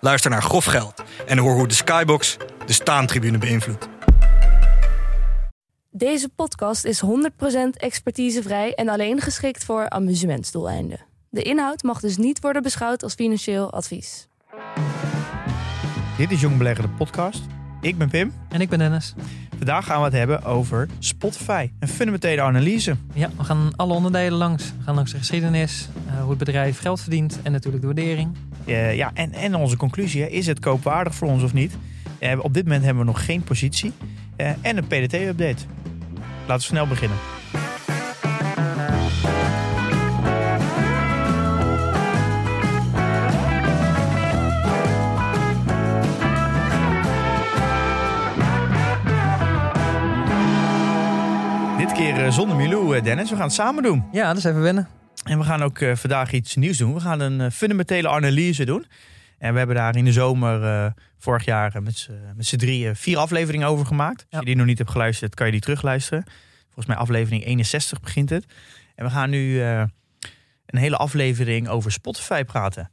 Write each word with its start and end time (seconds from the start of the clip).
Luister 0.00 0.30
naar 0.30 0.42
Grof 0.42 0.64
Geld 0.64 1.02
en 1.26 1.38
hoor 1.38 1.54
hoe 1.54 1.68
de 1.68 1.74
Skybox 1.74 2.36
de 2.66 2.72
staantribune 2.72 3.38
beïnvloedt. 3.38 3.88
Deze 5.90 6.28
podcast 6.28 6.84
is 6.84 7.02
100% 7.04 7.06
expertisevrij 7.76 8.74
en 8.74 8.88
alleen 8.88 9.20
geschikt 9.20 9.64
voor 9.64 9.90
amusementsdoeleinden. 9.90 11.00
De 11.28 11.42
inhoud 11.42 11.82
mag 11.82 12.00
dus 12.00 12.16
niet 12.16 12.40
worden 12.40 12.62
beschouwd 12.62 13.02
als 13.02 13.14
financieel 13.14 13.72
advies. 13.72 14.28
Dit 16.16 16.30
is 16.30 16.40
Jong 16.40 16.56
Beleggen, 16.56 16.84
de 16.84 16.90
podcast. 16.90 17.42
Ik 17.80 17.98
ben 17.98 18.08
Pim. 18.08 18.32
En 18.48 18.60
ik 18.60 18.68
ben 18.68 18.78
Dennis. 18.78 19.14
Vandaag 19.56 19.84
gaan 19.84 19.98
we 19.98 20.04
het 20.04 20.12
hebben 20.12 20.44
over 20.44 20.88
Spotify. 20.98 21.70
Een 21.78 21.88
fundamentele 21.88 22.42
analyse. 22.42 22.96
Ja, 23.12 23.30
we 23.36 23.44
gaan 23.44 23.72
alle 23.76 23.94
onderdelen 23.94 24.38
langs. 24.38 24.64
We 24.78 24.84
gaan 24.84 24.94
langs 24.94 25.12
de 25.12 25.18
geschiedenis, 25.18 25.88
uh, 26.06 26.20
hoe 26.20 26.28
het 26.30 26.38
bedrijf 26.38 26.80
geld 26.80 27.00
verdient 27.00 27.38
en 27.42 27.52
natuurlijk 27.52 27.82
de 27.82 27.94
waardering. 27.94 28.36
Uh, 28.64 28.96
ja, 28.96 29.10
en, 29.14 29.32
en 29.32 29.54
onze 29.54 29.76
conclusie, 29.76 30.22
hè, 30.22 30.28
is 30.28 30.46
het 30.46 30.58
koopwaardig 30.58 31.14
voor 31.14 31.28
ons 31.28 31.42
of 31.42 31.52
niet? 31.52 31.72
Uh, 32.20 32.32
op 32.42 32.54
dit 32.54 32.64
moment 32.64 32.84
hebben 32.84 33.04
we 33.04 33.10
nog 33.10 33.24
geen 33.24 33.42
positie. 33.42 33.92
en 34.36 34.76
een 34.76 34.86
PDT-update. 34.86 35.64
Laten 36.46 36.56
we 36.56 36.60
snel 36.60 36.86
beginnen. 36.86 37.16
Keer 52.00 52.32
zonder 52.32 52.56
Milou, 52.56 53.00
Dennis. 53.00 53.30
We 53.30 53.36
gaan 53.36 53.44
het 53.44 53.54
samen 53.54 53.82
doen. 53.82 54.04
Ja, 54.12 54.26
dat 54.26 54.36
is 54.36 54.44
even 54.44 54.60
wennen. 54.60 54.88
En 55.24 55.38
we 55.38 55.44
gaan 55.44 55.62
ook 55.62 55.78
uh, 55.78 55.96
vandaag 55.96 56.32
iets 56.32 56.56
nieuws 56.56 56.78
doen. 56.78 56.94
We 56.94 57.00
gaan 57.00 57.20
een 57.20 57.52
fundamentele 57.52 58.08
analyse 58.08 58.64
doen. 58.64 58.86
En 59.38 59.52
we 59.52 59.58
hebben 59.58 59.76
daar 59.76 59.96
in 59.96 60.04
de 60.04 60.12
zomer 60.12 60.62
uh, 60.62 60.90
vorig 61.18 61.44
jaar 61.44 61.82
met 61.82 62.08
z'n 62.38 62.56
drieën 62.56 62.96
vier 62.96 63.18
afleveringen 63.18 63.68
over 63.68 63.86
gemaakt. 63.86 64.26
Als 64.30 64.40
je 64.40 64.46
die 64.46 64.56
nog 64.56 64.66
niet 64.66 64.78
hebt 64.78 64.90
geluisterd, 64.90 65.34
kan 65.34 65.46
je 65.46 65.52
die 65.52 65.60
terugluisteren. 65.60 66.24
Volgens 66.64 66.86
mij 66.86 66.96
aflevering 66.96 67.44
61 67.44 68.00
begint 68.00 68.30
het. 68.30 68.44
En 68.94 69.04
we 69.04 69.10
gaan 69.10 69.30
nu 69.30 69.62
een 69.62 70.78
hele 70.78 70.96
aflevering 70.96 71.68
over 71.68 71.92
Spotify 71.92 72.44
praten. 72.44 72.90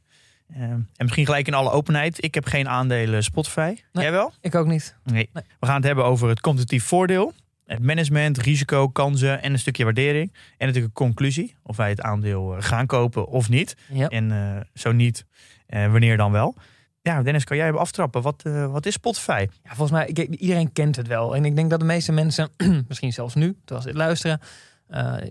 en 0.52 0.88
misschien 0.96 1.24
gelijk 1.24 1.46
in 1.46 1.54
alle 1.54 1.70
openheid. 1.70 2.24
Ik 2.24 2.34
heb 2.34 2.44
geen 2.44 2.68
aandelen 2.68 3.22
Spotify. 3.22 3.76
Nee, 3.92 4.04
Jij 4.04 4.12
wel? 4.12 4.32
Ik 4.40 4.54
ook 4.54 4.66
niet. 4.66 4.96
Nee. 5.04 5.30
nee. 5.32 5.44
We 5.60 5.66
gaan 5.66 5.76
het 5.76 5.84
hebben 5.84 6.04
over 6.04 6.28
het 6.28 6.40
competitief 6.40 6.84
voordeel. 6.84 7.34
Het 7.68 7.82
management, 7.82 8.38
risico, 8.38 8.88
kansen 8.88 9.42
en 9.42 9.52
een 9.52 9.58
stukje 9.58 9.84
waardering. 9.84 10.32
En 10.32 10.66
natuurlijk 10.66 10.98
een 10.98 11.06
conclusie. 11.06 11.56
Of 11.62 11.76
wij 11.76 11.88
het 11.88 12.00
aandeel 12.00 12.56
gaan 12.58 12.86
kopen 12.86 13.26
of 13.26 13.48
niet. 13.48 13.76
Ja. 13.92 14.08
En 14.08 14.30
uh, 14.30 14.60
zo 14.74 14.92
niet, 14.92 15.24
uh, 15.68 15.90
wanneer 15.90 16.16
dan 16.16 16.32
wel. 16.32 16.56
Ja, 17.02 17.22
Dennis, 17.22 17.44
kan 17.44 17.56
jij 17.56 17.66
even 17.66 17.78
aftrappen? 17.78 18.22
Wat, 18.22 18.42
uh, 18.46 18.70
wat 18.72 18.86
is 18.86 18.92
Spotify? 18.94 19.46
Ja, 19.62 19.68
volgens 19.74 19.90
mij, 19.90 20.06
ik, 20.06 20.18
iedereen 20.18 20.72
kent 20.72 20.96
het 20.96 21.06
wel. 21.06 21.36
En 21.36 21.44
ik 21.44 21.56
denk 21.56 21.70
dat 21.70 21.80
de 21.80 21.86
meeste 21.86 22.12
mensen, 22.12 22.50
misschien 22.88 23.12
zelfs 23.12 23.34
nu, 23.34 23.56
terwijl 23.64 23.80
ze 23.80 23.86
dit 23.86 23.96
luisteren, 23.96 24.40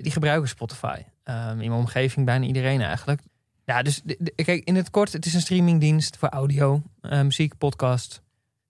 die 0.02 0.12
gebruiken 0.12 0.50
Spotify. 0.50 1.02
in 1.26 1.58
mijn 1.58 1.72
omgeving 1.72 2.26
bijna 2.26 2.46
iedereen 2.46 2.82
eigenlijk. 2.82 3.22
Ja, 3.66 3.82
dus 3.82 4.02
kijk, 4.36 4.64
in 4.64 4.76
het 4.76 4.90
kort, 4.90 5.14
het 5.14 5.26
is 5.26 5.34
een 5.34 5.42
streamingdienst 5.42 6.18
voor 6.18 6.30
audio, 6.30 6.82
muziek, 7.02 7.58
podcast. 7.58 8.22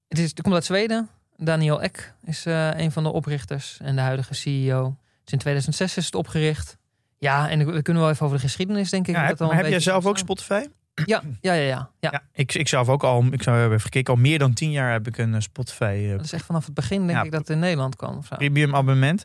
Het, 0.07 0.19
is, 0.19 0.29
het 0.29 0.41
komt 0.41 0.55
uit 0.55 0.65
Zweden. 0.65 1.09
Daniel 1.37 1.81
Ek 1.81 2.13
is 2.23 2.45
uh, 2.45 2.79
een 2.79 2.91
van 2.91 3.03
de 3.03 3.09
oprichters 3.09 3.77
en 3.81 3.95
de 3.95 4.01
huidige 4.01 4.33
CEO. 4.33 4.97
Dus 5.23 5.33
in 5.33 5.39
2006 5.39 5.97
is 5.97 6.05
het 6.05 6.15
opgericht. 6.15 6.77
Ja, 7.17 7.49
en 7.49 7.71
we 7.73 7.81
kunnen 7.81 8.03
wel 8.03 8.11
even 8.11 8.25
over 8.25 8.37
de 8.37 8.43
geschiedenis, 8.43 8.89
denk 8.89 9.07
ik. 9.07 9.15
Ja, 9.15 9.33
maar 9.37 9.55
heb 9.55 9.67
jij 9.67 9.79
zelf 9.79 10.05
ook 10.05 10.17
Spotify? 10.17 10.65
Ja, 11.05 11.23
ja, 11.41 11.53
ja. 11.53 11.61
ja, 11.61 11.89
ja. 11.99 12.09
ja 12.11 12.21
ik, 12.33 12.53
ik 12.53 12.67
zelf 12.67 12.89
ook 12.89 13.03
al, 13.03 13.25
ik 13.31 13.43
zou 13.43 13.57
hebben 13.57 13.81
gekeken, 13.81 14.13
al 14.13 14.19
meer 14.19 14.39
dan 14.39 14.53
tien 14.53 14.71
jaar 14.71 14.91
heb 14.91 15.07
ik 15.07 15.17
een 15.17 15.41
Spotify. 15.41 16.01
Uh, 16.03 16.11
dat 16.11 16.25
is 16.25 16.33
echt 16.33 16.45
vanaf 16.45 16.65
het 16.65 16.73
begin, 16.73 16.99
denk 16.99 17.19
ja, 17.19 17.23
ik, 17.23 17.31
dat 17.31 17.39
het 17.39 17.49
in 17.49 17.59
Nederland 17.59 17.95
kwam. 17.95 18.21
Premium 18.29 18.75
abonnement. 18.75 19.23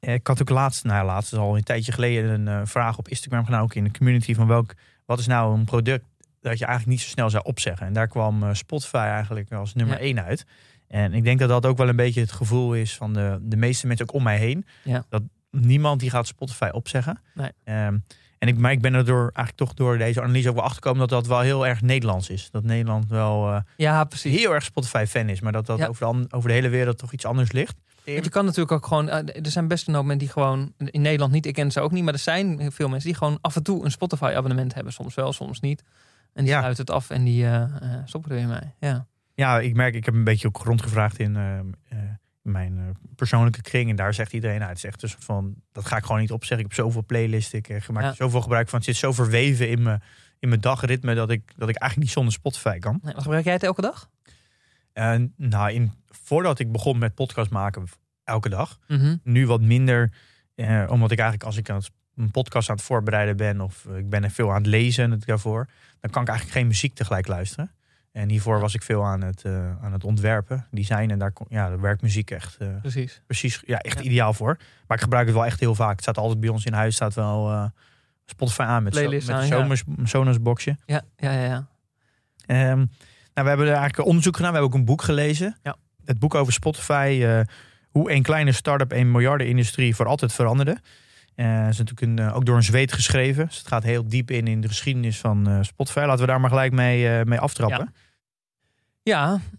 Ik 0.00 0.26
had 0.26 0.40
ook 0.40 0.48
laatst, 0.48 0.84
nou 0.84 1.06
laatst 1.06 1.32
is 1.32 1.38
al 1.38 1.56
een 1.56 1.62
tijdje 1.62 1.92
geleden, 1.92 2.46
een 2.46 2.60
uh, 2.60 2.66
vraag 2.66 2.98
op 2.98 3.08
Instagram 3.08 3.44
gedaan, 3.44 3.62
ook 3.62 3.74
in 3.74 3.84
de 3.84 3.90
community, 3.90 4.34
van 4.34 4.46
welk, 4.46 4.74
wat 5.04 5.18
is 5.18 5.26
nou 5.26 5.58
een 5.58 5.64
product 5.64 6.04
dat 6.40 6.58
je 6.58 6.64
eigenlijk 6.64 6.96
niet 6.96 7.06
zo 7.06 7.12
snel 7.12 7.30
zou 7.30 7.44
opzeggen. 7.44 7.86
En 7.86 7.92
daar 7.92 8.08
kwam 8.08 8.42
uh, 8.42 8.48
Spotify 8.52 8.96
eigenlijk 8.96 9.52
als 9.52 9.74
nummer 9.74 9.98
één 9.98 10.24
uit. 10.24 10.44
En 10.88 11.12
ik 11.14 11.24
denk 11.24 11.38
dat 11.38 11.48
dat 11.48 11.66
ook 11.66 11.76
wel 11.76 11.88
een 11.88 11.96
beetje 11.96 12.20
het 12.20 12.32
gevoel 12.32 12.74
is 12.74 12.96
van 12.96 13.12
de, 13.12 13.38
de 13.42 13.56
meeste 13.56 13.86
mensen 13.86 14.08
ook 14.08 14.14
om 14.14 14.22
mij 14.22 14.38
heen. 14.38 14.66
Ja. 14.84 15.04
Dat 15.08 15.22
niemand 15.50 16.00
die 16.00 16.10
gaat 16.10 16.26
Spotify 16.26 16.68
opzeggen. 16.72 17.20
Nee. 17.34 17.50
Um, 17.86 18.04
en 18.38 18.48
ik, 18.50 18.58
maar 18.58 18.72
ik 18.72 18.80
ben 18.80 18.94
er 18.94 19.04
door, 19.04 19.20
eigenlijk 19.22 19.56
toch 19.56 19.74
door 19.74 19.98
deze 19.98 20.22
analyse 20.22 20.48
ook 20.48 20.54
wel 20.54 20.64
achtergekomen 20.64 20.98
dat 21.00 21.08
dat 21.08 21.26
wel 21.26 21.40
heel 21.40 21.66
erg 21.66 21.80
Nederlands 21.82 22.30
is. 22.30 22.50
Dat 22.50 22.64
Nederland 22.64 23.08
wel 23.08 23.50
uh, 23.50 23.58
ja, 23.76 24.04
precies. 24.04 24.38
heel 24.40 24.54
erg 24.54 24.64
Spotify-fan 24.64 25.28
is. 25.28 25.40
Maar 25.40 25.52
dat 25.52 25.66
dat 25.66 25.78
Ja. 25.78 25.86
over, 25.86 26.00
de, 26.00 26.12
an- 26.12 26.26
over 26.30 26.48
de 26.48 26.54
hele 26.54 26.68
wereld 26.68 26.98
toch 26.98 27.12
iets 27.12 27.24
anders 27.24 27.52
ligt. 27.52 27.76
Want 28.04 28.24
je 28.24 28.30
kan 28.30 28.44
natuurlijk 28.44 28.72
ook 28.72 28.86
gewoon. 28.86 29.08
eh, 29.08 29.44
Er 29.44 29.50
zijn 29.50 29.68
best 29.68 29.88
een 29.88 29.94
hoop 29.94 30.02
mensen 30.04 30.24
die 30.24 30.32
gewoon. 30.32 30.72
In 30.78 31.00
Nederland 31.00 31.32
niet, 31.32 31.46
ik 31.46 31.54
ken 31.54 31.72
ze 31.72 31.80
ook 31.80 31.92
niet. 31.92 32.04
Maar 32.04 32.12
er 32.12 32.18
zijn 32.18 32.72
veel 32.72 32.88
mensen 32.88 33.08
die 33.08 33.18
gewoon 33.18 33.38
af 33.40 33.56
en 33.56 33.62
toe 33.62 33.84
een 33.84 33.90
Spotify-abonnement 33.90 34.74
hebben. 34.74 34.92
Soms 34.92 35.14
wel, 35.14 35.32
soms 35.32 35.60
niet. 35.60 35.82
En 36.32 36.44
die 36.44 36.52
Ja. 36.52 36.58
sluiten 36.58 36.84
het 36.84 36.94
af 36.94 37.10
en 37.10 37.24
die 37.24 37.44
eh, 37.44 37.62
eh, 37.62 37.70
stoppen 38.04 38.30
er 38.30 38.36
weer 38.36 38.46
mee. 38.48 38.90
Ja. 38.90 39.06
Ja, 39.34 39.60
ik 39.60 39.74
merk, 39.74 39.94
ik 39.94 40.04
heb 40.04 40.14
een 40.14 40.24
beetje 40.24 40.48
ook 40.48 40.62
rondgevraagd 40.62 41.18
in 41.18 41.36
eh, 41.36 41.58
eh, 41.58 41.64
mijn 42.42 42.78
eh, 42.78 42.84
persoonlijke 43.16 43.62
kring. 43.62 43.90
En 43.90 43.96
daar 43.96 44.14
zegt 44.14 44.32
iedereen, 44.32 44.56
nou, 44.58 44.68
het 44.68 44.78
is 44.78 44.84
echt 44.84 45.02
een 45.02 45.08
soort 45.08 45.24
van, 45.24 45.54
dat 45.72 45.86
ga 45.86 45.96
ik 45.96 46.04
gewoon 46.04 46.20
niet 46.20 46.32
opzeggen. 46.32 46.66
Ik 46.66 46.72
heb 46.76 46.84
zoveel 46.84 47.04
playlists, 47.04 47.52
ik 47.52 47.88
maak 47.88 48.02
Ja. 48.02 48.08
er 48.08 48.14
zoveel 48.14 48.40
gebruik 48.40 48.68
van. 48.68 48.78
Het 48.78 48.88
zit 48.88 48.96
zo 48.96 49.12
verweven 49.12 49.68
in 49.68 49.82
mijn, 49.82 50.02
in 50.38 50.48
mijn 50.48 50.60
dagritme 50.60 51.14
dat 51.14 51.30
ik, 51.30 51.42
dat 51.56 51.68
ik 51.68 51.76
eigenlijk 51.76 51.96
niet 51.96 52.10
zonder 52.10 52.32
Spotify 52.32 52.78
kan. 52.78 52.98
Nee, 53.02 53.14
wat 53.14 53.22
gebruik 53.22 53.44
jij 53.44 53.52
het 53.52 53.62
elke 53.62 53.80
dag? 53.80 54.10
En 54.92 55.32
nou, 55.36 55.72
in, 55.72 55.92
voordat 56.06 56.58
ik 56.58 56.72
begon 56.72 56.98
met 56.98 57.14
podcast 57.14 57.50
maken, 57.50 57.84
elke 58.24 58.48
dag. 58.48 58.78
Mhm. 58.88 59.16
Nu 59.22 59.46
wat 59.46 59.60
minder, 59.60 60.12
omdat 60.88 61.10
ik 61.10 61.18
eigenlijk 61.18 61.42
als 61.42 61.56
ik 61.56 61.70
aan 61.70 61.76
het, 61.76 61.90
een 62.16 62.30
podcast 62.30 62.68
aan 62.70 62.76
het 62.76 62.84
voorbereiden 62.84 63.36
ben 63.36 63.60
of 63.60 63.84
ik 63.96 64.08
ben 64.08 64.24
er 64.24 64.30
veel 64.30 64.50
aan 64.50 64.56
het 64.56 64.66
lezen 64.66 65.10
het 65.10 65.26
daarvoor, 65.26 65.68
dan 66.00 66.10
kan 66.10 66.22
ik 66.22 66.28
eigenlijk 66.28 66.58
geen 66.58 66.66
muziek 66.66 66.94
tegelijk 66.94 67.26
luisteren. 67.26 67.70
En 68.14 68.28
hiervoor 68.28 68.60
was 68.60 68.74
ik 68.74 68.82
veel 68.82 69.04
aan 69.04 69.20
het, 69.22 69.42
eh, 69.44 69.82
aan 69.82 69.92
het 69.92 70.04
ontwerpen, 70.04 70.66
design 70.70 71.08
en 71.10 71.18
daar, 71.18 71.32
kon- 71.32 71.46
ja, 71.50 71.68
daar 71.68 71.80
werkt 71.80 72.02
muziek 72.02 72.30
echt 72.30 72.56
eh, 72.56 72.68
Precies. 72.80 73.20
precies, 73.26 73.62
ja, 73.66 73.78
echt 73.78 73.98
Ja. 73.98 74.04
ideaal 74.04 74.32
voor. 74.32 74.56
Maar 74.86 74.96
ik 74.96 75.02
gebruik 75.02 75.26
het 75.26 75.34
wel 75.34 75.44
echt 75.44 75.60
heel 75.60 75.74
vaak. 75.74 75.90
Het 75.92 76.02
staat 76.02 76.18
altijd 76.18 76.40
bij 76.40 76.48
ons 76.48 76.64
in 76.64 76.72
huis, 76.72 76.94
staat 76.94 77.14
wel 77.14 77.50
eh, 77.50 77.64
Spotify 78.26 78.60
aan 78.62 78.82
met, 78.82 78.94
zo, 78.94 79.00
met 79.10 79.30
aan, 79.30 79.40
een 79.52 79.68
ja. 79.68 80.04
Sonos, 80.04 80.40
boxje. 80.42 80.76
Ja, 80.86 81.02
ja, 81.16 81.32
ja. 81.32 81.44
ja. 81.44 81.66
Ehm, 82.46 82.76
nou, 82.76 82.86
we 83.34 83.48
hebben 83.48 83.66
er 83.66 83.74
eigenlijk 83.74 84.08
onderzoek 84.08 84.36
gedaan. 84.36 84.52
We 84.52 84.56
hebben 84.58 84.74
ook 84.74 84.80
een 84.80 84.86
boek 84.86 85.02
gelezen. 85.02 85.56
Ja. 85.62 85.76
Het 86.04 86.18
boek 86.18 86.34
over 86.34 86.52
Spotify. 86.52 87.44
hoe 87.90 88.12
een 88.12 88.22
kleine 88.22 88.52
start-up 88.52 88.92
een 88.92 89.10
miljardenindustrie 89.10 89.94
voor 89.94 90.06
altijd 90.06 90.32
veranderde. 90.32 90.78
Eh 91.34 91.68
is 91.68 91.78
natuurlijk 91.78 92.00
een, 92.20 92.32
ook 92.32 92.46
door 92.46 92.56
een 92.56 92.62
zweet 92.62 92.92
geschreven. 92.92 93.46
Dus 93.46 93.58
het 93.58 93.66
gaat 93.66 93.82
heel 93.82 94.08
diep 94.08 94.30
in 94.30 94.46
in 94.46 94.60
de 94.60 94.68
geschiedenis 94.68 95.18
van 95.18 95.64
Spotify. 95.64 95.98
Laten 95.98 96.20
we 96.20 96.26
daar 96.26 96.40
maar 96.40 96.50
gelijk 96.50 96.72
mee, 96.72 97.24
mee 97.24 97.38
aftrappen. 97.38 97.90
Ja, 97.94 98.00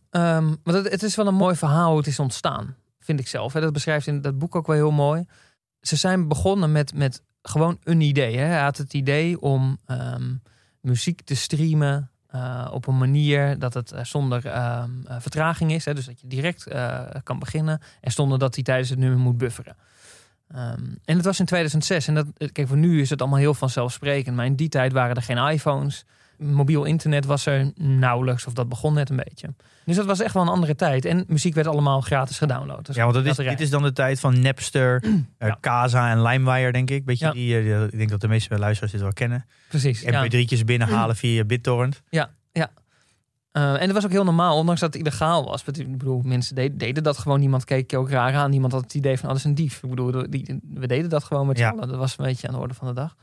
ehm, 0.10 0.56
want 0.64 0.90
het, 0.90 1.04
is 1.04 1.16
wel 1.16 1.28
een 1.28 1.36
mooi 1.36 1.56
verhaal 1.56 1.90
hoe 1.90 1.98
het 1.98 2.08
is 2.08 2.20
ontstaan, 2.20 2.76
vind 3.00 3.20
ik 3.20 3.28
zelf. 3.28 3.54
Dat 3.54 3.74
beschrijft 3.74 4.08
in 4.08 4.22
dat 4.22 4.38
boek 4.38 4.56
ook 4.56 4.68
wel 4.68 4.76
heel 4.76 4.92
mooi. 4.92 5.26
Ze 5.82 5.96
zijn 5.96 6.28
begonnen 6.28 6.72
met, 6.72 6.94
met 6.94 7.22
gewoon 7.42 7.78
een 7.84 8.02
idee. 8.02 8.38
Hij 8.38 8.62
had 8.62 8.78
het 8.78 8.94
idee 8.94 9.42
om 9.42 9.78
ehm, 9.86 10.34
muziek 10.82 11.22
te 11.22 11.36
streamen 11.36 12.10
eh, 12.36 12.70
op 12.72 12.88
een 12.88 12.98
manier 12.98 13.60
dat 13.60 13.74
het 13.74 13.92
eh, 13.92 14.04
zonder 14.04 14.46
ehm, 14.46 14.90
eh, 15.06 15.16
vertraging 15.20 15.72
is. 15.72 15.86
Hè. 15.86 15.94
Dus 15.94 16.06
dat 16.06 16.22
je 16.22 16.28
direct 16.28 16.68
kan 17.24 17.40
beginnen 17.40 17.82
en 18.02 18.12
zonder 18.12 18.40
dat 18.40 18.56
hij 18.56 18.64
tijdens 18.64 18.90
het 18.90 19.00
nummer 19.00 19.20
moet 19.20 19.38
bufferen. 19.38 19.76
En 21.06 21.16
het 21.16 21.26
was 21.26 21.40
in 21.40 21.46
2006. 21.46 22.08
En 22.08 22.16
dat, 22.16 22.26
kijk, 22.52 22.68
voor 22.68 22.78
nu 22.78 23.02
is 23.02 23.10
het 23.10 23.22
allemaal 23.22 23.40
heel 23.40 23.54
vanzelfsprekend. 23.54 24.36
Maar 24.36 24.46
in 24.46 24.56
die 24.56 24.70
tijd 24.70 24.94
waren 24.94 25.16
er 25.16 25.22
geen 25.22 25.38
iPhones. 25.38 26.06
Mobiel 26.38 26.84
internet 26.84 27.26
was 27.26 27.46
er 27.46 27.72
nauwelijks, 27.76 28.46
of 28.46 28.54
dat 28.54 28.70
begon 28.70 28.94
net 28.94 29.10
een 29.10 29.16
beetje. 29.16 29.54
Dus 29.86 29.96
dat 29.96 30.06
was 30.06 30.20
echt 30.20 30.34
wel 30.34 30.44
een 30.44 30.50
andere 30.50 30.76
tijd. 30.76 31.06
En 31.06 31.26
muziek 31.28 31.54
werd 31.54 31.68
allemaal 31.68 32.02
gratis 32.02 32.38
gedownload. 32.38 32.86
Dus 32.86 32.96
Ja, 32.96 33.02
want 33.04 33.14
dat 33.14 33.26
is, 33.26 33.36
dit 33.46 33.62
is 33.62 33.70
dan 33.70 33.84
de 33.84 33.94
tijd 33.94 34.20
van 34.20 34.40
Napster, 34.40 35.04
eh, 35.38 35.48
Ja. 35.48 35.58
Casa 35.62 36.12
en 36.12 36.22
LimeWire, 36.22 36.72
denk 36.72 36.90
ik. 36.90 37.06
Beetje 37.06 37.26
Ja. 37.26 37.32
die, 37.32 37.56
eh, 37.56 37.84
ik 37.84 37.98
denk 37.98 38.10
dat 38.10 38.22
de 38.22 38.28
meeste 38.28 38.58
luisteraars 38.60 38.92
dit 38.92 39.02
wel 39.02 39.14
kennen. 39.14 39.46
Precies. 39.70 40.02
Ja. 40.02 40.26
MP3'tjes 40.26 40.66
binnenhalen 40.66 41.16
via 41.26 41.44
BitTorrent. 41.44 42.02
Uh, 43.58 43.74
en 43.74 43.80
het 43.80 43.92
was 43.92 44.06
ook 44.06 44.12
heel 44.12 44.24
normaal, 44.24 44.58
ondanks 44.58 44.82
dat 44.82 44.94
het 44.94 45.02
illegaal 45.02 45.46
was. 45.46 45.64
Ik 45.64 45.98
bedoel, 45.98 46.22
mensen 46.24 46.56
deden, 46.56 46.78
deden 46.78 47.04
dat 47.04 47.18
gewoon. 47.18 47.40
Niemand 47.40 47.64
keek 47.64 47.92
je 47.92 47.98
ook 47.98 48.10
raar 48.10 48.34
aan. 48.34 48.50
Niemand 48.50 48.74
had 48.74 48.82
het 48.84 48.94
idee 48.94 49.16
van, 49.18 49.24
oh, 49.24 49.30
dat 49.30 49.38
is 49.38 49.44
een 49.44 49.56
dief. 49.56 49.84
Ik 49.84 49.90
bedoel, 49.90 50.30
die, 50.30 50.60
we 50.74 50.88
deden 50.88 51.10
dat 51.10 51.24
gewoon 51.24 51.48
met 51.48 51.58
z'n 51.58 51.64
allen. 51.64 51.88
Dat 51.88 51.98
was 51.98 52.16
een 52.18 52.26
beetje 52.26 52.48
aan 52.48 52.54
de 52.54 52.60
orde 52.60 52.74
van 52.74 52.88
de 52.88 52.94
dag. 52.94 53.16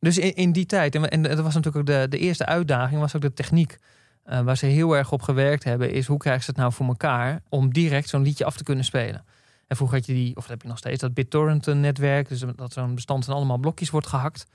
Dus 0.00 0.18
in, 0.18 0.34
in 0.34 0.52
die 0.52 0.66
tijd, 0.66 0.94
en, 0.94 1.10
en 1.10 1.22
dat 1.22 1.40
was 1.40 1.54
natuurlijk 1.54 1.76
ook 1.76 1.96
de, 1.96 2.06
de 2.08 2.18
eerste 2.18 2.46
uitdaging, 2.46 3.00
was 3.00 3.16
ook 3.16 3.22
de 3.22 3.32
techniek. 3.32 3.78
Uh, 4.26 4.40
waar 4.40 4.56
ze 4.56 4.66
heel 4.66 4.96
erg 4.96 5.12
op 5.12 5.22
gewerkt 5.22 5.64
hebben, 5.64 5.92
is 5.92 6.06
hoe 6.06 6.18
krijgen 6.18 6.44
ze 6.44 6.50
het 6.50 6.58
nou 6.58 6.72
voor 6.72 6.86
elkaar 6.86 7.42
om 7.48 7.72
direct 7.72 8.08
zo'n 8.08 8.22
liedje 8.22 8.44
af 8.44 8.56
te 8.56 8.62
kunnen 8.62 8.84
spelen. 8.84 9.24
En 9.66 9.76
vroeger 9.76 9.96
had 9.96 10.06
je 10.06 10.12
die, 10.12 10.36
of 10.36 10.42
dat 10.42 10.50
heb 10.50 10.62
je 10.62 10.68
nog 10.68 10.78
steeds, 10.78 11.00
dat 11.00 11.14
BitTorrent-netwerk. 11.14 12.28
Dus 12.28 12.44
dat 12.56 12.72
zo'n 12.72 12.94
bestand 12.94 13.24
van 13.24 13.34
allemaal 13.34 13.58
blokjes 13.58 13.90
wordt 13.90 14.06
gehakt. 14.06 14.46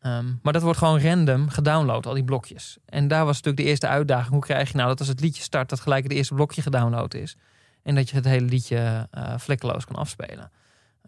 Ehm, 0.00 0.26
maar 0.42 0.52
dat 0.52 0.62
wordt 0.62 0.78
gewoon 0.78 1.00
random 1.00 1.48
gedownload, 1.48 2.06
al 2.06 2.14
die 2.14 2.24
blokjes. 2.24 2.78
En 2.84 3.08
daar 3.08 3.24
was 3.24 3.36
natuurlijk 3.36 3.62
de 3.64 3.68
eerste 3.68 3.86
uitdaging. 3.86 4.32
Hoe 4.32 4.40
krijg 4.40 4.70
je 4.70 4.76
nou 4.76 4.88
dat 4.88 4.98
als 4.98 5.08
het 5.08 5.20
liedje 5.20 5.42
start, 5.42 5.68
dat 5.68 5.80
gelijk 5.80 6.02
het 6.02 6.12
eerste 6.12 6.34
blokje 6.34 6.62
gedownload 6.62 7.14
is. 7.14 7.36
En 7.82 7.94
dat 7.94 8.08
je 8.08 8.16
het 8.16 8.24
hele 8.24 8.46
liedje 8.46 9.08
uh, 9.14 9.38
vlekkeloos 9.38 9.84
kan 9.84 9.96
afspelen. 9.96 10.50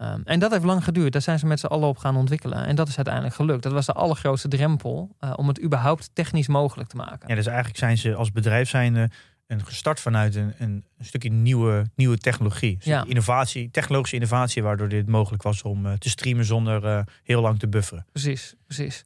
Ehm, 0.01 0.21
en 0.25 0.39
dat 0.39 0.51
heeft 0.51 0.65
lang 0.65 0.85
geduurd. 0.85 1.13
Daar 1.13 1.23
zijn 1.23 1.39
ze 1.39 1.47
met 1.47 1.61
z'n 1.61 1.67
allen 1.67 1.89
op 1.89 1.99
gaan 1.99 2.17
ontwikkelen. 2.17 2.67
En 2.67 2.77
dat 2.77 2.89
is 2.89 2.97
uiteindelijk 2.97 3.35
gelukt. 3.35 3.63
Dat 3.63 3.73
was 3.73 3.87
de 3.87 3.93
allergrootste 3.93 4.49
drempel 4.49 5.17
uh, 5.21 5.33
om 5.37 5.49
het 5.49 5.63
überhaupt 5.63 6.11
technisch 6.13 6.49
mogelijk 6.49 6.89
te 6.89 6.97
maken. 6.97 7.29
Ja, 7.29 7.35
dus 7.35 7.47
eigenlijk 7.47 7.79
zijn 7.79 7.99
ze 7.99 8.15
als 8.15 8.33
bedrijf 8.33 8.69
zijnde 8.69 9.11
een 9.47 9.65
gestart 9.65 10.01
vanuit 10.01 10.35
een, 10.35 10.55
een, 10.59 10.85
stukje 11.01 11.31
nieuwe, 11.31 11.87
nieuwe 11.95 12.19
technologie. 12.19 12.77
Dus 12.77 12.85
ja. 12.85 13.05
innovatie, 13.05 13.71
technologische 13.71 14.17
innovatie, 14.17 14.63
waardoor 14.63 14.89
dit 14.89 15.09
mogelijk 15.09 15.43
was 15.43 15.63
om 15.63 15.87
uh, 15.87 15.93
te 15.93 16.09
streamen 16.09 16.45
zonder 16.45 16.85
uh, 16.85 17.01
heel 17.23 17.41
lang 17.41 17.59
te 17.59 17.69
bufferen. 17.69 18.07
Precies, 18.13 18.55
precies. 18.67 19.05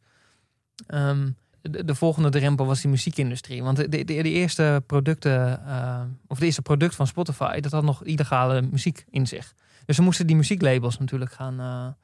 Um, 0.89 1.37
de, 1.61 1.85
de, 1.85 1.95
volgende 1.95 2.29
drempel 2.29 2.67
was 2.67 2.81
die 2.81 2.91
muziekindustrie. 2.91 3.63
Want 3.63 3.77
de, 3.77 3.89
de, 3.89 4.05
de 4.05 4.23
eerste 4.23 4.83
producten, 4.87 5.63
uh, 5.67 6.01
of 6.27 6.39
de 6.39 6.45
eerste 6.45 6.63
product 6.63 6.95
van 6.95 7.07
Spotify, 7.07 7.61
dat 7.61 7.73
had 7.73 7.85
nog 7.85 8.05
illegale 8.05 8.63
muziek 8.63 9.05
in 9.11 9.27
zich. 9.27 9.55
Dus 9.87 9.97
we 9.97 10.03
moesten 10.03 10.27
die 10.27 10.37
muzieklabels 10.37 10.99
natuurlijk 10.99 11.33
gaan 11.33 11.97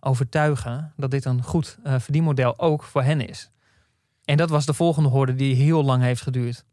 overtuigen 0.00 0.92
dat 0.96 1.10
dit 1.10 1.24
een 1.24 1.42
goed 1.42 1.78
verdienmodel 1.84 2.58
ook 2.58 2.82
voor 2.82 3.02
hen 3.02 3.28
is. 3.28 3.50
En 4.24 4.36
dat 4.36 4.50
was 4.50 4.66
de 4.66 4.74
volgende 4.74 5.08
horde 5.08 5.34
die 5.34 5.54
heel 5.54 5.84
lang 5.84 6.02
heeft 6.02 6.22
geduurd. 6.22 6.64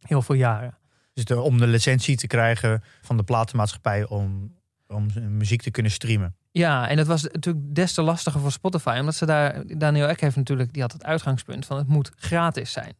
Heel 0.00 0.22
veel 0.22 0.34
jaren. 0.34 0.78
Dus 1.12 1.24
de, 1.24 1.40
om 1.40 1.58
de 1.58 1.66
licentie 1.66 2.16
te 2.16 2.26
krijgen 2.26 2.82
van 3.02 3.16
de 3.16 3.22
platenmaatschappij 3.22 4.06
om, 4.08 4.54
om 4.86 5.06
muziek 5.28 5.62
te 5.62 5.70
kunnen 5.70 5.92
streamen. 5.92 6.36
Ja, 6.50 6.88
en 6.88 6.96
dat 6.96 7.06
was 7.06 7.22
natuurlijk 7.22 7.74
des 7.74 7.92
te 7.92 8.02
lastiger 8.02 8.40
voor 8.40 8.52
Spotify. 8.52 8.96
Omdat 9.00 9.14
ze 9.14 9.26
daar, 9.26 9.62
Daniel 9.78 10.08
Ek 10.08 10.20
heeft 10.20 10.36
natuurlijk, 10.36 10.72
die 10.72 10.82
had 10.82 10.92
het 10.92 11.04
uitgangspunt 11.04 11.66
van 11.66 11.76
het 11.76 11.86
moet 11.86 12.12
gratis 12.16 12.72
zijn. 12.72 12.94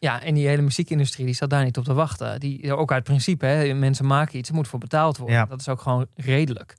Ja, 0.00 0.22
en 0.22 0.34
die 0.34 0.46
hele 0.46 0.62
muziekindustrie 0.62 1.26
die 1.26 1.34
zat 1.34 1.50
daar 1.50 1.64
niet 1.64 1.76
op 1.76 1.84
te 1.84 1.94
wachten. 1.94 2.40
Die, 2.40 2.74
ook 2.74 2.92
uit 2.92 3.04
principe, 3.04 3.46
hè, 3.46 3.74
mensen 3.74 4.06
maken 4.06 4.38
iets, 4.38 4.48
er 4.48 4.54
moet 4.54 4.68
voor 4.68 4.78
betaald 4.78 5.16
worden. 5.16 5.36
Ja. 5.36 5.44
Dat 5.44 5.60
is 5.60 5.68
ook 5.68 5.80
gewoon 5.80 6.06
redelijk. 6.14 6.76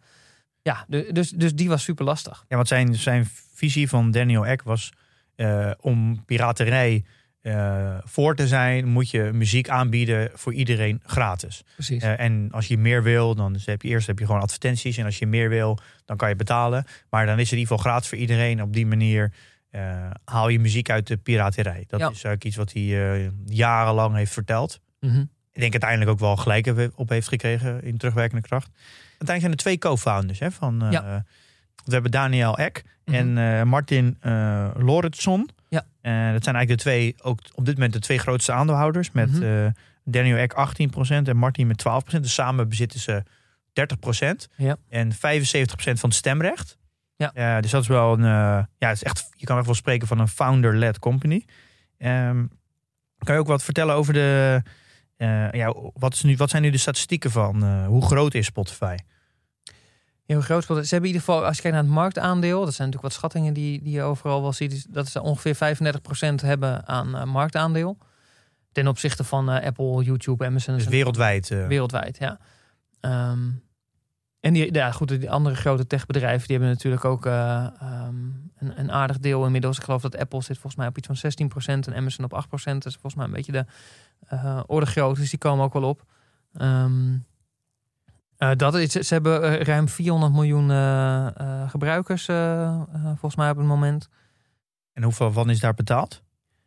Ja, 0.62 0.86
dus, 0.88 1.30
dus 1.30 1.56
die 1.56 1.70
was 1.70 1.84
super 1.84 2.06
lastig. 2.06 2.46
Ja, 2.48 2.56
want 2.56 2.68
zijn, 2.68 2.96
zijn 2.96 3.28
visie 3.54 3.90
van 3.90 4.12
Daniel 4.12 4.46
Ek 4.46 4.62
was 4.62 4.94
uh, 5.36 5.72
om 5.80 6.26
piraterij 6.26 7.04
uh, 7.42 7.98
voor 8.04 8.36
te 8.36 8.48
zijn, 8.48 8.88
moet 8.88 9.10
je 9.10 9.30
muziek 9.34 9.70
aanbieden 9.70 10.30
voor 10.34 10.54
iedereen 10.54 11.02
gratis. 11.06 11.64
Precies. 11.74 12.04
Uh, 12.04 12.20
en 12.20 12.50
als 12.52 12.68
je 12.68 12.78
meer 12.78 13.04
wil, 13.04 13.36
dan 13.36 13.58
heb 13.66 13.82
je 13.82 13.88
eerst 13.88 14.08
heb 14.08 14.20
je 14.20 14.26
gewoon 14.26 14.42
advertenties. 14.42 14.98
En 14.98 15.06
als 15.06 15.20
je 15.20 15.28
meer 15.28 15.50
wil, 15.50 15.80
dan 16.06 16.18
kan 16.18 16.30
je 16.30 16.36
betalen. 16.36 16.86
Maar 17.10 17.26
dan 17.26 17.36
is 17.36 17.44
het 17.44 17.52
in 17.52 17.58
ieder 17.58 17.76
geval 17.76 17.92
gratis 17.92 18.10
voor 18.10 18.18
iedereen. 18.18 18.62
Op 18.62 18.74
die 18.74 18.86
manier 18.86 19.32
haal 20.26 20.50
je 20.50 20.60
muziek 20.60 20.90
uit 20.90 21.08
de 21.08 21.18
piraterij. 21.18 21.84
Dat 21.88 22.00
is 22.00 22.06
eigenlijk 22.06 22.44
iets 22.44 22.56
wat 22.56 22.74
hij 22.74 23.32
jarenlang 23.46 24.16
heeft 24.16 24.34
verteld. 24.34 24.80
Mm 25.00 25.10
-hmm. 25.10 25.30
Ik 25.54 25.60
denk 25.60 25.72
uiteindelijk 25.72 26.12
ook 26.12 26.20
wel 26.20 26.38
gelijk 26.38 26.92
op 26.96 27.10
heeft 27.10 27.28
gekregen 27.28 27.84
in 27.84 27.98
terugwerkende 27.98 28.48
kracht. 28.48 28.70
Uiteindelijk 29.18 29.40
zijn 29.40 29.52
er 29.52 29.58
twee 29.58 29.78
co-founders 29.78 30.40
van. 30.56 30.88
Ja. 30.92 31.26
We 31.86 31.94
hebben 31.94 32.12
Daniel 32.12 32.58
Eck 32.58 32.84
mm 33.06 33.14
-hmm. 33.14 33.38
en 33.38 33.68
Martin 33.68 34.18
Lorenzson. 34.78 35.50
Ja. 35.72 35.86
Uh, 36.02 36.32
dat 36.34 36.44
zijn 36.44 36.56
eigenlijk 36.56 36.70
de 36.70 36.76
twee, 36.76 37.16
ook 37.22 37.40
op 37.54 37.66
dit 37.66 37.74
moment 37.74 37.94
de 37.94 38.00
twee 38.00 38.18
grootste 38.18 38.52
aandeelhouders. 38.52 39.12
Met 39.12 39.32
mm 39.32 39.42
-hmm. 39.42 39.66
uh, 39.66 39.72
Daniel 40.04 40.38
Eck 40.38 40.54
18% 40.54 41.28
en 41.28 41.38
Martin 41.38 41.68
met 41.68 41.84
12%. 42.16 42.20
Dus 42.20 42.34
samen 42.34 42.70
bezitten 42.70 43.00
ze 43.00 43.24
30%. 44.44 44.54
Ja. 44.56 44.78
En 44.90 45.14
75% 45.14 45.16
van 45.74 46.10
het 46.10 46.14
stemrecht. 46.14 46.78
Ja. 47.22 47.56
Uh, 47.56 47.62
dus 47.62 47.72
dat 47.72 47.82
is 47.82 47.88
wel 47.88 48.14
een, 48.14 48.24
ja, 48.24 48.68
het 48.78 48.96
is 48.96 49.04
echt, 49.04 49.30
je 49.36 49.46
kan 49.46 49.58
echt 49.58 49.66
wel 49.66 49.76
spreken 49.76 50.08
van 50.08 50.20
een 50.20 50.28
founder-led 50.28 51.00
company. 51.00 51.46
Um, 51.98 52.50
kan 53.18 53.34
je 53.36 53.42
ook 53.42 53.48
wat 53.48 53.64
vertellen 53.64 53.96
over 53.96 54.14
de, 54.14 54.62
ja, 55.52 55.76
wat, 55.94 56.14
is 56.14 56.22
nu, 56.22 56.36
wat 56.36 56.50
zijn 56.50 56.62
nu 56.62 56.70
de 56.70 56.78
statistieken 56.78 57.32
van 57.32 57.86
hoe 57.86 58.06
groot 58.06 58.34
is 58.34 58.46
Spotify? 58.46 58.96
heel 60.32 60.42
groot. 60.42 60.64
Ze 60.64 60.72
hebben 60.74 60.90
in 60.90 61.06
ieder 61.06 61.20
geval, 61.22 61.46
als 61.46 61.56
je 61.56 61.62
kijkt 61.62 61.78
naar 61.78 61.86
het 61.86 61.96
marktaandeel, 61.96 62.66
dat 62.66 62.74
zijn 62.74 62.88
natuurlijk 62.88 63.04
wat 63.04 63.14
schattingen 63.14 63.54
die, 63.54 63.82
die 63.84 63.94
je 63.94 64.02
overal 64.02 64.42
wel 64.42 64.54
ziet, 64.54 64.94
dat 64.94 65.08
ze 65.08 65.22
ongeveer 65.22 65.56
35% 65.56 66.46
hebben 66.46 66.88
aan 66.88 67.30
marktaandeel. 67.30 67.98
Ten 68.72 68.88
opzichte 68.88 69.24
van 69.24 69.50
uh, 69.50 69.66
Apple, 69.66 70.04
YouTube, 70.04 70.46
Amazon. 70.46 70.76
Dus 70.76 70.88
wereldwijd. 70.88 71.50
Uh... 71.50 71.68
Wereldwijd, 71.68 72.18
ja. 72.18 72.40
Um, 73.32 73.64
en 74.42 74.54
die, 74.54 74.74
ja, 74.74 74.92
goed, 74.92 75.08
die 75.08 75.32
andere 75.32 75.56
grote 75.56 75.88
techbedrijven 75.88 76.48
die 76.48 76.58
hebben 76.58 76.76
natuurlijk 76.76 77.06
ook 77.06 77.26
um, 77.26 77.32
een, 78.58 78.80
een, 78.80 78.92
aardig 78.92 79.20
deel 79.20 79.46
inmiddels. 79.46 79.78
Ik 79.78 79.84
geloof 79.84 80.02
dat 80.02 80.18
Apple 80.18 80.42
zit 80.42 80.58
volgens 80.58 80.76
mij 80.76 80.88
op 80.88 80.98
iets 80.98 81.08
van 81.08 81.50
16% 81.50 81.88
en 81.88 81.96
Amazon 81.96 82.26
op 82.26 82.46
8%. 82.46 82.64
Dat 82.64 82.86
is 82.86 82.94
volgens 82.94 83.16
mij 83.16 83.26
een 83.26 83.32
beetje 83.32 83.52
de 83.52 83.66
orde 84.66 84.86
groot. 84.86 85.16
Dus 85.16 85.30
die 85.30 85.40
komen 85.40 85.66
ook 85.66 85.74
wel 85.74 85.84
op. 85.84 86.06
Um, 86.62 87.26
uh, 88.38 88.52
dat 88.56 88.76
is, 88.76 88.92
ze 88.92 89.14
hebben 89.14 89.64
ruim 89.64 89.90
400 89.90 90.34
miljoen 90.34 90.70
gebruikers, 91.70 92.26
volgens 93.04 93.36
mij 93.36 93.50
op 93.50 93.58
het 93.58 93.66
moment. 93.66 94.10
En 94.94 95.04
hoeveel 95.04 95.32
van 95.32 95.50
is 95.50 95.60
daar 95.60 95.74
betaald? 95.74 96.22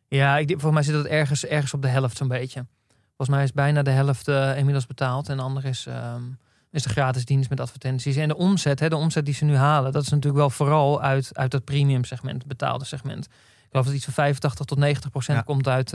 Ja, 0.09 0.37
ik, 0.37 0.49
volgens 0.49 0.73
mij 0.73 0.83
zit 0.83 0.95
dat 0.95 1.07
ergens, 1.07 1.47
ergens 1.47 1.75
op 1.75 1.83
de 1.83 1.89
helft 1.89 2.17
zo'n 2.17 2.29
beetje. 2.29 2.67
Volgens 3.07 3.37
mij 3.37 3.43
is 3.43 3.53
bijna 3.53 3.83
de 3.83 3.91
helft 3.91 4.29
inmiddels 4.29 4.87
betaald. 4.87 5.29
En 5.29 5.37
de 5.37 5.43
andere 5.43 5.69
is, 5.69 5.87
um, 5.87 6.39
is 6.75 6.83
de 6.83 6.89
gratis 6.89 7.25
dienst 7.25 7.51
met 7.51 7.61
advertenties. 7.61 8.17
En 8.17 8.29
de 8.29 8.37
omzet, 8.37 8.81
hè, 8.81 8.89
de 8.89 8.97
omzet 8.97 9.25
die 9.25 9.35
ze 9.35 9.45
nu 9.45 9.57
halen, 9.57 9.93
dat 9.93 10.03
is 10.03 10.09
natuurlijk 10.09 10.37
wel 10.37 10.51
vooral 10.51 11.03
uit, 11.03 11.31
uit 11.33 11.51
dat 11.51 11.65
premium 11.65 12.05
segment, 12.05 12.39
het 12.39 12.47
betaalde 12.47 12.85
segment. 12.85 13.25
Ik 13.25 13.71
geloof 13.71 13.87
dat 13.87 13.95
iets 13.95 14.05
van 14.05 14.15
85 14.15 14.67
tot 14.67 14.79
90 14.79 15.11
procent 15.11 15.39
ja. 15.39 15.45
komt 15.45 15.69
uit 15.69 15.91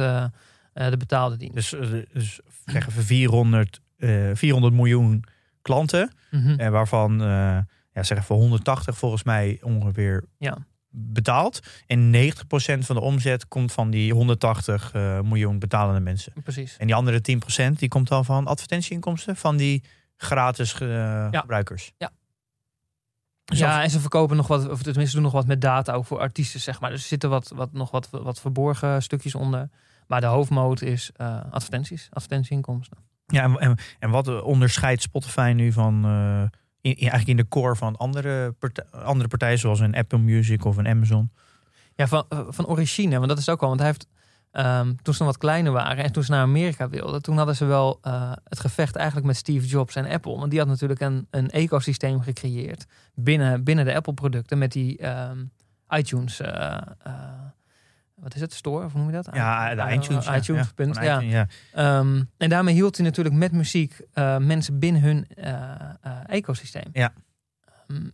de 0.73 0.97
betaalde 0.97 1.37
dienst. 1.37 1.55
Dus, 1.71 1.89
dus 2.13 2.39
zeggen 2.65 2.93
we 2.93 3.01
400, 3.01 3.81
400 4.33 4.73
miljoen 4.73 5.23
klanten. 5.61 6.11
Mm 6.31 6.41
-hmm. 6.41 6.59
En 6.59 6.71
waarvan, 6.71 7.21
uh, 7.21 7.27
ja, 7.93 8.03
zeg 8.03 8.17
even 8.17 8.35
180 8.35 8.97
volgens 8.97 9.23
mij 9.23 9.59
ongeveer 9.61 10.23
ja. 10.37 10.57
betaald. 10.89 11.59
En 11.87 12.13
90% 12.15 12.79
van 12.79 12.95
de 12.95 13.01
omzet 13.01 13.47
komt 13.47 13.71
van 13.71 13.89
die 13.89 14.13
180 14.13 14.93
uh, 14.93 15.21
miljoen 15.21 15.59
betalende 15.59 15.99
mensen. 15.99 16.33
Precies. 16.43 16.77
En 16.77 16.85
die 16.85 16.95
andere 16.95 17.21
10% 17.71 17.71
die 17.73 17.89
komt 17.89 18.07
dan 18.07 18.25
van 18.25 18.47
advertentieinkomsten 18.47 19.35
van 19.35 19.57
die 19.57 19.83
gratis 20.21 20.71
ja. 20.71 21.29
gebruikers. 21.31 21.93
Ja. 21.97 22.11
Dus 23.45 23.59
ja, 23.59 23.83
en 23.83 23.89
ze 23.89 23.99
verkopen 23.99 24.37
nog 24.37 24.47
wat, 24.47 24.69
of 24.69 24.81
tenminste 24.81 25.15
doen 25.15 25.23
nog 25.23 25.33
wat 25.33 25.47
met 25.47 25.61
data 25.61 25.93
ook 25.93 26.05
voor 26.05 26.19
artiesten, 26.19 26.59
zeg 26.59 26.79
maar. 26.79 26.89
Dus 26.89 27.01
er 27.01 27.07
zitten 27.07 27.29
wat, 27.29 27.51
wat, 27.55 27.73
nog 27.73 27.91
wat, 27.91 28.09
wat 28.11 28.39
verborgen 28.39 29.01
stukjes 29.01 29.35
onder. 29.35 29.69
Maar 30.07 30.21
de 30.21 30.27
hoofdmoot 30.27 30.81
is 30.81 31.11
uh, 31.17 31.41
advertenties, 31.49 32.07
advertentieinkomsten. 32.11 32.97
Ja, 33.25 33.43
en, 33.43 33.57
en, 33.57 33.77
en 33.99 34.09
wat 34.09 34.41
onderscheidt 34.41 35.01
Spotify 35.01 35.53
nu 35.55 35.71
van 35.71 36.05
uh, 36.05 36.41
in, 36.81 36.95
eigenlijk 36.95 37.27
in 37.27 37.37
de 37.37 37.47
core 37.47 37.75
van 37.75 37.95
andere, 37.95 38.51
partij, 38.51 38.85
andere 38.91 39.29
partijen 39.29 39.59
zoals 39.59 39.79
een 39.79 39.95
Apple 39.95 40.17
Music 40.17 40.65
of 40.65 40.77
een 40.77 40.87
Amazon? 40.87 41.31
Ja, 41.95 42.07
van, 42.07 42.25
van 42.29 42.67
origine, 42.67 43.17
want 43.17 43.29
dat 43.29 43.37
is 43.37 43.49
ook 43.49 43.61
al. 43.61 43.67
Want 43.67 43.79
hij 43.79 43.89
heeft 43.89 44.07
um, 44.51 45.01
toen 45.01 45.13
ze 45.13 45.23
nog 45.23 45.31
wat 45.31 45.37
kleiner 45.37 45.71
waren 45.71 46.03
en 46.03 46.11
toen 46.11 46.23
ze 46.23 46.31
naar 46.31 46.41
Amerika 46.41 46.89
wilden, 46.89 47.21
toen 47.21 47.37
hadden 47.37 47.55
ze 47.55 47.65
wel 47.65 47.99
uh, 48.03 48.31
het 48.43 48.59
gevecht 48.59 48.95
eigenlijk 48.95 49.27
met 49.27 49.35
Steve 49.35 49.67
Jobs 49.67 49.95
en 49.95 50.05
Apple. 50.05 50.37
Want 50.37 50.49
die 50.49 50.59
had 50.59 50.67
natuurlijk 50.67 50.99
een, 50.99 51.27
een 51.29 51.49
ecosysteem 51.49 52.21
gecreëerd 52.21 52.85
binnen, 53.13 53.63
binnen 53.63 53.85
de 53.85 53.95
Apple-producten 53.95 54.57
met 54.57 54.71
die 54.71 55.07
um, 55.07 55.51
iTunes. 55.89 56.41
Uh, 56.41 56.77
wat 58.15 58.35
is 58.35 58.41
het, 58.41 58.53
store, 58.53 58.85
of 58.85 58.91
hoe 58.91 59.01
noem 59.01 59.09
je 59.09 59.15
dat? 59.15 59.29
Ja, 59.33 59.75
de 59.75 59.93
iTunes. 59.93 60.27
Uh, 60.27 60.35
iTunes, 60.35 60.65
ja. 60.65 60.71
punt, 60.75 60.95
ja. 60.95 61.17
iTunes, 61.17 61.47
ja. 61.73 61.97
Um, 61.97 62.29
en 62.37 62.49
daarmee 62.49 62.73
hield 62.73 62.95
hij 62.95 63.05
natuurlijk 63.05 63.35
met 63.35 63.51
muziek 63.51 64.01
mensen 64.39 64.79
binnen 64.79 65.01
hun 65.01 65.27
ecosysteem. 66.25 66.89
Ja. 66.93 67.13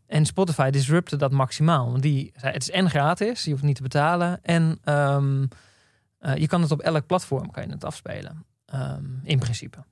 En 0.08 0.26
Spotify 0.26 0.70
disrupte 0.70 1.16
dat 1.16 1.32
maximaal. 1.32 1.92
Want 1.92 2.02
die 2.02 2.32
zei, 2.36 2.54
het 2.54 2.62
is 2.62 2.72
en 2.72 2.90
gratis, 2.90 3.44
je 3.44 3.52
hoeft 3.52 3.64
niet 3.64 3.76
te 3.76 3.82
betalen. 3.82 4.40
En 4.44 4.80
um, 6.26 6.38
je 6.38 6.48
kan 6.48 6.62
het 6.62 6.72
op 6.72 6.80
elk 6.80 7.06
platform 7.06 7.52
kan 7.52 7.64
je 7.64 7.70
het 7.70 7.84
afspelen. 7.84 8.46
in 9.24 9.40
principe. 9.40 9.84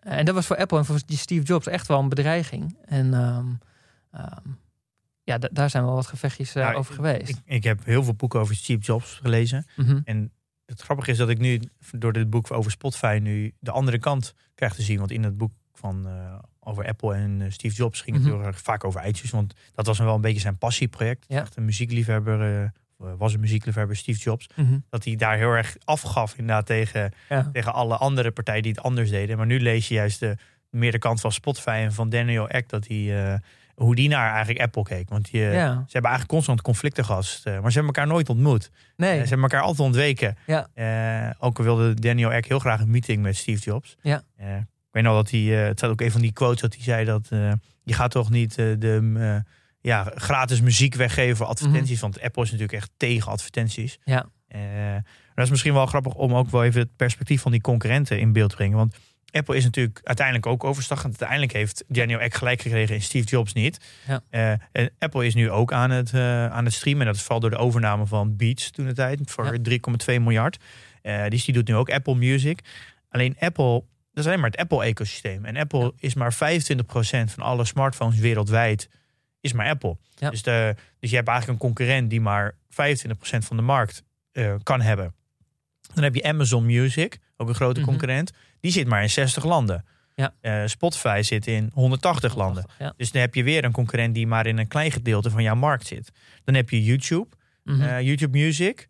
En 0.00 0.24
dat 0.24 0.34
was 0.34 0.46
voor 0.46 0.56
Apple 0.56 0.78
en 0.78 0.84
voor 0.84 0.98
Steve 1.06 1.42
Jobs 1.42 1.66
echt 1.66 1.86
wel 1.86 1.98
een 1.98 2.08
bedreiging. 2.08 2.76
En 2.84 3.12
ja, 5.30 5.38
daar 5.38 5.70
zijn 5.70 5.84
wel 5.84 5.94
wat 5.94 6.06
gevechtjes 6.06 6.56
uh, 6.56 6.72
over 6.76 6.94
geweest. 6.94 7.28
Ik, 7.28 7.36
ik, 7.44 7.64
heb 7.64 7.84
heel 7.84 8.04
veel 8.04 8.14
boeken 8.14 8.40
over 8.40 8.54
Steve 8.54 8.80
Jobs 8.80 9.18
gelezen. 9.22 9.66
Mm 9.76 9.86
-hmm. 9.86 10.00
En 10.04 10.32
het 10.66 10.80
grappige 10.80 11.10
is 11.10 11.16
dat 11.16 11.28
ik 11.28 11.38
nu 11.38 11.60
door 11.92 12.12
dit 12.12 12.30
boek 12.30 12.50
over 12.50 12.70
Spotify 12.70 13.18
nu 13.22 13.52
de 13.58 13.70
andere 13.70 13.98
kant 13.98 14.34
krijg 14.54 14.74
te 14.74 14.82
zien. 14.82 14.98
Want 14.98 15.10
in 15.10 15.22
het 15.22 15.36
boek 15.36 15.52
van 15.72 16.06
uh, 16.06 16.38
over 16.60 16.86
Apple 16.86 17.14
en 17.14 17.52
Steve 17.52 17.74
Jobs 17.74 18.00
ging 18.00 18.16
het 18.16 18.24
Mhm. 18.24 18.34
heel 18.34 18.44
erg 18.44 18.60
vaak 18.60 18.84
over 18.84 19.06
iTunes. 19.06 19.30
Want 19.30 19.54
dat 19.74 19.86
was 19.86 19.98
wel 19.98 20.14
een 20.14 20.20
beetje 20.20 20.40
zijn 20.40 20.58
passieproject. 20.58 21.24
Ja. 21.28 21.40
Echt 21.40 21.56
een 21.56 21.64
muziekliefhebber, 21.64 22.72
was 23.18 23.34
een 23.34 23.40
muziekliefhebber, 23.40 23.96
Steve 23.96 24.18
Jobs. 24.18 24.48
Mhm. 24.56 24.78
Dat 24.90 25.04
hij 25.04 25.16
daar 25.16 25.36
heel 25.36 25.52
erg 25.52 25.76
afgaf 25.84 26.34
inderdaad 26.36 26.66
tegen, 26.66 27.12
Ja. 27.28 27.50
tegen 27.52 27.72
alle 27.72 27.96
andere 27.96 28.30
partijen 28.30 28.62
die 28.62 28.72
het 28.72 28.82
anders 28.82 29.10
deden. 29.10 29.36
Maar 29.36 29.46
nu 29.46 29.60
lees 29.60 29.88
je 29.88 29.94
juist 29.94 30.20
de, 30.20 30.36
meer 30.70 30.92
de 30.92 30.98
kant 30.98 31.20
van 31.20 31.32
Spotify 31.32 31.80
en 31.84 31.92
van 31.92 32.08
Daniel 32.08 32.48
Ek. 32.48 32.68
Dat 32.68 32.86
hij, 32.86 32.96
uh, 32.96 33.34
hoe 33.74 33.94
die 33.94 34.08
naar 34.08 34.30
eigenlijk 34.30 34.60
Apple 34.60 34.82
keek. 34.82 35.08
Want 35.08 35.30
die, 35.30 35.40
ja. 35.40 35.50
ze 35.72 35.92
hebben 35.92 36.10
eigenlijk 36.10 36.26
constant 36.26 36.62
conflicten 36.62 37.04
gehad. 37.04 37.42
Uh, 37.44 37.52
maar 37.60 37.72
ze 37.72 37.78
hebben 37.78 37.94
elkaar 37.94 38.06
nooit 38.06 38.28
ontmoet. 38.28 38.70
Nee. 38.96 39.12
Ze 39.12 39.18
hebben 39.18 39.42
elkaar 39.42 39.60
altijd 39.62 39.86
ontweken. 39.86 40.36
Ja. 40.46 40.68
Uh, 40.74 41.30
ook 41.38 41.58
al 41.58 41.64
wilde 41.64 41.94
Daniel 41.94 42.32
Ek 42.32 42.46
heel 42.46 42.58
graag 42.58 42.80
een 42.80 42.90
meeting 42.90 43.22
met 43.22 43.36
Steve 43.36 43.62
Jobs. 43.62 43.96
Ja. 44.02 44.22
Uh, 44.40 44.56
ik 44.56 44.96
weet 44.96 45.02
nog 45.02 45.14
dat 45.14 45.30
hij, 45.30 45.40
het 45.40 45.78
staat 45.78 45.90
ook 45.90 46.00
een 46.00 46.10
van 46.10 46.20
die 46.20 46.32
quotes 46.32 46.60
dat 46.60 46.74
hij 46.74 46.82
zei 46.82 47.04
dat 47.04 47.28
je 47.82 47.92
gaat 47.92 48.10
toch 48.10 48.30
niet 48.30 48.54
de 48.54 49.42
ja, 49.80 50.12
gratis 50.14 50.60
muziek 50.60 50.94
weggeven 50.94 51.36
voor 51.36 51.46
advertenties. 51.46 51.92
Mhm. 51.94 52.00
Want 52.00 52.20
Apple 52.20 52.42
is 52.42 52.50
natuurlijk 52.50 52.78
echt 52.78 52.90
tegen 52.96 53.30
advertenties. 53.32 53.98
Ja. 54.04 54.26
Uh, 54.56 54.60
dat 55.34 55.44
is 55.44 55.50
misschien 55.50 55.72
wel 55.74 55.86
grappig 55.86 56.14
om 56.14 56.34
ook 56.34 56.50
wel 56.50 56.64
even 56.64 56.80
het 56.80 56.96
perspectief 56.96 57.40
van 57.40 57.52
die 57.52 57.60
concurrenten 57.60 58.20
in 58.20 58.32
beeld 58.32 58.50
te 58.50 58.56
brengen. 58.56 58.76
Want 58.76 58.96
Apple 59.32 59.56
is 59.56 59.64
natuurlijk 59.64 60.00
uiteindelijk 60.04 60.46
ook 60.46 60.64
overstagend. 60.64 61.08
Uiteindelijk 61.08 61.52
heeft 61.52 61.84
Daniel 61.88 62.18
Ek 62.18 62.34
gelijk 62.34 62.60
gekregen 62.62 62.94
en 62.94 63.02
Steve 63.02 63.26
Jobs 63.28 63.52
niet. 63.52 63.78
Ja. 64.06 64.22
Uh, 64.30 64.50
en 64.72 64.90
Apple 64.98 65.26
is 65.26 65.34
nu 65.34 65.50
ook 65.50 65.72
aan 65.72 65.90
het, 65.90 66.12
uh, 66.12 66.46
aan 66.46 66.64
het 66.64 66.74
streamen. 66.74 67.00
En 67.00 67.06
dat 67.06 67.14
is 67.16 67.20
vooral 67.22 67.40
door 67.40 67.50
de 67.50 67.56
overname 67.56 68.06
van 68.06 68.36
Beats 68.36 68.70
toen 68.70 68.86
de 68.86 68.92
tijd. 68.92 69.20
Voor 69.24 69.44
Ja. 69.44 69.58
3,2 69.62 70.20
miljard. 70.20 70.58
Uh, 71.02 71.26
dus 71.28 71.44
die 71.44 71.54
doet 71.54 71.68
nu 71.68 71.74
ook 71.74 71.90
Apple 71.90 72.14
Music. 72.14 72.60
Alleen 73.08 73.36
Apple, 73.38 73.72
dat 74.12 74.24
is 74.24 74.26
alleen 74.26 74.40
maar 74.40 74.50
het 74.50 74.60
Apple-ecosysteem. 74.60 75.44
En 75.44 75.56
Apple 75.56 75.80
Ja. 75.82 75.90
is 75.98 76.14
maar 76.14 76.34
25% 76.34 77.32
van 77.32 77.42
alle 77.44 77.64
smartphones 77.64 78.18
wereldwijd. 78.18 78.88
Is 79.40 79.52
maar 79.52 79.68
Apple. 79.68 79.96
Ja. 80.14 80.30
Dus, 80.30 80.42
de, 80.42 80.74
dus 80.98 81.10
je 81.10 81.16
hebt 81.16 81.28
eigenlijk 81.28 81.60
een 81.60 81.66
concurrent 81.68 82.10
die 82.10 82.20
maar 82.20 82.52
25% 82.52 82.56
van 83.20 83.56
de 83.56 83.62
markt 83.62 84.02
uh, 84.32 84.54
kan 84.62 84.80
hebben. 84.80 85.14
Dan 85.94 86.04
heb 86.04 86.14
je 86.14 86.22
Amazon 86.22 86.66
Music, 86.66 87.18
ook 87.36 87.48
een 87.48 87.54
grote 87.54 87.80
Mhm. 87.80 87.88
concurrent. 87.88 88.30
Die 88.60 88.70
zit 88.72 88.86
maar 88.86 89.02
in 89.02 89.10
60 89.10 89.44
landen. 89.44 89.84
Ja. 90.14 90.34
Uh, 90.42 90.66
Spotify 90.66 91.20
zit 91.24 91.46
in 91.46 91.70
180 91.74 92.36
landen. 92.36 92.64
Ja. 92.78 92.92
Dus 92.96 93.12
dan 93.12 93.20
heb 93.20 93.34
je 93.34 93.42
weer 93.42 93.64
een 93.64 93.72
concurrent 93.72 94.14
die 94.14 94.26
maar 94.26 94.46
in 94.46 94.58
een 94.58 94.68
klein 94.68 94.90
gedeelte 94.92 95.30
van 95.30 95.42
jouw 95.42 95.54
markt 95.54 95.86
zit. 95.86 96.10
Dan 96.44 96.54
heb 96.54 96.70
je 96.70 96.84
YouTube, 96.84 97.28
Mhm. 97.64 97.80
uh, 97.80 98.00
YouTube 98.00 98.38
Music. 98.38 98.88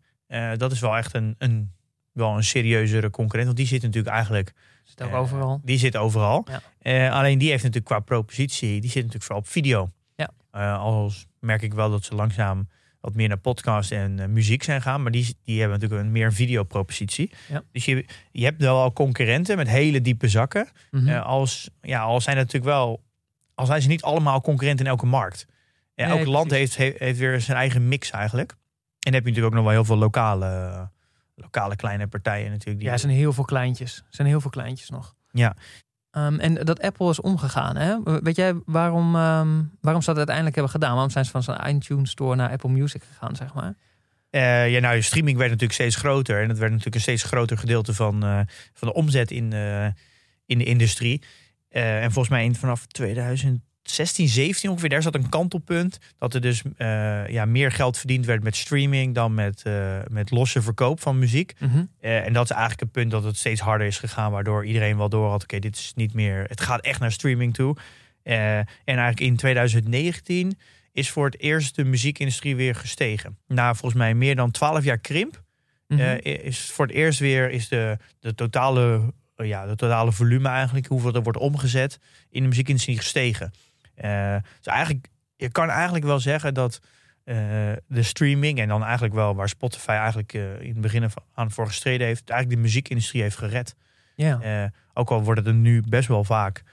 Dat 0.57 0.71
is 0.71 0.79
wel 0.79 0.97
echt 0.97 1.13
een, 1.13 1.35
een, 1.37 1.71
wel 2.11 2.35
een 2.35 2.43
serieuzere 2.43 3.09
concurrent. 3.09 3.45
Want 3.45 3.57
die 3.57 3.67
zit 3.67 3.81
natuurlijk 3.81 4.13
eigenlijk... 4.15 4.53
Zit 4.83 5.01
ook 5.01 5.09
uh, 5.09 5.19
overal. 5.19 5.61
Die 5.63 5.77
zit 5.77 5.97
overal. 5.97 6.47
Ja. 6.81 7.07
Uh, 7.07 7.13
alleen 7.15 7.37
die 7.37 7.49
heeft 7.49 7.63
natuurlijk 7.63 7.91
qua 7.91 7.99
propositie... 7.99 8.69
die 8.81 8.89
zit 8.89 8.95
natuurlijk 8.95 9.23
vooral 9.23 9.41
op 9.41 9.47
video. 9.47 9.89
Uh, 10.55 10.79
als 10.79 11.27
merk 11.39 11.61
ik 11.61 11.73
wel 11.73 11.89
dat 11.89 12.03
ze 12.03 12.15
langzaam 12.15 12.67
wat 13.01 13.15
meer 13.15 13.27
naar 13.27 13.37
podcast 13.37 13.91
en 13.91 14.17
uh, 14.17 14.25
muziek 14.25 14.63
zijn 14.63 14.81
gaan. 14.81 15.01
Maar 15.01 15.11
die, 15.11 15.37
die 15.43 15.59
hebben 15.59 15.79
natuurlijk 15.79 16.05
een 16.05 16.13
meer 16.13 16.33
videopropositie. 16.33 17.31
Ja. 17.47 17.63
Dus 17.71 17.85
je, 17.85 18.05
je 18.31 18.43
hebt 18.43 18.61
wel 18.61 18.81
al 18.81 18.93
concurrenten 18.93 19.57
met 19.57 19.67
hele 19.67 20.01
diepe 20.01 20.27
zakken. 20.27 20.67
Mhm. 20.91 21.07
Uh, 21.07 21.25
als, 21.25 21.69
ja, 21.81 22.01
al 22.01 22.21
zijn 22.21 22.35
natuurlijk 22.35 22.65
wel... 22.65 23.03
Al 23.55 23.65
zijn 23.65 23.81
ze 23.81 23.87
niet 23.87 24.01
allemaal 24.01 24.41
concurrenten 24.41 24.85
in 24.85 24.91
elke 24.91 25.05
markt. 25.05 25.45
Nee, 25.95 26.07
elk 26.07 26.25
land 26.25 26.51
heeft, 26.51 26.75
heeft 26.75 27.17
weer 27.17 27.41
zijn 27.41 27.57
eigen 27.57 27.87
mix 27.87 28.09
eigenlijk. 28.09 28.51
En 28.51 28.57
dan 28.99 29.13
heb 29.13 29.23
je 29.23 29.29
natuurlijk 29.29 29.55
ook 29.55 29.63
nog 29.63 29.63
wel 29.63 29.73
heel 29.73 29.85
veel 29.85 29.97
lokale, 29.97 30.89
lokale 31.35 31.75
kleine 31.75 32.07
partijen 32.07 32.51
natuurlijk. 32.51 32.77
Die 32.77 32.87
Ja, 32.87 32.93
er 32.93 32.99
zijn 32.99 33.13
heel 33.13 33.33
veel 33.33 33.43
kleintjes. 33.43 33.97
Er 33.97 34.03
zijn 34.09 34.27
heel 34.27 34.41
veel 34.41 34.49
kleintjes 34.49 34.89
nog. 34.89 35.15
Ja. 35.31 35.55
Ehm, 36.11 36.39
en 36.39 36.53
dat 36.53 36.81
Apple 36.81 37.09
is 37.09 37.21
omgegaan. 37.21 37.75
Hè? 37.75 38.21
Weet 38.21 38.35
jij 38.35 38.53
waarom, 38.65 39.15
ehm, 39.15 39.61
waarom 39.81 40.01
ze 40.01 40.07
dat 40.07 40.17
uiteindelijk 40.17 40.55
hebben 40.55 40.73
gedaan? 40.73 40.91
Waarom 40.91 41.09
zijn 41.09 41.25
ze 41.25 41.31
van 41.31 41.43
zijn 41.43 41.75
iTunes 41.75 42.09
Store 42.09 42.35
naar 42.35 42.49
Apple 42.49 42.69
Music 42.69 43.03
gegaan, 43.03 43.35
zeg 43.35 43.53
maar? 43.53 43.73
Uh, 44.31 44.71
ja, 44.71 44.79
nou, 44.79 44.95
de 44.95 45.01
streaming 45.01 45.37
werd 45.37 45.49
natuurlijk 45.49 45.79
steeds 45.79 45.95
groter. 45.95 46.41
En 46.41 46.49
het 46.49 46.57
werd 46.57 46.69
natuurlijk 46.69 46.95
een 46.95 47.01
steeds 47.01 47.23
groter 47.23 47.57
gedeelte 47.57 47.93
van, 47.93 48.25
uh, 48.25 48.39
van 48.73 48.87
de 48.87 48.93
omzet 48.93 49.31
in, 49.31 49.51
uh, 49.53 49.85
in 50.45 50.57
de 50.57 50.63
industrie. 50.63 51.23
En 51.69 52.11
volgens 52.11 52.29
mij 52.29 52.53
vanaf 52.53 52.85
2016, 53.83 54.27
17 54.27 54.69
ongeveer, 54.69 54.89
daar 54.89 55.01
zat 55.01 55.15
een 55.15 55.29
kantelpunt. 55.29 55.99
Dat 56.17 56.33
er 56.33 56.41
dus 56.41 56.61
uh, 56.77 57.27
ja, 57.27 57.45
meer 57.45 57.71
geld 57.71 57.97
verdiend 57.97 58.25
werd 58.25 58.43
met 58.43 58.55
streaming 58.55 59.15
dan 59.15 59.33
met, 59.33 59.63
uh, 59.67 59.99
met 60.07 60.31
losse 60.31 60.61
verkoop 60.61 61.01
van 61.01 61.19
muziek. 61.19 61.53
Mhm. 61.59 61.77
Uh, 61.77 62.25
en 62.25 62.33
dat 62.33 62.43
is 62.43 62.51
eigenlijk 62.51 62.81
een 62.81 62.91
punt 62.91 63.11
dat 63.11 63.23
het 63.23 63.37
steeds 63.37 63.61
harder 63.61 63.87
is 63.87 63.97
gegaan. 63.97 64.31
Waardoor 64.31 64.65
iedereen 64.65 64.97
wel 64.97 65.09
door 65.09 65.29
had, 65.29 65.43
oké, 65.43 65.59
dit 65.59 65.75
is 65.75 65.91
niet 65.95 66.13
meer... 66.13 66.45
Het 66.47 66.61
gaat 66.61 66.81
echt 66.81 66.99
naar 66.99 67.11
streaming 67.11 67.53
toe. 67.53 67.75
En 68.23 68.65
eigenlijk 68.85 69.19
in 69.19 69.35
2019 69.35 70.57
is 70.91 71.09
voor 71.09 71.25
het 71.25 71.39
eerst 71.39 71.75
de 71.75 71.83
muziekindustrie 71.83 72.55
weer 72.55 72.75
gestegen. 72.75 73.37
Na 73.47 73.73
volgens 73.73 74.01
mij 74.01 74.13
meer 74.13 74.35
dan 74.35 74.51
12 74.51 74.83
jaar 74.83 74.99
krimp... 74.99 75.43
Mhm. 75.87 76.17
Is 76.21 76.71
voor 76.71 76.85
het 76.85 76.95
eerst 76.95 77.19
weer 77.19 77.49
is 77.49 77.67
de, 77.67 77.97
de 78.19 78.35
totale 78.35 79.13
ja, 79.35 79.65
de 79.65 79.75
totale 79.75 80.11
volume 80.11 80.49
eigenlijk, 80.49 80.87
hoeveel 80.87 81.13
er 81.13 81.23
wordt 81.23 81.39
omgezet 81.39 81.99
in 82.29 82.41
de 82.41 82.47
muziekindustrie 82.47 82.97
gestegen. 82.97 83.51
Dus 84.57 84.65
eigenlijk, 84.73 85.07
je 85.35 85.51
kan 85.51 85.69
eigenlijk 85.69 86.05
wel 86.05 86.19
zeggen 86.19 86.53
dat 86.53 86.79
uh, 87.25 87.35
de 87.87 88.03
streaming 88.03 88.59
en 88.59 88.67
dan 88.67 88.83
eigenlijk 88.83 89.13
wel 89.13 89.35
waar 89.35 89.49
Spotify 89.49 89.89
eigenlijk 89.89 90.33
uh, 90.33 90.61
in 90.61 90.69
het 90.69 90.81
begin 90.81 91.09
aan 91.33 91.51
voor 91.51 91.67
gestreden 91.67 92.07
heeft, 92.07 92.29
eigenlijk 92.29 92.59
de 92.59 92.67
muziekindustrie 92.67 93.21
heeft 93.21 93.37
gered. 93.37 93.75
Ja. 94.15 94.63
Uh, 94.63 94.69
ook 94.93 95.09
al 95.09 95.23
wordt 95.23 95.47
er 95.47 95.53
nu 95.53 95.83
best 95.87 96.07
wel 96.07 96.23
vaak 96.23 96.63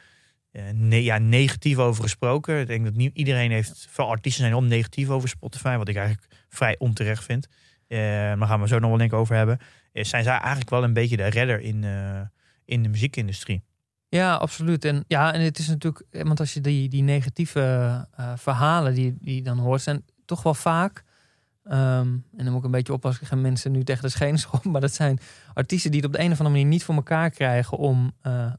ne 0.73 1.03
ja, 1.03 1.19
negatief 1.19 1.77
over 1.77 2.03
gesproken. 2.03 2.61
Ik 2.61 2.67
denk 2.67 2.85
dat 2.85 2.95
niet 2.95 3.17
iedereen 3.17 3.51
heeft, 3.51 3.87
veel 3.91 4.09
artiesten 4.09 4.43
zijn 4.43 4.55
om 4.55 4.67
negatief 4.67 5.09
over 5.09 5.29
Spotify, 5.29 5.77
wat 5.77 5.89
ik 5.89 5.97
eigenlijk 5.97 6.35
vrij 6.49 6.77
onterecht 6.79 7.25
vind. 7.25 7.49
Daar 7.89 8.47
gaan 8.47 8.61
we 8.61 8.69
zo 8.69 8.79
nog 8.79 8.89
wel 8.89 8.99
denk 8.99 9.13
over 9.13 9.37
hebben. 9.37 9.59
Zijn 9.93 10.23
zij 10.23 10.37
eigenlijk 10.39 10.71
wel 10.71 10.85
een 10.85 10.93
beetje 10.93 11.17
de 11.17 11.27
redder 11.27 11.61
in, 11.61 11.85
in 12.65 12.83
de 12.83 12.89
muziekindustrie? 12.89 13.63
Ja, 14.09 14.35
absoluut. 14.35 14.85
En 14.85 15.05
ja, 15.07 15.33
en 15.33 15.41
het 15.41 15.59
is 15.59 15.69
natuurlijk, 15.69 16.05
want 16.11 16.41
als 16.41 16.55
je 16.55 16.61
die, 16.61 16.89
die 16.89 17.03
negatieve 17.03 17.61
uh, 18.21 18.33
verhalen 18.37 18.95
die, 18.95 19.17
die 19.21 19.43
dan 19.43 19.59
hoort, 19.59 19.83
zijn 19.83 20.05
toch 20.25 20.43
wel 20.43 20.55
vaak. 20.55 21.05
Um, 21.65 21.75
en 21.75 22.45
dan 22.45 22.47
moet 22.47 22.59
ik 22.59 22.65
een 22.65 22.71
beetje 22.71 22.93
oppassen, 22.93 23.27
ik 23.31 23.43
mensen 23.43 23.73
nu 23.73 23.85
tegen 23.85 24.03
de 24.03 24.09
schenen 24.09 24.39
schoppen. 24.39 24.71
Maar 24.73 24.81
dat 24.81 24.95
zijn 24.95 25.19
artiesten 25.55 25.91
die 25.91 26.01
het 26.01 26.09
op 26.09 26.17
de 26.17 26.23
een 26.23 26.33
of 26.33 26.39
andere 26.39 26.57
manier 26.57 26.71
niet 26.71 26.85
voor 26.85 26.95
elkaar 26.95 27.31
krijgen 27.31 27.79
om 27.79 28.13
uh, 28.23 28.53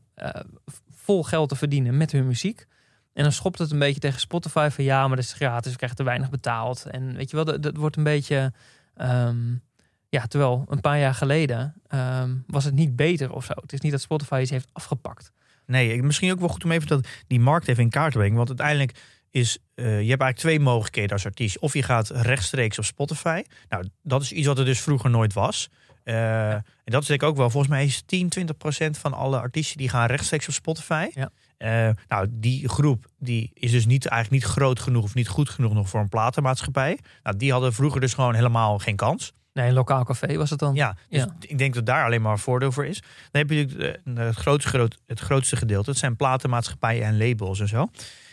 vol 0.89 1.24
geld 1.24 1.50
te 1.50 1.56
verdienen 1.56 1.98
met 1.98 2.12
hun 2.12 2.27
muziek. 2.27 2.68
En 3.13 3.24
dan 3.24 3.32
schopt 3.32 3.60
het 3.60 3.72
een 3.72 3.79
beetje 3.79 4.00
tegen 4.00 4.20
Spotify 4.20 4.70
van 4.72 4.84
ja, 4.84 5.08
maar 5.08 5.15
dat 5.15 5.25
is 5.25 5.34
gratis, 5.34 5.72
we 5.72 5.77
krijgen 5.77 5.98
te 5.98 6.03
weinig 6.03 6.29
betaald. 6.29 6.86
En 6.86 7.15
weet 7.15 7.29
je 7.29 7.36
wel, 7.36 7.46
dat, 7.46 7.63
dat 7.63 7.75
wordt 7.75 7.98
een 7.98 8.03
beetje. 8.03 8.53
Um, 8.96 9.62
ja, 10.10 10.25
terwijl 10.25 10.66
een 10.68 10.82
paar 10.82 11.00
jaar 11.00 11.13
geleden 11.13 11.74
um, 11.89 12.44
was 12.48 12.63
het 12.63 12.74
niet 12.74 12.96
beter 12.96 13.34
of 13.34 13.46
zo. 13.46 13.54
Het 13.56 13.74
is 13.74 13.82
niet 13.82 13.92
dat 13.92 14.01
Spotify 14.01 14.39
iets 14.42 14.51
heeft 14.51 14.70
afgepakt. 14.72 15.32
Nee, 15.66 16.04
misschien 16.04 16.32
ook 16.32 16.39
wel 16.39 16.50
goed 16.50 16.63
om 16.63 16.72
even 16.72 16.88
dat, 16.88 17.08
die 17.28 17.39
markt 17.39 17.68
even 17.68 17.84
in 17.84 17.89
kaart 17.89 18.12
te 18.12 18.18
brengen. 18.18 18.38
Want 18.38 18.48
uiteindelijk 18.48 19.00
is, 19.32 19.58
uh, 19.75 19.86
je 19.86 19.92
hebt 19.92 20.22
eigenlijk 20.22 20.38
twee 20.38 20.60
mogelijkheden 20.60 21.12
als 21.12 21.25
artiest. 21.25 21.60
Of 21.60 21.74
je 21.74 21.84
gaat 21.84 22.10
rechtstreeks 22.10 22.78
op 22.78 22.84
Spotify. 22.84 23.44
Nou, 23.70 23.86
dat 24.04 24.22
is 24.22 24.32
iets 24.32 24.48
wat 24.48 24.60
er 24.60 24.66
dus 24.66 24.82
vroeger 24.82 25.10
nooit 25.10 25.34
was. 25.34 25.70
Uh, 26.04 26.16
ja. 26.16 26.51
En 26.54 26.92
dat 26.92 27.01
is 27.01 27.08
denk 27.08 27.22
ik 27.22 27.28
ook 27.28 27.38
wel. 27.38 27.50
Volgens 27.50 27.72
mij 27.72 27.86
is 27.86 28.01
10, 28.06 28.30
20 28.30 28.58
procent 28.58 28.98
van 28.98 29.13
alle 29.13 29.39
artiesten 29.39 29.78
die 29.78 29.89
gaan 29.89 30.08
rechtstreeks 30.08 30.48
op 30.48 30.54
Spotify. 30.54 31.10
Ja. 31.13 31.30
Uh, 31.58 31.96
nou, 32.08 32.28
die 32.30 32.70
groep 32.70 33.06
die 33.18 33.51
is 33.54 33.72
dus 33.72 33.86
niet, 33.86 34.06
eigenlijk 34.06 34.44
niet 34.44 34.51
groot 34.51 34.80
genoeg 34.80 35.04
of 35.04 35.13
niet 35.13 35.28
goed 35.28 35.50
genoeg 35.50 35.74
nog 35.74 35.89
voor 35.89 36.00
een 36.00 36.10
platenmaatschappij. 36.10 37.00
Nou, 37.24 37.38
die 37.38 37.51
hadden 37.51 37.74
vroeger 37.74 38.01
dus 38.01 38.13
gewoon 38.13 38.36
helemaal 38.36 38.80
geen 38.80 38.96
kans. 38.96 39.34
Nee, 39.60 39.68
een 39.68 39.74
lokaal 39.74 40.04
café 40.04 40.38
was 40.38 40.50
het 40.50 40.60
dan. 40.60 40.75
Ja, 40.75 40.96
dus 41.10 41.20
Ja. 41.24 41.36
ik 41.39 41.58
denk 41.58 41.74
dat 41.74 41.86
daar 41.86 42.06
alleen 42.06 42.22
maar 42.22 42.32
een 42.32 42.38
voordeel 42.38 42.72
voor 42.72 42.86
is. 42.86 43.01
Dan 43.32 43.42
heb 43.42 43.50
je 43.50 43.66
natuurlijk 43.66 44.01
eh, 44.18 44.25
het 44.25 44.36
grootste, 44.36 44.70
groot, 44.70 44.98
het 45.08 45.20
grootste 45.20 45.56
gedeelte. 45.56 45.86
Dat 45.89 45.98
zijn 46.00 46.16
platenmaatschappijen 46.16 47.04
en 47.06 47.18
labels 47.18 47.60
en 47.60 47.68
zo. 47.68 47.78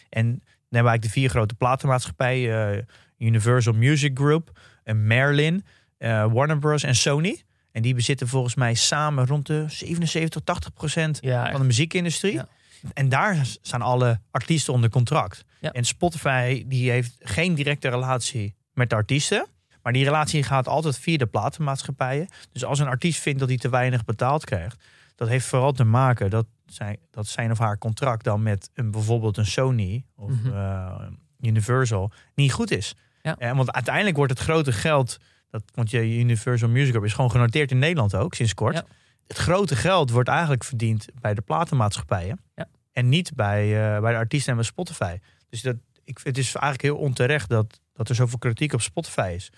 En 0.09 0.27
dan 0.29 0.29
hebben 0.29 0.41
we 0.69 0.77
eigenlijk 0.77 1.03
de 1.03 1.09
vier 1.11 1.29
grote 1.29 1.55
platenmaatschappijen. 1.55 2.77
eh, 2.77 2.83
Universal 3.19 3.73
Music 3.73 4.19
Group, 4.19 4.59
en 4.85 5.07
Merlin, 5.07 5.65
eh, 5.99 6.33
Warner 6.33 6.59
Bros. 6.59 6.83
en 6.83 6.95
Sony. 6.95 7.43
En 7.73 7.83
die 7.83 7.95
bezitten 7.95 8.29
volgens 8.29 8.55
mij 8.55 8.75
samen 8.75 9.27
rond 9.27 9.47
de 9.47 9.65
77, 9.69 10.43
80 10.45 10.73
procent 10.73 11.19
Ja, 11.21 11.51
van 11.51 11.61
de 11.61 11.67
muziekindustrie. 11.67 12.33
Ja. 12.33 12.49
En 12.95 13.09
daar 13.09 13.47
staan 13.63 13.83
alle 13.83 14.21
artiesten 14.31 14.73
onder 14.73 14.91
contract. 14.91 15.45
Ja. 15.61 15.73
En 15.73 15.85
Spotify 15.85 16.65
die 16.67 16.91
heeft 16.91 17.17
geen 17.19 17.55
directe 17.55 17.89
relatie 17.89 18.55
met 18.73 18.91
de 18.91 18.97
artiesten. 18.97 19.47
Maar 19.87 19.95
die 19.95 20.05
relatie 20.05 20.43
gaat 20.43 20.69
altijd 20.69 20.99
via 20.99 21.17
de 21.17 21.27
platenmaatschappijen. 21.27 22.29
Dus 22.53 22.65
als 22.65 22.79
een 22.79 22.87
artiest 22.87 23.21
vindt 23.21 23.39
dat 23.39 23.49
hij 23.49 23.59
te 23.59 23.69
weinig 23.69 24.05
betaald 24.05 24.45
krijgt, 24.45 24.85
dat 25.15 25.29
heeft 25.29 25.47
vooral 25.47 25.73
te 25.73 25.85
maken 25.85 26.31
dat 26.31 26.47
zijn, 26.67 26.99
dat 27.11 27.27
zijn 27.27 27.51
of 27.51 27.59
haar 27.59 27.79
contract 27.79 28.25
dan 28.25 28.43
met 28.43 28.71
een, 28.75 28.91
bijvoorbeeld 28.91 29.37
een 29.37 29.47
Sony 29.47 30.05
of 30.17 30.31
Mhm. 30.31 30.47
uh, 30.47 31.03
Universal 31.41 32.11
niet 32.35 32.53
goed 32.53 32.71
is. 32.71 32.95
Ja. 33.23 33.37
Eh, 33.39 33.57
want 33.57 33.73
uiteindelijk 33.73 34.17
wordt 34.17 34.33
het 34.33 34.41
grote 34.41 34.73
geld 34.73 35.19
Dat, 35.51 35.63
want 35.75 35.91
je 35.91 36.19
Universal 36.19 36.69
Music 36.69 36.89
Group 36.89 37.05
is 37.05 37.13
gewoon 37.13 37.31
genoteerd 37.31 37.71
in 37.71 37.79
Nederland 37.79 38.15
ook, 38.15 38.35
sinds 38.35 38.55
kort. 38.55 38.75
Ja. 38.75 38.85
Het 39.27 39.37
grote 39.37 39.77
geld 39.77 40.11
wordt 40.11 40.29
eigenlijk 40.29 40.65
verdiend 40.65 41.07
bij 41.21 41.35
de 41.35 41.41
platenmaatschappijen. 41.43 42.41
Ja. 42.55 42.67
En 42.93 43.09
niet 43.09 43.35
bij, 43.35 43.95
eh, 43.95 44.01
bij 44.01 44.13
de 44.13 44.19
artiesten 44.19 44.51
en 44.51 44.57
bij 44.57 44.65
Spotify. 44.67 45.19
Dus 45.49 45.63
dat, 45.63 45.77
ik, 46.05 46.19
het 46.23 46.39
is 46.39 46.55
eigenlijk 46.55 46.83
heel 46.83 46.97
onterecht 47.07 47.49
dat, 47.49 47.81
dat 47.93 48.09
er 48.09 48.15
zoveel 48.15 48.39
kritiek 48.39 48.73
op 48.73 48.81
Spotify 48.81 49.33
is. 49.35 49.51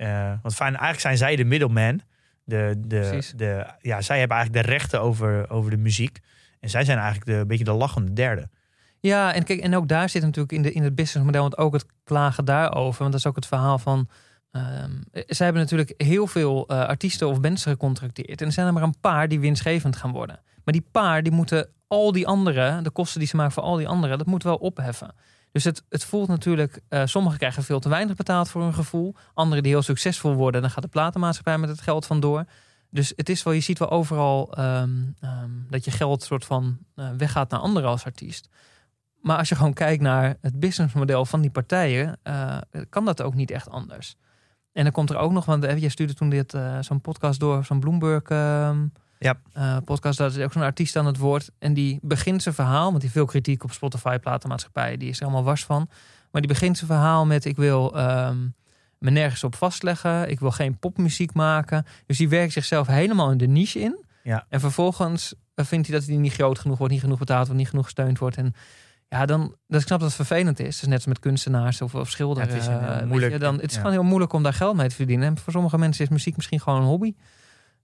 Eh, 0.00 0.32
want 0.42 0.54
fijn, 0.54 0.70
eigenlijk 0.70 1.00
zijn 1.00 1.16
zij 1.16 1.36
de 1.36 1.44
middleman. 1.44 2.00
De, 2.44 2.74
de, 2.78 3.22
de, 3.36 3.66
ja, 3.80 4.00
zij 4.00 4.18
hebben 4.18 4.36
eigenlijk 4.36 4.66
de 4.66 4.72
rechten 4.72 5.00
over, 5.00 5.50
over 5.50 5.70
de 5.70 5.76
muziek. 5.76 6.18
En 6.60 6.70
zij 6.70 6.84
zijn 6.84 6.98
eigenlijk 6.98 7.26
de, 7.26 7.32
een 7.36 7.46
beetje 7.46 7.64
de 7.64 7.72
lachende 7.72 8.12
derde. 8.12 8.48
Ja, 9.00 9.34
en 9.34 9.44
kijk, 9.44 9.60
en 9.60 9.76
ook 9.76 9.88
daar 9.88 10.08
zit 10.08 10.22
natuurlijk 10.22 10.52
in, 10.52 10.62
de, 10.62 10.72
in 10.72 10.82
het 10.82 10.94
businessmodel, 10.94 11.40
want 11.40 11.58
ook 11.58 11.72
het 11.72 11.86
klagen 12.04 12.44
daarover. 12.44 12.98
Want 12.98 13.12
dat 13.12 13.20
is 13.20 13.26
ook 13.26 13.36
het 13.36 13.46
verhaal 13.46 13.78
van. 13.78 14.08
ehm 14.50 14.90
zij 15.12 15.44
hebben 15.44 15.62
natuurlijk 15.62 15.94
heel 15.96 16.26
veel 16.26 16.66
eh, 16.66 16.78
artiesten 16.78 17.28
of 17.28 17.40
bands 17.40 17.62
gecontracteerd. 17.62 18.40
En 18.40 18.46
er 18.46 18.52
zijn 18.52 18.66
er 18.66 18.72
maar 18.72 18.82
een 18.82 19.00
paar 19.00 19.28
die 19.28 19.40
winstgevend 19.40 19.96
gaan 19.96 20.12
worden. 20.12 20.40
Maar 20.64 20.74
die 20.74 20.86
paar 20.92 21.22
die 21.22 21.32
moeten 21.32 21.68
al 21.86 22.12
die 22.12 22.26
anderen, 22.26 22.84
de 22.84 22.90
kosten 22.90 23.18
die 23.18 23.28
ze 23.28 23.36
maken 23.36 23.52
voor 23.52 23.62
al 23.62 23.76
die 23.76 23.88
anderen, 23.88 24.18
dat 24.18 24.26
moet 24.26 24.42
wel 24.42 24.56
opheffen. 24.56 25.14
Dus 25.52 25.64
het, 25.64 25.84
het 25.88 26.04
voelt 26.04 26.28
natuurlijk, 26.28 26.80
eh, 26.88 27.02
sommigen 27.04 27.38
krijgen 27.38 27.62
veel 27.62 27.80
te 27.80 27.88
weinig 27.88 28.16
betaald 28.16 28.48
voor 28.48 28.62
hun 28.62 28.74
gevoel. 28.74 29.14
Anderen 29.34 29.62
die 29.62 29.72
heel 29.72 29.82
succesvol 29.82 30.34
worden, 30.34 30.60
dan 30.60 30.70
gaat 30.70 30.82
de 30.82 30.88
platenmaatschappij 30.88 31.58
met 31.58 31.68
het 31.68 31.80
geld 31.80 32.06
vandoor. 32.06 32.44
Dus 32.90 33.12
het 33.16 33.28
is 33.28 33.42
wel, 33.42 33.52
je 33.52 33.60
ziet 33.60 33.78
wel 33.78 33.90
overal 33.90 34.52
ehm, 34.52 34.90
ehm, 35.20 35.50
dat 35.68 35.84
je 35.84 35.90
geld 35.90 36.22
soort 36.22 36.44
van 36.44 36.78
eh, 36.94 37.10
weggaat 37.16 37.50
naar 37.50 37.60
anderen 37.60 37.90
als 37.90 38.04
artiest. 38.04 38.48
Maar 39.20 39.38
als 39.38 39.48
je 39.48 39.54
gewoon 39.54 39.72
kijkt 39.72 40.02
naar 40.02 40.36
het 40.40 40.60
businessmodel 40.60 41.24
van 41.24 41.40
die 41.40 41.50
partijen, 41.50 42.18
eh, 42.22 42.58
kan 42.88 43.04
dat 43.04 43.22
ook 43.22 43.34
niet 43.34 43.50
echt 43.50 43.68
anders. 43.68 44.16
En 44.72 44.82
dan 44.82 44.92
komt 44.92 45.10
er 45.10 45.16
ook 45.16 45.32
nog, 45.32 45.44
want 45.44 45.64
jij 45.64 45.88
stuurde 45.88 46.14
toen 46.14 46.30
dit 46.30 46.56
zo'n 46.80 47.00
podcast 47.00 47.40
door, 47.40 47.64
zo'n 47.64 47.80
Bloomberg 47.80 48.22
ehm, 48.22 48.86
Ja. 49.22 49.40
eh, 49.52 49.76
podcast, 49.84 50.18
daar 50.18 50.28
is 50.28 50.38
ook 50.38 50.52
zo'n 50.52 50.62
artiest 50.62 50.96
aan 50.96 51.06
het 51.06 51.16
woord. 51.16 51.50
En 51.58 51.74
die 51.74 51.98
begint 52.02 52.42
zijn 52.42 52.54
verhaal, 52.54 52.88
want 52.90 53.00
die 53.00 53.10
veel 53.10 53.24
kritiek 53.24 53.64
op 53.64 53.72
Spotify, 53.72 54.18
platenmaatschappij, 54.18 54.96
die 54.96 55.08
is 55.08 55.18
er 55.18 55.24
allemaal 55.24 55.44
wars 55.44 55.64
van. 55.64 55.88
Maar 56.30 56.40
die 56.40 56.50
begint 56.50 56.76
zijn 56.76 56.90
verhaal 56.90 57.26
met 57.26 57.44
ik 57.44 57.56
wil 57.56 57.96
ehm, 57.96 58.38
me 58.98 59.10
nergens 59.10 59.44
op 59.44 59.54
vastleggen, 59.54 60.30
ik 60.30 60.40
wil 60.40 60.50
geen 60.50 60.78
popmuziek 60.78 61.34
maken. 61.34 61.84
Dus 62.06 62.18
die 62.18 62.28
werkt 62.28 62.52
zichzelf 62.52 62.86
helemaal 62.86 63.30
in 63.30 63.38
de 63.38 63.46
niche 63.46 63.78
in. 63.80 64.04
Ja. 64.22 64.46
En 64.48 64.60
vervolgens 64.60 65.34
eh, 65.54 65.64
vindt 65.64 65.86
hij 65.88 65.98
dat 65.98 66.06
hij 66.06 66.16
niet 66.16 66.32
groot 66.32 66.58
genoeg 66.58 66.78
wordt, 66.78 66.92
niet 66.92 67.02
genoeg 67.02 67.18
betaald 67.18 67.44
wordt, 67.44 67.60
niet 67.60 67.68
genoeg 67.68 67.84
gesteund 67.84 68.18
wordt. 68.18 68.36
En 68.36 68.54
ja, 69.08 69.26
dan, 69.26 69.54
dat 69.66 69.80
ik 69.80 69.86
snap 69.86 70.00
dat 70.00 70.08
het 70.08 70.26
vervelend 70.26 70.60
is. 70.60 70.66
Is 70.82 70.82
net 70.82 70.94
als 70.94 71.06
met 71.06 71.18
kunstenaars 71.18 71.82
of, 71.82 71.94
of 71.94 72.10
schilderen. 72.10 72.48
Ja, 72.48 72.54
het 72.54 72.62
is 72.62 72.68
een, 72.68 72.80
eh, 72.80 73.06
moeilijk- 73.06 73.32
je, 73.32 73.38
dan, 73.38 73.54
het 73.54 73.64
is 73.70 73.74
ja. 73.74 73.76
gewoon 73.76 73.92
heel 73.92 74.02
moeilijk 74.02 74.32
om 74.32 74.42
daar 74.42 74.52
geld 74.52 74.76
mee 74.76 74.88
te 74.88 74.94
verdienen. 74.94 75.26
En 75.26 75.38
voor 75.38 75.52
sommige 75.52 75.78
mensen 75.78 76.04
is 76.04 76.10
muziek 76.10 76.36
misschien 76.36 76.60
gewoon 76.60 76.80
een 76.80 76.86
hobby. 76.86 77.14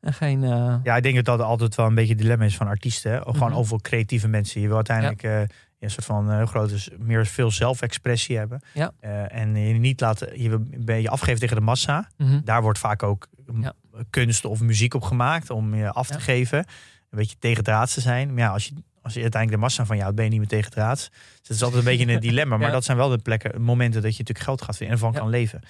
En 0.06 0.12
geen... 0.12 0.44
eh, 0.44 0.74
Ja, 0.82 0.96
ik 0.96 1.02
denk 1.02 1.14
dat 1.14 1.24
dat 1.24 1.40
altijd 1.40 1.74
wel 1.74 1.86
een 1.86 1.94
beetje 1.94 2.12
het 2.12 2.22
dilemma 2.22 2.44
is 2.44 2.56
van 2.56 2.66
artiesten. 2.66 3.12
Hè? 3.12 3.20
Gewoon 3.20 3.48
Mhm. 3.50 3.58
overal 3.58 3.80
creatieve 3.80 4.28
mensen. 4.28 4.60
Je 4.60 4.66
wil 4.66 4.76
uiteindelijk 4.76 5.22
eh, 5.22 5.40
een 5.78 5.90
soort 5.90 6.04
van 6.04 6.32
heel 6.36 6.46
grote, 6.46 6.92
meer 6.98 7.26
veel 7.26 7.50
zelfexpressie 7.50 8.36
hebben. 8.36 8.60
Ja. 8.74 8.92
En 9.28 9.56
je 9.56 9.74
niet 9.74 10.00
laten, 10.00 10.42
je 10.42 10.58
ben 10.78 11.00
je 11.02 11.08
afgeven 11.08 11.40
tegen 11.40 11.56
de 11.56 11.62
massa. 11.62 12.08
mhm. 12.16 12.40
Daar 12.44 12.62
wordt 12.62 12.78
vaak 12.78 13.02
ook 13.02 13.26
mm, 13.46 13.62
Ja. 13.62 13.72
kunst 14.10 14.44
of 14.44 14.60
muziek 14.60 14.94
op 14.94 15.02
gemaakt 15.02 15.50
om 15.50 15.74
je 15.74 15.90
af 15.92 16.06
te 16.06 16.12
Ja. 16.12 16.18
geven. 16.20 16.58
Een 16.58 17.18
beetje 17.18 17.36
tegendraads 17.38 17.94
te 17.94 18.00
zijn. 18.00 18.28
Maar 18.34 18.42
ja, 18.42 18.50
als 18.50 18.64
je, 18.66 18.72
als 19.02 19.14
je 19.14 19.20
uiteindelijk 19.22 19.60
de 19.62 19.66
massa 19.68 19.84
van 19.86 19.96
jou 19.96 20.12
ben 20.12 20.24
je 20.24 20.30
niet 20.30 20.38
meer 20.38 20.48
tegendraads. 20.48 21.08
Dus 21.10 21.18
het 21.42 21.50
is 21.56 21.62
altijd 21.62 21.86
een 21.86 21.96
beetje 21.96 22.12
een 22.14 22.20
dilemma. 22.30 22.56
Maar 22.56 22.66
Ja. 22.66 22.72
dat 22.72 22.84
zijn 22.84 22.96
wel 22.96 23.08
de 23.08 23.18
plekken, 23.18 23.62
momenten 23.62 24.02
dat 24.02 24.10
je 24.12 24.18
natuurlijk 24.18 24.46
geld 24.46 24.62
gaat 24.62 24.76
verdienen 24.76 25.04
en 25.06 25.12
Ja. 25.12 25.18
kan 25.18 25.28
leven. 25.28 25.60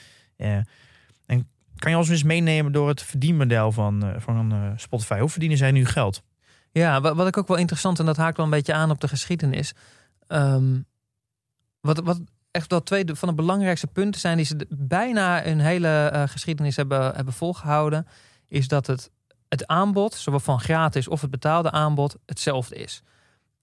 En 1.27 1.49
kan 1.79 1.91
je 1.91 1.97
ons 1.97 2.09
eens 2.09 2.23
meenemen 2.23 2.73
door 2.73 2.89
het 2.89 3.03
verdienmodel 3.03 3.73
van, 3.73 4.05
eh, 4.05 4.21
van 4.21 4.53
eh, 4.53 4.71
Spotify? 4.77 5.19
Hoe 5.19 5.29
verdienen 5.29 5.59
zij 5.59 5.71
nu 5.71 5.85
geld? 5.87 6.23
Ja, 6.73 7.01
wat, 7.01 7.17
wat 7.17 7.27
ik 7.27 7.37
ook 7.37 7.49
wel 7.49 7.57
interessant, 7.57 7.99
en 7.99 8.07
dat 8.07 8.17
haakt 8.17 8.37
wel 8.37 8.45
een 8.45 8.51
beetje 8.53 8.75
aan 8.75 8.91
op 8.91 9.01
de 9.01 9.09
geschiedenis. 9.09 9.75
Ehm, 10.27 10.81
wat, 11.81 11.99
wat 11.99 12.21
echt 12.51 12.71
wel 12.71 12.83
twee 12.83 13.05
van 13.13 13.29
de 13.29 13.35
belangrijkste 13.35 13.87
punten 13.87 14.21
zijn 14.21 14.37
die 14.37 14.47
ze 14.47 14.67
bijna 14.69 15.43
hun 15.43 15.61
hele 15.61 15.89
eh, 15.89 16.23
geschiedenis 16.27 16.77
hebben, 16.77 17.15
hebben 17.15 17.35
volgehouden, 17.35 18.07
is 18.49 18.69
dat 18.69 18.87
het, 18.87 19.11
het 19.49 19.67
aanbod, 19.67 20.15
zowel 20.15 20.41
van 20.41 20.61
gratis 20.61 21.09
of 21.09 21.21
het 21.21 21.31
betaalde 21.31 21.71
aanbod, 21.71 22.17
hetzelfde 22.27 22.75
is. 22.75 23.03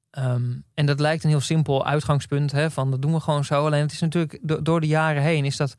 Ehm, 0.10 0.52
en 0.73 0.86
dat 0.86 0.99
lijkt 0.99 1.23
een 1.23 1.30
heel 1.30 1.39
simpel 1.39 1.86
uitgangspunt, 1.86 2.52
hè, 2.52 2.71
van 2.71 2.91
dat 2.91 3.02
doen 3.02 3.13
we 3.13 3.19
gewoon 3.19 3.45
zo. 3.45 3.65
Alleen 3.65 3.82
het 3.82 3.91
is 3.91 3.99
natuurlijk 3.99 4.39
do- 4.41 4.62
door 4.62 4.82
de 4.82 4.88
jaren 4.88 5.21
heen 5.21 5.45
is 5.45 5.58
dat 5.58 5.76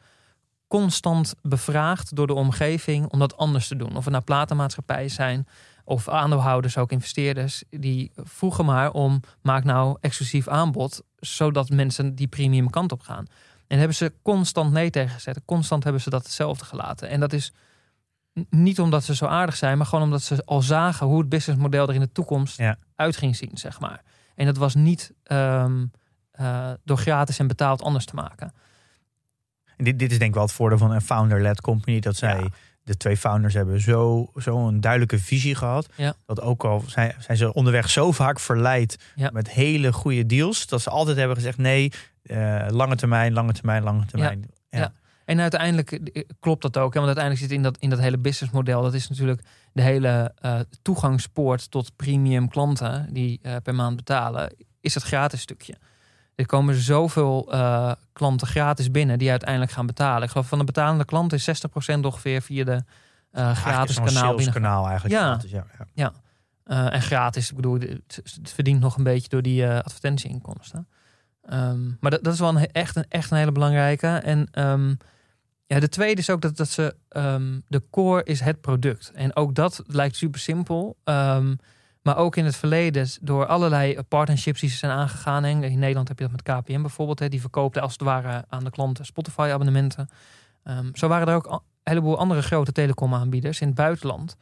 constant 0.68 1.34
bevraagd 1.42 2.16
door 2.16 2.26
de 2.26 2.34
omgeving 2.34 3.06
om 3.06 3.18
dat 3.18 3.36
anders 3.36 3.68
te 3.68 3.76
doen. 3.76 3.96
Of 3.96 4.04
het 4.04 4.12
nou 4.12 4.24
platenmaatschappijen 4.24 5.10
zijn, 5.10 5.46
of 5.84 6.08
aandeelhouders, 6.08 6.78
ook 6.78 6.92
investeerders, 6.92 7.64
die 7.70 8.12
vroegen 8.16 8.64
maar 8.64 8.90
om 8.90 9.20
maak 9.42 9.64
nou 9.64 9.96
exclusief 10.00 10.48
aanbod, 10.48 11.02
zodat 11.16 11.68
mensen 11.70 12.14
die 12.14 12.26
premium 12.26 12.70
kant 12.70 12.92
op 12.92 13.02
gaan. 13.02 13.26
En 13.66 13.78
hebben 13.78 13.96
ze 13.96 14.12
constant 14.22 14.72
nee 14.72 14.90
tegen 14.90 15.14
gezet. 15.14 15.40
Constant 15.44 15.84
hebben 15.84 16.02
ze 16.02 16.10
dat 16.10 16.22
hetzelfde 16.22 16.64
gelaten. 16.64 17.08
En 17.08 17.20
dat 17.20 17.32
is 17.32 17.52
niet 18.50 18.80
omdat 18.80 19.04
ze 19.04 19.14
zo 19.14 19.26
aardig 19.26 19.56
zijn, 19.56 19.76
maar 19.76 19.86
gewoon 19.86 20.04
omdat 20.04 20.22
ze 20.22 20.42
al 20.44 20.62
zagen 20.62 21.06
hoe 21.06 21.18
het 21.18 21.28
businessmodel 21.28 21.88
er 21.88 21.94
in 21.94 22.00
de 22.00 22.12
toekomst 22.12 22.56
Ja. 22.58 22.76
uit 22.96 23.16
ging 23.16 23.36
zien, 23.36 23.50
zeg 23.54 23.80
maar. 23.80 24.02
En 24.34 24.46
dat 24.46 24.56
was 24.56 24.74
niet 24.74 25.12
ehm, 25.22 25.84
eh, 26.30 26.70
door 26.84 26.98
gratis 26.98 27.38
en 27.38 27.46
betaald 27.46 27.82
anders 27.82 28.04
te 28.04 28.14
maken. 28.14 28.52
En 29.76 29.84
dit, 29.84 29.98
dit 29.98 30.10
is 30.10 30.18
denk 30.18 30.30
ik 30.30 30.36
wel 30.36 30.44
het 30.44 30.52
voordeel 30.54 30.78
van 30.78 30.90
een 30.90 31.00
founder-led 31.00 31.60
company. 31.60 32.00
Dat 32.00 32.16
zij, 32.16 32.40
Ja. 32.40 32.48
de 32.82 32.96
twee 32.96 33.16
founders 33.16 33.54
hebben 33.54 33.80
zo, 33.80 34.30
zo 34.36 34.66
een 34.68 34.80
duidelijke 34.80 35.18
visie 35.18 35.54
gehad. 35.54 35.88
Ja. 35.96 36.14
Dat 36.26 36.40
ook 36.40 36.64
al 36.64 36.84
zijn, 36.86 37.14
zijn 37.18 37.36
ze 37.36 37.52
onderweg 37.52 37.90
zo 37.90 38.12
vaak 38.12 38.40
verleid 38.40 38.98
Ja. 39.14 39.30
met 39.32 39.50
hele 39.50 39.92
goede 39.92 40.26
deals. 40.26 40.66
Dat 40.66 40.82
ze 40.82 40.90
altijd 40.90 41.16
hebben 41.16 41.36
gezegd 41.36 41.58
nee, 41.58 41.92
eh, 42.22 42.66
lange 42.68 42.96
termijn, 42.96 43.32
lange 43.32 43.52
termijn, 43.52 43.82
lange 43.82 44.06
termijn. 44.06 44.50
Ja. 44.70 44.92
En 45.24 45.40
uiteindelijk 45.40 45.92
eh, 45.92 46.22
klopt 46.40 46.62
dat 46.62 46.76
ook. 46.78 46.94
Hè? 46.94 47.00
Want 47.00 47.16
uiteindelijk 47.16 47.44
zit 47.46 47.56
in 47.56 47.62
dat, 47.62 47.76
in 47.78 47.90
dat 47.90 47.98
hele 47.98 48.18
businessmodel. 48.18 48.82
Dat 48.82 48.94
is 48.94 49.08
natuurlijk 49.08 49.42
de 49.72 49.82
hele 49.82 50.32
eh, 50.40 50.60
toegangspoort 50.82 51.70
tot 51.70 51.96
premium 51.96 52.48
klanten 52.48 53.08
die 53.12 53.40
per 53.62 53.74
maand 53.74 53.96
betalen. 53.96 54.54
Is 54.80 54.94
het 54.94 55.02
gratis 55.02 55.40
stukje. 55.40 55.74
Er 56.34 56.46
komen 56.46 56.74
zoveel 56.74 57.52
eh, 57.52 57.92
klanten 58.12 58.46
gratis 58.46 58.90
binnen 58.90 59.18
die 59.18 59.30
uiteindelijk 59.30 59.72
gaan 59.72 59.86
betalen. 59.86 60.22
Ik 60.22 60.30
geloof 60.30 60.48
van 60.48 60.58
de 60.58 60.64
betalende 60.64 61.04
klanten 61.04 61.38
is 61.38 61.64
60% 61.94 62.00
ongeveer 62.00 62.42
via 62.42 62.64
de 62.64 62.84
eh, 63.30 63.56
gratis 63.56 63.96
kanaal 63.96 64.12
sales 64.12 64.36
binnen. 64.36 64.54
kanaal 64.54 64.86
eigenlijk. 64.88 65.14
Ja. 65.14 65.26
gratis, 65.26 65.50
ja, 65.50 65.66
ja. 65.94 66.12
Eh, 66.64 66.94
en 66.94 67.02
gratis, 67.02 67.50
ik 67.50 67.56
bedoel, 67.56 67.80
het, 67.80 68.20
het 68.40 68.52
verdient 68.52 68.80
nog 68.80 68.96
een 68.96 69.04
beetje 69.04 69.28
door 69.28 69.42
die 69.42 69.68
advertentieinkomsten. 69.68 70.88
Ehm, 71.42 71.86
maar 72.00 72.10
dat, 72.10 72.24
dat 72.24 72.32
is 72.32 72.38
wel 72.38 72.56
een, 72.56 72.66
echt, 72.66 72.96
een, 72.96 73.06
echt 73.08 73.30
een 73.30 73.36
hele 73.36 73.52
belangrijke. 73.52 74.06
En 74.06 74.48
ehm, 74.50 74.94
ja, 75.66 75.80
de 75.80 75.88
tweede 75.88 76.20
is 76.20 76.30
ook 76.30 76.40
dat, 76.40 76.56
dat 76.56 76.68
ze, 76.68 76.96
ehm, 77.08 77.60
de 77.68 77.82
core 77.90 78.24
is 78.24 78.40
het 78.40 78.60
product. 78.60 79.10
En 79.14 79.36
ook 79.36 79.54
dat 79.54 79.82
lijkt 79.86 80.16
super 80.16 80.40
simpel. 80.40 80.96
Maar 82.04 82.16
ook 82.16 82.36
in 82.36 82.44
het 82.44 82.56
verleden, 82.56 83.08
door 83.20 83.46
allerlei 83.46 84.02
partnerships 84.08 84.60
die 84.60 84.70
ze 84.70 84.76
zijn 84.76 84.92
aangegaan. 84.92 85.44
In 85.44 85.78
Nederland 85.78 86.08
heb 86.08 86.18
je 86.18 86.28
dat 86.28 86.32
met 86.32 86.42
KPN 86.42 86.80
bijvoorbeeld. 86.80 87.18
Hè, 87.18 87.28
die 87.28 87.40
verkoopte 87.40 87.80
als 87.80 87.92
het 87.92 88.02
ware 88.02 88.44
aan 88.48 88.64
de 88.64 88.70
klanten 88.70 89.04
Spotify-abonnementen. 89.04 90.08
Ehm, 90.64 90.86
zo 90.92 91.08
waren 91.08 91.28
er 91.28 91.34
ook 91.34 91.46
een 91.46 91.60
heleboel 91.82 92.18
andere 92.18 92.42
grote 92.42 92.72
telecomaanbieders 92.72 93.60
in 93.60 93.66
het 93.66 93.76
buitenland. 93.76 94.36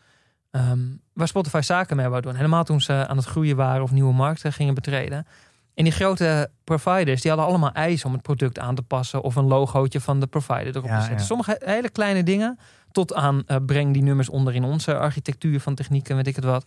Ehm, 0.51 0.79
waar 1.13 1.29
Spotify 1.29 1.61
zaken 1.63 1.97
mee 1.97 2.09
wou 2.09 2.23
doen. 2.23 2.35
Helemaal 2.35 2.65
toen 2.65 2.81
ze 2.81 3.07
aan 3.07 3.17
het 3.17 3.27
groeien 3.27 3.57
waren 3.57 3.83
of 3.83 3.91
nieuwe 3.91 4.13
markten 4.15 4.53
gingen 4.53 4.75
betreden. 4.75 5.27
En 5.75 5.85
die 5.85 5.93
grote 5.93 6.51
providers, 6.65 7.21
die 7.21 7.31
hadden 7.31 7.49
allemaal 7.49 7.73
eisen 7.73 8.07
om 8.07 8.13
het 8.13 8.23
product 8.23 8.59
aan 8.59 8.75
te 8.75 8.83
passen. 8.83 9.23
Of 9.23 9.37
een 9.37 9.47
logootje 9.47 10.01
van 10.01 10.21
de 10.21 10.27
provider 10.27 10.77
erop 10.77 10.85
Ja, 10.85 10.95
te 10.95 11.01
zetten. 11.01 11.19
ja. 11.19 11.25
Sommige 11.25 11.61
hele 11.65 11.91
kleine 11.91 12.23
dingen. 12.23 12.59
Tot 12.93 13.15
aan 13.15 13.43
eh, 13.47 13.57
breng 13.67 13.93
die 13.93 14.03
nummers 14.03 14.29
onder 14.29 14.55
in 14.55 14.65
onze 14.65 14.99
architectuur 14.99 15.61
van 15.61 15.75
techniek 15.75 16.09
en 16.09 16.17
weet 16.17 16.27
ik 16.27 16.37
het 16.37 16.45
wat. 16.45 16.65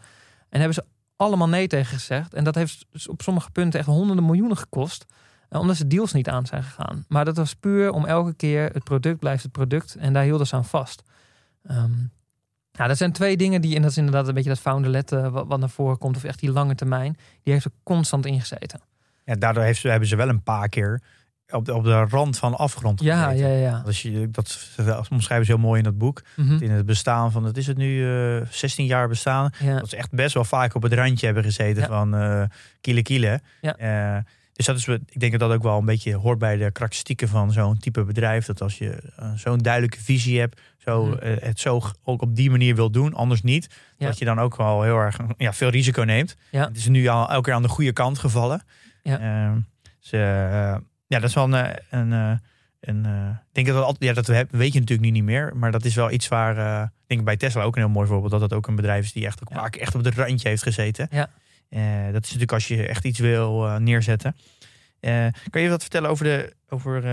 En 0.49 0.59
hebben 0.59 0.73
ze 0.73 0.85
allemaal 1.15 1.49
nee 1.49 1.67
tegen 1.67 1.97
gezegd. 1.97 2.33
En 2.33 2.43
dat 2.43 2.55
heeft 2.55 2.85
op 3.07 3.21
sommige 3.21 3.51
punten 3.51 3.79
echt 3.79 3.89
honderden 3.89 4.25
miljoenen 4.25 4.57
gekost. 4.57 5.05
eh, 5.49 5.59
omdat 5.59 5.75
ze 5.75 5.87
deals 5.87 6.13
niet 6.13 6.29
aan 6.29 6.45
zijn 6.45 6.63
gegaan. 6.63 7.05
Maar 7.07 7.25
dat 7.25 7.37
was 7.37 7.55
puur 7.55 7.91
om 7.91 8.05
elke 8.05 8.33
keer 8.33 8.69
het 8.73 8.83
product 8.83 9.19
blijft 9.19 9.43
het 9.43 9.51
product. 9.51 9.95
En 9.95 10.13
daar 10.13 10.23
hielden 10.23 10.47
ze 10.47 10.55
aan 10.55 10.65
vast. 10.65 11.03
Ehm, 11.63 11.91
nou, 12.71 12.87
dat 12.87 12.97
zijn 12.97 13.11
twee 13.11 13.37
dingen 13.37 13.61
die, 13.61 13.75
en 13.75 13.81
dat 13.81 13.97
inderdaad 13.97 14.27
een 14.27 14.33
beetje 14.33 14.49
dat 14.49 14.59
founder-led 14.59 15.11
eh, 15.11 15.27
wat, 15.27 15.59
naar 15.59 15.69
voren 15.69 15.97
komt, 15.97 16.15
of 16.15 16.23
echt 16.23 16.39
die 16.39 16.51
lange 16.51 16.75
termijn, 16.75 17.17
die 17.43 17.53
heeft 17.53 17.65
er 17.65 17.71
constant 17.83 18.25
in 18.25 18.39
gezeten. 18.39 18.79
Ja, 19.25 19.35
daardoor 19.35 19.63
heeft 19.63 19.83
hebben 19.83 20.07
ze 20.07 20.15
wel 20.15 20.29
een 20.29 20.43
paar 20.43 20.69
keer 20.69 21.01
op 21.49 21.65
de, 21.65 21.73
op 21.73 21.83
de 21.83 22.05
rand 22.09 22.37
van 22.37 22.55
afgrond 22.57 23.01
Ja, 23.01 23.29
ja, 23.29 23.47
ja. 23.47 23.81
Als 23.85 24.01
je, 24.01 24.29
dat 24.31 24.59
omschrijven 25.09 25.45
ze 25.45 25.51
heel 25.51 25.61
mooi 25.61 25.77
in 25.77 25.83
dat 25.83 25.97
boek. 25.97 26.21
Mhm. 26.35 26.63
In 26.63 26.71
het 26.71 26.85
bestaan 26.85 27.31
van, 27.31 27.43
het 27.43 27.57
is 27.57 27.67
het 27.67 27.77
nu, 27.77 28.13
eh 28.39 28.41
16 28.49 28.85
jaar 28.85 29.07
bestaan. 29.07 29.49
ja. 29.59 29.79
Dat 29.79 29.89
ze 29.89 29.95
echt 29.97 30.11
best 30.11 30.33
wel 30.33 30.43
vaak 30.45 30.75
op 30.75 30.81
het 30.81 30.93
randje 30.93 31.25
hebben 31.25 31.43
gezeten 31.43 31.81
Ja. 31.81 31.87
van 31.87 32.15
eh 32.15 32.43
kiele 32.81 33.01
kiele. 33.01 33.41
Ja. 33.61 33.75
Eh, 33.75 34.23
Dus 34.53 34.65
dat 34.65 34.77
is, 34.77 34.87
ik 34.87 35.19
denk 35.19 35.31
dat 35.31 35.41
dat 35.41 35.51
ook 35.51 35.63
wel 35.63 35.77
een 35.77 35.85
beetje 35.85 36.15
hoort 36.15 36.39
bij 36.39 36.57
de 36.57 36.71
karakteristieken 36.71 37.27
van 37.27 37.51
zo'n 37.51 37.77
type 37.77 38.03
bedrijf. 38.03 38.45
Dat 38.45 38.61
als 38.61 38.77
je 38.77 39.11
eh, 39.15 39.31
zo'n 39.35 39.57
duidelijke 39.57 39.99
visie 40.01 40.39
hebt, 40.39 40.61
zo, 40.77 41.05
Mhm. 41.05 41.17
eh, 41.17 41.35
het 41.41 41.59
zo 41.59 41.81
ook 42.03 42.21
op 42.21 42.35
die 42.35 42.49
manier 42.51 42.75
wil 42.75 42.91
doen, 42.91 43.13
anders 43.13 43.41
niet. 43.41 43.67
Dat 43.97 44.17
je 44.17 44.25
dan 44.25 44.39
ook 44.39 44.55
wel 44.55 44.81
heel 44.83 44.97
erg 44.97 45.17
ja, 45.37 45.53
veel 45.53 45.69
risico 45.69 46.01
neemt. 46.03 46.35
Ja. 46.51 46.67
Het 46.67 46.77
is 46.77 46.87
nu 46.87 47.07
al 47.07 47.29
elke 47.29 47.41
keer 47.43 47.53
aan 47.53 47.61
de 47.61 47.67
goede 47.67 47.93
kant 47.93 48.19
gevallen. 48.19 48.63
Ja. 49.03 49.53
Dus, 50.01 50.11
eh, 50.11 50.75
ja, 51.07 51.19
dat 51.19 51.29
is 51.29 51.35
wel 51.35 51.43
een. 51.43 51.53
eh, 51.53 51.75
een, 51.89 52.13
eh, 52.13 52.31
een 52.79 53.05
eh, 53.05 53.29
ik 53.29 53.53
denk 53.53 53.67
dat 53.67 53.75
dat 53.75 53.85
altijd, 53.85 54.03
ja, 54.03 54.13
dat 54.13 54.27
we 54.27 54.33
hebben, 54.35 54.57
weet 54.59 54.73
je 54.73 54.79
natuurlijk 54.79 55.07
nu 55.07 55.13
niet 55.13 55.23
meer. 55.23 55.55
Maar 55.55 55.71
dat 55.71 55.85
is 55.85 55.95
wel 55.95 56.11
iets 56.11 56.27
waar, 56.27 56.83
ik 56.83 56.91
denk 57.07 57.23
bij 57.23 57.37
Tesla 57.37 57.63
ook 57.63 57.75
een 57.75 57.81
heel 57.81 57.91
mooi 57.91 58.07
voorbeeld. 58.07 58.31
Dat 58.31 58.39
dat 58.39 58.53
ook 58.53 58.67
een 58.67 58.75
bedrijf 58.75 59.05
is 59.05 59.13
die 59.13 59.25
echt 59.25 59.41
ook 59.41 59.49
Ja. 59.49 59.55
vaak 59.55 59.75
echt 59.75 59.95
op 59.95 60.03
het 60.03 60.15
randje 60.15 60.49
heeft 60.49 60.63
gezeten. 60.63 61.07
Ja. 61.11 61.29
Dat 62.11 62.23
is 62.23 62.27
natuurlijk 62.27 62.51
als 62.51 62.67
je 62.67 62.87
echt 62.87 63.05
iets 63.05 63.19
wil 63.19 63.79
neerzetten. 63.79 64.35
Kan 65.49 65.61
je 65.61 65.69
wat 65.69 65.81
vertellen 65.81 66.09
over 66.09 66.23
de. 66.25 66.53
Over, 66.69 67.03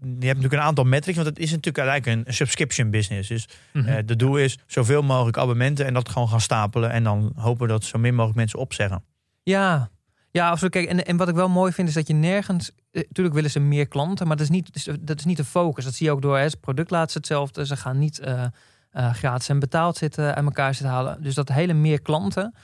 je 0.00 0.06
hebt 0.08 0.20
natuurlijk 0.20 0.52
een 0.52 0.60
aantal 0.60 0.84
metrics, 0.84 1.16
want 1.16 1.28
het 1.28 1.38
is 1.38 1.50
natuurlijk 1.50 1.78
uiteindelijk 1.88 2.28
een, 2.28 2.34
subscription 2.34 2.90
business. 2.90 3.28
Dus 3.28 3.48
eh 3.72 3.96
de 4.04 4.16
doel 4.16 4.36
is 4.36 4.58
zoveel 4.66 5.02
mogelijk 5.02 5.36
abonnementen 5.36 5.86
en 5.86 5.94
dat 5.94 6.08
gewoon 6.08 6.28
gaan 6.28 6.40
stapelen. 6.40 6.90
En 6.90 7.04
dan 7.04 7.32
hopen 7.36 7.68
dat 7.68 7.84
zo 7.84 7.98
min 7.98 8.14
mogelijk 8.14 8.36
mensen 8.38 8.58
opzeggen. 8.58 9.04
Ja, 9.42 9.90
ja 10.30 10.50
absoluut. 10.50 10.72
Kijk, 10.72 10.88
en, 10.88 11.04
en 11.04 11.16
wat 11.16 11.28
ik 11.28 11.34
wel 11.34 11.48
mooi 11.48 11.72
vind 11.72 11.88
is 11.88 11.94
dat 11.94 12.06
je 12.08 12.14
nergens. 12.14 12.70
eh, 12.90 13.02
Tuurlijk 13.12 13.34
willen 13.36 13.50
ze 13.50 13.60
meer 13.60 13.88
klanten, 13.88 14.26
maar 14.26 14.36
dat 14.36 14.44
is 14.46 14.52
niet, 14.52 14.66
dat 14.66 14.76
is- 14.76 14.98
dat 15.00 15.18
is 15.18 15.24
niet 15.24 15.36
de 15.36 15.44
focus. 15.44 15.84
Dat 15.84 15.94
zie 15.94 16.06
je 16.06 16.12
ook 16.12 16.22
door 16.22 16.36
hè, 16.36 16.42
het 16.42 16.60
product 16.60 16.90
laat 16.90 17.10
ze 17.10 17.18
hetzelfde. 17.18 17.66
Ze 17.66 17.76
gaan 17.76 17.98
niet 17.98 18.18
eh, 18.18 18.44
eh, 18.90 19.12
gratis 19.14 19.48
en 19.48 19.58
betaald 19.58 19.96
zitten 19.96 20.34
uit 20.34 20.44
elkaar 20.44 20.74
zitten 20.74 20.92
halen. 20.94 21.22
Dus 21.22 21.34
dat 21.34 21.48
hele 21.48 21.72
meer 21.72 22.02
klanten. 22.02 22.54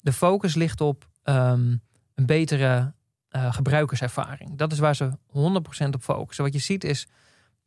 De 0.00 0.12
focus 0.12 0.54
ligt 0.54 0.80
op 0.80 1.08
ehm, 1.22 1.76
een 2.14 2.26
betere 2.26 2.92
eh, 3.28 3.52
gebruikerservaring. 3.54 4.56
Dat 4.58 4.72
is 4.72 4.78
waar 4.78 4.96
ze 4.96 5.10
100% 5.26 5.94
op 5.94 6.02
focussen. 6.02 6.44
Wat 6.44 6.52
je 6.52 6.58
ziet 6.58 6.84
is 6.84 7.06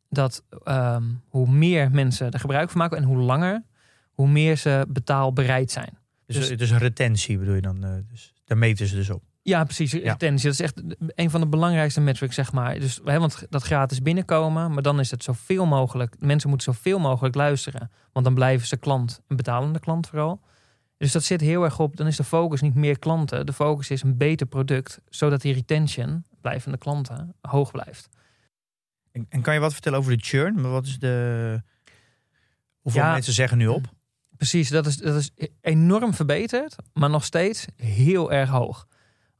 dat 0.08 0.42
ehm, 0.64 1.04
hoe 1.28 1.50
meer 1.50 1.90
mensen 1.90 2.30
er 2.30 2.40
gebruik 2.40 2.70
van 2.70 2.78
maken 2.80 2.96
en 2.96 3.02
hoe 3.04 3.16
langer, 3.18 3.62
hoe 4.10 4.28
meer 4.28 4.56
ze 4.56 4.86
betaalbereid 4.88 5.70
zijn. 5.70 5.98
Dus, 6.26 6.36
Dus- 6.48 6.58
dus, 6.58 6.72
retentie 6.72 7.38
bedoel 7.38 7.54
je 7.54 7.60
dan. 7.60 7.84
eh, 7.84 7.90
dus, 8.10 8.34
daar 8.44 8.58
meten 8.58 8.86
ze 8.86 8.94
dus 8.94 9.10
op. 9.10 9.22
Ja, 9.42 9.64
precies. 9.64 9.92
Retentie. 9.92 10.44
Dat 10.44 10.52
is 10.52 10.60
echt 10.60 10.82
een 11.14 11.30
van 11.30 11.40
de 11.40 11.46
belangrijkste 11.46 12.00
metrics, 12.00 12.34
zeg 12.34 12.52
maar. 12.52 12.78
Dus, 12.80 13.00
hè, 13.04 13.18
want 13.18 13.46
dat 13.48 13.62
gratis 13.62 14.02
binnenkomen, 14.02 14.72
maar 14.72 14.82
dan 14.82 15.00
is 15.00 15.10
het 15.10 15.22
zoveel 15.24 15.66
mogelijk. 15.66 16.14
Mensen 16.18 16.48
moeten 16.48 16.74
zoveel 16.74 16.98
mogelijk 16.98 17.34
luisteren. 17.34 17.90
Want 18.12 18.24
dan 18.24 18.34
blijven 18.34 18.66
ze 18.66 18.76
klant, 18.76 19.20
een 19.28 19.36
betalende 19.36 19.78
klant 19.80 20.06
vooral. 20.08 20.40
Dus 20.96 21.12
dat 21.12 21.24
zit 21.24 21.40
heel 21.40 21.64
erg 21.64 21.78
op, 21.78 21.96
dan 21.96 22.06
is 22.06 22.16
de 22.16 22.24
focus 22.24 22.60
niet 22.60 22.74
meer 22.74 22.98
klanten. 22.98 23.46
De 23.46 23.52
focus 23.52 23.90
is 23.90 24.02
een 24.02 24.16
beter 24.16 24.46
product, 24.46 25.00
zodat 25.08 25.40
die 25.40 25.54
retention, 25.54 26.24
blijvende 26.40 26.78
klanten, 26.78 27.34
hoog 27.40 27.70
blijft. 27.70 28.08
En, 29.12 29.26
en 29.28 29.40
kan 29.42 29.54
je 29.54 29.60
wat 29.60 29.72
vertellen 29.72 29.98
over 29.98 30.16
de 30.16 30.22
churn? 30.24 30.60
Maar 30.60 30.70
Wat 30.70 30.86
is 30.86 30.98
de. 30.98 31.62
Hoeveel 32.80 33.02
Ja. 33.02 33.12
mensen 33.12 33.32
zeggen 33.32 33.58
nu 33.58 33.66
op? 33.66 33.86
Precies, 34.36 34.68
dat 34.68 34.86
is, 34.86 34.96
dat 34.96 35.14
is 35.16 35.30
enorm 35.60 36.14
verbeterd, 36.14 36.76
maar 36.92 37.10
nog 37.10 37.24
steeds 37.24 37.66
heel 37.76 38.32
erg 38.32 38.48
hoog. 38.48 38.86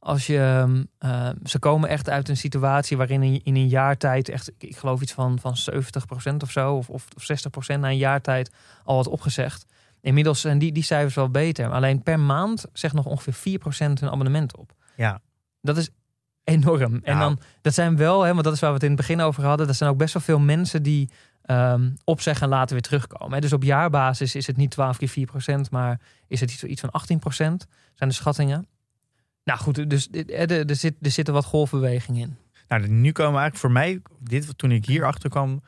Als 0.02 0.26
je, 0.26 0.38
ehm, 0.38 0.84
eh, 0.98 1.28
ze 1.44 1.58
komen 1.58 1.88
echt 1.88 2.08
uit 2.08 2.28
een 2.28 2.36
situatie 2.36 2.96
waarin 2.96 3.22
in, 3.22 3.40
in 3.44 3.54
een 3.56 3.68
jaar 3.68 3.96
tijd, 3.96 4.28
echt, 4.28 4.48
ik- 4.48 4.62
ik 4.62 4.76
geloof 4.76 5.00
iets 5.00 5.12
van, 5.12 5.38
van 5.38 5.56
70% 5.56 6.42
of 6.42 6.50
zo, 6.50 6.74
of, 6.74 6.88
of, 6.90 7.06
of 7.16 7.22
60% 7.22 7.80
na 7.80 7.88
een 7.88 7.96
jaar 7.96 8.20
tijd 8.20 8.50
al 8.84 8.96
wat 8.96 9.06
opgezegd. 9.08 9.66
Inmiddels 10.00 10.40
zijn 10.40 10.58
die, 10.58 10.72
die 10.72 10.82
cijfers 10.82 11.14
wel 11.14 11.30
beter. 11.30 11.70
Alleen 11.70 12.02
per 12.02 12.20
maand 12.20 12.64
zegt 12.72 12.94
nog 12.94 13.04
ongeveer 13.06 13.34
4% 13.34 14.00
hun 14.00 14.10
abonnement 14.10 14.56
op. 14.56 14.72
Ja. 14.96 15.20
Dat 15.60 15.76
is 15.76 15.88
enorm. 16.44 16.94
En 17.02 17.16
Nou. 17.16 17.18
dan, 17.18 17.38
dat 17.60 17.74
zijn 17.74 17.96
wel, 17.96 18.22
hè, 18.22 18.32
want 18.32 18.44
dat 18.44 18.52
is 18.54 18.60
waar 18.60 18.68
we 18.70 18.74
het 18.74 18.84
in 18.84 18.90
het 18.90 19.00
begin 19.00 19.20
over 19.20 19.44
hadden. 19.44 19.66
Dat 19.66 19.76
zijn 19.76 19.90
ook 19.90 19.96
best 19.98 20.12
wel 20.14 20.22
veel 20.22 20.38
mensen 20.38 20.82
die 20.82 21.10
ehm, 21.42 21.90
opzeggen 22.04 22.42
en 22.44 22.48
later 22.48 22.72
weer 22.72 22.82
terugkomen. 22.82 23.34
Hè. 23.34 23.40
Dus 23.40 23.52
op 23.52 23.62
jaarbasis 23.62 24.34
is 24.34 24.46
het 24.46 24.56
niet 24.56 24.70
12 24.70 24.96
keer 24.96 25.08
4% 25.08 25.70
maar 25.70 26.00
is 26.26 26.40
het 26.40 26.50
iets, 26.52 26.64
iets 26.64 26.80
van 26.80 26.90
18% 26.90 27.66
zijn 27.94 28.08
de 28.10 28.12
schattingen. 28.12 28.66
Nou 29.50 29.62
goed, 29.62 29.90
dus 29.90 30.08
er, 30.12 30.66
er, 30.68 30.76
zit, 30.76 30.94
er 31.02 31.10
zit 31.10 31.26
er 31.28 31.32
wat 31.34 31.44
golfbeweging 31.44 32.18
in. 32.18 32.36
Nou, 32.68 32.88
nu 32.88 33.12
komen 33.12 33.40
eigenlijk 33.40 33.56
voor 33.56 33.70
mij, 33.70 34.00
dit, 34.18 34.58
toen 34.58 34.70
ik 34.72 34.86
hier 34.86 35.04
achter 35.04 35.30
kwam, 35.30 35.62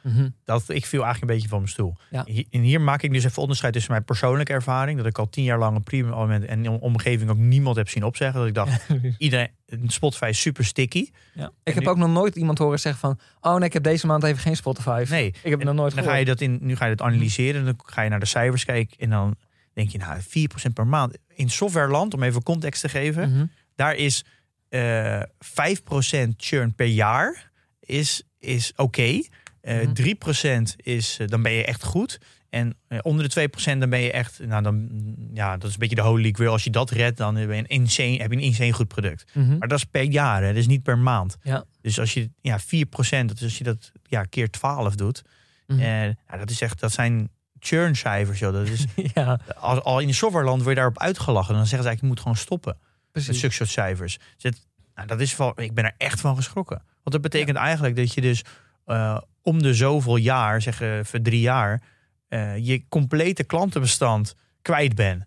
dat 0.45 0.65
ik 0.69 0.87
viel 0.87 1.03
eigenlijk 1.05 1.21
een 1.21 1.27
beetje 1.37 1.49
van 1.49 1.59
mijn 1.59 1.71
stoel. 1.71 1.97
Ja. 2.11 2.23
Hier- 2.27 2.45
En 2.51 2.61
hier 2.61 2.81
maak 2.81 3.03
ik 3.03 3.13
dus 3.13 3.25
even 3.25 3.43
onderscheid 3.43 3.73
tussen 3.73 3.91
mijn 3.93 4.05
persoonlijke 4.05 4.53
ervaring, 4.53 4.97
dat 4.99 5.07
ik 5.07 5.19
al 5.19 5.29
tien 5.29 5.45
jaar 5.45 5.59
lang 5.59 5.77
een 5.77 5.83
premium 5.83 6.13
abonnement 6.13 6.45
en 6.45 6.65
in 6.65 6.71
omgeving 6.71 7.31
ook 7.31 7.37
niemand 7.37 7.77
heb 7.77 7.89
zien 7.89 8.05
opzeggen. 8.05 8.39
Dat 8.39 8.49
ik 8.49 8.55
dacht, 8.55 8.87
iedereen, 9.19 9.49
Spotify 9.87 10.27
is 10.29 10.41
super 10.41 10.65
sticky. 10.65 11.09
Ja. 11.35 11.51
Ik 11.63 11.75
heb 11.75 11.83
nu- 11.83 11.89
ook 11.91 11.97
nog 11.97 12.11
nooit 12.11 12.37
iemand 12.37 12.59
horen 12.59 12.81
zeggen 12.81 13.01
van... 13.01 13.19
oh 13.41 13.57
nee, 13.57 13.67
ik 13.67 13.73
heb 13.73 13.83
deze 13.83 14.07
maand 14.07 14.23
even 14.23 14.39
geen 14.41 14.57
Spotify. 14.57 15.05
Nee, 15.11 15.27
Ik 15.43 15.51
heb 15.51 15.65
nog 15.65 15.75
nooit 15.75 15.95
dan 15.95 16.05
ga 16.05 16.15
je 16.15 16.25
dat 16.25 16.41
in, 16.41 16.59
nu 16.61 16.77
ga 16.77 16.87
je 16.87 16.95
dat 16.97 17.07
analyseren, 17.07 17.65
dan 17.65 17.75
ga 17.85 18.03
je 18.03 18.11
naar 18.11 18.21
de 18.21 18.27
cijfers 18.27 18.65
kijken 18.65 18.99
en 18.99 19.11
dan 19.11 19.37
denk 19.73 19.91
je, 19.91 19.99
nou, 19.99 20.21
4% 20.21 20.73
per 20.75 20.87
maand. 20.87 21.19
In 21.35 21.51
softwareland, 21.51 22.15
om 22.15 22.23
even 22.23 22.43
context 22.43 22.81
te 22.81 22.89
geven, 22.89 23.31
Mhm. 23.33 23.45
Daar 23.75 23.95
is 23.95 24.25
eh 24.69 25.23
5% 25.39 26.35
churn 26.37 26.75
per 26.75 26.87
jaar 26.87 27.51
is, 27.81 28.23
is 28.39 28.73
oké. 28.77 29.21
Eh, 29.61 29.81
Mhm. 29.83 29.93
3% 29.93 30.75
is, 30.77 31.17
eh, 31.21 31.27
dan 31.27 31.43
ben 31.43 31.53
je 31.53 31.65
echt 31.65 31.85
goed. 31.85 32.19
En 32.51 32.77
onder 33.03 33.23
de 33.25 33.31
2% 33.31 33.81
dan 33.81 33.91
ben 33.91 34.01
je 34.01 34.13
echt, 34.13 34.39
nou 34.47 34.63
dan, 34.63 34.75
mm, 34.75 35.15
ja, 35.35 35.57
dat 35.57 35.69
is 35.69 35.73
een 35.73 35.79
beetje 35.79 35.95
de 35.95 36.01
holy 36.03 36.31
grail. 36.33 36.51
Als 36.53 36.65
je 36.65 36.71
dat 36.71 36.91
redt, 36.91 37.17
dan 37.17 37.35
ben 37.35 37.43
je 37.49 37.55
een 37.57 37.67
insane, 37.67 38.17
heb 38.17 38.31
je 38.31 38.37
een 38.37 38.43
insane 38.43 38.73
goed 38.73 38.89
product. 38.89 39.25
Mhm. 39.35 39.59
Maar 39.59 39.69
dat 39.69 39.79
is 39.79 39.85
per 39.85 40.03
jaar, 40.03 40.43
hè, 40.43 40.49
dat 40.49 40.57
is 40.57 40.67
niet 40.67 40.83
per 40.83 40.99
maand. 40.99 41.37
Ja. 41.43 41.65
Dus 41.81 41.99
als 42.01 42.15
je, 42.15 42.31
ja, 42.41 42.59
4%, 42.61 43.29
dat 43.29 43.37
is 43.37 43.43
als 43.43 43.59
je 43.59 43.65
dat 43.65 43.93
ja, 44.03 44.23
keer 44.23 44.51
12 44.51 44.95
doet. 44.95 45.23
Mhm. 45.67 45.81
eh, 45.81 46.39
dat 46.39 46.51
is 46.51 46.61
echt, 46.61 46.81
dat 46.81 46.93
zijn 46.93 47.31
churn 47.59 47.97
cijfers, 47.97 48.39
joh. 48.39 48.53
Dat 48.53 48.69
is, 48.69 48.85
ja, 49.15 49.41
als, 49.57 49.81
al 49.81 49.99
in 50.01 50.07
de 50.07 50.13
softwareland 50.13 50.59
word 50.63 50.69
je 50.75 50.81
daarop 50.81 50.99
uitgelachen. 50.99 51.55
Dan 51.55 51.67
zeggen 51.67 51.83
ze 51.83 51.89
eigenlijk, 51.89 52.01
je 52.01 52.07
moet 52.07 52.21
gewoon 52.21 52.37
stoppen 52.37 52.79
precies. 53.13 53.41
zulke 53.41 53.55
soort 53.55 53.69
cijfers. 53.71 54.19
Het- 54.39 54.67
nou, 54.95 55.07
dat 55.09 55.21
is 55.21 55.37
wel, 55.37 55.61
ik 55.61 55.75
ben 55.75 55.85
er 55.85 55.95
echt 55.99 56.21
van 56.21 56.37
geschrokken. 56.37 56.77
Want 56.77 57.11
dat 57.13 57.21
betekent 57.21 57.57
eigenlijk 57.57 57.97
dat 57.97 58.15
je 58.15 58.21
dus 58.21 58.43
eh, 58.85 59.19
om 59.43 59.63
de 59.63 59.75
zoveel 59.75 60.17
jaar, 60.17 60.63
zeg 60.63 60.77
voor 61.03 61.21
drie 61.23 61.41
jaar, 61.41 61.83
eh, 62.29 62.57
je 62.57 62.85
complete 62.89 63.45
klantenbestand 63.45 64.35
kwijt 64.63 64.95
bent. 64.95 65.25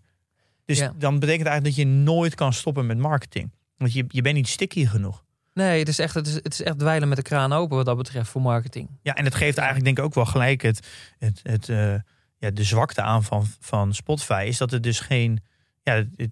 Dus 0.64 0.78
Ja. 0.78 0.92
dan 0.98 1.18
betekent 1.18 1.46
eigenlijk 1.46 1.76
dat 1.76 1.84
je 1.86 1.92
nooit 1.92 2.34
kan 2.34 2.52
stoppen 2.52 2.86
met 2.86 2.98
marketing. 2.98 3.50
Want 3.76 3.92
je, 3.92 4.04
je 4.08 4.22
bent 4.22 4.34
niet 4.34 4.48
sticky 4.48 4.86
genoeg. 4.86 5.24
Nee, 5.54 5.78
het 5.78 5.88
is, 5.88 5.98
echt, 5.98 6.14
het, 6.14 6.26
is, 6.26 6.34
het 6.34 6.52
is 6.52 6.62
echt 6.62 6.78
dweilen 6.78 7.08
met 7.08 7.16
de 7.16 7.22
kraan 7.22 7.52
open 7.52 7.76
wat 7.76 7.86
dat 7.86 7.96
betreft 7.96 8.30
voor 8.30 8.42
marketing. 8.42 8.88
Ja, 9.02 9.14
en 9.14 9.24
het 9.24 9.34
geeft 9.34 9.56
eigenlijk 9.56 9.84
denk 9.84 9.98
ik 9.98 10.04
ook 10.04 10.14
wel 10.14 10.26
gelijk 10.26 10.62
het, 10.62 10.86
het, 11.18 11.40
het, 11.42 11.68
eh, 11.68 11.94
ja, 12.38 12.50
de 12.50 12.64
zwakte 12.64 13.02
aan 13.02 13.24
van, 13.24 13.46
van 13.60 13.94
Spotify. 13.94 14.44
Is 14.48 14.58
dat 14.58 14.70
het 14.70 14.82
dus 14.82 15.00
geen... 15.00 15.42
Ja, 15.86 15.94
het- 16.16 16.30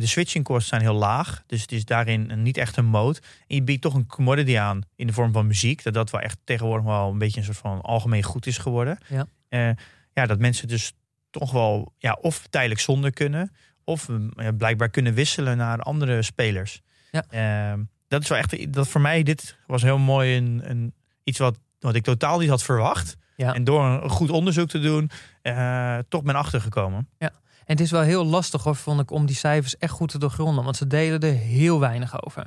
de, 0.00 0.06
switchingkosten 0.06 0.68
zijn 0.68 0.80
heel 0.80 0.94
laag. 0.98 1.42
Dus 1.46 1.60
het 1.62 1.72
is 1.72 1.84
daarin 1.84 2.42
niet 2.42 2.56
echt 2.56 2.76
een 2.76 2.84
moot. 2.84 3.18
En 3.46 3.54
je 3.56 3.62
biedt 3.62 3.82
toch 3.82 3.94
een 3.94 4.06
commodity 4.06 4.58
aan 4.58 4.82
in 4.96 5.06
de 5.06 5.12
vorm 5.12 5.32
van 5.32 5.46
muziek. 5.46 5.82
Dat 5.82 5.94
dat 5.94 6.10
wel 6.10 6.20
echt 6.20 6.38
tegenwoordig 6.44 6.86
wel 6.86 7.10
een 7.10 7.18
beetje 7.18 7.38
een 7.38 7.44
soort 7.46 7.56
van 7.58 7.80
algemeen 7.80 8.22
goed 8.22 8.46
is 8.46 8.58
geworden. 8.58 8.98
Ja. 9.08 9.26
Eh, 9.48 9.70
ja, 10.12 10.26
dat 10.26 10.38
mensen 10.38 10.68
dus 10.68 10.92
toch 11.30 11.52
wel 11.52 11.92
ja, 11.98 12.18
of 12.20 12.46
tijdelijk 12.50 12.80
zonder 12.80 13.12
kunnen. 13.12 13.52
Of 13.84 14.08
eh, 14.36 14.48
blijkbaar 14.56 14.88
kunnen 14.90 15.14
wisselen 15.14 15.56
naar 15.56 15.78
andere 15.80 16.22
spelers. 16.22 16.80
Ja. 17.10 17.24
Ehm, 17.28 17.82
dat 18.08 18.22
is 18.22 18.28
wel 18.28 18.38
echt, 18.38 18.72
dat 18.72 18.88
voor 18.88 19.00
mij, 19.00 19.22
dit 19.22 19.56
was 19.66 19.82
heel 19.82 19.98
mooi 19.98 20.36
een, 20.36 20.60
een, 20.70 20.94
iets 21.24 21.38
wat, 21.38 21.58
wat 21.80 21.94
ik 21.94 22.02
totaal 22.02 22.38
niet 22.38 22.48
had 22.48 22.62
verwacht. 22.62 23.16
Ja. 23.36 23.54
En 23.54 23.64
door 23.64 23.84
een 23.84 24.10
goed 24.10 24.30
onderzoek 24.30 24.68
te 24.68 24.80
doen, 24.80 25.10
eh, 25.42 25.98
toch 26.08 26.22
ben 26.22 26.34
achtergekomen. 26.34 27.08
En 27.18 27.32
het 27.72 27.80
is 27.80 27.90
wel 27.90 28.00
heel 28.00 28.24
lastig, 28.26 28.62
hoor, 28.62 28.76
vond 28.76 29.00
ik, 29.00 29.10
om 29.10 29.26
die 29.26 29.36
cijfers 29.36 29.76
echt 29.78 29.92
goed 29.92 30.08
te 30.10 30.18
doorgronden. 30.18 30.64
Want 30.64 30.76
ze 30.76 30.86
delen 30.86 31.20
er 31.20 31.32
heel 31.32 31.80
weinig 31.80 32.24
over. 32.24 32.46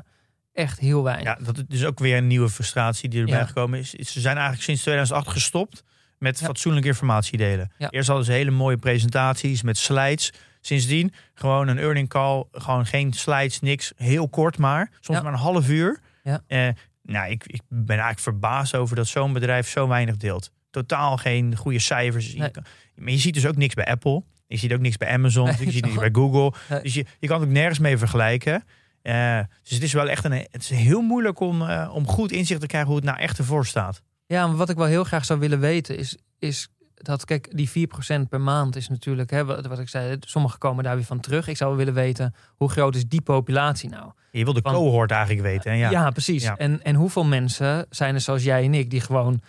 Echt 0.54 0.80
heel 0.80 1.04
weinig. 1.04 1.26
Ja, 1.26 1.38
dat 1.46 1.64
is 1.70 1.86
ook 1.86 2.00
weer 2.00 2.18
een 2.18 2.28
nieuwe 2.28 2.50
frustratie 2.50 3.10
die 3.10 3.20
erbij 3.20 3.38
Ja. 3.40 3.46
gekomen 3.46 3.80
is. 3.80 3.90
Ze 3.90 4.20
zijn 4.20 4.36
eigenlijk 4.36 4.64
sinds 4.66 4.82
2008 4.82 5.28
gestopt 5.28 5.84
met 6.20 6.40
Ja. 6.40 6.46
fatsoenlijke 6.46 6.88
informatie 6.88 7.38
delen. 7.38 7.72
Ja. 7.78 7.90
Eerst 7.90 8.08
hadden 8.08 8.26
ze 8.26 8.32
hele 8.32 8.52
mooie 8.52 8.78
presentaties 8.78 9.62
met 9.62 9.78
slides. 9.78 10.34
Sindsdien 10.62 11.14
gewoon 11.34 11.68
een 11.68 11.78
earning 11.78 12.10
call, 12.10 12.44
gewoon 12.52 12.86
geen 12.86 13.14
slides, 13.14 13.60
niks. 13.60 13.92
Heel 13.96 14.30
kort 14.30 14.58
maar, 14.58 14.90
soms 15.00 15.22
maar 15.22 15.34
een 15.34 15.40
half 15.40 15.70
uur. 15.70 16.00
Ja. 16.24 16.42
Eh, 16.48 16.68
nou, 17.04 17.30
ik, 17.32 17.44
ik 17.46 17.62
ben 17.68 17.88
eigenlijk 17.88 18.20
verbaasd 18.20 18.76
over 18.76 18.96
dat 18.96 19.08
zo'n 19.08 19.34
bedrijf 19.34 19.70
zo 19.70 19.88
weinig 19.88 20.18
deelt. 20.18 20.52
Totaal 20.72 21.18
geen 21.18 21.56
goede 21.56 21.80
cijfers. 21.80 22.34
Nee. 22.36 22.52
Maar 22.96 23.12
je 23.12 23.18
ziet 23.18 23.34
dus 23.34 23.46
ook 23.46 23.56
niks 23.56 23.74
bij 23.74 23.86
Apple. 23.86 24.24
Je 24.48 24.58
ziet 24.58 24.74
ook 24.74 24.80
niks 24.80 24.98
bij 24.98 25.10
Amazon. 25.10 25.46
Je 25.60 25.72
ziet 25.72 25.84
niks 25.86 25.98
bij 25.98 26.10
Google. 26.12 26.54
Dus 26.84 26.94
je, 26.94 27.06
je 27.20 27.28
kan 27.28 27.40
het 27.40 27.48
ook 27.48 27.54
nergens 27.54 27.80
mee 27.80 27.98
vergelijken. 27.98 28.64
Eh, 29.02 29.40
dus 29.64 29.72
het 29.72 29.84
is 29.84 29.94
wel 29.94 30.10
echt 30.10 30.24
een, 30.26 30.32
het 30.32 30.62
is 30.62 30.70
heel 30.70 31.02
moeilijk 31.02 31.40
om, 31.40 31.62
eh, 31.62 31.92
om 31.94 32.08
goed 32.08 32.32
inzicht 32.32 32.62
te 32.62 32.68
krijgen 32.68 32.90
hoe 32.90 32.98
het 33.00 33.06
nou 33.10 33.20
echt 33.20 33.38
ervoor 33.38 33.66
staat. 33.66 34.02
Ja, 34.26 34.48
maar 34.48 34.56
wat 34.56 34.70
ik 34.70 34.76
wel 34.78 34.86
heel 34.86 35.04
graag 35.04 35.26
zou 35.26 35.40
willen 35.40 35.60
weten 35.60 35.98
is, 35.98 36.18
is 36.40 36.68
dat, 36.94 37.26
kijk, 37.26 37.48
die 37.58 37.70
4% 37.70 38.30
per 38.30 38.42
maand 38.42 38.76
is 38.76 38.90
natuurlijk, 38.90 39.30
hè, 39.30 39.46
wat, 39.46 39.66
wat 39.66 39.80
ik 39.80 39.90
zei, 39.90 40.18
sommigen 40.20 40.60
komen 40.60 40.84
daar 40.84 40.96
weer 40.96 41.06
van 41.06 41.20
terug. 41.20 41.48
Ik 41.48 41.58
zou 41.58 41.76
willen 41.78 41.94
weten, 41.94 42.34
hoe 42.56 42.70
groot 42.70 42.96
is 42.96 43.08
die 43.08 43.22
populatie 43.22 43.90
nou? 43.90 44.12
Je 44.32 44.44
wil 44.44 44.54
de 44.54 44.62
Van- 44.64 44.74
cohort 44.74 45.12
eigenlijk 45.12 45.42
weten. 45.42 45.72
hè? 45.72 45.78
Ja. 45.78 45.90
Ja, 45.90 46.10
precies. 46.10 46.44
Ja. 46.44 46.58
En, 46.58 46.84
en 46.84 46.96
hoeveel 46.96 47.26
mensen 47.26 47.86
zijn 47.90 48.14
er 48.16 48.22
zoals 48.22 48.44
jij 48.44 48.64
en 48.64 48.74
ik, 48.74 48.90
die 48.90 49.02
gewoon 49.02 49.42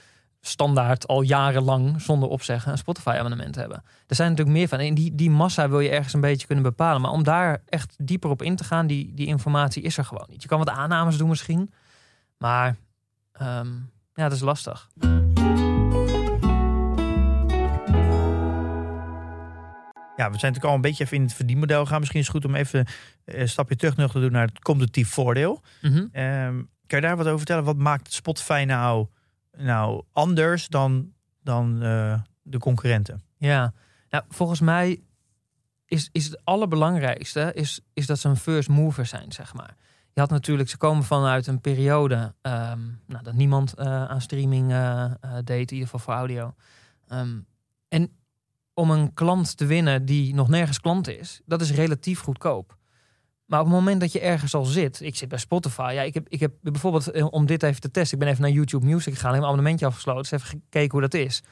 standaard 0.47 1.07
al 1.07 1.23
jarenlang 1.23 2.01
zonder 2.01 2.29
opzeggen 2.29 2.73
een 2.73 2.79
Spotify-abonnement 2.79 3.55
hebben? 3.55 3.83
Er 4.07 4.15
zijn 4.15 4.31
natuurlijk 4.31 4.57
meer 4.57 4.69
van. 4.69 4.79
En 4.79 4.95
die, 4.95 5.15
die 5.15 5.31
massa 5.31 5.69
wil 5.69 5.81
je 5.81 5.91
ergens 5.91 6.13
een 6.13 6.21
beetje 6.21 6.47
kunnen 6.47 6.65
bepalen. 6.65 7.01
Maar 7.01 7.11
om 7.11 7.23
daar 7.23 7.63
echt 7.69 7.95
dieper 7.99 8.31
op 8.31 8.43
in 8.43 8.57
te 8.57 8.65
gaan, 8.65 8.87
die, 8.87 9.15
die 9.15 9.27
informatie 9.27 9.83
is 9.83 9.99
er 9.99 10.05
gewoon 10.05 10.27
niet. 10.29 10.43
Je 10.43 10.49
kan 10.49 10.59
wat 10.59 10.69
aannames 10.69 11.17
doen 11.17 11.29
misschien, 11.29 11.73
maar 12.39 12.77
ehm, 13.33 13.69
ja, 14.15 14.23
dat 14.23 14.33
is 14.33 14.41
lastig. 14.41 14.89
Ja, 20.17 20.31
we 20.31 20.39
zijn 20.39 20.53
natuurlijk 20.53 20.65
al 20.65 20.75
een 20.75 20.81
beetje 20.81 21.05
even 21.05 21.17
in 21.17 21.23
het 21.23 21.33
verdienmodel 21.33 21.87
gaan. 21.87 21.99
Misschien 21.99 22.21
is 22.21 22.27
het 22.27 22.37
goed 22.37 22.45
om 22.45 22.55
even 22.55 22.87
eh, 23.25 23.41
een 23.41 23.49
stapje 23.49 23.77
terug 23.77 23.97
nog 23.97 24.13
te 24.13 24.21
doen 24.21 24.33
naar 24.33 24.47
het 24.47 24.59
competitief 24.59 25.09
voordeel. 25.09 25.63
Ehm, 26.13 26.55
kan 26.87 27.01
je 27.01 27.07
daar 27.07 27.17
wat 27.17 27.27
over 27.27 27.39
vertellen? 27.39 27.65
Wat 27.65 27.77
maakt 27.77 28.13
Spotify 28.13 28.65
nou, 28.67 29.07
nou 29.57 30.03
anders 30.13 30.69
dan, 30.69 31.13
dan 31.43 31.83
eh, 31.83 32.21
de 32.43 32.59
concurrenten? 32.59 33.23
Ja, 33.39 33.73
nou, 34.11 34.25
volgens 34.29 34.61
mij 34.61 35.01
is, 35.87 36.09
is 36.13 36.25
het 36.25 36.45
allerbelangrijkste 36.45 37.51
is, 37.55 37.81
is 37.93 38.07
dat 38.07 38.19
ze 38.19 38.29
een 38.29 38.37
first 38.37 38.69
mover 38.69 39.07
zijn, 39.07 39.33
zeg 39.33 39.55
maar. 39.55 39.77
Je 40.13 40.21
had 40.21 40.31
natuurlijk, 40.31 40.69
ze 40.69 40.77
komen 40.77 41.05
vanuit 41.05 41.47
een 41.47 41.61
periode 41.61 42.35
ehm, 42.41 42.81
nou, 43.07 43.23
dat 43.23 43.35
niemand 43.35 43.75
eh, 43.75 44.05
aan 44.05 44.21
streaming 44.21 44.73
eh, 44.73 45.11
deed, 45.45 45.71
in 45.71 45.77
ieder 45.77 45.89
geval 45.89 46.01
voor 46.01 46.15
audio. 46.15 46.55
Ehm, 47.09 47.39
en 47.89 48.11
om 48.75 48.91
een 48.91 49.15
klant 49.15 49.57
te 49.57 49.67
winnen 49.67 50.05
die 50.05 50.35
nog 50.35 50.49
nergens 50.49 50.81
klant 50.81 51.09
is, 51.09 51.41
dat 51.45 51.61
is 51.61 51.71
relatief 51.71 52.21
goedkoop. 52.21 52.77
Maar 53.47 53.61
op 53.61 53.67
het 53.67 53.75
moment 53.75 54.01
dat 54.01 54.13
je 54.13 54.21
ergens 54.21 54.55
al 54.55 54.65
zit, 54.65 55.01
ik 55.01 55.17
zit 55.17 55.29
bij 55.29 55.39
Spotify, 55.39 55.91
ja, 55.95 56.03
ik 56.03 56.15
heb, 56.15 56.29
ik 56.29 56.41
heb 56.41 56.53
bijvoorbeeld 56.61 57.11
eh, 57.11 57.27
om 57.31 57.47
dit 57.47 57.63
even 57.63 57.81
te 57.81 57.91
testen, 57.91 58.13
ik 58.19 58.25
ben 58.25 58.33
even 58.33 58.43
naar 58.43 58.53
YouTube 58.53 58.87
Music 58.87 59.13
gegaan, 59.13 59.29
ik 59.29 59.35
heb 59.35 59.43
een 59.43 59.49
abonnementje 59.49 59.87
afgesloten, 59.87 60.23
dus 60.23 60.33
even 60.33 60.47
gekeken 60.47 60.91
hoe 60.91 61.01
dat 61.01 61.15
is. 61.15 61.43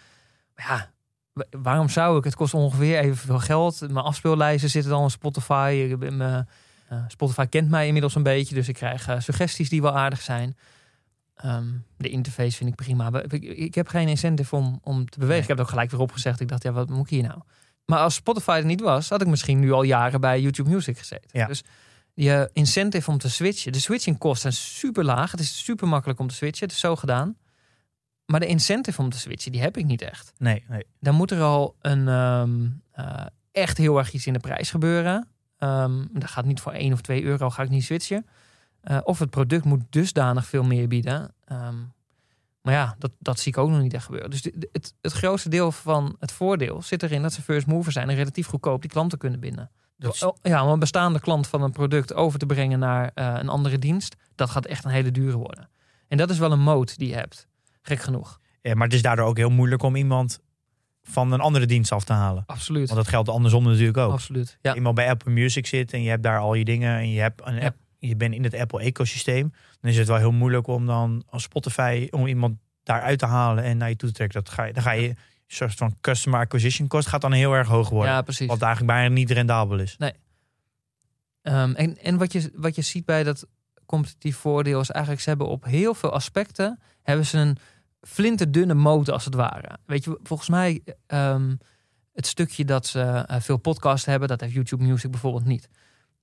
Maar 0.54 0.66
ja, 0.66 0.92
Wa- 1.32 1.58
waarom 1.62 1.88
zou 1.88 2.18
ik? 2.18 2.24
Het 2.24 2.34
kost 2.34 2.54
ongeveer 2.54 2.98
evenveel 2.98 3.38
geld. 3.38 3.80
Mijn 3.80 4.04
afspeellijsten 4.04 4.70
zitten 4.70 4.90
dan 4.90 5.02
in 5.02 5.10
Spotify. 5.10 5.86
Ik 5.90 5.98
ben, 5.98 6.20
eh, 6.88 6.98
Spotify 7.08 7.46
kent 7.46 7.70
mij 7.70 7.86
inmiddels 7.86 8.14
een 8.14 8.22
beetje, 8.22 8.54
dus 8.54 8.68
ik 8.68 8.74
krijg 8.74 9.08
eh, 9.08 9.20
suggesties 9.20 9.68
die 9.68 9.82
wel 9.82 9.96
aardig 9.96 10.20
zijn. 10.22 10.56
Ehm, 11.34 11.66
de 11.96 12.08
interface 12.08 12.56
vind 12.56 12.70
ik 12.70 12.76
prima. 12.76 13.10
Maar 13.10 13.32
ik, 13.32 13.42
ik 13.42 13.74
heb 13.74 13.88
geen 13.88 14.08
incentive 14.08 14.56
om, 14.56 14.78
om 14.82 14.96
te 15.08 15.18
bewegen. 15.18 15.28
Nee. 15.28 15.40
Ik 15.42 15.48
heb 15.48 15.56
het 15.56 15.66
ook 15.66 15.72
gelijk 15.72 15.90
weer 15.90 16.00
opgezegd. 16.00 16.40
Ik 16.40 16.48
dacht, 16.48 16.62
ja, 16.62 16.72
wat 16.72 16.88
moet 16.88 17.04
ik 17.04 17.08
hier 17.10 17.22
nou? 17.22 17.40
Maar 17.84 17.98
als 17.98 18.14
Spotify 18.14 18.50
er 18.50 18.64
niet 18.64 18.80
was, 18.80 19.08
had 19.08 19.20
ik 19.20 19.26
misschien 19.26 19.60
nu 19.60 19.72
al 19.72 19.82
jaren 19.82 20.20
bij 20.20 20.40
YouTube 20.40 20.70
Music 20.70 20.98
gezeten. 20.98 21.30
Ja. 21.30 21.46
Dus 21.46 21.62
je 22.14 22.50
incentive 22.52 23.10
om 23.10 23.18
te 23.18 23.30
switchen. 23.30 23.72
De 23.72 23.80
switching 23.80 24.18
kosten 24.18 24.52
zijn 24.52 24.64
super 24.64 25.04
laag. 25.04 25.30
Het 25.30 25.40
is 25.40 25.64
super 25.64 25.88
makkelijk 25.88 26.18
om 26.18 26.28
te 26.28 26.34
switchen. 26.34 26.66
Het 26.66 26.74
is 26.74 26.80
zo 26.80 26.96
gedaan. 26.96 27.36
Maar 28.26 28.40
de 28.40 28.46
incentive 28.46 29.00
om 29.00 29.10
te 29.10 29.18
switchen, 29.18 29.52
die 29.52 29.60
heb 29.60 29.76
ik 29.76 29.84
niet 29.84 30.02
echt 30.02 30.32
Nee, 30.38 30.64
nee. 30.68 30.84
dan 31.00 31.14
moet 31.14 31.30
er 31.30 31.42
al 31.42 31.76
een 31.80 32.08
ehm, 32.08 32.66
eh, 32.92 33.26
echt 33.52 33.78
heel 33.78 33.98
erg 33.98 34.12
iets 34.12 34.26
in 34.26 34.32
de 34.32 34.38
prijs 34.38 34.70
gebeuren. 34.70 35.28
Ehm 35.58 36.04
dat 36.12 36.30
gaat 36.30 36.44
niet 36.44 36.60
voor 36.60 36.72
1 36.72 36.92
of 36.92 37.00
2 37.00 37.22
euro, 37.22 37.50
ga 37.50 37.62
ik 37.62 37.68
niet 37.68 37.84
switchen. 37.84 38.26
Eh, 38.80 38.98
of 39.02 39.18
het 39.18 39.30
product 39.30 39.64
moet 39.64 39.82
dusdanig 39.90 40.46
veel 40.46 40.64
meer 40.64 40.88
bieden. 40.88 41.34
Ehm, 41.44 41.74
maar 42.64 42.74
ja, 42.74 42.94
dat, 42.98 43.10
dat 43.18 43.38
zie 43.38 43.52
ik 43.52 43.58
ook 43.58 43.70
nog 43.70 43.80
niet 43.80 43.94
echt 43.94 44.04
gebeuren. 44.04 44.30
Dus 44.30 44.42
de- 44.42 44.68
het, 44.72 44.94
het 45.00 45.12
grootste 45.12 45.48
deel 45.48 45.72
van 45.72 46.16
het 46.18 46.32
voordeel 46.32 46.82
zit 46.82 47.02
erin 47.02 47.22
dat 47.22 47.32
ze 47.32 47.42
first 47.42 47.66
mover 47.66 47.92
zijn 47.92 48.08
en 48.10 48.16
relatief 48.16 48.46
goedkoop 48.46 48.80
die 48.80 48.90
klanten 48.90 49.18
kunnen 49.18 49.40
binden. 49.40 49.70
Oh, 50.20 50.36
Ja, 50.42 50.64
om 50.64 50.70
een 50.72 50.78
bestaande 50.78 51.20
klant 51.20 51.46
van 51.46 51.62
een 51.62 51.72
product 51.72 52.14
over 52.14 52.38
te 52.38 52.46
brengen 52.46 52.78
naar 52.78 53.10
eh, 53.14 53.34
een 53.38 53.48
andere 53.48 53.78
dienst, 53.78 54.16
dat 54.34 54.50
gaat 54.50 54.66
echt 54.66 54.84
een 54.84 54.90
hele 54.90 55.10
dure 55.10 55.36
worden. 55.36 55.68
En 56.08 56.16
dat 56.16 56.30
is 56.30 56.38
wel 56.38 56.52
een 56.52 56.60
moot 56.60 56.98
die 56.98 57.08
je 57.08 57.14
hebt. 57.14 57.46
Gek 57.82 58.00
genoeg. 58.00 58.40
Ja, 58.62 58.74
maar 58.74 58.86
het 58.86 58.96
is 58.96 59.02
daardoor 59.02 59.26
ook 59.26 59.36
heel 59.36 59.50
moeilijk 59.50 59.82
om 59.82 59.96
iemand 59.96 60.40
van 61.02 61.32
een 61.32 61.40
andere 61.40 61.66
dienst 61.66 61.92
af 61.92 62.04
te 62.04 62.12
halen. 62.12 62.42
Absoluut. 62.46 62.86
Want 62.88 63.00
dat 63.00 63.08
geldt 63.08 63.28
andersom 63.28 63.64
natuurlijk 63.64 63.96
ook. 63.96 64.12
Absoluut. 64.12 64.58
Ja. 64.60 64.74
Iemand 64.74 64.94
bij 64.94 65.08
Apple 65.08 65.32
Music 65.32 65.66
zit 65.66 65.92
en 65.92 66.02
je 66.02 66.08
hebt 66.10 66.22
daar 66.22 66.38
al 66.38 66.54
je 66.54 66.64
dingen 66.64 66.96
en 66.98 67.10
je, 67.10 67.20
hebt 67.20 67.40
een 67.46 67.60
app, 67.62 67.76
je 68.08 68.16
bent 68.16 68.34
in 68.34 68.44
het 68.44 68.54
Apple-ecosysteem, 68.54 69.52
dan 69.80 69.90
is 69.90 69.98
het 69.98 70.08
wel 70.08 70.16
heel 70.16 70.32
moeilijk 70.32 70.66
om 70.66 70.86
dan 70.86 71.22
als 71.26 71.42
Spotify 71.42 72.08
om 72.10 72.26
iemand 72.26 72.58
daaruit 72.82 73.18
te 73.18 73.26
halen 73.26 73.64
en 73.64 73.76
naar 73.76 73.88
je 73.88 73.96
toe 73.96 74.08
te 74.08 74.14
trekken. 74.14 74.44
Dat 74.44 74.52
ga 74.52 74.64
je, 74.64 74.72
dan 74.72 74.82
ga 74.82 74.90
je 74.90 75.08
een 75.08 75.16
soort 75.46 75.74
van 75.74 75.96
customer 76.00 76.40
acquisition 76.40 76.88
cost 76.88 77.08
gaat 77.08 77.20
dan 77.20 77.32
heel 77.32 77.52
erg 77.52 77.68
hoog 77.68 77.88
worden. 77.88 78.12
ja, 78.12 78.22
precies. 78.22 78.46
Wat 78.46 78.62
eigenlijk 78.62 78.92
bijna 78.92 79.14
niet 79.14 79.30
rendabel 79.30 79.78
is. 79.78 79.96
Ehm, 81.42 81.72
en 81.72 81.98
en 81.98 82.18
wat, 82.18 82.32
je, 82.32 82.50
wat 82.54 82.74
je 82.74 82.82
ziet 82.82 83.04
bij 83.04 83.22
dat 83.22 83.46
competitief 83.86 84.36
voordeel 84.36 84.80
is 84.80 84.90
eigenlijk, 84.90 85.22
ze 85.22 85.28
hebben 85.28 85.48
op 85.48 85.64
heel 85.64 85.94
veel 85.94 86.12
aspecten 86.12 86.80
hebben 87.02 87.26
ze 87.26 87.38
een 87.38 87.56
flinterdunne 88.00 88.74
motor 88.74 89.14
als 89.14 89.24
het 89.24 89.34
ware. 89.34 89.78
Weet 89.86 90.04
je, 90.04 90.18
volgens 90.22 90.48
mij 90.48 90.82
ehm, 91.06 91.54
het 92.12 92.26
stukje 92.26 92.64
dat 92.64 92.86
ze 92.86 93.00
eh, 93.00 93.40
veel 93.40 93.56
podcasts 93.56 94.06
hebben, 94.06 94.28
dat 94.28 94.40
heeft 94.40 94.52
YouTube 94.52 94.84
Music 94.84 95.10
bijvoorbeeld 95.10 95.44
niet. 95.44 95.68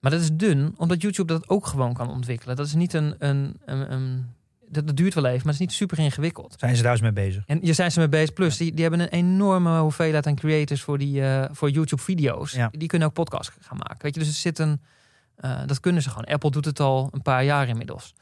Maar 0.01 0.11
dat 0.11 0.21
is 0.21 0.29
dun, 0.33 0.73
omdat 0.77 1.01
YouTube 1.01 1.33
dat 1.33 1.49
ook 1.49 1.65
gewoon 1.65 1.93
kan 1.93 2.09
ontwikkelen. 2.09 2.55
Dat 2.55 2.65
is 2.65 2.73
niet 2.73 2.93
een, 2.93 3.15
een, 3.19 3.57
een, 3.65 3.91
een- 3.91 4.25
dat, 4.69 4.87
dat 4.87 4.95
duurt 4.97 5.13
wel 5.13 5.25
even, 5.25 5.37
maar 5.37 5.45
het 5.53 5.53
is 5.53 5.59
niet 5.67 5.71
super 5.71 5.99
ingewikkeld. 5.99 6.55
Zijn 6.59 6.75
ze 6.75 6.81
daar 6.83 6.91
eens 6.91 7.01
mee 7.01 7.11
bezig? 7.11 7.43
En 7.45 7.59
je 7.61 7.73
zijn 7.73 7.91
ze 7.91 7.99
mee 7.99 8.09
bezig. 8.09 8.33
Plus, 8.33 8.57
die, 8.57 8.71
die 8.71 8.81
hebben 8.81 8.99
een 8.99 9.07
enorme 9.07 9.79
hoeveelheid 9.79 10.27
aan 10.27 10.35
creators 10.35 10.81
voor, 10.81 10.97
die, 10.97 11.25
eh, 11.25 11.49
voor 11.51 11.69
YouTube-video's. 11.69 12.51
Ja. 12.51 12.69
Die 12.71 12.87
kunnen 12.87 13.07
ook 13.07 13.13
podcasts 13.13 13.51
gaan 13.61 13.77
maken. 13.77 13.97
Weet 14.01 14.13
je, 14.13 14.19
dus 14.19 14.29
er 14.29 14.35
zit 14.35 14.59
een. 14.59 14.81
eh, 15.35 15.61
dat 15.65 15.79
kunnen 15.79 16.01
ze 16.01 16.09
gewoon. 16.09 16.25
Apple 16.25 16.51
doet 16.51 16.65
het 16.65 16.79
al 16.79 17.09
een 17.11 17.21
paar 17.21 17.43
jaar 17.43 17.67
inmiddels. 17.67 18.13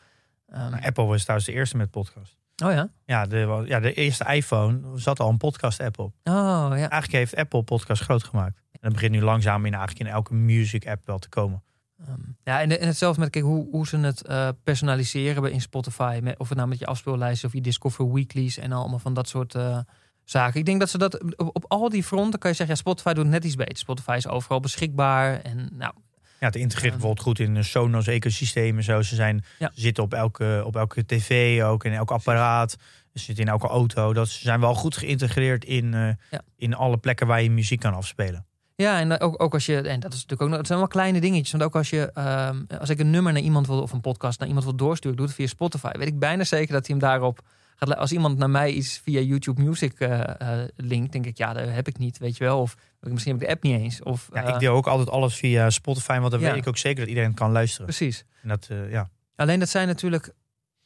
Nou, 0.48 0.82
Apple 0.82 1.06
was 1.06 1.22
trouwens 1.22 1.50
de 1.50 1.56
eerste 1.56 1.78
met 1.78 1.90
podcast. 1.92 2.38
oh 2.64 2.72
ja? 2.72 2.90
Ja 3.06 3.26
de, 3.26 3.64
ja, 3.66 3.80
de 3.80 3.94
eerste 3.94 4.26
iPhone 4.34 4.80
zat 4.96 5.20
al 5.20 5.30
een 5.30 5.38
podcast-app 5.38 6.00
op. 6.00 6.14
Oh 6.24 6.34
ja. 6.70 6.76
Eigenlijk 6.76 7.12
heeft 7.12 7.36
Apple 7.36 7.64
podcast 7.64 8.02
groot 8.02 8.24
gemaakt. 8.24 8.58
En 8.72 8.80
dat 8.82 8.94
begint 8.94 9.12
nu 9.12 9.22
langzaam 9.22 9.66
in, 9.66 9.74
eigenlijk 9.74 10.08
in 10.08 10.14
elke 10.16 10.34
music-app 10.34 11.06
wel 11.06 11.20
te 11.20 11.30
komen. 11.30 11.64
Ehm, 12.08 12.20
ja, 12.44 12.62
en, 12.62 12.80
en 12.80 12.88
hetzelfde 12.88 13.22
met 13.22 13.30
kijk, 13.30 13.44
hoe, 13.46 13.68
hoe 13.72 13.88
ze 13.88 13.98
het 13.98 14.22
eh, 14.26 14.50
personaliseren 14.64 15.42
bij 15.42 15.52
in 15.52 15.62
Spotify. 15.62 16.20
Met, 16.24 16.38
of 16.40 16.48
het 16.50 16.58
nou 16.58 16.70
met 16.70 16.80
je 16.80 16.86
afspeellijst 16.86 17.44
of 17.44 17.54
je 17.54 17.62
Discover 17.62 18.14
Weeklies 18.14 18.58
en 18.58 18.72
allemaal 18.72 19.00
van 19.00 19.14
dat 19.14 19.28
soort 19.28 19.56
eh, 19.56 19.80
zaken. 20.24 20.60
Ik 20.60 20.66
denk 20.66 20.80
dat 20.80 20.90
ze 20.90 20.98
dat 20.98 21.24
op, 21.38 21.56
op 21.56 21.66
al 21.68 21.90
die 21.90 22.04
fronten 22.04 22.40
kan 22.40 22.50
je 22.50 22.56
zeggen, 22.56 22.76
ja, 22.76 22.82
Spotify 22.82 23.14
doet 23.14 23.26
net 23.28 23.44
iets 23.44 23.56
beter. 23.56 23.78
Spotify 23.78 24.14
is 24.18 24.28
overal 24.28 24.60
beschikbaar. 24.60 25.42
En 25.42 25.70
nou, 25.74 25.94
Ja, 26.40 26.46
het 26.46 26.56
integreert 26.56 26.94
Ja. 26.94 27.00
bijvoorbeeld 27.00 27.26
goed 27.28 27.40
in 27.40 27.54
de 27.54 27.64
Sonos 27.64 28.08
ecosysteem 28.08 28.78
en 28.78 28.84
zo. 28.84 29.02
Ze, 29.02 29.16
zijn, 29.16 29.44
Ja. 29.60 29.72
ze 29.74 29.82
zitten 29.82 30.04
op 30.04 30.14
elke, 30.14 30.62
op 30.66 30.76
elke 30.76 31.06
tv 31.06 31.62
ook, 31.64 31.84
in 31.86 31.94
elk 31.94 32.12
apparaat. 32.12 32.72
Ze 33.14 33.24
zitten 33.26 33.44
in 33.46 33.52
elke 33.52 33.68
auto. 33.68 34.14
Dat, 34.14 34.28
ze 34.30 34.40
zijn 34.42 34.60
wel 34.60 34.76
goed 34.76 34.98
geïntegreerd 34.98 35.66
in, 35.66 35.94
eh, 35.94 36.10
Ja. 36.32 36.42
in 36.58 36.74
alle 36.76 36.98
plekken 36.98 37.28
waar 37.28 37.42
je 37.42 37.52
muziek 37.52 37.80
kan 37.80 37.94
afspelen. 37.94 38.46
Ja, 38.82 39.00
en 39.00 39.20
ook, 39.20 39.44
ook 39.44 39.54
als 39.54 39.66
je, 39.66 39.82
en 39.82 40.00
dat 40.00 40.14
is 40.14 40.22
natuurlijk 40.22 40.42
ook 40.42 40.48
nog, 40.48 40.58
het 40.58 40.68
zijn 40.68 40.80
wel 40.80 40.88
kleine 40.88 41.20
dingetjes. 41.20 41.52
Want 41.52 41.64
ook 41.64 41.76
als 41.76 41.90
je, 41.90 42.12
ehm, 42.14 42.64
als 42.80 42.90
ik 42.90 43.00
een 43.00 43.10
nummer 43.10 43.34
naar 43.34 43.42
iemand 43.42 43.68
wil, 43.68 43.82
of 43.82 43.92
een 43.92 44.02
podcast 44.02 44.40
naar 44.40 44.48
iemand 44.48 44.66
wil 44.66 44.76
doorsturen, 44.76 45.12
ik 45.12 45.18
doe 45.18 45.26
het 45.26 45.36
via 45.36 45.48
Spotify, 45.48 45.92
weet 45.98 46.08
ik 46.08 46.20
bijna 46.20 46.44
zeker 46.44 46.74
dat 46.74 46.88
hij 46.88 46.96
hem 46.98 47.08
daarop 47.10 47.40
gaat. 47.76 47.96
Als 47.96 48.12
iemand 48.12 48.38
naar 48.38 48.50
mij 48.50 48.72
iets 48.72 48.98
via 49.04 49.20
YouTube 49.20 49.62
Music 49.64 50.00
eh, 50.00 50.62
eh, 50.62 50.68
linkt, 50.76 51.12
denk 51.12 51.26
ik, 51.26 51.38
ja, 51.38 51.54
dat 51.54 51.70
heb 51.70 51.88
ik 51.88 51.98
niet, 51.98 52.18
weet 52.18 52.38
je 52.38 52.44
wel. 52.44 52.60
Of 52.62 52.76
misschien 53.00 53.32
heb 53.34 53.42
ik 53.42 53.48
de 53.48 53.54
app 53.54 53.64
niet 53.64 53.80
eens. 53.80 54.04
Of, 54.04 54.30
Ja, 54.34 54.44
eh, 54.44 54.54
ik 54.54 54.60
deel 54.60 54.74
ook 54.76 54.88
altijd 54.88 55.10
alles 55.10 55.36
via 55.36 55.70
Spotify, 55.70 56.20
want 56.20 56.32
dan 56.32 56.40
Ja. 56.40 56.50
weet 56.50 56.62
ik 56.62 56.68
ook 56.68 56.78
zeker 56.78 57.00
dat 57.00 57.08
iedereen 57.10 57.34
kan 57.34 57.52
luisteren. 57.52 57.86
Precies. 57.86 58.26
En 58.42 58.50
dat, 58.50 58.68
eh, 58.70 58.92
ja. 58.92 59.10
Alleen 59.36 59.60
dat 59.60 59.70
zijn 59.70 59.88
natuurlijk, 59.88 60.34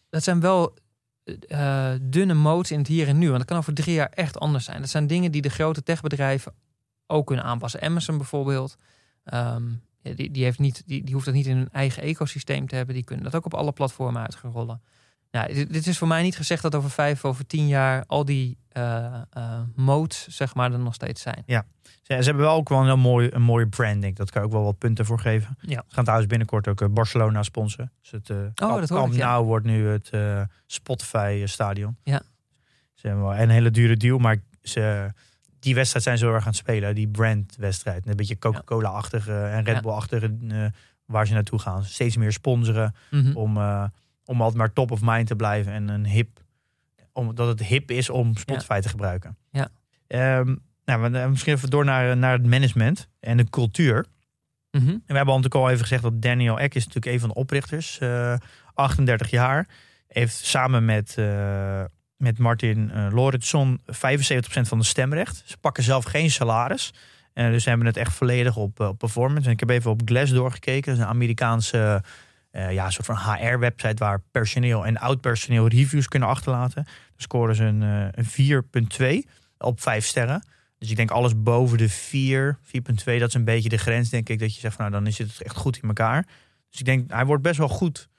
dat 0.09 0.23
zijn 0.23 0.39
wel 0.39 0.73
eh, 1.47 1.91
dunne 2.01 2.33
modes 2.33 2.71
in 2.71 2.77
het 2.77 2.87
hier 2.87 3.07
en 3.07 3.17
nu. 3.17 3.25
Want 3.25 3.37
dat 3.37 3.47
kan 3.47 3.57
over 3.57 3.73
drie 3.73 3.93
jaar 3.95 4.09
echt 4.09 4.39
anders 4.39 4.65
zijn. 4.65 4.79
Dat 4.81 4.89
zijn 4.89 5.07
dingen 5.07 5.31
die 5.31 5.41
de 5.41 5.49
grote 5.49 5.83
techbedrijven 5.83 6.53
ook 7.07 7.27
kunnen 7.27 7.45
aanpassen. 7.45 7.81
Amazon 7.81 8.17
bijvoorbeeld, 8.17 8.75
ehm, 9.23 9.69
ja, 10.01 10.13
die, 10.13 10.31
die, 10.31 10.43
heeft 10.43 10.59
niet, 10.59 10.83
die, 10.85 11.03
die 11.03 11.13
hoeft 11.13 11.25
dat 11.25 11.33
niet 11.33 11.45
in 11.45 11.57
hun 11.57 11.69
eigen 11.71 12.03
ecosysteem 12.03 12.67
te 12.67 12.75
hebben. 12.75 12.95
Die 12.95 13.03
kunnen 13.03 13.25
dat 13.25 13.35
ook 13.35 13.45
op 13.45 13.53
alle 13.53 13.71
platformen 13.71 14.21
uit 14.21 14.35
gaan 14.35 14.51
rollen. 14.51 14.81
Nou, 15.31 15.53
dit, 15.53 15.73
dit 15.73 15.87
is 15.87 15.97
voor 15.97 16.07
mij 16.07 16.21
niet 16.21 16.35
gezegd 16.35 16.61
dat 16.61 16.75
over 16.75 16.89
vijf, 16.89 17.25
over 17.25 17.47
tien 17.47 17.67
jaar 17.67 18.03
al 18.07 18.25
die 18.25 18.57
eh, 18.69 19.21
modes, 19.75 20.27
zeg 20.27 20.55
maar, 20.55 20.71
er 20.71 20.79
nog 20.79 20.93
steeds 20.93 21.21
zijn. 21.21 21.43
Ze, 21.45 21.63
ze 22.03 22.13
hebben 22.13 22.43
wel 22.43 22.55
ook 22.55 22.69
wel 22.69 22.79
een 22.79 22.85
heel 22.85 22.97
mooi, 22.97 23.29
een 23.31 23.41
mooie 23.41 23.67
branding. 23.67 24.15
Dat 24.15 24.31
kan 24.31 24.41
ik 24.41 24.47
ook 24.47 24.53
wel 24.53 24.63
wat 24.63 24.77
punten 24.77 25.05
voor 25.05 25.19
geven. 25.19 25.57
Ja. 25.59 25.83
Ze 25.87 25.93
gaan 25.93 26.03
trouwens 26.03 26.29
binnenkort 26.29 26.67
ook 26.67 26.81
eh, 26.81 26.87
Barcelona 26.89 27.43
sponsoren. 27.43 27.91
Dus 28.01 28.11
het 28.11 28.27
Camp- 28.53 28.79
dat 28.79 28.89
Camp 28.89 29.11
ik, 29.11 29.17
ja. 29.19 29.31
Nou 29.31 29.45
wordt 29.45 29.65
nu 29.65 29.87
het 29.87 30.11
Spotify 30.65 31.43
stadion. 31.45 31.97
Ja. 32.03 32.21
Ze 32.93 33.07
hebben 33.07 33.25
wel 33.25 33.35
een 33.35 33.49
hele 33.49 33.71
dure 33.71 33.97
deal, 33.97 34.17
maar 34.17 34.37
ze, 34.61 35.13
die 35.63 35.75
wedstrijd 35.75 36.03
zijn 36.05 36.17
ze 36.17 36.25
heel 36.25 36.33
erg 36.33 36.43
aan 36.43 36.49
het 36.49 36.57
spelen. 36.59 36.95
Die 36.95 37.07
brandwedstrijd. 37.07 38.07
Een 38.07 38.15
beetje 38.15 38.37
Coca-Cola-achtige 38.39 39.33
en 39.43 39.63
Red. 39.63 39.81
Bull-achtige 39.81 40.35
eh, 40.49 40.65
waar 41.05 41.27
ze 41.27 41.33
naartoe 41.33 41.59
gaan. 41.59 41.83
Steeds 41.83 42.17
meer 42.17 42.31
sponsoren 42.31 42.95
Mhm. 43.11 43.35
om, 43.35 43.57
eh, 43.57 43.83
om 44.25 44.39
altijd 44.41 44.57
maar 44.57 44.73
top 44.73 44.91
of 44.91 44.99
mind 45.03 45.27
te 45.27 45.35
blijven. 45.35 45.71
En 45.73 45.87
een 45.89 46.05
hip, 46.05 46.39
omdat 47.13 47.47
het 47.47 47.63
hip 47.67 47.91
is 47.91 48.09
om 48.09 48.35
Spotify 48.37 48.79
te 48.79 48.89
gebruiken. 48.89 49.37
Ja. 49.51 49.67
Ehm, 50.07 50.55
nou, 50.85 51.11
we- 51.11 51.19
eh, 51.19 51.27
misschien 51.29 51.53
even 51.53 51.69
door 51.69 51.85
naar, 51.85 52.17
naar 52.17 52.31
het 52.31 52.45
management 52.45 53.07
en 53.19 53.37
de 53.37 53.49
cultuur. 53.49 54.05
Mhm. 54.71 54.87
En 54.87 54.93
we 55.07 55.13
hebben 55.15 55.25
natuurlijk 55.25 55.55
al 55.55 55.67
even 55.69 55.81
gezegd 55.81 56.03
dat 56.03 56.21
Daniel 56.21 56.59
Ek 56.59 56.75
is 56.75 56.85
natuurlijk 56.85 57.13
een 57.13 57.19
van 57.19 57.29
de 57.29 57.35
oprichters. 57.35 57.99
eh 57.99 58.35
38 58.73 59.29
jaar. 59.29 59.67
Heeft 60.07 60.35
samen 60.35 60.85
met, 60.85 61.15
met 62.23 62.37
Martin 62.37 62.91
eh 62.91 63.07
Lorentzon 63.11 63.79
75% 63.85 63.87
van 64.61 64.79
de 64.79 64.85
stemrecht. 64.85 65.43
Ze 65.45 65.57
pakken 65.57 65.83
zelf 65.83 66.03
geen 66.05 66.31
salaris. 66.31 66.93
Eh, 67.33 67.47
dus 67.47 67.63
ze 67.63 67.69
hebben 67.69 67.87
het 67.87 67.97
echt 67.97 68.13
volledig 68.13 68.55
op, 68.55 68.79
eh, 68.79 68.87
op 68.87 68.97
performance. 68.97 69.47
En 69.47 69.53
ik 69.53 69.59
heb 69.59 69.69
even 69.69 69.91
op 69.91 70.01
Glassdoor 70.05 70.51
gekeken. 70.51 70.91
Dat 70.91 70.95
is 70.95 71.01
een 71.01 71.09
Amerikaanse 71.09 72.03
eh, 72.53 72.71
ja, 72.71 72.89
soort 72.89 73.05
van 73.05 73.17
HR-website 73.17 74.03
waar 74.03 74.21
personeel 74.31 74.85
en 74.85 74.97
oud-personeel 74.97 75.67
reviews 75.67 76.07
kunnen 76.07 76.29
achterlaten. 76.29 76.83
Dan 76.83 76.93
scoren 77.17 77.55
ze 77.55 77.63
een, 77.63 77.83
eh, 77.83 78.07
een 78.11 78.25
4,2 78.25 79.27
op 79.57 79.81
5 79.81 80.05
sterren. 80.05 80.43
Dus 80.77 80.89
ik 80.89 80.95
denk 80.95 81.11
alles 81.11 81.41
boven 81.41 81.77
de 81.77 81.89
4, 81.89 82.57
4,2, 82.61 83.19
dat 83.19 83.27
is 83.27 83.33
een 83.33 83.43
beetje 83.43 83.69
de 83.69 83.77
grens, 83.77 84.09
denk 84.09 84.29
ik. 84.29 84.39
Dat 84.39 84.53
je 84.53 84.59
zegt, 84.59 84.77
nou 84.77 84.91
dan 84.91 85.07
is 85.07 85.17
het 85.17 85.41
echt 85.41 85.55
goed 85.55 85.77
in 85.77 85.87
elkaar. 85.87 86.25
Dus 86.69 86.79
ik 86.79 86.85
denk, 86.85 87.11
hij 87.11 87.25
wordt 87.25 87.43
best 87.43 87.57
wel 87.57 87.67
goed, 87.67 88.09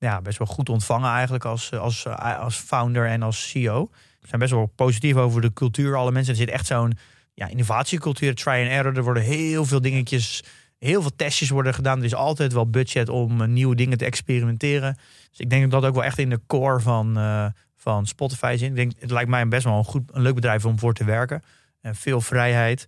ja, 0.00 0.20
best 0.20 0.38
wel 0.38 0.46
goed 0.46 0.68
ontvangen 0.68 1.10
eigenlijk 1.10 1.44
als, 1.44 1.72
als, 1.72 2.06
als 2.16 2.56
founder 2.56 3.06
en 3.06 3.22
als 3.22 3.48
CEO. 3.48 3.90
We 4.20 4.28
zijn 4.28 4.40
best 4.40 4.52
wel 4.52 4.72
positief 4.74 5.16
over 5.16 5.40
de 5.40 5.52
cultuur. 5.52 5.96
Alle 5.96 6.12
mensen, 6.12 6.32
er 6.32 6.38
zit 6.38 6.48
echt 6.48 6.66
zo'n 6.66 6.98
ja, 7.34 7.46
innovatiecultuur, 7.46 8.34
try 8.34 8.50
and 8.50 8.68
error. 8.68 8.96
Er 8.96 9.02
worden 9.02 9.22
heel 9.22 9.64
veel 9.64 9.80
dingetjes, 9.80 10.42
heel 10.78 11.00
veel 11.00 11.16
testjes 11.16 11.50
worden 11.50 11.74
gedaan. 11.74 11.98
Er 11.98 12.04
is 12.04 12.14
altijd 12.14 12.52
wel 12.52 12.70
budget 12.70 13.08
om 13.08 13.40
eh, 13.40 13.48
nieuwe 13.48 13.74
dingen 13.74 13.98
te 13.98 14.04
experimenteren. 14.04 14.98
Dus 15.30 15.38
ik 15.38 15.50
denk 15.50 15.62
dat 15.62 15.80
dat 15.80 15.90
ook 15.90 15.96
wel 15.96 16.04
echt 16.04 16.18
in 16.18 16.30
de 16.30 16.40
core 16.46 16.80
van, 16.80 17.18
eh, 17.18 17.46
van 17.76 18.06
Spotify 18.06 18.54
zit. 18.58 18.68
Ik 18.68 18.76
denk, 18.76 18.92
het 18.98 19.10
lijkt 19.10 19.30
mij 19.30 19.48
best 19.48 19.64
wel 19.64 19.78
een, 19.78 19.84
goed, 19.84 20.02
een 20.12 20.22
leuk 20.22 20.34
bedrijf 20.34 20.64
om 20.64 20.78
voor 20.78 20.94
te 20.94 21.04
werken. 21.04 21.42
En 21.80 21.94
veel 21.94 22.20
vrijheid. 22.20 22.86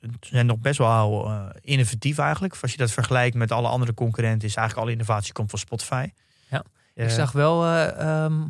Ze 0.00 0.08
zijn 0.20 0.46
nog 0.46 0.58
best 0.58 0.78
wel 0.78 1.26
eh, 1.26 1.46
innovatief 1.60 2.18
eigenlijk. 2.18 2.56
Als 2.62 2.70
je 2.70 2.78
dat 2.78 2.90
vergelijkt 2.90 3.36
met 3.36 3.52
alle 3.52 3.68
andere 3.68 3.94
concurrenten, 3.94 4.48
is 4.48 4.54
eigenlijk 4.54 4.86
alle 4.86 4.96
innovatie 4.96 5.32
komt 5.32 5.50
van 5.50 5.58
Spotify. 5.58 6.08
Ja. 6.50 6.64
Eh, 6.94 7.04
Ik 7.04 7.10
zag 7.10 7.32
wel 7.32 7.64
eh, 7.64 7.98
ehm, 8.24 8.42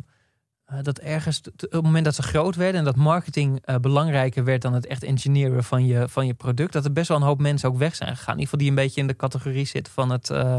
eh, 0.65 0.77
dat 0.81 0.99
ergens, 0.99 1.41
op 1.41 1.71
het 1.71 1.81
moment 1.81 2.05
dat 2.05 2.15
ze 2.15 2.21
groot 2.23 2.55
werden 2.55 2.79
en 2.79 2.85
dat 2.85 2.95
marketing 2.95 3.59
eh, 3.65 3.75
belangrijker 3.75 4.43
werd 4.43 4.61
dan 4.61 4.73
het 4.73 4.85
echt 4.85 5.03
engineeren 5.03 5.63
van 5.63 5.85
je, 5.85 6.09
van 6.09 6.27
je 6.27 6.33
product, 6.33 6.73
dat 6.73 6.85
er 6.85 6.93
best 6.93 7.07
wel 7.07 7.17
een 7.17 7.23
hoop 7.23 7.39
mensen 7.39 7.69
ook 7.69 7.77
weg 7.77 7.95
zijn 7.95 8.09
gegaan. 8.17 8.33
In 8.33 8.39
ieder 8.39 8.43
geval 8.43 8.59
die 8.59 8.69
een 8.69 8.75
beetje 8.85 9.01
in 9.01 9.07
de 9.07 9.15
categorie 9.15 9.65
zitten 9.65 9.93
van 9.93 10.09
het, 10.09 10.29
eh, 10.29 10.57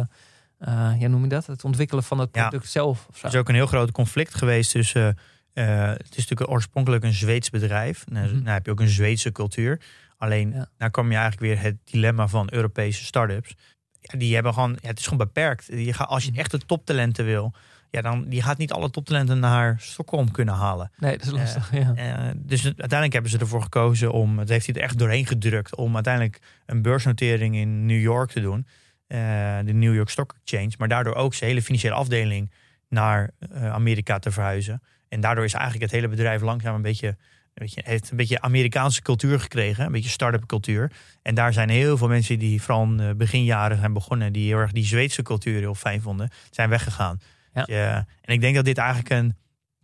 eh, 0.58 0.92
ja, 1.00 1.08
noem 1.08 1.22
je 1.22 1.28
dat? 1.28 1.46
Het 1.46 1.64
ontwikkelen 1.64 2.04
van 2.04 2.18
het 2.18 2.28
Ja. 2.32 2.48
product 2.48 2.70
zelf. 2.70 3.08
Er 3.22 3.28
is 3.28 3.34
ook 3.36 3.48
een 3.48 3.54
heel 3.54 3.66
groot 3.66 3.90
conflict 3.92 4.34
geweest 4.34 4.70
tussen. 4.70 5.18
eh, 5.52 5.86
het 5.88 6.10
is 6.16 6.16
natuurlijk 6.28 6.50
oorspronkelijk 6.50 7.04
een 7.04 7.12
Zweeds 7.12 7.50
bedrijf. 7.50 8.04
Nou, 8.06 8.26
Mhm. 8.26 8.36
nou 8.36 8.48
heb 8.48 8.64
je 8.66 8.72
ook 8.72 8.80
een 8.80 8.88
Zweedse 8.88 9.32
cultuur. 9.32 9.80
Alleen, 10.16 10.52
Ja. 10.52 10.68
daar 10.78 10.90
kwam 10.90 11.10
je 11.10 11.16
eigenlijk 11.16 11.40
weer 11.42 11.60
het 11.62 11.76
dilemma 11.84 12.28
van 12.28 12.48
Europese 12.52 13.04
start-ups. 13.04 13.54
Ja, 14.02 14.18
die 14.18 14.34
hebben 14.34 14.54
gewoon, 14.54 14.78
ja, 14.82 14.88
het 14.88 14.98
is 14.98 15.04
gewoon 15.06 15.26
beperkt. 15.26 15.66
Je 15.66 15.92
gaat, 15.92 16.08
als 16.08 16.24
je 16.24 16.30
Mhm. 16.30 16.38
echt 16.40 16.50
de 16.50 16.58
toptalenten 16.58 17.24
wil, 17.24 17.52
ja, 17.90 18.00
dan 18.00 18.28
die 18.28 18.42
gaat 18.42 18.58
niet 18.58 18.72
alle 18.72 18.90
toptalenten 18.90 19.38
naar 19.38 19.76
Stockholm 19.80 20.30
kunnen 20.30 20.54
halen. 20.54 20.90
Nee, 20.96 21.16
dat 21.18 21.26
is 21.26 21.32
lastig. 21.32 21.72
ja. 21.72 21.94
Eh, 21.94 22.30
dus 22.36 22.64
uiteindelijk 22.64 23.12
hebben 23.12 23.30
ze 23.30 23.38
ervoor 23.38 23.62
gekozen 23.62 24.12
om, 24.12 24.38
het 24.38 24.48
heeft 24.48 24.66
hij 24.66 24.74
er 24.74 24.80
echt 24.82 24.98
doorheen 24.98 25.26
gedrukt, 25.26 25.76
om 25.76 25.94
uiteindelijk 25.94 26.38
een 26.66 26.82
beursnotering 26.82 27.56
in 27.56 27.86
New 27.86 28.00
York 28.00 28.30
te 28.30 28.40
doen. 28.40 28.66
Eh, 29.06 29.18
de 29.64 29.72
New 29.72 29.94
York 29.94 30.08
Stock 30.08 30.34
Exchange. 30.42 30.70
Maar 30.78 30.88
daardoor 30.88 31.14
ook 31.14 31.34
zijn 31.34 31.50
hele 31.50 31.62
financiële 31.62 31.94
afdeling 31.94 32.50
naar 32.88 33.30
eh, 33.52 33.72
Amerika 33.72 34.18
te 34.18 34.30
verhuizen. 34.30 34.82
En 35.08 35.20
daardoor 35.20 35.44
is 35.44 35.52
eigenlijk 35.52 35.82
het 35.84 35.92
hele 35.92 36.08
bedrijf 36.08 36.40
langzaam 36.40 36.74
een 36.74 36.82
beetje, 36.82 37.16
heeft 37.54 38.10
een 38.10 38.16
beetje 38.16 38.40
Amerikaanse 38.40 39.02
cultuur 39.02 39.40
gekregen. 39.40 39.84
Een 39.84 39.92
beetje 39.92 40.08
start-up 40.08 40.46
cultuur. 40.46 40.92
En 41.22 41.34
daar 41.34 41.52
zijn 41.52 41.68
heel 41.68 41.96
veel 41.96 42.08
mensen 42.08 42.38
die 42.38 42.62
vooral 42.62 42.84
in 42.84 42.96
de 42.96 43.14
beginjaren 43.16 43.78
zijn 43.78 43.92
begonnen, 43.92 44.32
die 44.32 44.46
heel 44.46 44.58
erg 44.58 44.72
die 44.72 44.84
Zweedse 44.84 45.22
cultuur 45.22 45.58
heel 45.58 45.74
fijn 45.74 46.00
vonden, 46.00 46.30
zijn 46.50 46.68
weggegaan. 46.68 47.20
Ja. 47.54 47.64
Eh, 47.64 47.94
en 47.96 48.06
ik 48.34 48.40
denk 48.40 48.54
dat 48.54 48.64
dit 48.64 48.78
eigenlijk 48.78 49.10
een 49.10 49.36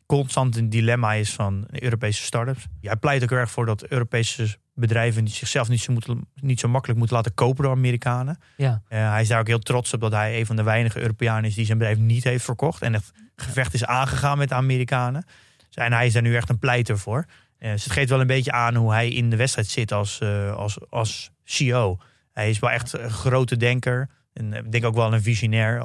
constant 0.06 0.56
een 0.56 0.70
dilemma 0.70 1.12
is 1.12 1.32
van 1.32 1.66
Europese 1.70 2.22
start-ups. 2.22 2.66
Jij 2.80 2.96
pleit 2.96 3.22
ook 3.22 3.30
erg 3.30 3.50
voor 3.50 3.66
dat 3.66 3.86
Europese 3.86 4.56
bedrijven 4.74 5.24
die 5.24 5.34
zichzelf 5.34 5.68
niet 5.68 5.80
zo, 5.80 5.92
moeten, 5.92 6.28
niet 6.34 6.60
zo 6.60 6.68
makkelijk 6.68 6.98
moeten 6.98 7.16
laten 7.16 7.34
kopen 7.34 7.64
door 7.64 7.72
Amerikanen. 7.72 8.38
Ja. 8.56 8.82
Eh, 8.88 9.10
hij 9.10 9.20
is 9.20 9.28
daar 9.28 9.40
ook 9.40 9.46
heel 9.46 9.58
trots 9.58 9.92
op 9.92 10.00
dat 10.00 10.12
hij 10.12 10.38
een 10.38 10.46
van 10.46 10.56
de 10.56 10.62
weinige 10.62 11.00
Europeanen 11.00 11.44
is 11.44 11.54
die 11.54 11.64
zijn 11.64 11.78
bedrijf 11.78 11.98
niet 11.98 12.24
heeft 12.24 12.44
verkocht. 12.44 12.82
En 12.82 12.92
het 12.92 13.12
gevecht 13.36 13.74
is 13.74 13.84
aangegaan 13.84 14.38
met 14.38 14.48
de 14.48 14.54
Amerikanen. 14.54 15.24
Dus, 15.66 15.84
en 15.84 15.92
hij 15.92 16.06
is 16.06 16.12
daar 16.12 16.22
nu 16.22 16.36
echt 16.36 16.48
een 16.48 16.58
pleiter 16.58 16.98
voor. 16.98 17.24
Eh, 17.58 17.70
dus 17.70 17.84
het 17.84 17.92
geeft 17.92 18.08
wel 18.08 18.20
een 18.20 18.26
beetje 18.26 18.52
aan 18.52 18.74
hoe 18.74 18.92
hij 18.92 19.08
in 19.08 19.30
de 19.30 19.36
wedstrijd 19.36 19.68
zit 19.68 19.92
als, 19.92 20.20
eh, 20.20 20.56
als, 20.56 20.78
als 20.90 21.30
CEO. 21.44 21.98
Hij 22.32 22.50
is 22.50 22.58
wel 22.58 22.70
echt 22.70 22.92
een 22.92 23.10
grote 23.10 23.56
denker. 23.56 24.08
En 24.32 24.52
eh, 24.52 24.64
ik 24.64 24.72
denk 24.72 24.84
ook 24.84 24.94
wel 24.94 25.12
een 25.12 25.22
visionair 25.22 25.80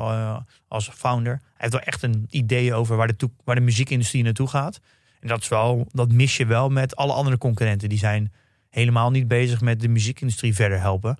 als 0.68 0.90
founder. 0.90 1.34
Hij 1.34 1.52
heeft 1.58 1.74
wel 1.74 1.82
echt 1.82 2.04
een 2.04 2.28
idee 2.30 2.74
over 2.74 2.96
waar 2.96 3.16
de, 3.16 3.30
waar 3.44 3.56
de 3.56 3.62
muziekindustrie 3.62 4.24
naartoe 4.24 4.48
gaat. 4.48 4.80
En 5.20 5.28
dat, 5.28 5.42
is 5.42 5.48
wel, 5.48 5.88
dat 5.92 6.12
mis 6.12 6.38
je 6.38 6.46
wel 6.46 6.70
met 6.70 6.96
alle 6.96 7.14
andere 7.14 7.38
concurrenten. 7.38 7.90
Die 7.90 7.98
zijn 7.98 8.34
helemaal 8.70 9.12
niet 9.12 9.28
bezig 9.28 9.62
met 9.62 9.80
de 9.80 9.88
muziekindustrie 9.88 10.56
verder 10.56 10.80
helpen. 10.80 11.18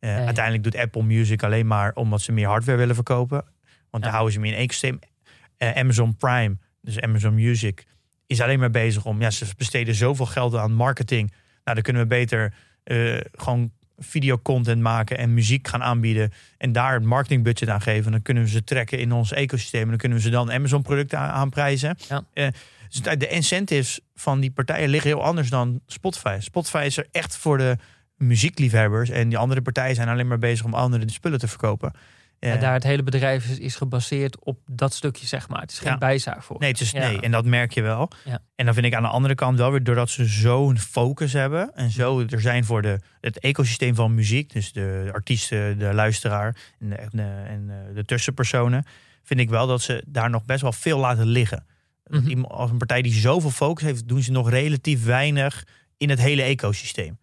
Nee. 0.00 0.16
Uiteindelijk 0.16 0.64
doet 0.64 0.76
Apple 0.76 1.02
Music 1.02 1.42
alleen 1.42 1.66
maar 1.66 1.94
omdat 1.94 2.20
ze 2.20 2.32
meer 2.32 2.48
hardware 2.48 2.78
willen 2.78 2.94
verkopen. 2.94 3.44
Want 3.90 4.02
dan 4.02 4.12
houden 4.12 4.32
ze 4.32 4.38
hem 4.38 4.48
in 4.48 4.54
één 4.54 4.62
ecosysteem. 4.62 4.98
Eh, 5.56 5.76
Amazon 5.76 6.16
Prime, 6.16 6.56
dus 6.80 7.00
Amazon 7.00 7.34
Music, 7.34 7.84
is 8.26 8.40
alleen 8.40 8.58
maar 8.58 8.70
bezig 8.70 9.04
om... 9.04 9.20
Ja, 9.20 9.30
ze 9.30 9.46
besteden 9.56 9.94
zoveel 9.94 10.26
geld 10.26 10.54
aan 10.54 10.72
marketing. 10.72 11.30
Nou, 11.64 11.74
dan 11.74 11.82
kunnen 11.82 12.02
we 12.02 12.08
beter 12.08 12.54
eh, 12.84 13.20
gewoon 13.32 13.70
videocontent 13.98 14.82
maken 14.82 15.18
en 15.18 15.34
muziek 15.34 15.68
gaan 15.68 15.82
aanbieden. 15.82 16.32
En 16.58 16.72
daar 16.72 16.94
het 16.94 17.04
marketingbudget 17.04 17.68
aan 17.68 17.80
geven. 17.80 18.12
Dan 18.12 18.22
kunnen 18.22 18.42
we 18.42 18.48
ze 18.48 18.64
trekken 18.64 18.98
in 18.98 19.12
ons 19.12 19.32
ecosysteem. 19.32 19.82
En 19.82 19.88
dan 19.88 19.96
kunnen 19.96 20.18
we 20.18 20.24
ze 20.24 20.30
dan 20.30 20.52
Amazon 20.52 20.82
producten 20.82 21.18
aan- 21.18 21.30
aanprijzen. 21.30 21.96
Ja. 22.08 22.24
Eh, 22.32 22.46
dus 22.88 23.18
de 23.18 23.28
incentives 23.28 24.00
van 24.14 24.40
die 24.40 24.50
partijen 24.50 24.88
liggen 24.88 25.10
heel 25.10 25.22
anders 25.22 25.48
dan 25.50 25.80
Spotify. 25.86 26.36
Spotify 26.40 26.82
is 26.86 26.96
er 26.96 27.06
echt 27.10 27.36
voor 27.36 27.58
de 27.58 27.76
muziekliefhebbers. 28.16 29.10
En 29.10 29.28
die 29.28 29.38
andere 29.38 29.62
partijen 29.62 29.94
zijn 29.94 30.08
alleen 30.08 30.26
maar 30.26 30.38
bezig 30.38 30.64
om 30.64 30.74
anderen 30.74 31.06
de 31.06 31.12
spullen 31.12 31.38
te 31.38 31.48
verkopen. 31.48 31.92
En 32.50 32.60
daar 32.60 32.72
het 32.72 32.82
hele 32.82 33.02
bedrijf 33.02 33.48
is, 33.50 33.58
is 33.58 33.76
gebaseerd 33.76 34.44
op 34.44 34.58
dat 34.70 34.94
stukje, 34.94 35.26
zeg 35.26 35.48
maar. 35.48 35.60
Het 35.60 35.70
is 35.70 35.78
geen 35.78 35.92
Ja. 35.92 35.98
bijzaak 35.98 36.42
voor. 36.42 36.56
Nee, 36.58 36.70
het 36.70 36.80
is, 36.80 36.90
Ja. 36.90 36.98
nee, 36.98 37.20
en 37.20 37.30
dat 37.30 37.44
merk 37.44 37.72
je 37.72 37.82
wel. 37.82 38.10
Ja. 38.24 38.38
En 38.54 38.64
dan 38.64 38.74
vind 38.74 38.86
ik 38.86 38.94
aan 38.94 39.02
de 39.02 39.08
andere 39.08 39.34
kant 39.34 39.58
wel 39.58 39.70
weer, 39.70 39.84
doordat 39.84 40.10
ze 40.10 40.24
zo'n 40.24 40.78
focus 40.78 41.32
hebben 41.32 41.74
en 41.74 41.90
zo 41.90 42.20
er 42.20 42.40
zijn 42.40 42.64
voor 42.64 42.82
de, 42.82 42.98
het 43.20 43.38
ecosysteem 43.38 43.94
van 43.94 44.14
muziek, 44.14 44.52
dus 44.52 44.72
de 44.72 45.10
artiesten, 45.12 45.78
de 45.78 45.94
luisteraar 45.94 46.56
en 46.80 46.88
de, 46.88 46.96
de, 47.10 47.22
en 47.46 47.70
de 47.94 48.04
tussenpersonen, 48.04 48.84
vind 49.22 49.40
ik 49.40 49.50
wel 49.50 49.66
dat 49.66 49.82
ze 49.82 50.04
daar 50.06 50.30
nog 50.30 50.44
best 50.44 50.62
wel 50.62 50.72
veel 50.72 50.98
laten 50.98 51.26
liggen. 51.26 51.66
Mhm. 52.06 52.42
Als 52.42 52.70
een 52.70 52.78
partij 52.78 53.02
die 53.02 53.12
zoveel 53.14 53.50
focus 53.50 53.84
heeft, 53.84 54.08
doen 54.08 54.22
ze 54.22 54.30
nog 54.32 54.50
relatief 54.50 55.04
weinig 55.04 55.64
in 55.96 56.10
het 56.10 56.18
hele 56.18 56.42
ecosysteem. 56.42 57.18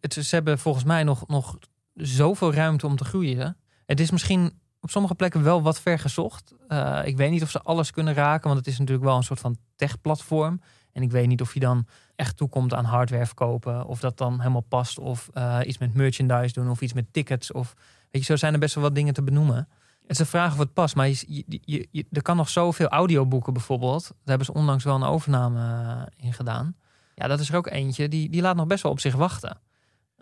het, 0.00 0.14
ze 0.14 0.34
hebben 0.34 0.58
volgens 0.58 0.84
mij 0.84 1.02
nog, 1.04 1.28
nog 1.28 1.58
zoveel 1.94 2.54
ruimte 2.54 2.86
om 2.86 2.96
te 2.96 3.04
groeien. 3.04 3.56
Het 3.90 4.00
is 4.00 4.10
misschien 4.10 4.52
op 4.80 4.90
sommige 4.90 5.14
plekken 5.14 5.42
wel 5.42 5.62
wat 5.62 5.80
ver 5.80 5.98
gezocht. 5.98 6.54
Eh, 6.68 7.00
ik 7.04 7.16
weet 7.16 7.30
niet 7.30 7.42
of 7.42 7.50
ze 7.50 7.62
alles 7.62 7.90
kunnen 7.90 8.14
raken, 8.14 8.46
want 8.46 8.58
het 8.58 8.66
is 8.66 8.78
natuurlijk 8.78 9.06
wel 9.06 9.16
een 9.16 9.22
soort 9.22 9.40
van 9.40 9.56
tech-platform. 9.76 10.60
En 10.92 11.02
ik 11.02 11.10
weet 11.10 11.26
niet 11.26 11.40
of 11.40 11.54
je 11.54 11.60
dan 11.60 11.86
echt 12.16 12.36
toekomt 12.36 12.74
aan 12.74 12.84
hardware 12.84 13.26
verkopen, 13.26 13.86
of 13.86 14.00
dat 14.00 14.18
dan 14.18 14.38
helemaal 14.38 14.64
past, 14.68 14.98
of 14.98 15.28
eh, 15.32 15.58
iets 15.64 15.78
met 15.78 15.94
merchandise 15.94 16.52
doen, 16.52 16.70
of 16.70 16.80
iets 16.80 16.92
met 16.92 17.12
tickets. 17.12 17.52
Of, 17.52 17.74
weet 18.10 18.22
je, 18.22 18.32
zo 18.32 18.36
zijn 18.36 18.52
er 18.52 18.58
best 18.58 18.74
wel 18.74 18.84
wat 18.84 18.94
dingen 18.94 19.14
te 19.14 19.22
benoemen. 19.22 19.68
Het 20.00 20.10
is 20.10 20.18
een 20.18 20.26
vraag 20.26 20.52
of 20.52 20.58
het 20.58 20.72
past, 20.72 20.94
maar 20.94 21.08
je, 21.08 22.06
er 22.10 22.22
kan 22.22 22.36
nog 22.36 22.48
zoveel 22.48 22.88
audioboeken 22.88 23.52
bijvoorbeeld. 23.52 24.02
Daar 24.02 24.16
hebben 24.24 24.46
ze 24.46 24.52
onlangs 24.52 24.84
wel 24.84 24.94
een 24.94 25.02
overname 25.02 25.60
eh, 25.60 26.26
in 26.26 26.32
gedaan. 26.32 26.76
Ja, 27.14 27.26
dat 27.26 27.40
is 27.40 27.48
er 27.48 27.56
ook 27.56 27.66
eentje, 27.66 28.08
die, 28.08 28.28
die 28.28 28.42
laat 28.42 28.56
nog 28.56 28.66
best 28.66 28.82
wel 28.82 28.92
op 28.92 29.00
zich 29.00 29.14
wachten. 29.14 29.58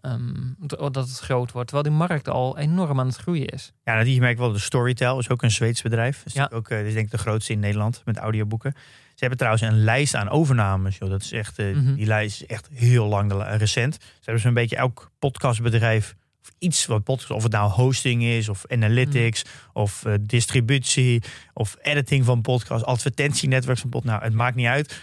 Ehm, 0.00 0.34
dat 0.58 0.94
het 0.94 1.18
groot 1.18 1.52
wordt. 1.52 1.68
Terwijl 1.68 1.88
die 1.88 2.06
markt 2.06 2.28
al 2.28 2.58
enorm 2.58 3.00
aan 3.00 3.06
het 3.06 3.16
groeien 3.16 3.46
is. 3.46 3.72
Ja, 3.84 4.04
die 4.04 4.20
merk 4.20 4.32
ik 4.32 4.38
wel. 4.38 4.52
De 4.52 4.58
Storytel 4.58 5.18
is 5.18 5.28
ook 5.28 5.42
een 5.42 5.50
Zweeds 5.50 5.82
bedrijf. 5.82 6.16
Dat 6.18 6.26
is 6.26 6.32
Ja. 6.32 6.50
ook, 6.52 6.68
eh, 6.68 6.78
dat 6.78 6.86
is 6.86 6.92
denk 6.92 7.04
ik 7.06 7.10
de 7.12 7.18
grootste 7.18 7.52
in 7.52 7.58
Nederland 7.60 8.02
met 8.04 8.16
audioboeken. 8.16 8.72
Ze 9.08 9.24
hebben 9.24 9.38
trouwens 9.38 9.62
een 9.64 9.84
lijst 9.84 10.14
aan 10.14 10.28
overnames. 10.28 10.98
Joh. 10.98 11.10
Dat 11.10 11.22
is 11.22 11.32
echt, 11.32 11.58
eh, 11.58 11.74
Mhm. 11.74 11.94
Die 11.94 12.06
lijst 12.06 12.42
is 12.42 12.46
echt 12.46 12.68
heel 12.72 13.06
lang 13.06 13.30
de- 13.30 13.56
recent. 13.56 13.94
Ze 13.94 14.08
hebben 14.24 14.42
zo'n 14.42 14.54
beetje 14.54 14.76
elk 14.76 15.10
podcastbedrijf 15.18 16.14
of 16.42 16.50
iets 16.58 16.86
wat 16.86 17.02
podcast, 17.04 17.30
of 17.30 17.42
het 17.42 17.52
nou 17.52 17.70
hosting 17.70 18.22
is, 18.22 18.48
of 18.48 18.64
analytics, 18.68 19.44
Mhm. 19.44 19.52
of 19.72 20.04
eh, 20.04 20.14
distributie, 20.20 21.22
of 21.52 21.76
editing 21.82 22.24
van 22.24 22.40
podcast, 22.40 22.84
advertentienetwerk 22.84 23.78
van 23.78 23.90
podcast. 23.90 24.12
Nou, 24.14 24.24
het 24.24 24.34
maakt 24.38 24.56
niet 24.56 24.66
uit. 24.66 25.00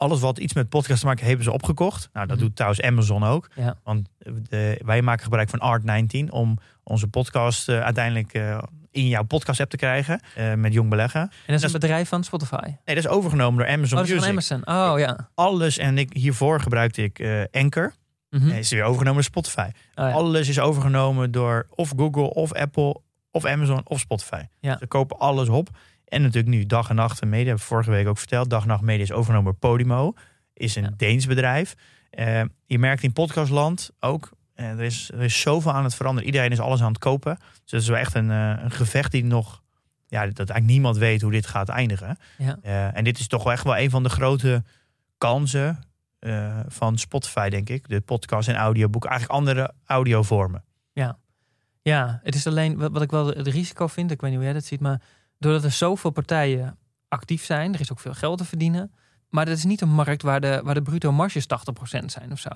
Alles 0.00 0.20
wat 0.20 0.38
iets 0.38 0.54
met 0.54 0.68
podcast 0.68 1.00
te 1.00 1.06
maken, 1.06 1.26
hebben 1.26 1.44
ze 1.44 1.52
opgekocht. 1.52 2.08
Nou, 2.12 2.26
dat 2.26 2.36
Mhm. 2.36 2.44
doet 2.46 2.56
trouwens 2.56 2.82
Amazon 2.82 3.24
ook. 3.24 3.48
Ja. 3.54 3.74
Want 3.84 4.08
de, 4.48 4.80
wij 4.84 5.02
maken 5.02 5.22
gebruik 5.22 5.50
van 5.50 5.80
Art19 5.80 6.30
om 6.30 6.58
onze 6.82 7.06
podcast 7.08 7.68
eh, 7.68 7.80
uiteindelijk 7.82 8.32
eh, 8.34 8.58
in 8.90 9.06
jouw 9.08 9.22
podcast 9.22 9.60
app 9.60 9.70
te 9.70 9.76
krijgen 9.76 10.20
eh, 10.34 10.54
met 10.54 10.72
Jong 10.72 10.90
Beleggen. 10.90 11.20
En 11.20 11.28
dat 11.46 11.54
is 11.56 11.62
Dat 11.62 11.72
een 11.74 11.80
bedrijf 11.80 12.08
van 12.08 12.24
Spotify. 12.24 12.60
Nee, 12.62 12.74
dat 12.84 12.96
is 12.96 13.08
overgenomen 13.08 13.58
door 13.58 13.68
Amazon 13.74 13.98
Oh, 13.98 14.04
dat 14.06 14.16
is 14.16 14.26
Music. 14.26 14.48
van 14.48 14.58
Emerson. 14.60 14.92
Oh 14.92 14.98
ja. 14.98 15.28
Alles 15.34 15.78
en 15.78 15.98
ik 15.98 16.12
hiervoor 16.12 16.60
gebruikte 16.60 17.02
ik 17.02 17.46
Anchor. 17.52 17.94
Mhm. 18.30 18.42
En 18.50 18.56
is 18.56 18.56
het 18.56 18.78
weer 18.78 18.82
overgenomen 18.82 19.14
door 19.14 19.30
Spotify. 19.30 19.68
Oh 19.94 20.04
ja. 20.08 20.10
Alles 20.10 20.48
is 20.48 20.58
overgenomen 20.60 21.30
door 21.30 21.66
of 21.74 21.92
Google, 21.96 22.34
of 22.34 22.52
Apple, 22.54 23.00
of 23.30 23.44
Amazon, 23.44 23.80
of 23.84 24.00
Spotify. 24.00 24.42
Ja. 24.60 24.76
Ze 24.78 24.86
kopen 24.86 25.18
alles 25.18 25.48
op. 25.48 25.68
En 26.10 26.22
natuurlijk 26.22 26.54
nu 26.54 26.66
Dag 26.66 26.88
en 26.88 26.94
Nacht 26.94 27.24
Media, 27.24 27.36
hebben 27.36 27.54
we 27.54 27.60
vorige 27.60 27.90
week 27.90 28.06
ook 28.06 28.18
verteld. 28.18 28.50
Dag 28.50 28.62
en 28.62 28.68
Nacht 28.68 28.82
Media 28.82 29.02
is 29.02 29.12
overgenomen 29.12 29.52
door 29.52 29.70
Podimo. 29.70 30.12
Is 30.54 30.76
een 30.76 30.82
Ja. 30.82 30.90
Deens 30.96 31.26
bedrijf. 31.26 31.74
Eh, 32.10 32.42
je 32.66 32.78
merkt 32.78 33.02
in 33.02 33.12
podcastland 33.12 33.90
ook, 34.00 34.30
eh, 34.54 34.70
er, 34.70 34.80
is, 34.80 35.10
er 35.12 35.22
is 35.22 35.40
zoveel 35.40 35.72
aan 35.72 35.84
het 35.84 35.94
veranderen. 35.94 36.26
Iedereen 36.26 36.50
is 36.50 36.60
alles 36.60 36.82
aan 36.82 36.92
het 36.92 36.98
kopen. 36.98 37.36
Dus 37.36 37.70
het 37.70 37.80
is 37.80 37.88
wel 37.88 37.96
echt 37.96 38.14
een, 38.14 38.30
eh, 38.30 38.62
een 38.62 38.70
gevecht 38.70 39.12
die 39.12 39.24
nog, 39.24 39.62
ja, 40.06 40.20
dat 40.20 40.36
eigenlijk 40.36 40.66
niemand 40.66 40.96
weet 40.96 41.22
hoe 41.22 41.30
dit 41.32 41.46
gaat 41.46 41.68
eindigen. 41.68 42.18
Ja. 42.38 42.92
En 42.92 43.04
dit 43.04 43.18
is 43.18 43.26
toch 43.26 43.42
wel 43.42 43.52
echt 43.52 43.64
wel 43.64 43.78
een 43.78 43.90
van 43.90 44.02
de 44.02 44.08
grote 44.08 44.62
kansen 45.18 45.84
van 46.66 46.98
Spotify, 46.98 47.48
denk 47.48 47.68
ik. 47.68 47.88
De 47.88 48.00
podcast 48.00 48.48
en 48.48 48.54
audioboek, 48.54 49.04
eigenlijk 49.04 49.38
andere 49.38 49.72
audiovormen. 49.84 50.64
Ja, 51.82 52.20
het 52.22 52.34
is 52.34 52.46
alleen 52.46 52.76
wat, 52.76 52.92
wat 52.92 53.02
ik 53.02 53.10
wel 53.10 53.26
het 53.26 53.46
risico 53.46 53.86
vind. 53.86 54.10
Ik 54.10 54.20
weet 54.20 54.30
niet 54.30 54.38
hoe 54.38 54.48
jij 54.48 54.58
dat 54.58 54.64
ziet, 54.64 54.80
maar 54.80 55.00
doordat 55.40 55.64
er 55.64 55.70
zoveel 55.70 56.10
partijen 56.10 56.78
actief 57.08 57.44
zijn, 57.44 57.74
er 57.74 57.80
is 57.80 57.92
ook 57.92 58.00
veel 58.00 58.14
geld 58.14 58.38
te 58.38 58.44
verdienen. 58.44 58.92
Maar 59.28 59.44
dat 59.44 59.56
is 59.56 59.64
niet 59.64 59.80
een 59.80 59.92
markt 59.92 60.22
waar 60.22 60.40
de, 60.40 60.60
waar 60.64 60.74
de 60.74 60.82
bruto 60.82 61.12
marges 61.12 61.44
80% 61.44 62.04
zijn 62.06 62.32
of 62.32 62.38
zo. 62.38 62.50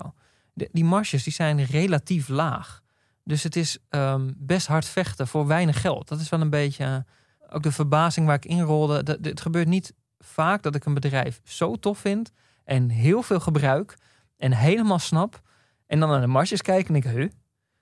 De, 0.53 0.69
die 0.71 0.83
marges 0.83 1.23
die 1.23 1.33
zijn 1.33 1.63
relatief 1.63 2.27
laag. 2.27 2.81
Dus 3.23 3.43
het 3.43 3.55
is 3.55 3.77
ehm, 3.89 4.31
best 4.35 4.67
hard 4.67 4.85
vechten 4.85 5.27
voor 5.27 5.47
weinig 5.47 5.81
geld. 5.81 6.07
Dat 6.07 6.19
is 6.19 6.29
wel 6.29 6.41
een 6.41 6.49
beetje 6.49 6.83
eh, 6.83 7.55
ook 7.55 7.63
de 7.63 7.71
verbazing 7.71 8.25
waar 8.25 8.35
ik 8.35 8.45
in 8.45 8.61
rolde. 8.61 9.03
Dat, 9.03 9.17
het 9.21 9.41
gebeurt 9.41 9.67
niet 9.67 9.93
vaak 10.19 10.63
dat 10.63 10.75
ik 10.75 10.85
een 10.85 10.93
bedrijf 10.93 11.41
zo 11.43 11.75
tof 11.75 11.99
vind 11.99 12.31
en 12.63 12.89
heel 12.89 13.21
veel 13.21 13.39
gebruik 13.39 13.97
en 14.37 14.51
helemaal 14.51 14.99
snap. 14.99 15.41
En 15.87 15.99
dan 15.99 16.09
naar 16.09 16.21
de 16.21 16.27
marges 16.27 16.61
kijken 16.61 16.95
en 16.95 16.95
ik, 16.95 17.03
huh, 17.03 17.29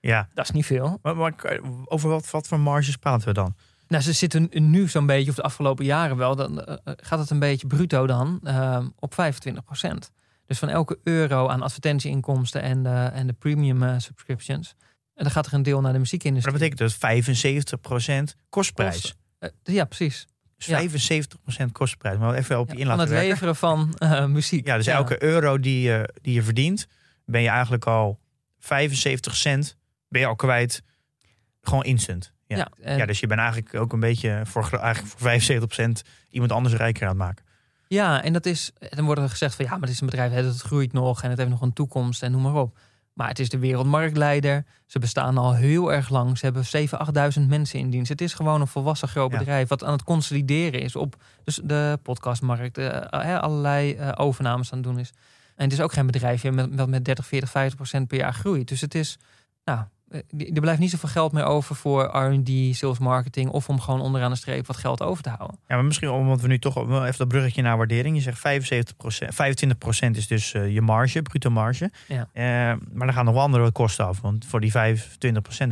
Ja, 0.00 0.28
dat 0.34 0.44
is 0.44 0.50
niet 0.50 0.66
veel. 0.66 0.98
maar, 1.02 1.16
maar 1.16 1.60
over 1.84 2.08
wat, 2.08 2.30
wat 2.30 2.46
voor 2.46 2.60
marges 2.60 2.96
praten 2.96 3.28
we 3.28 3.34
dan? 3.34 3.54
Nou, 3.88 4.02
ze 4.02 4.12
zitten 4.12 4.48
nu 4.52 4.88
zo'n 4.88 5.06
beetje, 5.06 5.30
of 5.30 5.36
de 5.36 5.42
afgelopen 5.42 5.84
jaren 5.84 6.16
wel, 6.16 6.36
dan 6.36 6.64
eh, 6.64 6.76
gaat 6.84 7.18
het 7.18 7.30
een 7.30 7.38
beetje 7.38 7.66
bruto 7.66 8.06
dan 8.06 8.40
eh, 8.42 8.84
op 8.98 9.12
25% 9.12 10.10
Dus 10.46 10.58
van 10.58 10.68
elke 10.68 10.98
euro 11.02 11.48
aan 11.48 11.62
advertentieinkomsten 11.62 12.62
en, 12.62 12.82
de 12.82 13.10
en 13.12 13.26
de 13.26 13.32
premium 13.32 13.82
eh, 13.82 13.94
subscriptions. 13.98 14.74
En 15.14 15.22
dan 15.24 15.32
gaat 15.32 15.46
er 15.46 15.54
een 15.54 15.62
deel 15.62 15.74
naar 15.74 15.82
de 15.82 15.90
Maar 15.90 16.00
muziekindustrie. 16.00 16.58
dat 16.58 16.62
betekent 16.78 17.00
dus 17.00 18.34
75% 18.34 18.38
kostprijs. 18.48 18.92
Kosten. 19.00 19.16
Eh, 19.38 19.74
ja, 19.74 19.84
precies. 19.84 20.26
Dus 20.56 20.66
Ja. 20.66 20.80
75% 21.68 21.72
kostprijs. 21.72 22.18
Maar 22.18 22.34
even 22.34 22.58
op 22.58 22.68
je 22.68 22.74
Ja, 22.74 22.80
in 22.80 22.86
van 22.86 22.98
het 22.98 23.08
werken. 23.08 23.28
leveren 23.28 23.56
van 23.56 23.94
eh, 23.98 24.26
muziek. 24.26 24.66
Ja, 24.66 24.76
dus 24.76 24.86
elke 24.86 25.22
euro 25.22 25.58
die 25.58 25.80
je, 25.80 26.14
die 26.22 26.34
je 26.34 26.42
verdient, 26.42 26.86
ben 27.24 27.42
je 27.42 27.48
eigenlijk 27.48 27.86
al 27.86 28.20
75 28.58 29.36
cent 29.36 29.76
ben 30.08 30.20
je 30.20 30.26
al 30.26 30.36
kwijt. 30.36 30.82
Gewoon 31.62 31.84
instant. 31.84 32.32
Ja. 32.56 32.68
Ja, 32.80 32.84
en- 32.86 32.96
Ja, 32.96 33.06
dus 33.06 33.20
je 33.20 33.26
bent 33.26 33.40
eigenlijk 33.40 33.74
ook 33.74 33.92
een 33.92 34.00
beetje 34.00 34.40
voor, 34.44 34.68
eigenlijk 34.72 35.06
voor 35.16 35.20
75% 35.20 36.02
iemand 36.30 36.52
anders 36.52 36.74
rijker 36.74 37.02
aan 37.02 37.08
het 37.08 37.18
maken. 37.18 37.44
Ja, 37.88 38.22
en 38.22 38.32
dat 38.32 38.46
is. 38.46 38.72
Dan 38.90 39.04
wordt 39.04 39.20
er 39.20 39.28
gezegd 39.28 39.54
van 39.54 39.64
ja, 39.64 39.70
maar 39.70 39.80
het 39.80 39.90
is 39.90 40.00
een 40.00 40.06
bedrijf, 40.06 40.32
het 40.32 40.60
groeit 40.60 40.92
nog 40.92 41.22
en 41.22 41.28
het 41.30 41.38
heeft 41.38 41.50
nog 41.50 41.60
een 41.60 41.72
toekomst 41.72 42.22
en 42.22 42.30
noem 42.32 42.42
maar 42.42 42.54
op. 42.54 42.78
Maar 43.12 43.28
het 43.28 43.38
is 43.38 43.48
de 43.48 43.58
wereldmarktleider. 43.58 44.64
Ze 44.86 44.98
bestaan 44.98 45.38
al 45.38 45.54
heel 45.54 45.92
erg 45.92 46.08
lang. 46.08 46.38
Ze 46.38 46.44
hebben 46.44 46.64
7.000, 46.64 46.98
8.000 47.40 47.48
mensen 47.48 47.78
in 47.78 47.90
dienst. 47.90 48.08
Het 48.08 48.20
is 48.20 48.34
gewoon 48.34 48.60
een 48.60 48.66
volwassen 48.66 49.08
groot 49.08 49.32
Ja. 49.32 49.38
bedrijf 49.38 49.68
wat 49.68 49.84
aan 49.84 49.92
het 49.92 50.02
consolideren 50.04 50.80
is 50.80 50.96
op 50.96 51.16
dus 51.44 51.60
de 51.64 51.98
podcastmarkt, 52.02 52.78
eh, 52.78 53.36
allerlei 53.40 53.94
eh, 53.94 54.12
overnames 54.14 54.72
aan 54.72 54.78
het 54.78 54.86
doen 54.86 54.98
is. 54.98 55.12
En 55.56 55.64
het 55.64 55.72
is 55.72 55.80
ook 55.80 55.92
geen 55.92 56.06
bedrijfje 56.06 56.52
met, 56.52 56.74
met, 56.74 56.86
met 56.88 57.04
30, 57.04 57.26
40, 57.26 57.50
50 57.50 57.76
procent 57.76 58.08
per 58.08 58.18
jaar 58.18 58.34
groeit. 58.34 58.68
Dus 58.68 58.80
het 58.80 58.94
is, 58.94 59.18
nou, 59.64 59.80
er 60.54 60.60
blijft 60.60 60.80
niet 60.80 60.90
zoveel 60.90 61.08
geld 61.08 61.32
meer 61.32 61.44
over 61.44 61.76
voor 61.76 62.02
R&D, 62.02 62.76
sales 62.76 62.98
marketing 62.98 63.50
of 63.50 63.68
om 63.68 63.80
gewoon 63.80 64.00
onderaan 64.00 64.30
de 64.30 64.36
streep 64.36 64.66
wat 64.66 64.76
geld 64.76 65.02
over 65.02 65.22
te 65.22 65.28
houden. 65.28 65.58
Ja, 65.68 65.74
maar 65.74 65.84
misschien 65.84 66.10
omdat 66.10 66.40
we 66.40 66.48
nu 66.48 66.58
toch 66.58 66.76
even 66.76 67.18
dat 67.18 67.28
bruggetje 67.28 67.62
naar 67.62 67.76
waardering. 67.76 68.16
Je 68.16 68.22
zegt 68.22 68.92
75%, 68.92 70.08
25% 70.08 70.10
is 70.10 70.26
dus 70.26 70.54
eh, 70.54 70.72
je 70.72 70.80
marge, 70.80 71.22
bruto 71.22 71.50
marge. 71.50 71.90
Ja. 72.08 72.28
Eh, 72.32 72.42
maar 72.92 73.06
dan 73.06 73.12
gaan 73.12 73.24
nog 73.24 73.34
wel 73.34 73.42
andere 73.42 73.72
kosten 73.72 74.06
af. 74.06 74.20
Want 74.20 74.44
voor 74.46 74.60
die 74.60 74.72
25% 74.72 74.76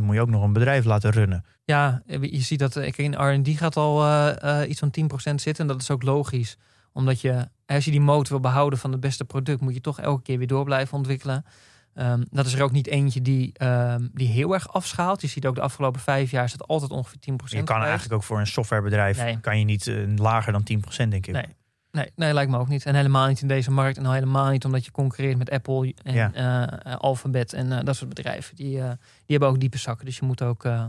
moet 0.01 0.15
je 0.15 0.21
ook 0.21 0.29
nog 0.29 0.43
een 0.43 0.53
bedrijf 0.53 0.85
laten 0.85 1.11
runnen. 1.11 1.45
Ja, 1.65 2.03
je 2.05 2.41
ziet 2.41 2.59
dat 2.59 2.75
eh, 2.75 2.91
in 2.95 3.13
R&D 3.13 3.47
gaat 3.57 3.77
al 3.77 4.03
eh, 4.03 4.61
eh, 4.61 4.69
iets 4.69 4.79
van 4.79 4.93
10% 5.01 5.35
zitten. 5.35 5.57
En 5.57 5.67
dat 5.67 5.81
is 5.81 5.91
ook 5.91 6.03
logisch. 6.03 6.57
Omdat 6.93 7.21
je, 7.21 7.47
als 7.65 7.85
je 7.85 7.91
die 7.91 8.01
motor 8.01 8.29
wil 8.29 8.39
behouden 8.39 8.79
van 8.79 8.91
het 8.91 8.99
beste 8.99 9.25
product, 9.25 9.61
moet 9.61 9.73
je 9.73 9.81
toch 9.81 9.99
elke 9.99 10.21
keer 10.21 10.37
weer 10.37 10.47
door 10.47 10.63
blijven 10.63 10.97
ontwikkelen. 10.97 11.45
Ehm, 11.93 12.23
dat 12.31 12.45
is 12.45 12.53
er 12.53 12.61
ook 12.63 12.71
niet 12.71 12.87
eentje 12.87 13.21
die, 13.21 13.51
ehm, 13.53 14.07
die 14.13 14.27
heel 14.27 14.53
erg 14.53 14.73
afschaalt. 14.73 15.21
Je 15.21 15.27
ziet 15.27 15.45
ook 15.45 15.55
de 15.55 15.61
afgelopen 15.61 16.01
vijf 16.01 16.31
jaar 16.31 16.43
is 16.43 16.51
het 16.51 16.67
altijd 16.67 16.91
ongeveer 16.91 17.19
10%. 17.19 17.59
Je 17.59 17.65
kan 17.65 17.75
geweest. 17.75 17.89
eigenlijk 17.89 18.13
ook 18.21 18.23
voor 18.27 18.39
een 18.39 18.47
softwarebedrijf 18.47 19.17
Nee. 19.17 19.39
kan 19.39 19.59
je 19.59 19.65
niet 19.65 19.87
eh, 19.87 19.95
lager 20.15 20.51
dan 20.51 20.63
10% 20.63 21.11
denk 21.11 21.27
ik. 21.27 21.33
Nee. 21.33 21.45
Nee, 21.91 22.11
nee, 22.15 22.33
lijkt 22.33 22.51
me 22.51 22.57
ook 22.57 22.67
niet. 22.67 22.85
En 22.85 22.95
helemaal 22.95 23.27
niet 23.27 23.41
in 23.41 23.47
deze 23.47 23.71
markt. 23.71 23.97
En 23.97 24.05
al 24.05 24.11
helemaal 24.13 24.49
niet 24.49 24.65
omdat 24.65 24.85
je 24.85 24.91
concurreert 24.91 25.37
met 25.37 25.49
Apple 25.49 25.93
en 26.03 26.13
Ja. 26.13 26.33
eh, 26.33 26.95
Alphabet 26.95 27.53
en 27.53 27.71
eh, 27.71 27.83
dat 27.85 27.95
soort 27.95 28.09
bedrijven. 28.09 28.55
Die, 28.55 28.79
eh, 28.79 28.87
die 28.89 28.97
hebben 29.27 29.49
ook 29.49 29.59
diepe 29.59 29.77
zakken. 29.77 30.05
Dus 30.05 30.17
je 30.17 30.25
moet 30.25 30.41
ook 30.41 30.65
eh, 30.65 30.85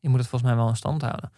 je 0.00 0.08
moet 0.08 0.18
het 0.18 0.28
volgens 0.28 0.50
mij 0.50 0.60
wel 0.60 0.68
in 0.68 0.76
stand 0.76 1.02
houden. 1.02 1.32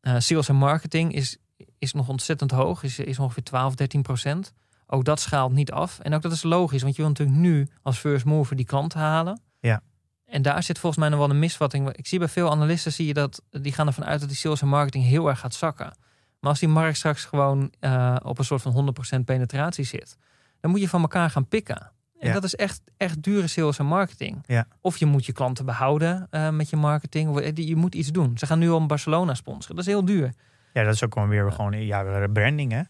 Eh, 0.00 0.14
sales 0.18 0.48
en 0.48 0.56
marketing 0.56 1.14
is, 1.14 1.36
is 1.78 1.92
nog 1.92 2.08
ontzettend 2.08 2.50
hoog. 2.50 2.82
Is, 2.82 2.98
is 2.98 3.18
ongeveer 3.18 3.42
12, 3.42 3.74
13 3.74 4.02
procent. 4.02 4.52
Ook 4.90 5.04
dat 5.04 5.20
schaalt 5.20 5.52
niet 5.52 5.72
af. 5.72 5.98
En 5.98 6.14
ook 6.14 6.22
dat 6.22 6.32
is 6.32 6.42
logisch. 6.42 6.82
Want 6.82 6.96
je 6.96 7.02
wil 7.02 7.10
natuurlijk 7.10 7.38
nu 7.38 7.68
als 7.82 7.98
first 7.98 8.24
mover 8.24 8.56
die 8.56 8.64
klanten 8.66 9.00
halen. 9.00 9.40
Ja. 9.60 9.80
En 10.26 10.42
daar 10.42 10.62
zit 10.62 10.78
volgens 10.78 11.00
mij 11.00 11.10
nog 11.10 11.18
wel 11.18 11.30
een 11.30 11.38
misvatting. 11.38 11.92
Ik 11.92 12.06
zie 12.06 12.18
bij 12.18 12.28
veel 12.28 12.50
analisten 12.50 12.92
zie 12.92 13.06
je 13.06 13.14
dat 13.14 13.42
die 13.50 13.72
gaan 13.72 13.86
ervan 13.86 14.04
uit 14.04 14.20
dat 14.20 14.28
die 14.28 14.38
sales 14.38 14.62
en 14.62 14.68
marketing 14.68 15.04
heel 15.04 15.28
erg 15.28 15.38
gaat 15.40 15.54
zakken. 15.54 15.96
Maar 16.40 16.50
als 16.50 16.58
die 16.60 16.68
markt 16.68 16.96
straks 16.96 17.24
gewoon 17.24 17.72
eh, 17.80 18.16
op 18.22 18.38
een 18.38 18.44
soort 18.44 18.62
van 18.62 18.94
100% 19.18 19.24
penetratie 19.24 19.84
zit, 19.84 20.16
dan 20.60 20.70
moet 20.70 20.80
je 20.80 20.88
van 20.88 21.00
elkaar 21.00 21.30
gaan 21.30 21.46
pikken. 21.48 21.90
En 22.18 22.28
Ja. 22.28 22.32
dat 22.32 22.44
is 22.44 22.54
echt, 22.54 22.80
echt 22.96 23.22
dure 23.22 23.46
sales 23.46 23.78
en 23.78 23.86
marketing. 23.86 24.38
Ja. 24.46 24.66
Of 24.80 24.96
je 24.96 25.06
moet 25.06 25.26
je 25.26 25.32
klanten 25.32 25.64
behouden 25.64 26.26
eh, 26.30 26.50
met 26.50 26.70
je 26.70 26.76
marketing. 26.76 27.28
Of, 27.30 27.38
eh, 27.38 27.50
je 27.54 27.76
moet 27.76 27.94
iets 27.94 28.08
doen. 28.08 28.38
Ze 28.38 28.46
gaan 28.46 28.58
nu 28.58 28.70
al 28.70 28.86
Barcelona 28.86 29.34
sponsoren. 29.34 29.76
Dat 29.76 29.86
is 29.86 29.92
heel 29.92 30.04
duur. 30.04 30.32
Ja, 30.72 30.82
dat 30.84 30.94
is 30.94 31.04
ook 31.04 31.12
gewoon 31.12 31.28
weer 31.28 31.52
gewoon 31.52 31.72
ja, 31.86 32.26
branding 32.32 32.72
hè. 32.72 32.82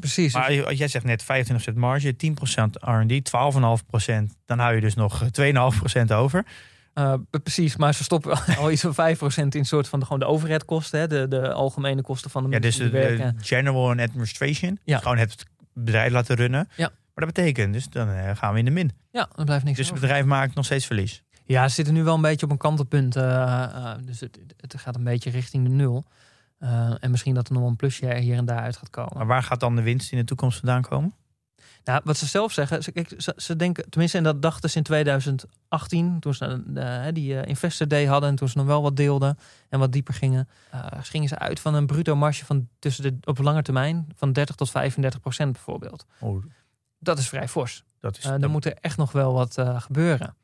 Precies. 0.00 0.34
Maar 0.34 0.74
jij 0.74 0.88
zegt 0.88 1.04
net 1.04 1.24
25% 1.72 1.74
marge, 1.74 2.16
10% 2.16 2.16
R&D, 2.80 3.30
12,5%. 3.30 4.36
Dan 4.46 4.58
hou 4.58 4.74
je 4.74 4.80
dus 4.80 4.94
nog 4.94 5.22
2,5% 5.40 6.12
over. 6.12 6.46
Eh, 6.94 7.14
precies, 7.42 7.76
maar 7.76 7.94
ze 7.94 8.04
stoppen 8.04 8.38
al 8.58 8.70
iets 8.70 8.84
van 8.90 9.16
5% 9.44 9.48
in 9.48 9.64
soort 9.64 9.88
van 9.88 9.98
de, 9.98 10.04
gewoon 10.04 10.20
de 10.20 10.26
overheadkosten. 10.26 11.00
Hè, 11.00 11.06
de, 11.06 11.28
de 11.28 11.52
algemene 11.52 12.02
kosten 12.02 12.30
van 12.30 12.44
de 12.44 12.50
Ja, 12.50 12.58
dus 12.58 12.76
de, 12.76 13.32
general 13.40 13.88
and 13.90 14.00
administration. 14.00 14.78
Ja. 14.84 14.98
Gewoon 14.98 15.18
het 15.18 15.44
bedrijf 15.72 16.12
laten 16.12 16.36
runnen. 16.36 16.68
Ja. 16.76 16.90
Maar 17.14 17.26
dat 17.26 17.34
betekent 17.34 17.72
dus, 17.72 17.88
dan 17.88 18.08
eh, 18.08 18.36
gaan 18.36 18.52
we 18.52 18.58
in 18.58 18.64
de 18.64 18.70
min. 18.70 18.90
Ja, 19.10 19.28
er 19.36 19.44
blijft 19.44 19.64
niks 19.64 19.76
Dus 19.76 19.90
het 19.90 20.00
bedrijf 20.00 20.24
maakt 20.24 20.54
nog 20.54 20.64
steeds 20.64 20.86
verlies. 20.86 21.22
Ja, 21.44 21.68
ze 21.68 21.74
zitten 21.74 21.94
nu 21.94 22.02
wel 22.04 22.14
een 22.14 22.20
beetje 22.20 22.46
op 22.46 22.52
een 22.52 22.58
kantelpunt. 22.58 23.16
eh, 23.16 23.62
eh, 23.62 23.98
dus 24.04 24.20
het, 24.20 24.38
het 24.56 24.74
gaat 24.76 24.96
een 24.96 25.04
beetje 25.04 25.30
richting 25.30 25.64
de 25.64 25.70
nul. 25.70 26.04
Eh, 26.58 26.94
en 27.00 27.10
misschien 27.10 27.34
dat 27.34 27.48
er 27.48 27.54
nog 27.54 27.68
een 27.68 27.76
plusje 27.76 28.06
er 28.06 28.16
hier 28.16 28.36
en 28.36 28.44
daar 28.44 28.60
uit 28.60 28.76
gaat 28.76 28.90
komen. 28.90 29.16
Maar 29.16 29.26
waar 29.26 29.42
gaat 29.42 29.60
dan 29.60 29.76
de 29.76 29.82
winst 29.82 30.12
in 30.12 30.18
de 30.18 30.24
toekomst 30.24 30.58
vandaan 30.58 30.82
komen? 30.82 31.14
Nou, 31.84 32.00
wat 32.04 32.16
ze 32.16 32.26
zelf 32.26 32.52
zeggen, 32.52 32.82
ze, 32.82 32.92
kijk, 32.92 33.14
ze, 33.18 33.32
ze 33.36 33.56
denken, 33.56 33.90
tenminste, 33.90 34.18
en 34.18 34.24
dat 34.24 34.42
dachten 34.42 34.70
ze 34.70 34.76
in 34.76 34.82
2018, 34.82 36.20
toen 36.20 36.34
ze 36.34 36.62
eh, 36.74 37.12
die 37.12 37.40
eh, 37.40 37.48
Investor 37.48 37.88
Day 37.88 38.04
hadden 38.04 38.28
en 38.28 38.36
toen 38.36 38.48
ze 38.48 38.58
nog 38.58 38.66
wel 38.66 38.82
wat 38.82 38.96
deelden 38.96 39.38
en 39.68 39.78
wat 39.78 39.92
dieper 39.92 40.14
gingen, 40.14 40.48
gingen 41.00 41.28
ze 41.28 41.38
uit 41.38 41.60
van 41.60 41.74
een 41.74 41.86
bruto 41.86 42.16
marge 42.16 42.44
van 42.44 42.68
tussen 42.78 43.02
de 43.02 43.16
op 43.24 43.38
lange 43.38 43.62
termijn 43.62 44.08
van 44.14 44.32
30 44.32 44.54
tot 44.54 44.70
35 44.70 45.20
procent 45.20 45.52
bijvoorbeeld. 45.52 46.06
Oh, 46.20 46.44
Dat 46.98 47.18
is 47.18 47.28
vrij 47.28 47.48
fors. 47.48 47.84
dat 48.00 48.18
is, 48.18 48.22
dan 48.22 48.50
moet 48.50 48.64
er 48.64 48.76
echt 48.80 48.96
nog 48.96 49.12
wel 49.12 49.32
wat 49.32 49.62
gebeuren. 49.76 50.36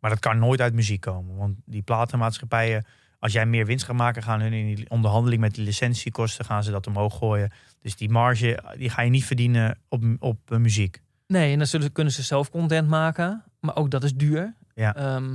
Maar 0.00 0.10
dat 0.10 0.20
kan 0.20 0.38
nooit 0.38 0.60
uit 0.60 0.74
muziek 0.74 1.00
komen. 1.00 1.36
Want 1.36 1.56
die 1.64 1.82
platenmaatschappijen, 1.82 2.84
als 3.22 3.32
jij 3.32 3.46
meer 3.46 3.66
winst 3.66 3.84
gaat 3.84 3.96
maken, 3.96 4.22
gaan 4.22 4.40
hun 4.40 4.52
in 4.52 4.74
die 4.74 4.90
onderhandeling 4.90 5.40
met 5.40 5.54
die 5.54 5.64
licentiekosten, 5.64 6.44
gaan 6.44 6.64
ze 6.64 6.70
dat 6.70 6.86
omhoog 6.86 7.16
gooien. 7.18 7.52
Dus 7.80 7.96
die 7.96 8.10
marge, 8.10 8.62
die 8.76 8.90
ga 8.90 9.02
je 9.02 9.10
niet 9.10 9.24
verdienen 9.24 9.78
op, 9.88 10.02
op 10.18 10.38
eh, 10.50 10.58
muziek. 10.58 11.02
Nee, 11.26 11.52
en 11.52 11.58
dan 11.58 11.66
zullen, 11.66 11.92
kunnen 11.92 12.12
ze 12.12 12.22
zelf 12.22 12.50
content 12.50 12.88
maken, 12.88 13.44
maar 13.60 13.76
ook 13.76 13.90
dat 13.90 14.04
is 14.04 14.14
duur. 14.14 14.54
Ja. 14.74 14.94
Ehm, 14.94 15.30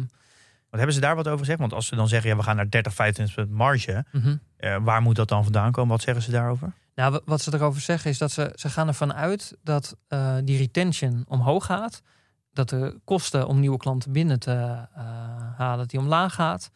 Wat 0.70 0.80
hebben 0.80 0.94
ze 0.94 1.00
daar 1.00 1.16
wat 1.16 1.28
over 1.28 1.40
gezegd? 1.40 1.60
Want 1.60 1.74
als 1.74 1.88
ze 1.88 1.96
dan 1.96 2.08
zeggen, 2.08 2.30
ja, 2.30 2.36
we 2.36 2.44
gaan 2.44 2.56
naar 2.56 2.70
30, 2.70 2.94
25 2.94 3.56
marge. 3.56 4.06
mhm. 4.12 4.36
eh, 4.58 4.78
waar 4.82 5.02
moet 5.02 5.16
dat 5.16 5.30
dan 5.30 5.44
vandaan 5.44 5.72
komen? 5.72 5.92
Wat 5.92 6.02
zeggen 6.02 6.24
ze 6.24 6.32
daarover? 6.32 6.72
Nou, 6.96 7.12
wa- 7.12 7.22
wat 7.26 7.42
ze 7.42 7.54
erover 7.54 7.82
zeggen 7.82 8.10
is 8.12 8.18
dat 8.18 8.32
ze, 8.32 8.52
ze 8.56 8.70
gaan 8.70 8.88
ervan 8.88 9.14
uit 9.14 9.58
dat 9.64 9.98
eh, 10.08 10.36
die 10.44 10.58
retention 10.58 11.26
omhoog 11.28 11.66
gaat. 11.66 12.02
Dat 12.54 12.70
de 12.70 13.00
kosten 13.04 13.48
om 13.48 13.60
nieuwe 13.60 13.78
klanten 13.78 14.12
binnen 14.12 14.40
te 14.40 14.86
halen, 15.58 15.78
dat 15.78 15.90
die 15.90 16.00
omlaag 16.00 16.34
gaat. 16.34 16.72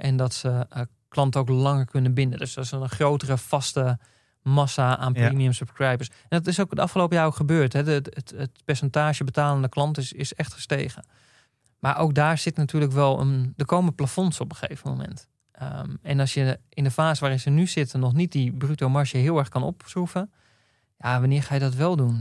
En 0.00 0.16
dat 0.16 0.34
ze 0.34 0.66
eh, 0.70 0.82
klanten 1.08 1.40
ook 1.40 1.48
langer 1.48 1.84
kunnen 1.84 2.14
binden. 2.14 2.38
Dus 2.38 2.54
dat 2.54 2.64
is 2.64 2.70
een 2.70 2.88
grotere 2.88 3.38
vaste 3.38 3.98
massa 4.42 4.96
aan 4.96 5.12
Ja. 5.12 5.26
premium 5.26 5.52
subscribers. 5.52 6.08
En 6.08 6.16
dat 6.28 6.46
is 6.46 6.60
ook 6.60 6.70
het 6.70 6.78
afgelopen 6.78 7.16
jaar 7.16 7.26
ook 7.26 7.34
gebeurd. 7.36 7.72
Hè. 7.72 7.82
Het, 7.82 8.14
het, 8.14 8.32
het 8.36 8.50
percentage 8.64 9.24
betalende 9.24 9.68
klanten 9.68 10.02
is, 10.02 10.12
is 10.12 10.34
echt 10.34 10.52
gestegen. 10.52 11.04
Maar 11.78 11.98
ook 11.98 12.14
daar 12.14 12.38
zit 12.38 12.56
natuurlijk 12.56 12.92
wel 12.92 13.20
een. 13.20 13.52
Er 13.56 13.64
komen 13.64 13.94
plafonds 13.94 14.40
op 14.40 14.50
een 14.50 14.56
gegeven 14.56 14.90
moment. 14.90 15.28
Ehm, 15.52 15.94
en 16.02 16.20
als 16.20 16.34
je 16.34 16.58
in 16.68 16.84
de 16.84 16.90
fase 16.90 17.20
waarin 17.20 17.40
ze 17.40 17.50
nu 17.50 17.66
zitten 17.66 18.00
nog 18.00 18.12
niet 18.12 18.32
die 18.32 18.52
bruto 18.52 18.88
marge 18.88 19.16
heel 19.16 19.38
erg 19.38 19.48
kan 19.48 19.62
opschroeven. 19.62 20.32
Ja, 20.98 21.20
wanneer 21.20 21.42
ga 21.42 21.54
je 21.54 21.60
dat 21.60 21.74
wel 21.74 21.96
doen? 21.96 22.20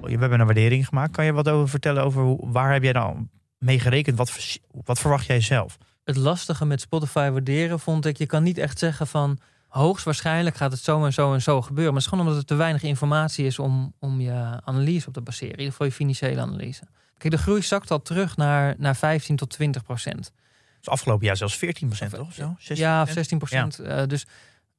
We 0.00 0.26
hebben 0.26 0.40
een 0.40 0.46
waardering 0.46 0.86
gemaakt. 0.86 1.12
Kan 1.12 1.24
je 1.24 1.32
wat 1.32 1.48
over 1.48 1.68
vertellen 1.68 2.02
over 2.04 2.36
waar 2.50 2.72
heb 2.72 2.82
jij 2.82 2.92
dan 2.92 3.28
mee 3.60 3.80
gerekend? 3.80 4.16
Wat, 4.16 4.58
wat 4.84 4.98
verwacht 4.98 5.26
jij 5.26 5.40
zelf? 5.40 5.78
Het 6.04 6.16
lastige 6.16 6.64
met 6.64 6.80
Spotify 6.80 7.30
waarderen 7.30 7.80
vond 7.80 8.06
ik, 8.06 8.18
je 8.18 8.26
kan 8.26 8.42
niet 8.42 8.58
echt 8.58 8.78
zeggen 8.78 9.06
van 9.06 9.38
hoogstwaarschijnlijk 9.68 10.56
gaat 10.56 10.72
het 10.72 10.80
zo 10.80 11.04
en 11.04 11.12
zo 11.12 11.34
en 11.34 11.42
zo 11.42 11.62
gebeuren. 11.62 11.92
Maar 11.92 12.02
het 12.02 12.12
is 12.12 12.18
gewoon 12.18 12.26
omdat 12.26 12.42
er 12.42 12.48
te 12.48 12.54
weinig 12.54 12.82
informatie 12.82 13.46
is 13.46 13.58
om, 13.58 13.94
om 13.98 14.20
je 14.20 14.60
analyse 14.64 15.06
op 15.06 15.12
te 15.12 15.20
baseren. 15.20 15.52
In 15.52 15.58
ieder 15.58 15.72
geval 15.72 15.86
je 15.86 15.92
financiële 15.92 16.40
analyse. 16.40 16.82
Kijk, 17.16 17.32
de 17.32 17.38
groei 17.38 17.62
zakt 17.62 17.90
al 17.90 18.02
terug 18.02 18.36
naar, 18.36 18.74
naar 18.78 18.96
15 18.96 19.36
tot 19.36 19.50
20 19.50 19.82
procent. 19.82 20.32
Dus 20.78 20.88
afgelopen 20.88 21.26
jaar 21.26 21.36
zelfs 21.36 21.56
14 21.56 21.86
procent, 21.86 22.14
toch? 22.14 22.32
Zo? 22.32 22.56
16%? 22.58 22.62
Ja, 22.62 23.02
of 23.02 23.10
16 23.10 23.38
procent. 23.38 23.76
dus, 24.08 24.26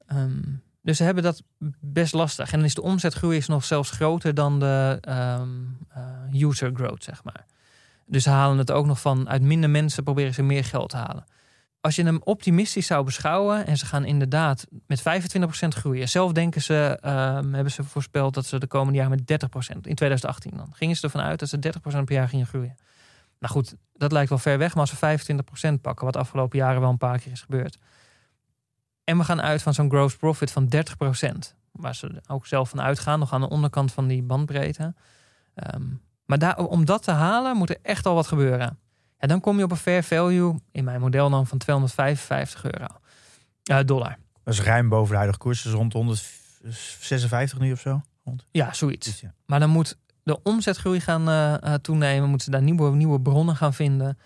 ehm, 0.05 0.39
dus 0.81 0.97
ze 0.97 1.03
hebben 1.03 1.23
dat 1.23 1.43
best 1.79 2.13
lastig. 2.13 2.51
En 2.51 2.57
dan 2.57 2.67
is 2.67 2.73
de 2.73 2.81
omzetgroei 2.81 3.37
is 3.37 3.47
nog 3.47 3.65
zelfs 3.65 3.89
groter 3.89 4.33
dan 4.33 4.59
de 4.59 4.97
ehm, 5.01 5.49
eh, 5.89 6.41
user 6.41 6.71
growth, 6.73 7.03
zeg 7.03 7.23
maar. 7.23 7.45
Dus 8.05 8.23
ze 8.23 8.29
halen 8.29 8.57
het 8.57 8.71
ook 8.71 8.85
nog 8.85 9.01
van 9.01 9.29
uit 9.29 9.41
minder 9.41 9.69
mensen 9.69 10.03
proberen 10.03 10.33
ze 10.33 10.43
meer 10.43 10.63
geld 10.63 10.89
te 10.89 10.97
halen. 10.97 11.25
Als 11.81 11.95
je 11.95 12.03
hem 12.03 12.21
optimistisch 12.23 12.85
zou 12.85 13.05
beschouwen 13.05 13.65
en 13.65 13.77
ze 13.77 13.85
gaan 13.85 14.05
inderdaad 14.05 14.67
met 14.87 15.01
25% 15.01 15.03
groeien. 15.67 16.09
Zelf 16.09 16.31
denken 16.31 16.61
ze, 16.61 16.97
ehm, 17.01 17.53
hebben 17.53 17.71
ze 17.71 17.83
voorspeld 17.83 18.33
dat 18.33 18.45
ze 18.45 18.59
de 18.59 18.67
komende 18.67 18.97
jaren 18.97 19.17
met 19.17 19.27
30% 19.27 19.87
in 19.87 19.95
2018 19.95 20.51
dan. 20.57 20.69
Gingen 20.73 20.95
ze 20.95 21.03
ervan 21.03 21.21
uit 21.21 21.39
dat 21.39 21.49
ze 21.49 21.59
30% 21.59 22.05
per 22.05 22.15
jaar 22.15 22.29
gingen 22.29 22.45
groeien. 22.45 22.75
Nou 23.39 23.53
goed, 23.53 23.75
dat 23.93 24.11
lijkt 24.11 24.29
wel 24.29 24.37
ver 24.37 24.57
weg, 24.57 24.75
maar 24.75 24.81
als 24.89 24.91
we 24.91 24.97
25% 24.97 25.81
pakken, 25.81 26.05
wat 26.05 26.15
afgelopen 26.15 26.57
jaren 26.57 26.81
wel 26.81 26.89
een 26.89 26.97
paar 26.97 27.19
keer 27.19 27.31
is 27.31 27.41
gebeurd. 27.41 27.77
En 29.03 29.17
we 29.17 29.23
gaan 29.23 29.41
uit 29.41 29.61
van 29.61 29.73
zo'n 29.73 29.89
gross 29.89 30.15
profit 30.15 30.51
van 30.51 30.67
30%. 30.67 31.55
Waar 31.71 31.95
ze 31.95 32.21
ook 32.27 32.45
zelf 32.47 32.69
van 32.69 32.81
uitgaan, 32.81 33.19
nog 33.19 33.33
aan 33.33 33.41
de 33.41 33.49
onderkant 33.49 33.91
van 33.91 34.07
die 34.07 34.23
bandbreedte. 34.23 34.93
Ehm, 35.53 35.83
maar 36.31 36.39
daar, 36.39 36.57
om 36.57 36.85
dat 36.85 37.03
te 37.03 37.11
halen, 37.11 37.57
moet 37.57 37.69
er 37.69 37.77
echt 37.81 38.05
al 38.05 38.15
wat 38.15 38.27
gebeuren. 38.27 38.79
En 39.17 39.27
dan 39.27 39.39
kom 39.39 39.57
je 39.57 39.63
op 39.63 39.71
een 39.71 39.77
fair 39.77 40.03
value, 40.03 40.59
in 40.71 40.83
mijn 40.83 41.01
model 41.01 41.29
dan, 41.29 41.47
van 41.47 41.57
255 41.57 42.63
euro. 42.63 42.87
Eh, 43.63 43.79
dollar. 43.85 44.17
Dat 44.43 44.53
is 44.53 44.61
ruim 44.61 44.89
boven 44.89 45.09
de 45.09 45.15
huidige 45.15 45.39
koers. 45.39 45.61
Dus 45.61 45.73
rond 45.73 45.93
156 45.93 47.59
nu 47.59 47.71
of 47.71 47.79
zo. 47.79 48.01
Rond. 48.23 48.45
Ja, 48.51 48.73
zoiets. 48.73 49.19
Ja. 49.21 49.33
Maar 49.45 49.59
dan 49.59 49.69
moet 49.69 49.97
de 50.23 50.41
omzetgroei 50.43 50.99
gaan 50.99 51.29
eh, 51.29 51.73
eh, 51.73 51.73
toenemen. 51.73 52.29
Moeten 52.29 52.45
ze 52.45 52.51
daar 52.51 52.61
nieuwe, 52.61 52.95
nieuwe 52.95 53.21
bronnen 53.21 53.55
gaan 53.55 53.73
vinden. 53.73 54.17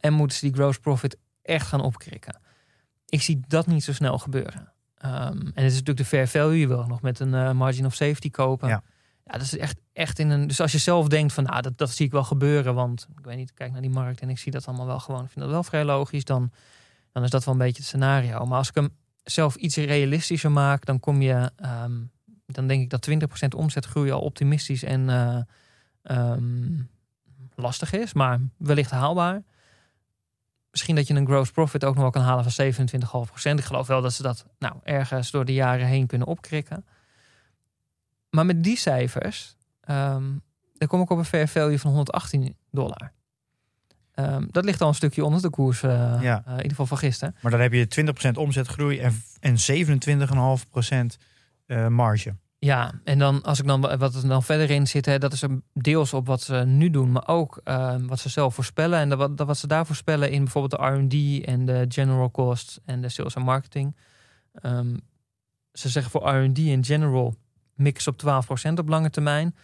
en 0.00 0.12
moeten 0.12 0.36
ze 0.38 0.46
die 0.46 0.54
gross 0.54 0.78
profit 0.78 1.16
echt 1.42 1.66
gaan 1.66 1.80
opkrikken. 1.80 2.40
Ik 3.06 3.22
zie 3.22 3.40
dat 3.48 3.66
niet 3.66 3.84
zo 3.84 3.92
snel 3.92 4.18
gebeuren. 4.18 4.72
Ehm, 4.96 5.38
en 5.38 5.52
het 5.54 5.64
is 5.64 5.72
natuurlijk 5.72 5.98
de 5.98 6.04
fair 6.04 6.28
value. 6.28 6.58
Je 6.58 6.68
wil 6.68 6.86
nog 6.86 7.02
met 7.02 7.20
een 7.20 7.56
margin 7.56 7.86
of 7.86 7.94
safety 7.94 8.30
kopen. 8.30 8.68
Ja. 8.68 8.82
Ja, 9.30 9.38
dat 9.38 9.46
is 9.46 9.56
echt, 9.56 9.80
echt 9.92 10.18
in 10.18 10.30
een. 10.30 10.46
Dus 10.46 10.60
als 10.60 10.72
je 10.72 10.78
zelf 10.78 11.08
denkt 11.08 11.32
van 11.32 11.44
nou, 11.44 11.62
dat, 11.62 11.78
dat 11.78 11.90
zie 11.90 12.06
ik 12.06 12.12
wel 12.12 12.24
gebeuren. 12.24 12.74
Want 12.74 13.08
ik 13.18 13.24
weet 13.24 13.36
niet, 13.36 13.50
ik 13.50 13.54
kijk 13.54 13.72
naar 13.72 13.80
die 13.80 13.90
markt 13.90 14.20
en 14.20 14.28
ik 14.28 14.38
zie 14.38 14.52
dat 14.52 14.66
allemaal 14.66 14.86
wel 14.86 15.00
gewoon. 15.00 15.24
Ik 15.24 15.30
vind 15.30 15.40
dat 15.40 15.50
wel 15.50 15.62
vrij 15.62 15.84
logisch. 15.84 16.24
Dan, 16.24 16.50
dan 17.12 17.22
is 17.22 17.30
dat 17.30 17.44
wel 17.44 17.54
een 17.54 17.60
beetje 17.60 17.76
het 17.76 17.86
scenario. 17.86 18.46
Maar 18.46 18.58
als 18.58 18.68
ik 18.68 18.74
hem 18.74 18.96
zelf 19.24 19.54
iets 19.56 19.76
realistischer 19.76 20.50
maak, 20.50 20.84
dan 20.84 21.00
kom 21.00 21.22
je. 21.22 21.50
ehm, 21.56 21.92
dan 22.46 22.66
denk 22.66 22.82
ik 22.82 22.90
dat 22.90 23.02
20% 23.02 23.54
omzetgroei 23.54 24.10
al 24.10 24.20
optimistisch 24.20 24.82
en 24.82 25.08
eh, 25.10 25.40
ehm, 26.02 26.80
lastig 27.54 27.92
is, 27.92 28.12
maar 28.12 28.40
wellicht 28.56 28.90
haalbaar. 28.90 29.42
Misschien 30.70 30.94
dat 30.94 31.06
je 31.06 31.14
een 31.14 31.26
gross 31.26 31.50
profit 31.50 31.84
ook 31.84 31.94
nog 31.94 32.02
wel 32.02 32.12
kan 32.12 32.22
halen 32.22 32.50
van 32.50 32.52
27,5%. 32.52 33.58
Ik 33.58 33.64
geloof 33.64 33.86
wel 33.86 34.02
dat 34.02 34.12
ze 34.12 34.22
dat 34.22 34.46
nou, 34.58 34.74
ergens 34.82 35.30
door 35.30 35.44
de 35.44 35.52
jaren 35.52 35.86
heen 35.86 36.06
kunnen 36.06 36.26
opkrikken. 36.26 36.84
Maar 38.30 38.46
met 38.46 38.62
die 38.64 38.76
cijfers, 38.76 39.56
ehm, 39.80 40.24
dan 40.74 40.88
kom 40.88 41.00
ik 41.00 41.10
op 41.10 41.18
een 41.18 41.24
fair 41.24 41.48
value 41.48 41.78
van 41.78 41.90
118 41.90 42.56
dollar. 42.70 43.12
Ehm, 44.14 44.46
dat 44.50 44.64
ligt 44.64 44.80
al 44.80 44.88
een 44.88 44.94
stukje 44.94 45.24
onder 45.24 45.42
de 45.42 45.50
koers, 45.50 45.82
eh, 45.82 46.18
Ja. 46.20 46.42
eh, 46.44 46.50
in 46.50 46.56
ieder 46.56 46.68
geval 46.70 46.86
van 46.86 46.98
gisteren. 46.98 47.36
Maar 47.42 47.50
dan 47.50 47.60
heb 47.60 47.72
je 47.72 47.86
20% 47.86 48.36
omzetgroei 48.36 48.98
en, 48.98 49.22
en 49.40 49.58
27,5% 49.58 51.16
eh 51.66 51.86
marge. 51.86 52.34
Ja, 52.58 52.92
en 53.04 53.18
dan 53.18 53.42
als 53.42 53.58
ik 53.60 53.66
dan 53.66 53.80
wat 53.98 54.14
er 54.14 54.28
dan 54.28 54.42
verder 54.42 54.70
in 54.70 54.86
zit, 54.86 55.06
hè, 55.06 55.18
dat 55.18 55.32
is 55.32 55.42
een 55.42 55.62
deels 55.72 56.12
op 56.12 56.26
wat 56.26 56.40
ze 56.42 56.54
nu 56.54 56.90
doen, 56.90 57.12
maar 57.12 57.28
ook 57.28 57.60
eh, 57.64 57.94
wat 58.00 58.18
ze 58.18 58.28
zelf 58.28 58.54
voorspellen. 58.54 58.98
En 58.98 59.08
dat, 59.08 59.18
wat- 59.18 59.36
dat 59.36 59.46
wat 59.46 59.58
ze 59.58 59.66
daar 59.66 59.86
voorspellen 59.86 60.30
in 60.30 60.42
bijvoorbeeld 60.44 60.80
de 60.82 60.86
RD 60.86 61.44
en 61.44 61.64
de 61.66 61.84
general 61.88 62.30
costs 62.30 62.78
en 62.84 63.00
de 63.00 63.08
sales 63.08 63.34
en 63.34 63.42
marketing. 63.42 63.96
Ehm, 64.52 64.96
ze 65.72 65.88
zeggen 65.88 66.12
voor 66.12 66.28
RD 66.28 66.58
en 66.58 66.84
general 66.84 67.34
mix 67.80 68.06
op 68.06 68.22
12% 68.68 68.72
op 68.74 68.88
lange 68.88 69.10
termijn. 69.10 69.54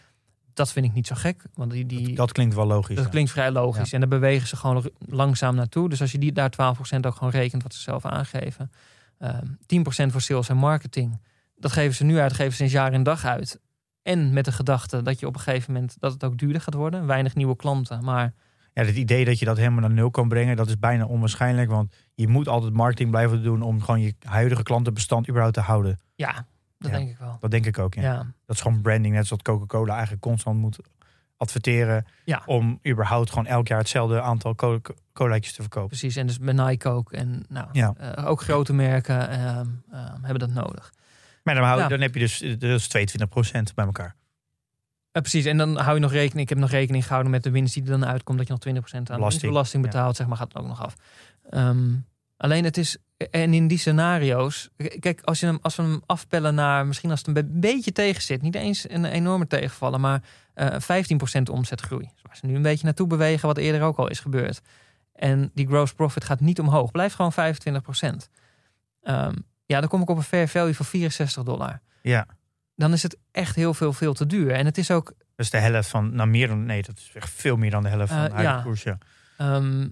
Dat 0.55 0.73
vind 0.73 0.87
ik 0.87 0.93
niet 0.93 1.07
zo 1.07 1.15
gek, 1.15 1.43
want 1.55 1.71
die, 1.71 1.87
die, 1.87 2.15
Dat 2.15 2.33
klinkt 2.33 2.55
wel 2.55 2.67
logisch. 2.67 2.95
dat 2.95 3.05
ja. 3.05 3.11
klinkt 3.11 3.31
vrij 3.31 3.51
logisch. 3.51 3.93
En 3.93 4.01
daar 4.01 4.09
bewegen 4.09 4.49
ze 4.49 4.57
gewoon 4.57 4.91
langzaam 4.99 5.55
naartoe. 5.55 5.89
Dus 5.89 6.01
als 6.01 6.13
je 6.13 6.19
die 6.19 6.33
daar 6.33 6.53
12% 6.53 7.01
ook 7.01 7.15
gewoon 7.15 7.33
rekent 7.33 7.63
wat 7.63 7.75
ze 7.75 7.81
zelf 7.81 8.05
aangeven. 8.05 8.71
Ehm 9.19 9.47
10% 9.47 10.11
voor 10.11 10.21
sales 10.21 10.49
en 10.49 10.57
marketing. 10.57 11.21
Dat 11.57 11.73
geven 11.73 11.95
ze 11.95 12.05
nu 12.05 12.19
uit, 12.19 12.33
geven 12.33 12.51
ze 12.51 12.57
sinds 12.57 12.73
jaar 12.73 12.93
en 12.93 13.03
dag 13.03 13.25
uit. 13.25 13.61
En 14.03 14.33
met 14.33 14.45
de 14.45 14.53
gedachte 14.53 15.03
dat 15.03 15.21
je 15.21 15.27
op 15.27 15.35
een 15.35 15.41
gegeven 15.41 15.73
moment 15.73 15.97
dat 16.01 16.13
het 16.13 16.25
ook 16.25 16.39
duurder 16.39 16.61
gaat 16.61 16.75
worden. 16.75 17.07
Weinig 17.07 17.35
nieuwe 17.35 17.57
klanten. 17.57 18.05
Maar 18.05 18.35
Ja, 18.73 18.85
het 18.85 18.97
idee 18.97 19.25
dat 19.25 19.39
je 19.39 19.45
dat 19.45 19.57
helemaal 19.57 19.81
naar 19.81 19.91
nul 19.91 20.11
kan 20.11 20.29
brengen, 20.29 20.57
dat 20.57 20.69
is 20.69 20.79
bijna 20.79 21.07
onwaarschijnlijk. 21.07 21.71
Want 21.71 21.95
je 22.15 22.29
moet 22.29 22.49
altijd 22.49 22.73
marketing 22.73 23.11
blijven 23.11 23.43
doen 23.43 23.63
om 23.63 23.81
gewoon 23.81 24.01
je 24.01 24.15
huidige 24.23 24.63
klantenbestand 24.63 25.29
überhaupt 25.29 25.55
te 25.55 25.61
houden. 25.61 25.99
ja, 26.15 26.47
dat 26.79 26.91
Ja. 26.91 26.97
denk 26.97 27.11
ik 27.11 27.19
wel. 27.19 27.37
Dat 27.41 27.51
denk 27.51 27.67
ik 27.67 27.79
ook. 27.79 27.95
Ja. 27.95 28.03
Ja. 28.03 28.17
Dat 28.47 28.57
is 28.57 28.63
gewoon 28.63 28.81
branding, 28.81 29.15
net 29.15 29.27
zoals 29.27 29.43
Coca-Cola 29.43 29.93
eigenlijk 29.93 30.23
constant 30.23 30.59
moet 30.59 30.79
adverteren. 31.37 32.07
Ja. 32.25 32.43
Om 32.47 32.81
überhaupt 32.89 33.29
gewoon 33.31 33.47
elk 33.47 33.69
jaar 33.69 33.79
hetzelfde 33.79 34.21
aantal 34.21 34.55
co- 34.55 34.81
colaatjes 35.13 35.55
te 35.55 35.61
verkopen. 35.63 35.89
precies. 35.89 36.17
En 36.17 36.27
dus 36.27 36.39
bij 36.39 36.53
Nike 36.55 36.89
ook. 36.89 37.13
En 37.13 37.45
nou, 37.49 37.69
Ja. 37.73 37.95
eh, 37.97 38.27
ook 38.27 38.41
grote 38.43 38.73
merken 38.73 39.29
ehm, 39.29 39.67
ehm, 39.91 40.23
hebben 40.23 40.39
dat 40.39 40.65
nodig. 40.65 40.93
Maar 41.43 41.55
dan, 41.55 41.65
hou, 41.65 41.89
dan 41.89 42.01
heb 42.01 42.15
je 42.15 42.21
dus, 42.21 42.39
dus 42.59 42.89
22% 42.89 43.75
bij 43.75 43.85
elkaar. 43.85 44.15
Eh, 45.11 45.23
precies, 45.23 45.45
en 45.45 45.57
dan 45.57 45.77
hou 45.79 45.95
je 45.95 46.01
nog 46.01 46.13
rekening. 46.13 46.41
Ik 46.43 46.49
heb 46.49 46.59
nog 46.59 46.71
rekening 46.71 47.05
gehouden 47.05 47.31
met 47.33 47.43
de 47.43 47.51
winst 47.51 47.75
die 47.75 47.83
er 47.83 47.89
dan 47.89 48.07
uitkomt. 48.07 48.39
Dat 48.39 48.47
je 48.47 48.53
nog 48.53 48.63
20% 48.63 49.11
aan 49.11 49.17
Belasting, 49.41 49.83
betaalt, 49.83 50.17
zeg 50.17 50.27
maar, 50.27 50.37
gaat 50.37 50.49
het 50.53 50.63
ook 50.63 50.69
nog 50.69 50.83
af. 50.83 50.95
Ehm, 51.51 51.95
alleen 52.37 52.65
het 52.65 52.77
is. 52.77 52.99
En 53.31 53.55
in 53.55 53.69
die 53.69 53.79
scenario's. 53.79 54.69
Kijk, 54.99 55.21
als, 55.23 55.41
je 55.41 55.47
hem, 55.47 55.59
als 55.63 55.77
we 55.77 55.83
hem 55.83 56.03
afpellen 56.07 56.55
naar. 56.55 56.87
Misschien 56.87 57.11
als 57.11 57.19
het 57.19 57.29
een 57.29 57.35
be- 57.35 57.59
beetje 57.69 57.93
tegen 57.93 58.23
zit. 58.23 58.43
Niet 58.43 58.55
eens 58.55 58.91
een 58.91 59.05
enorme 59.05 59.47
tegenvallen. 59.47 60.01
Maar 60.01 60.23
eh 60.55 60.77
15% 61.39 61.43
omzetgroei. 61.51 62.03
Dus 62.13 62.23
waar 62.23 62.37
ze 62.37 62.47
nu 62.47 62.55
een 62.55 62.63
beetje 62.63 62.85
naartoe 62.85 63.07
bewegen. 63.07 63.47
Wat 63.49 63.57
eerder 63.57 63.83
ook 63.83 63.97
al 63.97 64.09
is 64.09 64.21
gebeurd. 64.21 64.61
En 65.13 65.51
die 65.55 65.67
gross 65.67 65.93
profit 65.93 66.25
gaat 66.25 66.41
niet 66.41 66.61
omhoog. 66.61 66.91
Blijft 66.91 67.15
gewoon 67.15 67.33
25%. 67.33 68.29
Ehm, 69.03 69.35
ja, 69.67 69.81
dan 69.81 69.89
kom 69.89 70.03
ik 70.03 70.09
op 70.11 70.17
een 70.17 70.23
fair 70.23 70.49
value 70.49 70.75
van 70.75 70.85
64 70.87 71.43
dollar. 71.43 71.81
Ja, 72.03 72.27
Dan 72.75 72.93
is 72.93 73.03
het 73.03 73.17
echt 73.33 73.57
heel 73.57 73.75
veel, 73.75 73.93
veel 73.93 74.13
te 74.15 74.27
duur. 74.27 74.51
En 74.51 74.65
het 74.67 74.79
is 74.79 74.91
ook 74.91 75.05
dat 75.07 75.45
is 75.47 75.51
de 75.51 75.59
helft 75.59 75.89
van, 75.89 76.15
nou 76.15 76.29
meer 76.29 76.49
dan, 76.49 76.65
nee, 76.65 76.83
dat 76.83 76.97
is 76.99 77.11
echt 77.15 77.31
veel 77.31 77.57
meer 77.57 77.71
dan 77.71 77.83
de 77.83 77.89
helft 77.89 78.13
van 78.13 78.27
Eh, 78.27 78.37
de 78.37 78.43
ja. 78.43 78.61
koers. 78.63 78.83
Ja. 78.83 78.99
Ehm, 79.37 79.89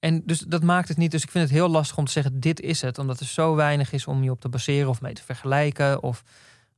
en 0.00 0.22
dus 0.24 0.38
dat 0.38 0.62
maakt 0.62 0.88
het 0.88 0.96
niet. 0.96 1.10
Dus 1.10 1.22
ik 1.22 1.30
vind 1.30 1.44
het 1.44 1.52
heel 1.52 1.68
lastig 1.68 1.96
om 1.96 2.04
te 2.04 2.12
zeggen: 2.12 2.40
dit 2.40 2.60
is 2.60 2.80
het. 2.80 2.98
Omdat 2.98 3.20
er 3.20 3.26
zo 3.26 3.54
weinig 3.54 3.92
is 3.92 4.06
om 4.06 4.22
je 4.22 4.30
op 4.30 4.40
te 4.40 4.48
baseren 4.48 4.88
of 4.88 5.00
mee 5.00 5.12
te 5.14 5.22
vergelijken. 5.22 6.02
Of, 6.02 6.22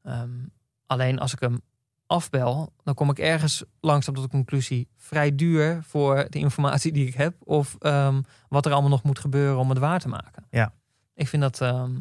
ehm, 0.03 0.31
alleen 0.87 1.18
als 1.18 1.33
ik 1.33 1.41
hem 1.41 1.61
afbel, 2.07 2.73
dan 2.83 2.95
kom 2.95 3.11
ik 3.11 3.18
ergens 3.18 3.64
langzaam 3.81 4.14
tot 4.14 4.25
de 4.25 4.31
conclusie: 4.31 4.89
vrij 4.97 5.35
duur 5.35 5.83
voor 5.83 6.27
de 6.29 6.39
informatie 6.39 6.93
die 6.93 7.07
ik 7.07 7.14
heb. 7.14 7.35
Of 7.39 7.77
ehm, 7.79 8.21
wat 8.49 8.66
er 8.66 8.73
allemaal 8.73 8.91
nog 8.91 9.03
moet 9.03 9.18
gebeuren 9.18 9.59
om 9.59 9.68
het 9.68 9.79
waar 9.79 10.01
te 10.01 10.09
maken. 10.09 10.47
Ja. 10.51 10.73
Ik 11.14 11.29
vind 11.29 11.43
dat. 11.43 11.61
ehm, 11.61 11.93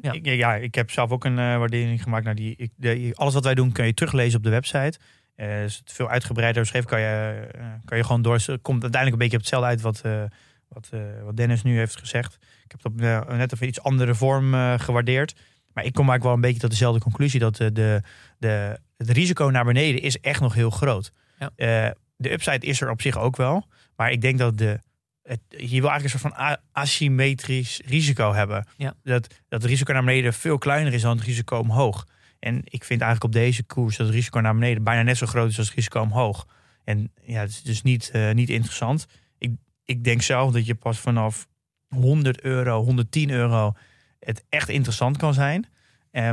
Ja. 0.00 0.12
Ik, 0.12 0.26
ja, 0.26 0.54
ik 0.54 0.74
heb 0.74 0.90
zelf 0.90 1.10
ook 1.10 1.24
een 1.24 1.38
eh, 1.38 1.58
waardering 1.58 2.02
gemaakt 2.02 2.24
naar 2.24 2.34
die. 2.34 2.54
Ik, 2.56 2.72
de, 2.76 3.10
alles 3.14 3.34
wat 3.34 3.44
wij 3.44 3.54
doen 3.54 3.72
kun 3.72 3.86
je 3.86 3.94
teruglezen 3.94 4.38
op 4.38 4.44
de 4.44 4.50
website. 4.50 4.98
Is 5.40 5.76
het 5.76 5.92
veel 5.92 6.08
uitgebreider 6.08 6.62
beschreven. 6.62 6.88
Kan 6.88 7.00
je, 7.00 7.48
eh, 7.52 7.64
kan 7.84 7.96
je 7.96 8.04
gewoon 8.04 8.22
door. 8.22 8.34
Het 8.34 8.62
komt 8.62 8.82
uiteindelijk 8.82 9.12
een 9.12 9.18
beetje 9.28 9.36
op 9.36 9.42
hetzelfde 9.42 9.68
uit 9.68 9.80
wat, 9.80 10.00
eh, 10.00 10.22
wat, 10.68 10.90
wat 11.24 11.36
Dennis 11.36 11.62
nu 11.62 11.78
heeft 11.78 11.98
gezegd. 11.98 12.38
Ik 12.64 12.70
heb 12.70 12.82
dat 12.82 12.92
eh, 12.96 13.36
net 13.36 13.52
even 13.52 13.66
iets 13.66 13.82
andere 13.82 14.14
vorm 14.14 14.54
gewaardeerd. 14.78 15.34
Maar 15.72 15.84
ik 15.84 15.92
kom 15.92 16.08
eigenlijk 16.08 16.22
wel 16.22 16.32
een 16.32 16.40
beetje 16.40 16.60
tot 16.60 16.70
dezelfde 16.70 17.00
conclusie. 17.00 17.40
Dat 17.40 17.56
de, 17.56 18.02
de, 18.38 18.78
het 18.96 19.10
risico 19.10 19.44
naar 19.44 19.64
beneden 19.64 20.02
is 20.02 20.20
echt 20.20 20.40
nog 20.40 20.54
heel 20.54 20.70
groot. 20.70 21.12
Ja. 21.38 21.94
De 22.16 22.32
upside 22.32 22.66
is 22.66 22.80
er 22.80 22.90
op 22.90 23.00
zich 23.00 23.18
ook 23.18 23.36
wel. 23.36 23.66
Maar 23.96 24.10
ik 24.10 24.20
denk 24.20 24.38
dat 24.38 24.58
de, 24.58 24.80
het, 25.22 25.40
je 25.48 25.80
wil 25.80 25.90
eigenlijk 25.90 26.02
een 26.02 26.20
soort 26.20 26.34
van 26.34 26.56
asymmetrisch 26.72 27.80
risico 27.86 28.32
hebben. 28.32 28.66
Ja. 28.76 28.94
Dat, 29.02 29.26
dat 29.48 29.62
het 29.62 29.70
risico 29.70 29.92
naar 29.92 30.04
beneden 30.04 30.32
veel 30.32 30.58
kleiner 30.58 30.92
is 30.92 31.02
dan 31.02 31.16
het 31.16 31.26
risico 31.26 31.58
omhoog. 31.58 32.06
En 32.40 32.60
ik 32.64 32.84
vind 32.84 33.00
eigenlijk 33.00 33.34
op 33.34 33.42
deze 33.42 33.62
koers 33.62 33.96
dat 33.96 34.06
het 34.06 34.14
risico 34.14 34.40
naar 34.40 34.54
beneden 34.54 34.82
bijna 34.82 35.02
net 35.02 35.16
zo 35.16 35.26
groot 35.26 35.50
is 35.50 35.58
als 35.58 35.66
het 35.66 35.76
risico 35.76 36.00
omhoog. 36.00 36.46
En 36.84 37.12
ja, 37.22 37.40
het 37.40 37.50
is 37.50 37.62
dus 37.62 37.82
niet, 37.82 38.10
eh, 38.10 38.30
niet 38.30 38.50
interessant. 38.50 39.06
Ik, 39.38 39.52
ik 39.84 40.04
denk 40.04 40.22
zelf 40.22 40.52
dat 40.52 40.66
je 40.66 40.74
pas 40.74 40.98
vanaf 40.98 41.46
100 41.88 42.40
euro, 42.40 42.82
110 42.82 43.30
euro 43.30 43.72
het 44.18 44.44
echt 44.48 44.68
interessant 44.68 45.16
kan 45.16 45.34
zijn. 45.34 45.66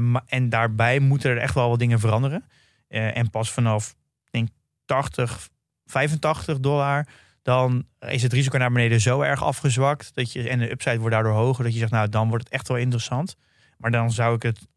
Maar- 0.01 0.23
en 0.25 0.49
daarbij 0.49 0.99
moeten 0.99 1.31
er 1.31 1.37
echt 1.37 1.53
wel 1.53 1.69
wat 1.69 1.79
dingen 1.79 1.99
veranderen. 1.99 2.43
Eh, 2.87 3.17
en 3.17 3.29
pas 3.29 3.51
vanaf 3.51 3.95
denk, 4.31 4.49
80, 4.85 5.49
85 5.85 6.59
dollar, 6.59 7.07
dan 7.41 7.85
is 7.99 8.23
het 8.23 8.33
risico 8.33 8.57
naar 8.57 8.71
beneden 8.71 9.01
zo 9.01 9.21
erg 9.21 9.43
afgezwakt. 9.43 10.15
Dat 10.15 10.31
je, 10.31 10.49
en 10.49 10.59
de 10.59 10.71
upside 10.71 10.99
wordt 10.99 11.13
daardoor 11.13 11.33
hoger. 11.33 11.63
Dat 11.63 11.73
je 11.73 11.79
zegt, 11.79 11.91
nou 11.91 12.09
dan 12.09 12.29
wordt 12.29 12.43
het 12.43 12.53
echt 12.53 12.67
wel 12.67 12.77
interessant. 12.77 13.35
Maar 13.77 13.91
dan 13.91 14.11
zou 14.11 14.35
ik 14.35 14.43
het 14.43 14.67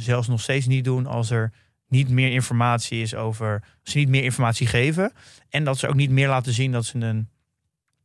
zelfs 0.00 0.28
nog 0.28 0.40
steeds 0.40 0.66
niet 0.66 0.84
doen 0.84 1.06
als 1.06 1.30
er 1.30 1.52
niet 1.88 2.08
meer 2.08 2.32
informatie 2.32 3.02
is 3.02 3.14
over. 3.14 3.52
Als 3.82 3.92
ze 3.92 3.98
niet 3.98 4.08
meer 4.08 4.24
informatie 4.24 4.66
geven. 4.66 5.12
En 5.48 5.64
dat 5.64 5.78
ze 5.78 5.88
ook 5.88 5.94
niet 5.94 6.10
meer 6.10 6.28
laten 6.28 6.52
zien 6.52 6.72
dat 6.72 6.84
ze 6.84 6.98
een, 6.98 7.28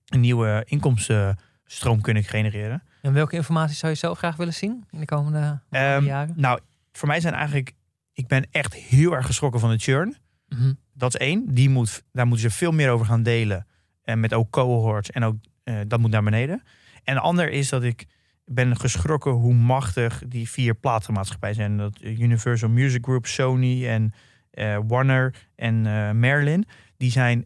een 0.06 0.20
nieuwe 0.20 0.64
inkomstenstroom 0.68 2.02
kunnen 2.02 2.24
genereren. 2.24 2.84
En 3.02 3.14
welke 3.14 3.36
informatie 3.36 3.76
zou 3.76 3.91
je 3.91 3.98
zelf 3.98 4.18
graag 4.18 4.36
willen 4.36 4.54
zien 4.54 4.86
in 4.91 5.00
de 5.00 5.06
komende 5.06 5.60
Ehm, 5.70 6.06
jaren? 6.06 6.34
Nou, 6.38 6.60
voor 6.91 7.08
mij 7.08 7.20
zijn 7.20 7.34
eigenlijk. 7.34 7.74
Ik 8.14 8.28
ben 8.28 8.48
echt 8.52 8.74
heel 8.74 9.12
erg 9.16 9.26
geschrokken 9.26 9.60
van 9.60 9.70
de 9.70 9.78
churn. 9.78 10.16
Mhm. 10.48 10.74
Dat 10.93 11.14
is 11.14 11.20
één. 11.20 11.54
Die 11.54 11.70
moet, 11.70 12.04
daar 12.12 12.28
moeten 12.28 12.50
ze 12.50 12.56
veel 12.58 12.72
meer 12.72 12.89
over 12.89 13.06
gaan 13.06 13.24
delen. 13.24 13.68
En 14.04 14.20
met 14.20 14.34
ook 14.34 14.50
cohorts. 14.50 15.12
En 15.12 15.24
ook 15.24 15.36
eh, 15.64 15.80
dat 15.88 16.00
moet 16.00 16.12
naar 16.12 16.24
beneden. 16.24 16.64
En 17.04 17.14
de 17.14 17.20
ander 17.22 17.50
is 17.50 17.70
dat 17.70 17.84
ik 17.84 18.06
ben 18.46 18.78
geschrokken 18.78 19.32
hoe 19.32 19.54
machtig 19.54 20.22
die 20.28 20.50
vier 20.50 20.76
platenmaatschappijen 20.76 21.56
zijn. 21.56 21.78
Dat 21.78 22.00
eh, 22.00 22.20
Universal 22.20 22.70
Music 22.70 23.04
Group, 23.04 23.26
Sony 23.26 23.88
en 23.88 24.14
eh, 24.52 24.80
Warner 24.88 25.36
en 25.56 25.86
eh 25.86 26.12
Merlin. 26.12 26.66
Die 26.98 27.12
zijn. 27.12 27.46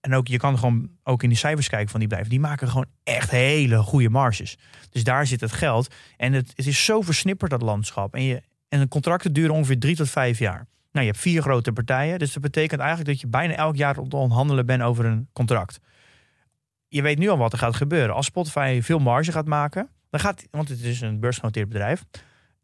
En 0.00 0.14
ook, 0.14 0.28
je 0.28 0.38
kan 0.38 0.58
gewoon 0.58 0.90
ook 1.02 1.22
in 1.22 1.28
die 1.28 1.38
cijfers 1.38 1.68
kijken 1.68 1.88
van 1.88 1.98
die 1.98 2.08
bedrijven. 2.08 2.34
Die 2.34 2.44
maken 2.48 2.68
gewoon 2.68 2.86
echt 3.02 3.30
hele 3.30 3.78
goede 3.78 4.10
marges. 4.10 4.58
Dus 4.90 5.04
daar 5.04 5.26
zit 5.26 5.40
het 5.40 5.52
geld. 5.52 5.94
En 6.16 6.32
het, 6.32 6.52
is 6.54 6.84
zo 6.84 7.00
versnipperd, 7.00 7.50
dat 7.50 7.62
landschap. 7.62 8.14
En, 8.14 8.22
je, 8.22 8.42
en 8.68 8.80
de 8.80 8.88
contracten 8.88 9.32
duren 9.32 9.54
ongeveer 9.54 9.78
drie 9.78 9.96
tot 9.96 10.10
vijf 10.10 10.38
jaar. 10.38 10.66
Nou, 10.92 11.06
je 11.06 11.12
hebt 11.12 11.18
vier 11.18 11.42
grote 11.42 11.72
partijen. 11.72 12.18
Dus 12.18 12.32
dat 12.32 12.42
betekent 12.42 12.80
eigenlijk 12.80 13.10
dat 13.10 13.20
je 13.20 13.26
bijna 13.26 13.54
elk 13.54 13.76
jaar 13.76 13.98
op 13.98 14.14
onderhandelen 14.14 14.66
bent 14.66 14.82
over 14.82 15.04
een 15.04 15.28
contract. 15.32 15.78
Je 16.88 17.02
weet 17.02 17.18
nu 17.18 17.28
al 17.28 17.38
wat 17.38 17.52
er 17.52 17.58
gaat 17.58 17.76
gebeuren. 17.76 18.14
Als 18.14 18.26
Spotify 18.26 18.80
veel 18.82 18.98
marge 18.98 19.32
gaat 19.32 19.46
maken, 19.46 19.90
dan 20.10 20.20
gaat, 20.20 20.46
want 20.50 20.68
het 20.68 20.80
is 20.80 21.00
een 21.00 21.20
beursgenoteerd 21.20 21.68
bedrijf, 21.68 22.04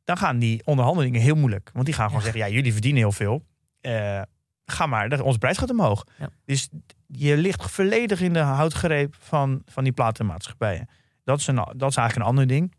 dan 0.05 0.17
gaan 0.17 0.39
die 0.39 0.67
onderhandelingen 0.67 1.21
heel 1.21 1.35
moeilijk. 1.35 1.71
Want 1.73 1.85
die 1.85 1.95
gaan 1.95 2.07
gewoon 2.07 2.25
Ja. 2.25 2.31
zeggen, 2.31 2.49
ja, 2.49 2.55
jullie 2.55 2.73
verdienen 2.73 3.01
heel 3.01 3.13
veel. 3.13 3.45
Eh, 3.81 4.23
ga 4.67 4.87
maar, 4.87 5.21
onze 5.23 5.39
prijs 5.39 5.59
gaat 5.59 5.71
omhoog. 5.71 6.05
Ja. 6.19 6.29
Dus 6.45 6.69
je 7.07 7.37
ligt 7.37 7.71
volledig 7.71 8.21
in 8.21 8.33
de 8.33 8.39
houtgreep 8.39 9.15
van, 9.19 9.63
van 9.67 9.85
die 9.85 9.93
platenmaatschappijen. 9.93 10.89
Dat 11.25 11.39
is, 11.39 11.47
een, 11.47 11.55
dat 11.55 11.91
is 11.91 11.97
eigenlijk 11.97 12.17
een 12.17 12.23
ander 12.23 12.47
ding. 12.47 12.75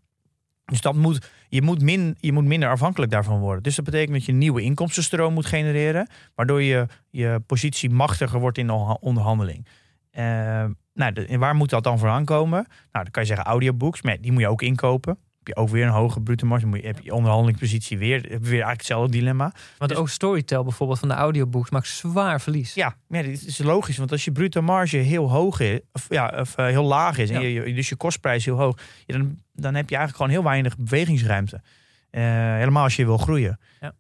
Dus 0.65 0.81
dat 0.81 0.95
moet, 0.95 1.31
je, 1.49 1.61
moet 1.61 1.81
min, 1.81 2.15
je 2.19 2.31
moet 2.31 2.45
minder 2.45 2.69
afhankelijk 2.69 3.11
daarvan 3.11 3.39
worden. 3.39 3.63
Dus 3.63 3.75
dat 3.75 3.85
betekent 3.85 4.11
dat 4.13 4.25
je 4.25 4.31
een 4.31 4.37
nieuwe 4.37 4.61
inkomstenstroom 4.61 5.33
moet 5.33 5.45
genereren. 5.45 6.07
Waardoor 6.35 6.61
je, 6.61 6.87
je 7.09 7.41
positie 7.45 7.89
machtiger 7.89 8.39
wordt 8.39 8.57
in 8.57 8.67
de 8.67 8.97
onderhandeling. 8.99 9.67
Eh, 10.11 10.65
nou, 10.93 11.13
de- 11.13 11.37
waar 11.37 11.55
moet 11.55 11.69
dat 11.69 11.83
dan 11.83 11.99
voor 11.99 12.09
aankomen? 12.09 12.65
Nou, 12.67 13.03
dan 13.03 13.11
kan 13.11 13.21
je 13.21 13.27
zeggen 13.27 13.45
audiobooks. 13.45 14.01
Maar 14.01 14.17
die 14.21 14.31
moet 14.31 14.41
je 14.41 14.47
ook 14.47 14.61
inkopen. 14.61 15.17
Heb 15.43 15.55
je 15.55 15.61
ook 15.61 15.69
weer 15.69 15.85
een 15.85 15.91
hoge 15.91 16.21
bruto 16.21 16.47
marge. 16.47 16.65
Moet 16.65 16.79
je, 16.81 16.87
heb 16.87 16.99
je 16.99 17.13
onderhandelingspositie 17.13 17.97
weer. 17.97 18.15
Heb 18.15 18.23
je 18.23 18.37
weer 18.39 18.49
eigenlijk 18.49 18.77
hetzelfde 18.77 19.11
dilemma. 19.11 19.51
Want 19.77 19.91
dus- 19.91 19.99
ook 19.99 20.09
Storytel 20.09 20.63
bijvoorbeeld 20.63 20.99
van 20.99 21.07
de 21.07 21.13
audiobooks 21.13 21.69
maakt 21.69 21.87
zwaar 21.87 22.41
verlies. 22.41 22.73
Ja, 22.73 22.95
ja, 23.09 23.21
dit 23.21 23.45
is 23.45 23.57
logisch. 23.57 23.97
Want 23.97 24.11
als 24.11 24.25
je 24.25 24.31
bruto 24.31 24.61
marge 24.61 24.97
heel 24.97 25.31
hoog 25.31 25.59
is, 25.59 25.79
of, 25.91 26.05
ja, 26.09 26.33
of 26.39 26.57
eh, 26.57 26.65
heel 26.65 26.83
laag 26.83 27.17
is, 27.17 27.29
en 27.29 27.41
Ja. 27.41 27.47
je, 27.47 27.67
je- 27.67 27.73
dus 27.73 27.89
je 27.89 27.95
kostprijs 27.95 28.45
heel 28.45 28.57
hoog, 28.57 28.77
ja, 29.05 29.17
dan, 29.17 29.39
dan 29.53 29.75
heb 29.75 29.89
je 29.89 29.95
eigenlijk 29.95 30.15
gewoon 30.15 30.31
heel 30.31 30.43
weinig 30.51 30.77
bewegingsruimte. 30.77 31.61
Eh, 32.09 32.21
helemaal 32.55 32.83
als 32.83 32.95
je 32.95 33.05
wil 33.05 33.17
groeien. 33.17 33.59
Ja. 33.79 33.93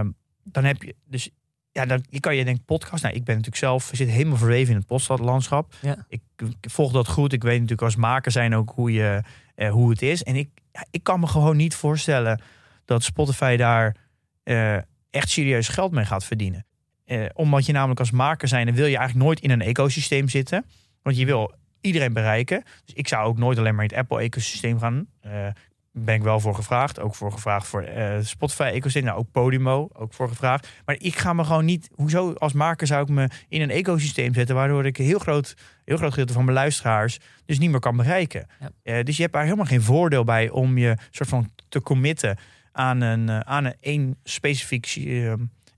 Eh, 0.00 0.06
dan 0.44 0.64
heb 0.64 0.82
je 0.82 0.94
dus. 1.06 1.30
Ja, 1.74 1.86
dan 1.86 2.04
je 2.08 2.20
kan 2.20 2.36
je 2.36 2.44
denken 2.44 2.64
podcast. 2.64 3.02
Nou, 3.02 3.14
ik 3.14 3.24
ben 3.24 3.34
natuurlijk 3.34 3.62
zelf 3.64 3.90
zit 3.92 4.08
helemaal 4.08 4.36
verweven 4.36 4.70
in 4.70 4.78
het 4.78 4.86
podcastlandschap. 4.86 5.74
Ja. 5.80 6.06
Ik, 6.08 6.20
ik 6.36 6.70
volg 6.70 6.92
dat 6.92 7.08
goed. 7.08 7.32
Ik 7.32 7.42
weet 7.42 7.54
natuurlijk 7.54 7.82
als 7.82 7.96
maker 7.96 8.32
zijn 8.32 8.54
ook 8.54 8.72
hoe, 8.74 8.92
je, 8.92 9.22
eh, 9.54 9.70
hoe 9.70 9.90
het 9.90 10.02
is. 10.02 10.22
En 10.22 10.36
ik, 10.36 10.48
ja, 10.72 10.84
ik 10.90 11.02
kan 11.02 11.20
me 11.20 11.26
gewoon 11.26 11.56
niet 11.56 11.74
voorstellen 11.74 12.42
dat 12.84 13.02
Spotify 13.02 13.56
daar 13.56 13.96
eh, 14.42 14.76
echt 15.10 15.30
serieus 15.30 15.68
geld 15.68 15.92
mee 15.92 16.04
gaat 16.04 16.24
verdienen. 16.24 16.66
Eh, 17.04 17.24
omdat 17.32 17.66
je 17.66 17.72
namelijk 17.72 18.00
als 18.00 18.10
maker 18.10 18.48
zijn, 18.48 18.66
dan 18.66 18.74
wil 18.74 18.86
je 18.86 18.96
eigenlijk 18.96 19.26
nooit 19.26 19.40
in 19.40 19.50
een 19.50 19.62
ecosysteem 19.62 20.28
zitten. 20.28 20.64
Want 21.02 21.16
je 21.16 21.26
wil 21.26 21.54
iedereen 21.80 22.12
bereiken. 22.12 22.64
Dus 22.84 22.94
ik 22.94 23.08
zou 23.08 23.26
ook 23.26 23.38
nooit 23.38 23.58
alleen 23.58 23.74
maar 23.74 23.84
in 23.84 23.90
het 23.90 23.98
Apple-ecosysteem 23.98 24.78
gaan. 24.78 25.06
Eh 25.20 25.48
ben 25.96 26.14
ik 26.14 26.22
wel 26.22 26.40
voor 26.40 26.54
gevraagd. 26.54 27.00
Ook 27.00 27.14
voor 27.14 27.32
gevraagd 27.32 27.66
voor 27.66 27.82
eh 27.82 28.18
Spotify-ecosysteem. 28.20 29.04
Nou, 29.04 29.18
ook 29.18 29.30
Podimo, 29.30 29.88
ook 29.92 30.12
voor 30.12 30.28
gevraagd. 30.28 30.68
Maar 30.84 30.96
ik 30.98 31.16
ga 31.16 31.32
me 31.32 31.44
gewoon 31.44 31.64
niet... 31.64 31.90
Hoezo 31.94 32.32
als 32.32 32.52
maker 32.52 32.86
zou 32.86 33.02
ik 33.02 33.08
me 33.08 33.28
in 33.48 33.60
een 33.60 33.70
ecosysteem 33.70 34.34
zetten... 34.34 34.54
waardoor 34.54 34.86
ik 34.86 34.98
een 34.98 35.04
heel 35.04 35.18
groot, 35.18 35.54
heel 35.84 35.96
groot 35.96 36.10
gedeelte 36.10 36.32
van 36.32 36.44
mijn 36.44 36.56
luisteraars... 36.56 37.18
dus 37.44 37.58
niet 37.58 37.70
meer 37.70 37.80
kan 37.80 37.96
bereiken. 37.96 38.46
Ja. 38.60 38.70
Eh, 38.82 39.04
dus 39.04 39.16
je 39.16 39.22
hebt 39.22 39.34
daar 39.34 39.44
helemaal 39.44 39.64
geen 39.64 39.82
voordeel 39.82 40.24
bij... 40.24 40.50
om 40.50 40.78
je 40.78 40.96
soort 41.10 41.28
van 41.28 41.50
te 41.68 41.82
committen 41.82 42.38
aan 42.72 43.00
een, 43.00 43.28
eh, 43.28 43.40
aan 43.40 43.64
een 43.64 43.76
één 43.80 44.16
specifiek... 44.24 44.94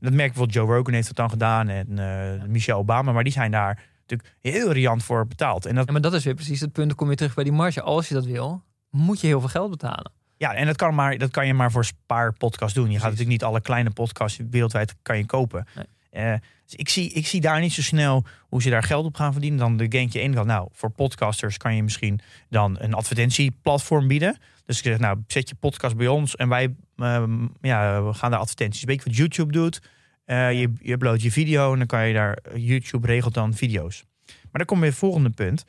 dat 0.01 0.13
merk 0.13 0.29
ik 0.29 0.35
bijvoorbeeld 0.35 0.53
Joe 0.53 0.77
Rogan 0.77 0.95
heeft 0.95 1.07
dat 1.07 1.17
dan 1.17 1.31
gedaan... 1.31 1.69
en 1.69 2.51
Michelle 2.51 2.79
Obama, 2.79 3.13
maar 3.13 3.25
die 3.25 3.33
zijn 3.33 3.51
daar 3.51 3.83
natuurlijk 4.07 4.37
heel 4.41 4.73
riant 4.73 5.03
voor 5.03 5.27
betaald. 5.27 5.67
En 5.67 5.75
dat 5.75 5.87
Ja, 5.87 5.93
maar 5.93 6.01
dat 6.01 6.15
is 6.15 6.25
weer 6.25 6.35
precies 6.35 6.61
het 6.61 6.73
punt. 6.73 6.87
Dan 6.87 6.97
kom 6.97 7.11
je 7.11 7.17
terug 7.17 7.35
bij 7.35 7.45
die 7.45 7.53
marge. 7.53 7.83
Als 7.83 8.09
je 8.09 8.15
dat 8.15 8.25
wil, 8.25 8.63
moet 8.97 9.21
je 9.21 9.27
heel 9.27 9.41
veel 9.41 9.49
geld 9.49 9.71
betalen. 9.71 10.13
Ja, 10.37 10.55
en 10.55 10.67
dat 10.67 10.77
kan, 10.77 10.95
maar, 10.95 11.19
dat 11.19 11.31
kan 11.31 11.47
je 11.47 11.55
maar 11.55 11.71
voor 11.71 11.85
spaarpodcast 11.85 12.75
doen. 12.75 12.91
Je 12.91 12.95
gaat 12.95 13.03
natuurlijk 13.03 13.31
niet 13.31 13.45
alle 13.45 13.61
kleine 13.61 13.91
podcasts 13.91 14.41
wereldwijd 14.51 14.95
kan 15.03 15.17
je 15.17 15.27
kopen. 15.27 15.67
Nee. 15.75 15.87
Eh, 16.11 16.33
dus 16.65 16.75
ik 16.75 16.89
zie, 16.89 17.13
ik 17.13 17.27
zie 17.27 17.41
daar 17.41 17.61
niet 17.61 17.73
zo 17.73 17.83
snel 17.83 18.25
hoe 18.49 18.63
ze 18.63 18.71
daar 18.71 18.83
geld 18.83 19.05
op 19.05 19.15
gaan 19.15 19.33
verdienen. 19.33 19.59
Dan 19.59 19.77
denk 19.77 20.13
je 20.13 20.31
kant, 20.31 20.47
nou, 20.47 20.69
voor 20.73 20.91
podcasters 20.91 21.57
kan 21.57 21.77
je 21.77 21.83
misschien 21.83 22.21
dan 22.49 22.77
een 22.81 22.95
advertentieplatform 22.95 24.09
bieden. 24.09 24.39
Dus 24.67 24.79
ik 24.79 24.85
zeg, 24.85 24.99
nou, 24.99 25.23
zet 25.27 25.49
je 25.49 25.55
podcast 25.55 25.97
bij 25.97 26.07
ons 26.07 26.37
en 26.37 26.49
wij 26.49 26.75
ehm, 26.97 27.47
ja, 27.61 28.03
we 28.03 28.15
gaan 28.15 28.31
daar 28.31 28.41
advertenties. 28.41 28.85
Weet 28.85 28.99
je 28.99 29.05
wat 29.05 29.17
YouTube 29.17 29.53
doet? 29.53 29.83
Eh, 30.25 30.61
je, 30.61 30.73
je 30.81 30.93
uploadt 30.93 31.23
je 31.23 31.33
video 31.33 31.73
en 31.73 31.79
dan 31.79 31.87
kan 31.87 32.07
je 32.07 32.15
daar, 32.15 32.39
YouTube 32.55 33.07
regelt 33.07 33.35
dan 33.35 33.55
video's. 33.55 34.05
Maar 34.27 34.37
dan 34.53 34.65
kom 34.65 34.77
je 34.77 34.83
bij 34.83 34.91
het 34.91 34.99
volgende 34.99 35.31
punt. 35.31 35.65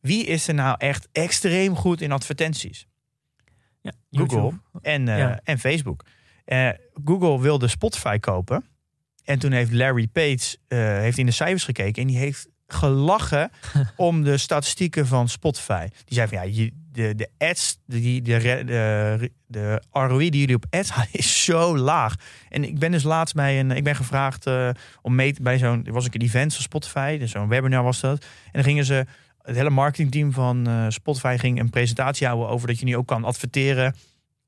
Wie 0.00 0.24
is 0.26 0.48
er 0.48 0.54
nou 0.54 0.74
echt 0.78 1.08
extreem 1.12 1.76
goed 1.76 2.00
in 2.00 2.12
advertenties? 2.12 2.86
Ja, 3.80 3.92
Google 4.10 4.52
en, 4.82 5.08
eh, 5.08 5.18
Ja. 5.18 5.40
en 5.44 5.58
Facebook. 5.58 6.04
Eh, 6.44 6.68
Google 7.04 7.40
wilde 7.40 7.68
Spotify 7.68 8.18
kopen. 8.18 8.64
En 9.24 9.38
toen 9.38 9.52
heeft 9.52 9.72
Larry 9.72 10.06
Page 10.06 10.56
eh, 10.68 10.78
heeft 10.78 11.18
in 11.18 11.26
de 11.26 11.32
cijfers 11.32 11.64
gekeken. 11.64 12.02
En 12.02 12.08
die 12.08 12.18
heeft 12.18 12.48
gelachen 12.66 13.50
om 13.96 14.22
de 14.24 14.36
statistieken 14.38 15.06
van 15.06 15.28
Spotify. 15.28 15.86
Die 16.04 16.14
zei 16.14 16.28
van 16.28 16.38
ja, 16.38 16.44
je- 16.44 16.72
de, 16.92 17.14
de 17.14 17.28
ads, 17.38 17.78
de, 17.84 18.00
de, 18.00 18.62
de, 18.64 19.30
de, 19.46 19.82
ROI 19.90 20.30
die 20.30 20.40
jullie 20.40 20.54
op 20.56 20.66
ads 20.70 20.90
halen 20.90 21.12
is 21.12 21.44
zo 21.44 21.76
laag. 21.78 22.14
En 22.48 22.64
ik 22.64 22.78
ben 22.78 22.90
dus 22.90 23.02
laatst 23.02 23.34
bij 23.34 23.60
een, 23.60 23.70
ik 23.70 23.84
ben 23.84 23.96
gevraagd 23.96 24.46
om 25.02 25.14
mee 25.14 25.32
te- 25.32 25.42
bij 25.42 25.58
zo'n, 25.58 25.86
er 25.86 25.92
was 25.92 26.04
een 26.04 26.20
event 26.20 26.52
van 26.54 26.62
Spotify, 26.62 27.18
dus 27.18 27.30
zo'n 27.30 27.48
webinar 27.48 27.82
was 27.82 28.00
dat. 28.00 28.22
En 28.22 28.50
dan 28.52 28.62
gingen 28.64 28.84
ze, 28.84 29.06
het 29.50 29.58
hele 29.58 29.70
marketingteam 29.74 30.32
van 30.32 30.66
eh, 30.66 30.84
Spotify 30.88 31.36
ging 31.38 31.60
een 31.60 31.70
presentatie 31.70 32.26
houden 32.26 32.48
over 32.48 32.66
dat 32.66 32.78
je 32.78 32.84
nu 32.84 32.96
ook 32.96 33.06
kan 33.06 33.24
adverteren 33.24 33.94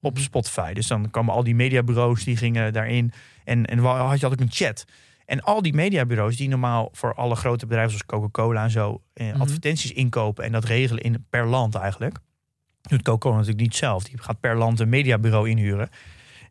op 0.00 0.18
Spotify. 0.18 0.72
Dus 0.72 0.86
dan 0.86 1.11
kwamen 1.11 1.34
al 1.34 1.44
die 1.44 1.55
mediabureaus 1.55 2.24
die 2.24 2.36
gingen 2.36 2.72
daarin. 2.72 3.12
En, 3.44 3.64
en 3.66 3.78
had 3.78 4.18
je 4.20 4.24
had 4.26 4.32
ook 4.34 4.40
een 4.40 4.50
chat. 4.50 4.84
En 5.26 5.40
al 5.42 5.62
die 5.62 5.74
mediabureaus 5.74 6.36
die 6.36 6.48
normaal 6.48 6.88
voor 6.92 7.14
alle 7.14 7.34
grote 7.34 7.66
bedrijven 7.66 7.90
zoals 7.90 8.07
Coca-Cola 8.07 8.62
en 8.64 8.70
zo 8.70 9.03
eh, 9.12 9.26
Mhm. 9.32 9.40
advertenties 9.40 9.92
inkopen 9.92 10.44
en 10.44 10.53
dat 10.53 10.64
regelen 10.64 11.03
in 11.03 11.26
per 11.30 11.46
land 11.46 11.74
eigenlijk. 11.74 12.18
Doet 12.82 13.03
Coca-Cola 13.03 13.34
natuurlijk 13.34 13.62
niet 13.62 13.74
zelf. 13.76 14.05
Die 14.05 14.18
gaat 14.18 14.40
per 14.40 14.57
land 14.57 14.80
een 14.80 14.88
mediabureau 14.88 15.48
inhuren. 15.48 15.88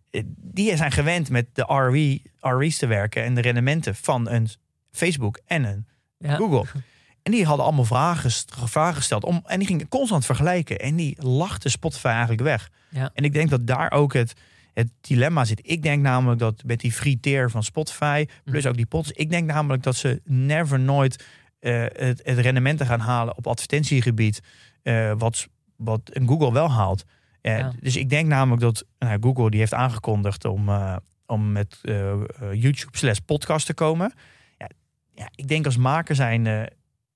Eh, 0.10 0.22
Die 0.38 0.76
zijn 0.78 0.92
gewend 0.92 1.30
met 1.30 1.48
de 1.54 1.62
ROI, 1.62 2.22
ROI's 2.40 2.78
te 2.78 2.88
werken 2.88 3.24
en 3.24 3.36
de 3.36 3.42
rendementen 3.42 3.96
van 3.96 4.30
een 4.30 4.48
Facebook 4.92 5.40
en 5.46 5.64
een 5.64 5.88
Ja. 6.18 6.36
Google. 6.36 6.66
En 7.24 7.32
die 7.32 7.46
hadden 7.46 7.66
allemaal 7.66 7.86
vragen, 7.86 8.22
gest- 8.22 8.54
vragen 8.58 8.96
gesteld. 8.96 9.24
Om, 9.24 9.42
en 9.46 9.60
die 9.60 9.68
gingen 9.68 9.88
constant 9.88 10.26
vergelijken. 10.26 10.80
En 10.80 10.96
die 10.96 11.18
lachte 11.26 11.70
Spotify 11.70 12.06
eigenlijk 12.08 12.42
weg. 12.42 12.70
Ja. 12.90 13.10
En 13.14 13.24
ik 13.24 13.34
denk 13.34 13.50
dat 13.50 13.68
daar 13.68 13.92
ook 13.92 14.14
het, 14.14 14.34
het 14.74 14.88
dilemma 15.02 15.46
zit. 15.46 15.60
Ik 15.64 15.82
denk 15.84 16.02
namelijk 16.02 16.40
dat 16.40 16.64
met 16.66 16.80
die 16.80 16.92
free 16.92 17.20
tier 17.20 17.50
van 17.50 17.64
Spotify, 17.64 18.26
plus 18.44 18.66
ook 18.66 18.76
die 18.76 18.86
pots. 18.86 19.12
Ik 19.12 19.30
denk 19.30 19.48
namelijk 19.52 19.84
dat 19.84 19.96
ze 19.96 20.22
never 20.26 20.80
nooit 20.80 21.26
eh, 21.60 21.82
het, 21.82 22.22
het 22.24 22.38
rendementen 22.38 22.86
gaan 22.86 23.00
halen 23.00 23.38
op 23.38 23.48
advertentiegebied. 23.48 24.40
eh, 24.84 25.12
wat, 25.18 25.48
wat 25.76 26.02
een 26.04 26.28
Google 26.28 26.54
wel 26.54 26.72
haalt. 26.72 27.04
Eh, 27.42 27.58
Ja. 27.58 27.72
Dus 27.80 27.96
ik 27.96 28.10
denk 28.10 28.28
namelijk 28.28 28.62
dat 28.62 28.86
nou, 29.00 29.18
Google 29.22 29.50
die 29.50 29.60
heeft 29.60 29.74
aangekondigd 29.74 30.46
om, 30.46 30.70
om 31.26 31.52
met 31.52 31.80
YouTube 32.54 32.98
slash 32.98 33.18
podcast 33.18 33.66
te 33.66 33.74
komen. 33.74 34.14
Ja, 34.58 34.68
ja, 35.16 35.30
ik 35.36 35.48
denk 35.48 35.66
als 35.66 35.78
maker 35.78 36.16
zijn... 36.16 36.70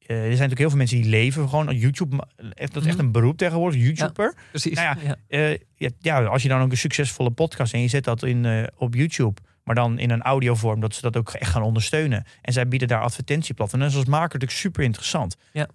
eh, 0.05 0.15
er 0.15 0.21
zijn 0.21 0.31
natuurlijk 0.31 0.59
heel 0.59 0.69
veel 0.69 0.77
mensen 0.77 1.01
die 1.01 1.09
leven 1.09 1.49
gewoon 1.49 1.69
op 1.69 1.75
YouTube. 1.75 2.27
Echt, 2.53 2.73
dat 2.73 2.81
is 2.81 2.87
echt 2.87 2.97
Mhm. 2.97 3.05
een 3.05 3.11
beroep 3.11 3.37
tegenwoordig, 3.37 3.81
YouTuber. 3.81 4.35
Precies. 4.49 4.75
Nou 4.75 4.97
ja. 5.03 5.15
Eh, 5.27 5.57
ja, 5.75 5.89
ja, 5.99 6.23
als 6.23 6.41
je 6.43 6.47
dan 6.49 6.61
ook 6.61 6.71
een 6.71 6.77
succesvolle 6.77 7.29
podcast 7.31 7.73
en 7.73 7.79
je 7.81 7.87
zet 7.87 8.03
dat 8.03 8.23
in, 8.23 8.45
eh, 8.45 8.63
op 8.77 8.93
YouTube, 8.93 9.41
maar 9.63 9.75
dan 9.75 9.99
in 9.99 10.09
een 10.09 10.21
audiovorm, 10.21 10.79
dat 10.79 10.95
ze 10.95 11.01
dat 11.01 11.17
ook 11.17 11.29
echt 11.29 11.51
gaan 11.51 11.61
ondersteunen. 11.61 12.23
En 12.41 12.53
zij 12.53 12.67
bieden 12.67 12.87
daar 12.87 13.01
advertentieplatforms. 13.01 13.83
En 13.85 13.89
dat 13.91 13.99
is 13.99 14.05
als 14.05 14.17
maker 14.19 14.33
natuurlijk 14.33 14.59
super 14.61 14.83
interessant. 14.83 15.35
Ja. 15.53 15.67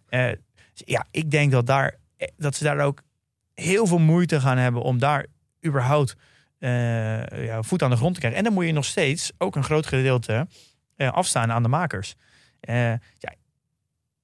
Ja, 0.85 1.07
ik 1.11 1.31
denk 1.31 1.53
dat, 1.53 1.67
daar, 1.67 1.95
dat 2.37 2.55
ze 2.57 2.65
daar 2.65 2.81
ook 2.81 3.03
heel 3.55 3.87
veel 3.87 3.99
moeite 3.99 4.41
gaan 4.41 4.59
hebben 4.59 4.83
om 4.83 4.99
daar 4.99 5.27
überhaupt 5.67 6.17
ja, 6.59 7.63
voet 7.63 7.83
aan 7.83 7.91
de 7.91 7.97
grond 7.97 8.13
te 8.15 8.19
krijgen. 8.21 8.39
En 8.39 8.45
dan 8.45 8.55
moet 8.55 8.67
je 8.67 8.73
nog 8.73 8.85
steeds 8.85 9.33
ook 9.39 9.57
een 9.57 9.65
groot 9.65 9.87
gedeelte 9.87 10.47
afstaan 10.97 11.53
aan 11.53 11.63
de 11.63 11.69
makers. 11.69 12.15
Ja, 12.61 12.99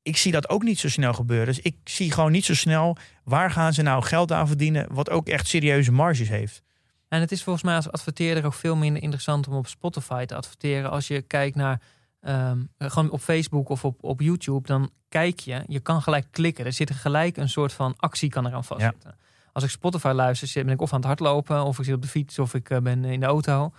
ik 0.07 0.16
zie 0.16 0.32
dat 0.32 0.48
ook 0.48 0.62
niet 0.62 0.78
zo 0.78 0.88
snel 0.88 1.12
gebeuren. 1.12 1.46
Dus 1.46 1.61
ik 1.61 1.76
zie 1.84 2.12
gewoon 2.12 2.32
niet 2.32 2.44
zo 2.44 2.54
snel 2.54 2.96
waar 3.24 3.50
gaan 3.50 3.72
ze 3.72 3.82
nou 3.82 4.02
geld 4.02 4.32
aan 4.32 4.46
verdienen, 4.46 4.86
wat 4.90 5.11
ook 5.11 5.28
echt 5.28 5.46
serieuze 5.48 5.92
marges 5.92 6.28
heeft. 6.28 6.62
En 7.09 7.20
het 7.20 7.32
is 7.32 7.42
volgens 7.42 7.64
mij 7.64 7.74
als 7.76 7.90
adverteerder 7.90 8.44
ook 8.44 8.54
veel 8.54 8.76
minder 8.76 9.02
interessant 9.02 9.48
om 9.48 9.54
op 9.54 9.66
Spotify 9.66 10.24
te 10.24 10.34
adverteren. 10.34 10.90
Als 10.90 11.07
je 11.09 11.22
kijkt 11.22 11.57
naar 11.57 11.80
ehm, 12.20 12.59
gewoon 12.78 13.11
op 13.11 13.20
Facebook 13.20 13.68
of 13.68 13.84
op, 13.84 14.04
op 14.04 14.20
YouTube, 14.20 14.66
dan 14.66 14.90
kijk 15.09 15.40
je, 15.40 15.62
je 15.66 15.80
kan 15.80 16.02
gelijk 16.02 16.26
klikken. 16.30 16.64
Er 16.64 16.72
zit 16.72 16.90
gelijk 16.90 17.36
een 17.36 17.48
soort 17.48 17.72
van 17.72 17.94
actie 17.96 18.28
kan 18.28 18.46
eraan 18.46 18.64
vastzitten. 18.64 19.16
Als 19.52 19.64
ik 19.64 19.70
Spotify 19.70 20.12
luister, 20.14 20.48
zit- 20.48 20.64
ben 20.64 20.74
ik 20.74 20.80
of 20.80 20.90
aan 20.92 20.98
het 20.98 21.07
hardlopen, 21.07 21.64
of 21.64 21.78
ik 21.78 21.84
zit 21.84 21.94
op 21.94 22.02
de 22.02 22.09
fiets, 22.09 22.38
of 22.38 22.54
ik 22.54 22.70
eh, 22.70 22.78
ben 22.78 23.04
in 23.04 23.20
de 23.20 23.26
auto. 23.26 23.72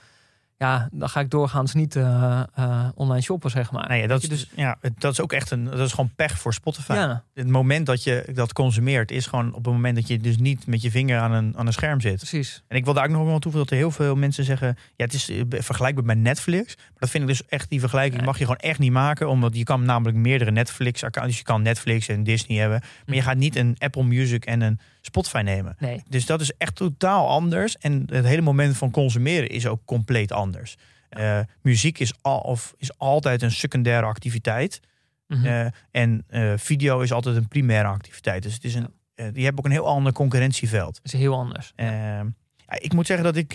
Ja, 0.58 0.90
dan 0.92 1.10
ga 1.10 1.20
ik 1.20 1.30
doorgaans 1.30 1.74
niet 1.74 1.96
eh, 1.96 2.44
eh, 2.56 2.86
online 2.96 3.22
shoppen, 3.22 3.50
zeg 3.50 3.72
maar. 3.72 3.88
Nee, 3.88 4.08
dat, 4.08 4.24
is, 4.24 4.30
dus, 4.30 4.50
ja, 4.56 4.78
dat 4.98 5.12
is 5.12 5.22
ook 5.22 5.34
echt 5.34 5.52
een, 5.52 5.64
dat 5.64 5.80
is 5.80 5.92
gewoon 5.92 6.12
pech 6.16 6.40
voor 6.40 6.54
Spotify. 6.54 6.94
ja, 6.94 7.24
Het 7.34 7.48
moment 7.48 7.86
dat 7.86 8.04
je 8.04 8.30
dat 8.34 8.54
consumeert 8.54 9.12
is 9.12 9.26
gewoon 9.26 9.48
op 9.48 9.66
het 9.66 9.74
moment 9.74 9.96
dat 9.96 10.08
je 10.08 10.18
dus 10.18 10.38
niet 10.38 10.68
met 10.68 10.82
je 10.82 10.92
vinger 10.92 11.20
aan 11.20 11.32
een, 11.32 11.58
aan 11.58 11.68
een 11.68 11.74
scherm 11.74 12.02
zit. 12.02 12.16
precies. 12.16 12.64
En 12.68 12.78
ik 12.78 12.86
wil 12.86 12.94
daar 12.94 13.04
ook 13.04 13.12
nog 13.12 13.26
wel 13.26 13.40
toevoegen 13.40 13.60
dat 13.60 13.70
er 13.70 13.78
heel 13.78 13.92
veel 13.92 14.16
mensen 14.16 14.44
zeggen, 14.44 14.78
ja, 14.96 15.06
het 15.06 15.14
is 15.14 15.30
eh, 15.30 15.42
vergelijkbaar 15.50 16.06
met 16.06 16.18
Netflix. 16.18 16.76
Maar 16.76 17.00
dat 17.00 17.10
vind 17.10 17.24
ik 17.24 17.30
dus 17.30 17.46
echt, 17.46 17.70
die 17.70 17.80
vergelijking 17.80 18.26
mag 18.26 18.38
je 18.38 18.44
gewoon 18.44 18.60
echt 18.60 18.80
niet 18.80 18.92
maken, 18.92 19.30
omdat 19.30 19.56
je 19.58 19.64
kan 19.64 19.86
namelijk 19.86 20.18
meerdere 20.18 20.52
Netflix-accounts, 20.52 21.30
dus 21.30 21.38
je 21.38 21.46
kan 21.46 21.62
Netflix 21.62 22.08
en 22.08 22.24
Disney 22.24 22.60
hebben, 22.60 22.82
maar 23.06 23.16
je 23.16 23.22
gaat 23.22 23.38
niet 23.38 23.56
een 23.56 23.76
Apple 23.78 24.04
Music 24.04 24.46
en 24.46 24.62
een 24.62 24.80
Spotify 25.08 25.42
nemen. 25.44 25.76
Nee, 25.80 26.04
Dus 26.10 26.26
dat 26.26 26.42
is 26.42 26.52
echt 26.58 26.76
totaal 26.76 27.28
anders. 27.28 27.78
En 27.78 28.04
het 28.12 28.26
hele 28.26 28.42
moment 28.42 28.78
van 28.78 28.92
consumeren 28.92 29.50
is 29.50 29.68
ook 29.68 29.82
compleet 29.86 30.32
anders. 30.32 30.76
Eh, 31.10 31.40
muziek 31.62 32.00
is, 32.00 32.14
al, 32.22 32.40
of 32.40 32.74
is 32.78 32.98
altijd 32.98 33.42
een 33.42 33.52
secundaire 33.52 34.06
activiteit. 34.06 34.80
Mhm. 35.28 35.46
Eh, 35.46 35.66
en 35.92 36.24
eh, 36.28 36.54
video 36.56 37.00
is 37.00 37.12
altijd 37.12 37.36
een 37.36 37.48
primaire 37.48 37.88
activiteit. 37.88 38.44
Dus 38.44 38.54
het 38.54 38.64
is 38.64 38.76
een, 38.76 38.88
eh, 39.16 39.26
je 39.34 39.44
hebt 39.44 39.58
ook 39.58 39.66
een 39.66 39.72
heel 39.72 39.88
ander 39.88 40.14
concurrentieveld. 40.14 40.96
dat 40.96 41.14
is 41.14 41.20
heel 41.20 41.34
anders. 41.34 41.72
Eh, 41.76 41.88
ja, 41.88 42.80
ik 42.80 42.94
moet 42.94 43.08
zeggen 43.08 43.26
dat 43.26 43.36
ik... 43.36 43.54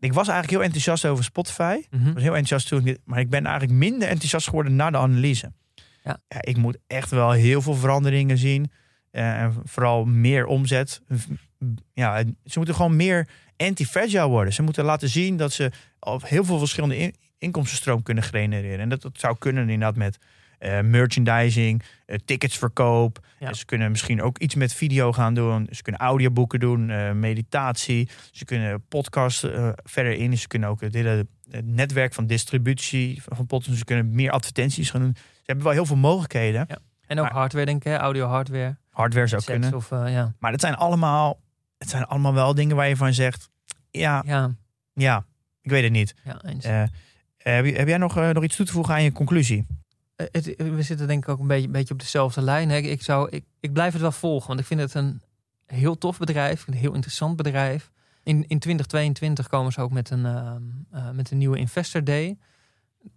ik 0.00 0.12
was 0.12 0.28
eigenlijk 0.28 0.50
heel 0.50 0.62
enthousiast 0.62 1.06
over 1.06 1.24
Spotify. 1.24 1.82
Mhm. 1.90 2.08
Ik 2.08 2.14
was 2.14 2.22
heel 2.22 2.36
enthousiast 2.36 2.68
toen 2.68 2.86
ik 2.86 2.98
Maar 3.04 3.20
ik 3.20 3.30
ben 3.30 3.46
eigenlijk 3.46 3.78
minder 3.78 4.08
enthousiast 4.08 4.46
geworden 4.46 4.76
na 4.76 4.90
de 4.90 4.96
analyse. 4.96 5.52
Ja. 6.04 6.20
ik 6.40 6.56
moet 6.56 6.78
echt 6.86 7.10
wel 7.10 7.30
heel 7.30 7.62
veel 7.62 7.74
veranderingen 7.74 8.38
zien. 8.38 8.70
Eh, 9.12 9.40
en 9.42 9.54
vooral 9.64 10.04
meer 10.04 10.46
omzet. 10.46 11.00
Ja, 11.94 12.22
ze 12.44 12.56
moeten 12.58 12.74
gewoon 12.74 12.96
meer 12.96 13.28
anti-fragile 13.56 14.28
worden. 14.28 14.52
Ze 14.52 14.62
moeten 14.62 14.84
laten 14.84 15.08
zien 15.08 15.36
dat 15.36 15.52
ze 15.52 15.70
op 16.00 16.28
heel 16.28 16.44
veel 16.44 16.58
verschillende 16.58 16.96
in- 16.96 17.14
inkomstenstroom 17.38 18.02
kunnen 18.02 18.24
genereren. 18.24 18.78
En 18.80 18.88
dat, 18.88 19.02
dat 19.02 19.18
zou 19.18 19.36
kunnen 19.38 19.62
inderdaad 19.62 19.96
met 19.96 20.18
eh, 20.58 20.80
merchandising, 20.80 21.82
eh, 22.06 22.18
ticketsverkoop. 22.24 23.26
Ja. 23.38 23.52
Ze 23.52 23.64
kunnen 23.64 23.90
misschien 23.90 24.22
ook 24.22 24.38
iets 24.38 24.54
met 24.54 24.74
video 24.74 25.12
gaan 25.12 25.34
doen. 25.34 25.66
Ze 25.70 25.82
kunnen 25.82 26.00
audioboeken 26.00 26.60
doen, 26.60 26.86
meditatie. 27.18 28.08
Ze 28.30 28.44
kunnen 28.44 28.84
podcasts 28.88 29.46
verder 29.84 30.12
in. 30.12 30.38
Ze 30.38 30.48
kunnen 30.48 30.68
ook 30.68 30.80
het 30.80 30.94
hele 30.94 31.26
netwerk 31.64 32.14
van 32.14 32.26
distributie 32.26 33.22
van 33.26 33.46
podcasts. 33.46 33.78
Ze 33.78 33.84
kunnen 33.84 34.10
meer 34.14 34.30
advertenties 34.30 34.90
gaan 34.90 35.00
doen. 35.00 35.14
Ze 35.16 35.42
hebben 35.44 35.64
wel 35.64 35.72
heel 35.74 35.86
veel 35.86 35.96
mogelijkheden. 35.96 36.66
En 37.06 37.18
ook 37.18 37.24
Maar- 37.24 37.32
hardware, 37.34 37.64
denk 37.66 37.84
ik, 37.84 37.92
hè? 37.92 37.96
audio 37.98 38.26
hardware. 38.26 38.76
Hardware 38.92 39.26
zou 39.26 39.40
sets 39.42 39.52
kunnen. 39.60 39.74
Of, 39.78 39.90
eh, 39.92 40.12
ja. 40.12 40.34
Maar 40.38 40.50
dat 40.50 40.60
zijn 40.60 40.74
allemaal, 40.74 41.40
het 41.78 41.88
zijn 41.90 42.04
allemaal 42.06 42.34
wel 42.34 42.54
dingen 42.54 42.76
waar 42.76 42.88
je 42.88 42.96
van 42.96 43.14
zegt... 43.14 43.48
Ja, 43.90 44.22
Ja, 44.26 44.54
ja, 44.92 45.24
ik 45.60 45.70
weet 45.70 45.82
het 45.82 45.92
niet. 45.92 46.14
ja, 46.24 46.42
eens. 46.44 46.64
Eh, 46.64 46.82
heb, 47.36 47.64
je- 47.64 47.72
heb 47.76 47.88
jij 47.88 47.96
nog, 47.98 48.16
eh, 48.16 48.28
nog 48.30 48.42
iets 48.44 48.56
toe 48.56 48.66
te 48.66 48.72
voegen 48.72 48.94
aan 48.94 49.02
je 49.02 49.12
conclusie? 49.12 49.66
Eh, 50.16 50.26
het- 50.30 50.54
we 50.56 50.82
zitten 50.82 51.06
denk 51.06 51.22
ik 51.22 51.28
ook 51.28 51.38
een 51.38 51.46
beetje, 51.46 51.66
een 51.66 51.72
beetje 51.72 51.94
op 51.94 52.00
dezelfde 52.00 52.42
lijn. 52.42 52.68
Hè. 52.70 52.76
Ik, 52.76 53.02
zou, 53.02 53.28
ik, 53.30 53.44
ik 53.60 53.72
blijf 53.72 53.92
het 53.92 54.02
wel 54.02 54.12
volgen, 54.12 54.48
want 54.48 54.60
ik 54.60 54.66
vind 54.66 54.80
het 54.80 54.94
een 54.94 55.22
heel 55.66 55.98
tof 55.98 56.18
bedrijf. 56.18 56.66
Een 56.66 56.74
heel 56.74 56.92
interessant 56.94 57.36
bedrijf. 57.36 57.90
In, 58.22 58.44
in 58.48 58.58
2022 58.58 59.48
komen 59.48 59.72
ze 59.72 59.80
ook 59.80 59.92
met 59.92 60.10
een, 60.10 60.26
ehm, 60.26 60.62
eh, 60.90 61.10
met 61.10 61.30
een 61.30 61.38
nieuwe 61.38 61.58
Investor 61.58 62.04
Day. 62.04 62.38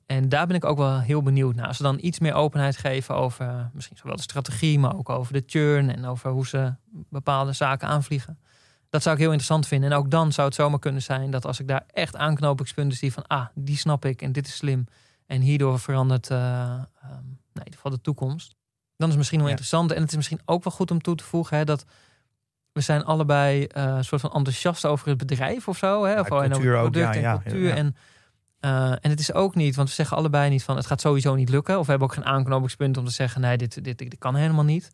En 0.05 0.29
daar 0.29 0.47
ben 0.47 0.55
ik 0.55 0.65
ook 0.65 0.77
wel 0.77 0.99
heel 0.99 1.21
benieuwd 1.21 1.55
naar. 1.55 1.67
Als 1.67 1.77
ze 1.77 1.83
dan 1.83 1.97
iets 2.01 2.19
meer 2.19 2.33
openheid 2.33 2.77
geven 2.77 3.15
over 3.15 3.47
eh, 3.47 3.65
misschien 3.73 3.97
zowel 3.97 4.15
de 4.15 4.21
strategie, 4.21 4.79
maar 4.79 4.95
ook 4.95 5.09
over 5.09 5.33
de 5.33 5.43
churn 5.45 5.95
en 5.95 6.05
over 6.05 6.31
hoe 6.31 6.47
ze 6.47 6.73
bepaalde 7.09 7.53
zaken 7.53 7.87
aanvliegen. 7.87 8.39
Dat 8.89 9.01
zou 9.01 9.15
ik 9.15 9.21
heel 9.21 9.31
interessant 9.31 9.67
vinden. 9.67 9.91
En 9.91 9.97
ook 9.97 10.11
dan 10.11 10.31
zou 10.31 10.47
het 10.47 10.55
zomaar 10.55 10.79
kunnen 10.79 11.01
zijn 11.01 11.31
dat 11.31 11.45
als 11.45 11.59
ik 11.59 11.67
daar 11.67 11.83
echt 11.93 12.15
aanknopingspunten 12.15 12.97
zie 12.97 13.13
van, 13.13 13.27
ah, 13.27 13.45
die 13.53 13.77
snap 13.77 14.05
ik 14.05 14.21
en 14.21 14.31
dit 14.31 14.47
is 14.47 14.55
slim. 14.55 14.85
En 15.25 15.41
hierdoor 15.41 15.79
verandert 15.79 16.29
eh, 16.29 16.37
nou, 16.37 16.85
in 17.53 17.59
ieder 17.63 17.73
geval 17.73 17.91
de 17.91 18.01
toekomst. 18.01 18.55
Dan 18.97 19.07
is 19.07 19.07
het 19.07 19.17
misschien 19.17 19.39
wel 19.39 19.47
Ja. 19.47 19.53
interessant. 19.53 19.91
En 19.91 20.01
het 20.01 20.09
is 20.09 20.15
misschien 20.15 20.41
ook 20.45 20.63
wel 20.63 20.73
goed 20.73 20.91
om 20.91 21.01
toe 21.01 21.15
te 21.15 21.23
voegen 21.23 21.57
hè, 21.57 21.63
dat 21.65 21.85
we 22.71 22.81
zijn 22.81 23.03
allebei 23.03 23.63
eh, 23.65 23.83
een 23.83 24.05
soort 24.05 24.21
van 24.21 24.33
enthousiast 24.33 24.85
over 24.85 25.07
het 25.07 25.17
bedrijf 25.17 25.67
of 25.67 25.77
zo. 25.77 26.03
Hè? 26.05 26.19
of 26.19 26.29
en 26.29 26.53
ook, 26.53 26.61
product 26.61 26.95
ja, 26.95 27.13
en 27.13 27.21
ja, 27.21 27.39
cultuur. 27.43 27.67
ja. 27.67 27.75
En, 27.75 27.95
eh, 28.65 28.91
en 28.91 29.09
het 29.09 29.19
is 29.19 29.33
ook 29.33 29.55
niet, 29.55 29.75
want 29.75 29.87
we 29.87 29.95
zeggen 29.95 30.17
allebei 30.17 30.49
niet 30.49 30.63
van 30.63 30.75
het 30.75 30.85
gaat 30.85 31.01
sowieso 31.01 31.35
niet 31.35 31.49
lukken. 31.49 31.79
Of 31.79 31.85
we 31.85 31.89
hebben 31.89 32.07
ook 32.07 32.13
geen 32.13 32.25
aanknopingspunt 32.25 32.97
om 32.97 33.05
te 33.05 33.11
zeggen 33.11 33.41
nee, 33.41 33.57
dit, 33.57 33.83
dit, 33.83 33.97
dit, 33.97 34.15
kan 34.17 34.35
helemaal 34.35 34.63
niet. 34.63 34.91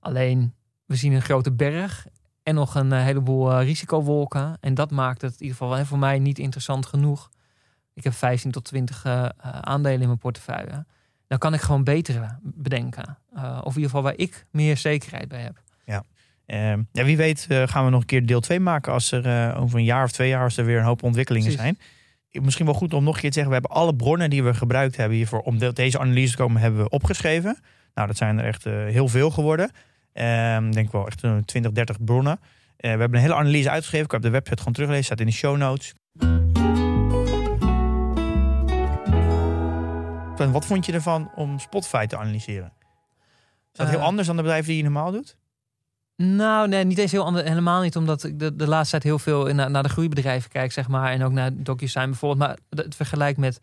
Alleen 0.00 0.54
we 0.86 0.96
zien 0.96 1.12
een 1.12 1.22
grote 1.22 1.52
berg 1.52 2.06
en 2.42 2.54
nog 2.54 2.74
een 2.74 2.92
eh, 2.92 3.02
heleboel 3.02 3.52
eh, 3.52 3.64
risicowolken. 3.64 4.56
En 4.60 4.74
dat 4.74 4.90
maakt 4.90 5.22
het 5.22 5.32
in 5.32 5.42
ieder 5.42 5.56
geval 5.56 5.84
voor 5.84 5.98
mij 5.98 6.18
niet 6.18 6.38
interessant 6.38 6.86
genoeg. 6.86 7.30
Ik 7.94 8.04
heb 8.04 8.12
15 8.12 8.50
tot 8.50 8.64
20 8.64 9.04
eh, 9.04 9.24
eh, 9.24 9.30
aandelen 9.60 10.00
in 10.00 10.06
mijn 10.06 10.18
portefeuille. 10.18 10.86
Dan 11.26 11.38
kan 11.38 11.54
ik 11.54 11.60
gewoon 11.60 11.84
betere 11.84 12.38
bedenken. 12.42 13.18
Of 13.34 13.40
in 13.42 13.66
ieder 13.66 13.82
geval 13.82 14.02
waar 14.02 14.16
ik 14.16 14.46
meer 14.50 14.76
zekerheid 14.76 15.28
bij 15.28 15.40
heb. 15.40 15.62
Ehm, 16.46 16.82
ja, 16.92 17.04
wie 17.04 17.16
weet 17.16 17.46
gaan 17.48 17.84
we 17.84 17.90
nog 17.90 18.00
een 18.00 18.06
keer 18.06 18.26
deel 18.26 18.40
2 18.40 18.60
maken 18.60 18.92
als 18.92 19.12
er 19.12 19.56
over 19.56 19.78
een 19.78 19.84
jaar 19.84 20.04
of 20.04 20.12
twee 20.12 20.28
jaar 20.28 20.42
als 20.42 20.56
er 20.56 20.64
weer 20.64 20.78
een 20.78 20.84
hoop 20.84 21.02
ontwikkelingen 21.02 21.54
Precies. 21.54 21.64
zijn. 21.64 22.01
Misschien 22.40 22.64
wel 22.66 22.74
goed 22.74 22.94
om 22.94 23.04
nog 23.04 23.14
een 23.14 23.20
keer 23.20 23.30
te 23.30 23.38
zeggen, 23.40 23.54
we 23.54 23.58
hebben 23.60 23.80
alle 23.82 23.96
bronnen 23.96 24.30
die 24.30 24.42
we 24.44 24.54
gebruikt 24.54 24.96
hebben 24.96 25.16
hiervoor 25.16 25.40
om 25.40 25.58
de- 25.58 25.72
deze 25.72 25.98
analyse 25.98 26.30
te 26.36 26.42
komen, 26.42 26.60
hebben 26.60 26.82
we 26.82 26.88
opgeschreven. 26.88 27.58
Nou, 27.94 28.06
dat 28.06 28.16
zijn 28.16 28.38
er 28.38 28.44
echt 28.44 28.66
eh, 28.66 28.72
heel 28.72 29.08
veel 29.08 29.30
geworden. 29.30 29.70
Ehm, 30.12 30.66
Ik 30.66 30.72
denk 30.72 30.92
wel 30.92 31.06
echt 31.06 31.22
eh, 31.24 31.36
20, 31.36 31.72
30 31.72 32.04
bronnen. 32.04 32.40
Eh, 32.76 32.92
we 32.92 32.98
hebben 32.98 33.14
een 33.14 33.20
hele 33.24 33.34
analyse 33.34 33.70
uitgeschreven. 33.70 34.06
Ik 34.06 34.12
heb 34.12 34.22
de 34.22 34.30
website 34.30 34.58
gewoon 34.58 34.72
teruggelezen, 34.72 35.06
staat 35.06 35.20
in 35.20 35.26
de 35.26 35.32
show 35.32 35.56
notes. 35.56 35.94
Van, 40.36 40.52
Wat 40.52 40.64
vond 40.66 40.86
je 40.86 40.92
ervan 40.92 41.30
om 41.34 41.58
Spotify 41.58 42.06
te 42.06 42.16
analyseren? 42.16 42.72
Is 43.72 43.78
dat 43.78 43.88
heel 43.88 43.98
Eh, 43.98 44.04
anders 44.04 44.26
dan 44.26 44.36
de 44.36 44.42
bedrijven 44.42 44.68
die 44.68 44.76
je 44.76 44.82
normaal 44.82 45.10
doet? 45.10 45.36
Nou, 46.24 46.68
nee, 46.68 46.84
niet 46.84 46.98
eens 46.98 47.12
heel 47.12 47.24
ander, 47.24 47.44
helemaal 47.44 47.82
niet, 47.82 47.96
omdat 47.96 48.24
ik 48.24 48.58
de, 48.58 48.66
laatste 48.66 48.90
tijd 48.90 49.02
heel 49.02 49.18
veel 49.18 49.46
in- 49.46 49.56
naar, 49.56 49.82
de 49.82 49.88
groeibedrijven 49.88 50.50
kijk, 50.50 50.72
zeg 50.72 50.88
maar. 50.88 51.10
En 51.12 51.24
ook 51.24 51.32
naar 51.32 51.50
DocuSign 51.54 52.06
bijvoorbeeld. 52.06 52.48
Maar 52.48 52.58
het 52.84 52.94
vergelijk 52.94 53.36
met 53.36 53.60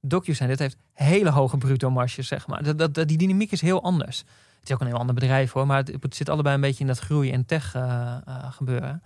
DocuSign, 0.00 0.48
dit 0.48 0.58
heeft 0.58 0.76
hele 0.92 1.30
hoge 1.30 1.56
bruto 1.56 1.90
marges, 1.90 2.28
zeg 2.28 2.46
maar. 2.46 2.76
Dat, 2.76 2.94
dat, 2.94 3.08
die 3.08 3.18
dynamiek 3.18 3.52
is 3.52 3.60
heel 3.60 3.82
anders. 3.82 4.18
Het 4.18 4.68
is 4.68 4.72
ook 4.74 4.80
een 4.80 4.86
heel 4.86 4.98
ander 4.98 5.14
bedrijf 5.14 5.52
hoor, 5.52 5.66
maar 5.66 5.84
het, 6.00 6.14
zit 6.14 6.28
allebei 6.28 6.54
een 6.54 6.60
beetje 6.60 6.80
in 6.80 6.86
dat 6.86 6.98
groei- 6.98 7.32
en 7.32 7.46
tech 7.46 7.74
eh, 7.74 8.16
eh, 8.24 8.52
gebeuren. 8.52 9.02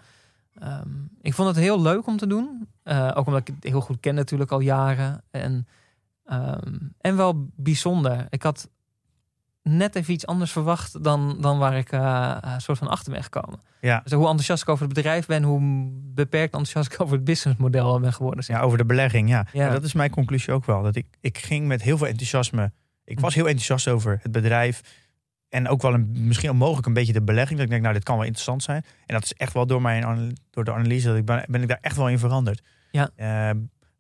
Ehm, 0.55 0.89
ik 1.21 1.35
vond 1.35 1.49
het 1.49 1.57
heel 1.57 1.83
leuk 1.83 2.07
om 2.07 2.17
te 2.17 2.27
doen. 2.27 2.69
Eh, 2.83 3.11
ook 3.15 3.27
omdat 3.27 3.41
ik 3.41 3.55
het 3.55 3.65
heel 3.65 3.81
goed 3.81 4.01
ken 4.01 4.15
natuurlijk 4.15 4.51
al 4.51 4.61
jaren. 4.61 5.23
En, 5.31 5.67
ehm, 6.25 6.79
en 7.01 7.17
wel 7.17 7.47
bijzonder. 7.57 8.27
Ik 8.31 8.43
had 8.43 8.69
net 9.63 9.97
even 9.97 10.13
iets 10.13 10.27
anders 10.27 10.53
verwacht 10.53 11.05
dan, 11.05 11.37
dan 11.41 11.59
waar 11.59 11.77
ik 11.77 11.93
eh, 11.93 12.37
eh, 12.43 12.59
soort 12.59 12.79
van 12.79 12.89
achter 12.89 13.13
ben 13.13 13.23
gekomen. 13.23 13.61
Ja. 13.81 14.01
Dus 14.03 14.13
hoe 14.13 14.27
enthousiast 14.27 14.63
ik 14.63 14.69
over 14.69 14.85
het 14.85 14.95
bedrijf 14.95 15.27
ben, 15.27 15.43
hoe 15.43 15.61
beperkt 16.15 16.55
enthousiast 16.55 16.93
ik 16.93 17.01
over 17.01 17.15
het 17.15 17.25
businessmodel 17.25 18.01
ben 18.01 18.13
geworden. 18.13 18.45
zeg. 18.45 18.57
Ja, 18.57 18.63
over 18.63 18.79
de 18.79 18.85
belegging, 18.85 19.29
ja. 19.29 19.47
Ja. 19.53 19.65
Maar 19.65 19.73
dat 19.73 19.85
is 19.85 19.93
mijn 19.93 20.11
conclusie 20.11 20.53
ook 20.53 20.65
wel. 20.65 20.83
Dat 20.83 20.97
ik, 20.97 21.07
ik 21.21 21.39
ging 21.39 21.67
met 21.67 21.83
heel 21.83 21.99
veel 21.99 22.07
enthousiasme. 22.07 22.73
Ik 23.05 23.21
was 23.21 23.35
heel 23.35 23.47
enthousiast 23.47 23.89
over 23.89 24.19
het 24.23 24.33
bedrijf. 24.33 24.81
En 25.49 25.69
ook 25.69 25.83
wel 25.83 25.95
een, 25.95 26.27
misschien 26.27 26.51
ook 26.51 26.57
mogelijk 26.57 26.87
een 26.87 26.93
beetje 26.93 27.13
de 27.13 27.23
belegging. 27.23 27.55
Dat 27.55 27.65
ik 27.65 27.71
denk, 27.71 27.83
nou, 27.83 27.95
dit 27.95 28.05
kan 28.05 28.17
wel 28.17 28.25
interessant 28.25 28.63
zijn. 28.63 28.85
En 29.07 29.15
dat 29.15 29.25
is 29.25 29.33
echt 29.33 29.53
wel 29.53 29.67
door, 29.67 29.83
mijn, 29.83 30.37
door 30.51 30.65
de 30.65 30.73
analyse. 30.73 31.09
Dat 31.09 31.17
ik 31.17 31.25
ben, 31.25 31.45
ben 31.49 31.63
ik 31.63 31.69
daar 31.69 31.79
echt 31.81 31.97
wel 31.97 32.09
in 32.09 32.19
veranderd. 32.19 32.63
Ja. 32.91 33.11
Eh, 33.17 33.51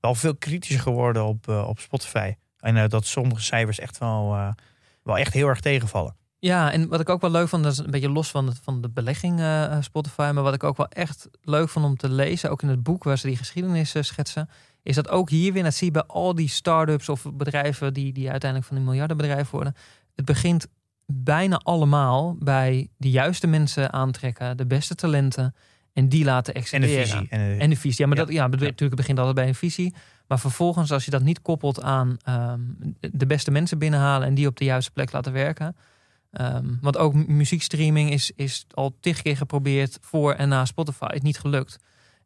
wel 0.00 0.14
veel 0.14 0.36
kritischer 0.36 0.80
geworden 0.80 1.24
op, 1.24 1.48
op 1.48 1.78
Spotify. 1.78 2.34
En 2.58 2.88
dat 2.88 3.06
sommige 3.06 3.42
cijfers 3.42 3.78
echt 3.78 3.98
wel, 3.98 4.54
wel 5.02 5.18
echt 5.18 5.32
heel 5.32 5.48
erg 5.48 5.60
tegenvallen. 5.60 6.16
Ja, 6.38 6.72
en 6.72 6.88
wat 6.88 7.00
ik 7.00 7.08
ook 7.08 7.20
wel 7.20 7.30
leuk 7.30 7.48
vond, 7.48 7.62
dat 7.62 7.72
is 7.72 7.78
een 7.78 7.90
beetje 7.90 8.08
los 8.10 8.30
van, 8.30 8.46
het, 8.46 8.60
van 8.62 8.80
de 8.80 8.88
belegging 8.90 9.40
eh, 9.40 9.76
Spotify. 9.80 10.30
Maar 10.34 10.42
wat 10.42 10.54
ik 10.54 10.64
ook 10.64 10.76
wel 10.76 10.88
echt 10.88 11.28
leuk 11.42 11.68
vond 11.68 11.84
om 11.86 11.96
te 11.96 12.08
lezen, 12.08 12.50
ook 12.50 12.62
in 12.62 12.68
het 12.68 12.82
boek 12.82 13.04
waar 13.04 13.18
ze 13.18 13.26
die 13.26 13.36
geschiedenis 13.36 13.94
eh, 13.94 14.02
schetsen. 14.02 14.48
Is 14.82 14.94
dat 14.94 15.08
ook 15.08 15.30
hier 15.30 15.52
weer, 15.52 15.62
dat 15.62 15.74
zie 15.74 15.86
je 15.86 15.92
bij 15.92 16.02
al 16.06 16.34
die 16.34 16.48
start-ups 16.48 17.08
of 17.08 17.26
bedrijven 17.34 17.94
die, 17.94 18.12
die 18.12 18.30
uiteindelijk 18.30 18.70
van 18.70 18.78
die 18.80 18.86
miljardenbedrijven 18.86 19.50
worden. 19.54 19.74
Het 20.14 20.24
begint 20.24 20.66
bijna 21.06 21.56
allemaal 21.62 22.36
bij 22.38 22.88
de 22.96 23.10
juiste 23.10 23.46
mensen 23.46 23.92
aantrekken, 23.92 24.56
de 24.56 24.66
beste 24.66 24.94
talenten. 24.94 25.54
En 25.92 26.08
die 26.08 26.24
laten 26.24 26.54
En 26.54 26.60
excelleren. 26.60 26.96
de 26.96 27.02
visie. 27.10 27.26
En, 27.30 27.38
de- 27.56 27.62
En 27.62 27.70
de 27.70 27.76
visie. 27.76 28.00
Ja, 28.00 28.06
maar 28.06 28.16
Ja. 28.18 28.24
Dat, 28.24 28.34
ja, 28.34 28.46
natuurlijk 28.46 28.94
begint 28.96 29.18
altijd 29.18 29.36
bij 29.36 29.46
een 29.48 29.54
visie. 29.54 29.94
Maar 30.32 30.40
vervolgens, 30.40 30.92
als 30.92 31.04
je 31.04 31.10
dat 31.10 31.22
niet 31.22 31.42
koppelt 31.42 31.82
aan 31.82 32.16
ehm, 32.24 32.60
de 33.00 33.26
beste 33.26 33.50
mensen 33.50 33.78
binnenhalen 33.78 34.26
en 34.28 34.34
die 34.34 34.46
op 34.46 34.56
de 34.56 34.64
juiste 34.64 34.90
plek 34.90 35.12
laten 35.12 35.32
werken. 35.32 35.76
Ehm, 36.30 36.66
want 36.80 36.96
ook 36.96 37.14
mu- 37.14 37.24
muziekstreaming 37.28 38.10
is, 38.10 38.30
is 38.36 38.66
al 38.70 38.96
tig 39.00 39.22
keer 39.22 39.36
geprobeerd 39.36 39.98
voor 40.00 40.32
en 40.34 40.48
na 40.48 40.64
Spotify. 40.64 41.04
Het 41.04 41.14
is 41.14 41.20
niet 41.20 41.38
gelukt. 41.38 41.78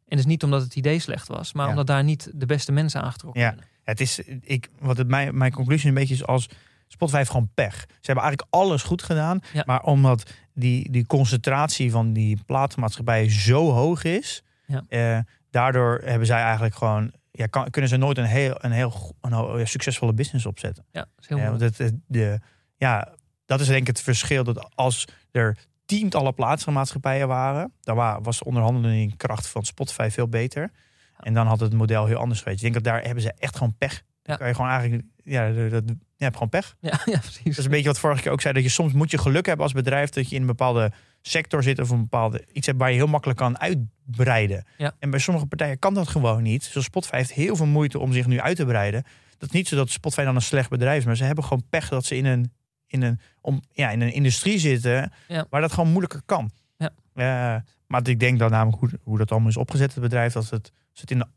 En 0.07 0.17
is 0.17 0.25
niet 0.25 0.43
omdat 0.43 0.61
het 0.61 0.75
idee 0.75 0.99
slecht 0.99 1.27
was, 1.27 1.53
maar 1.53 1.63
Ja. 1.63 1.69
omdat 1.69 1.87
daar 1.87 2.03
niet 2.03 2.31
de 2.33 2.45
beste 2.45 2.71
mensen 2.71 3.01
aangetrokken 3.01 3.41
Ja. 3.41 3.47
werden. 3.47 3.65
Het 3.83 3.99
is, 4.01 4.19
ik, 4.41 4.69
wat 4.79 4.97
het, 4.97 5.07
mijn, 5.07 5.37
mijn 5.37 5.51
conclusie 5.51 5.87
een 5.89 5.93
beetje 5.95 6.13
is 6.13 6.25
als 6.25 6.49
Spotify 6.87 7.17
heeft 7.17 7.31
gewoon 7.31 7.49
pech. 7.53 7.75
Ze 7.75 7.85
hebben 8.11 8.23
eigenlijk 8.23 8.53
alles 8.55 8.83
goed 8.83 9.03
gedaan. 9.03 9.39
Ja. 9.53 9.63
Maar 9.65 9.81
omdat 9.83 10.31
die, 10.53 10.91
die 10.91 11.05
concentratie 11.05 11.91
van 11.91 12.13
die 12.13 12.37
platenmaatschappijen 12.45 13.31
zo 13.31 13.71
hoog 13.71 14.03
is. 14.03 14.43
Ja. 14.65 14.83
eh, 14.89 15.19
daardoor 15.51 16.01
hebben 16.05 16.27
zij 16.27 16.41
eigenlijk 16.41 16.75
gewoon... 16.75 17.11
Ja, 17.37 17.45
kan, 17.45 17.69
kunnen 17.69 17.89
ze 17.89 17.97
nooit 17.97 18.17
een 18.17 18.23
heel, 18.25 18.55
een 18.57 18.71
heel 18.71 19.15
een 19.21 19.67
succesvolle 19.67 20.13
business 20.13 20.45
opzetten. 20.45 20.85
Ja, 20.91 20.99
dat 21.01 21.09
is 21.19 21.27
heel 21.27 21.37
Ja, 21.37 21.49
want 21.49 21.77
het, 21.77 21.93
de, 22.07 22.39
ja, 22.77 23.13
dat 23.45 23.59
is 23.59 23.67
denk 23.67 23.81
ik 23.81 23.87
het 23.87 24.01
verschil. 24.01 24.43
Dat 24.43 24.69
als 24.75 25.07
er 25.31 25.57
tientallen 25.85 26.33
plaatsmaatschappijen 26.33 27.27
waren, 27.27 27.73
dan 27.81 27.95
wa- 27.95 28.21
was 28.21 28.37
de 28.37 28.45
onderhandelingkracht 28.45 29.47
van 29.47 29.65
Spotify 29.65 30.07
veel 30.11 30.27
beter. 30.27 30.71
En 31.19 31.33
dan 31.33 31.47
had 31.47 31.59
het 31.59 31.73
model 31.73 32.05
heel 32.05 32.17
anders 32.17 32.39
geweest. 32.39 32.57
Ik 32.57 32.61
denk 32.73 32.73
dat 32.73 32.93
daar 32.93 33.03
hebben 33.03 33.23
ze 33.23 33.33
echt 33.37 33.57
gewoon 33.57 33.75
pech. 33.77 33.93
Dan 33.93 34.05
Ja. 34.21 34.35
kan 34.35 34.47
je 34.47 34.53
gewoon 34.55 34.69
eigenlijk, 34.71 35.03
ja, 35.23 35.49
dat- 35.69 35.83
je 36.15 36.23
hebt 36.23 36.33
gewoon 36.33 36.49
pech. 36.49 36.75
Ja, 36.79 36.99
ja, 37.05 37.19
precies. 37.19 37.43
Dat 37.43 37.57
is 37.57 37.63
een 37.65 37.69
beetje 37.71 37.87
wat 37.87 37.99
vorige 37.99 38.21
keer 38.21 38.31
ook 38.31 38.41
zei, 38.41 38.53
dat 38.53 38.63
je 38.63 38.69
soms 38.69 38.93
moet 38.93 39.11
je 39.11 39.17
geluk 39.17 39.45
hebben 39.45 39.65
als 39.65 39.73
bedrijf 39.73 40.09
dat 40.09 40.29
je 40.29 40.35
in 40.35 40.41
een 40.41 40.47
bepaalde 40.47 40.91
sector 41.29 41.63
zit 41.63 41.79
of 41.79 41.89
een 41.89 42.01
bepaalde 42.01 42.45
iets 42.51 42.67
hebt 42.67 42.79
waar 42.79 42.89
je 42.89 42.95
heel 42.95 43.07
makkelijk 43.07 43.39
kan 43.39 43.59
uitbreiden. 43.59 44.65
Ja. 44.77 44.93
En 44.99 45.09
bij 45.09 45.19
sommige 45.19 45.45
partijen 45.45 45.79
kan 45.79 45.93
dat 45.93 46.07
gewoon 46.07 46.43
niet. 46.43 46.63
Zoals 46.63 46.85
Spotify 46.85 47.15
heeft 47.15 47.33
heel 47.33 47.55
veel 47.55 47.65
moeite 47.65 47.99
om 47.99 48.13
zich 48.13 48.25
nu 48.25 48.39
uit 48.39 48.55
te 48.55 48.65
breiden. 48.65 49.03
Dat 49.37 49.49
is 49.49 49.55
niet 49.55 49.67
zo 49.67 49.75
dat 49.75 49.89
Spotify 49.89 50.23
dan 50.23 50.35
een 50.35 50.41
slecht 50.41 50.69
bedrijf 50.69 50.99
is, 50.99 51.05
maar 51.05 51.15
ze 51.17 51.23
hebben 51.23 51.43
gewoon 51.43 51.63
pech 51.69 51.89
dat 51.89 52.05
ze 52.05 52.15
in 52.15 52.25
een, 52.25 52.51
in 52.87 53.01
een, 53.01 53.19
om, 53.41 53.61
ja, 53.71 53.89
in 53.89 54.01
een 54.01 54.13
industrie 54.13 54.59
zitten 54.59 55.11
Ja. 55.27 55.45
waar 55.49 55.61
dat 55.61 55.71
gewoon 55.71 55.89
moeilijker 55.89 56.21
kan. 56.25 56.51
Ja. 56.77 56.89
Eh, 57.13 57.61
maar 57.87 58.07
ik 58.07 58.19
denk 58.19 58.39
dat 58.39 58.49
namelijk 58.49 58.79
hoe, 58.79 58.89
hoe 59.03 59.17
dat 59.17 59.31
allemaal 59.31 59.49
is 59.49 59.57
opgezet, 59.57 59.93
het 59.93 60.03
bedrijf, 60.03 60.33
dat 60.33 60.49
het, 60.49 60.71
als 60.91 61.01
het 61.01 61.11
in 61.11 61.19
een 61.19 61.29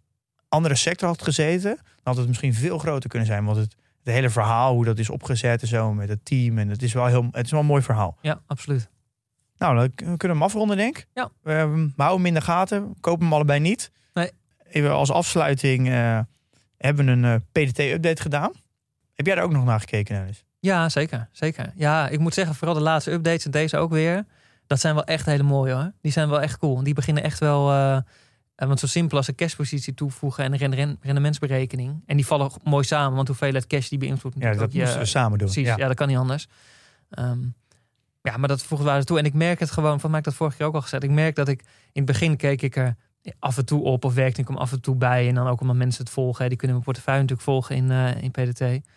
andere 0.48 0.74
sector 0.74 1.08
had 1.08 1.22
gezeten, 1.22 1.74
dan 1.76 1.84
had 2.02 2.16
het 2.16 2.26
misschien 2.26 2.54
veel 2.54 2.78
groter 2.78 3.08
kunnen 3.08 3.28
zijn. 3.28 3.44
Want 3.44 3.56
het, 3.56 3.76
het 4.04 4.14
hele 4.14 4.30
verhaal, 4.30 4.74
hoe 4.74 4.84
dat 4.84 4.98
is 4.98 5.10
opgezet 5.10 5.62
en 5.62 5.68
zo 5.68 5.92
met 5.94 6.08
het 6.08 6.24
team. 6.24 6.58
En 6.58 6.68
het 6.68 6.82
is 6.82 6.92
wel, 6.92 7.06
heel, 7.06 7.28
het 7.30 7.44
is 7.44 7.50
wel 7.50 7.60
een 7.60 7.66
mooi 7.66 7.82
verhaal. 7.82 8.16
Ja, 8.20 8.40
absoluut. 8.46 8.88
Nou, 9.60 9.76
dan 9.76 9.90
kunnen 9.94 10.18
we 10.18 10.26
hem 10.28 10.42
afronden, 10.42 10.76
denk 10.76 10.98
ik. 10.98 11.06
Ja. 11.14 11.30
We, 11.42 11.52
we 11.96 12.02
houden 12.02 12.16
hem 12.16 12.26
in 12.26 12.34
de 12.34 12.40
gaten. 12.40 12.94
Kopen 13.00 13.22
hem 13.24 13.32
allebei 13.34 13.60
niet. 13.60 13.90
Nee. 14.14 14.30
Even 14.70 14.90
als 14.92 15.10
afsluiting 15.10 15.88
eh, 15.88 16.18
hebben 16.76 17.06
we 17.06 17.10
een 17.12 17.24
eh, 17.24 17.34
PDT-update 17.52 18.22
gedaan. 18.22 18.50
Heb 19.14 19.26
jij 19.26 19.36
er 19.36 19.42
ook 19.42 19.52
nog 19.52 19.64
naar 19.64 19.80
gekeken, 19.80 20.14
Dennis? 20.14 20.44
Ja, 20.60 20.88
zeker. 20.88 21.28
zeker. 21.32 21.72
Ja, 21.76 22.08
ik 22.08 22.18
moet 22.18 22.34
zeggen, 22.34 22.54
vooral 22.54 22.74
de 22.76 22.82
laatste 22.82 23.10
updates 23.12 23.44
en 23.44 23.50
deze 23.50 23.76
ook 23.76 23.90
weer. 23.90 24.24
Dat 24.66 24.80
zijn 24.80 24.94
wel 24.94 25.04
echt 25.04 25.26
hele 25.26 25.42
mooie 25.42 25.72
hoor. 25.72 25.92
Die 26.00 26.12
zijn 26.12 26.28
wel 26.28 26.40
echt 26.40 26.58
cool. 26.58 26.82
Die 26.82 26.94
beginnen 26.94 27.22
echt 27.22 27.38
wel. 27.38 27.70
eh, 27.70 27.98
want 28.54 28.80
zo 28.80 28.86
simpel 28.86 29.16
als 29.16 29.28
een 29.28 29.34
cashpositie 29.34 29.94
toevoegen 29.94 30.44
en 30.44 30.52
een 30.52 30.58
ren- 30.58 30.74
ren- 30.74 30.98
rendementsberekening. 31.00 32.02
En 32.06 32.16
die 32.16 32.26
vallen 32.26 32.50
mooi 32.64 32.84
samen, 32.84 33.16
want 33.16 33.28
hoeveelheid 33.28 33.66
cash 33.66 33.88
die 33.88 33.98
beïnvloedt 33.98 34.36
Ja, 34.38 34.52
dat 34.54 34.72
je- 34.72 34.78
moesten 34.80 34.98
we 34.98 35.04
samen 35.06 35.38
doen. 35.38 35.48
Precies, 35.48 35.66
ja. 35.66 35.76
Ja. 35.76 35.86
dat 35.86 35.96
kan 35.96 36.08
niet 36.08 36.16
anders. 36.16 36.46
Ehm, 37.10 37.38
ja, 38.22 38.36
maar 38.36 38.48
dat 38.48 38.62
voegen 38.62 38.86
we 38.86 38.92
er 38.92 39.04
toe. 39.04 39.18
En 39.18 39.24
ik 39.24 39.34
merk 39.34 39.60
het 39.60 39.70
gewoon, 39.70 40.00
van 40.00 40.10
mij 40.10 40.20
dat 40.20 40.34
vorige 40.34 40.56
keer 40.56 40.66
ook 40.66 40.74
al 40.74 40.82
gezegd. 40.82 41.02
Ik 41.02 41.10
merk 41.10 41.34
dat 41.34 41.48
ik 41.48 41.60
in 41.60 41.66
het 41.92 42.04
begin 42.04 42.36
keek 42.36 42.62
ik 42.62 42.76
er 42.76 42.96
af 43.38 43.58
en 43.58 43.64
toe 43.64 43.82
op 43.82 44.04
of 44.04 44.14
werkte 44.14 44.40
ik 44.40 44.48
hem 44.48 44.56
af 44.56 44.72
en 44.72 44.80
toe 44.80 44.96
bij. 44.96 45.28
En 45.28 45.34
dan 45.34 45.46
ook 45.46 45.60
omdat 45.60 45.76
mensen 45.76 46.04
het 46.04 46.12
volgen. 46.12 46.42
hè. 46.42 46.48
Die 46.48 46.58
kunnen 46.58 46.76
mijn 46.76 46.88
portefeuille 46.88 47.20
natuurlijk 47.20 47.48
volgen 47.48 47.76
in, 47.76 47.90
eh, 47.90 48.22
in 48.22 48.30
PDT. 48.30 48.88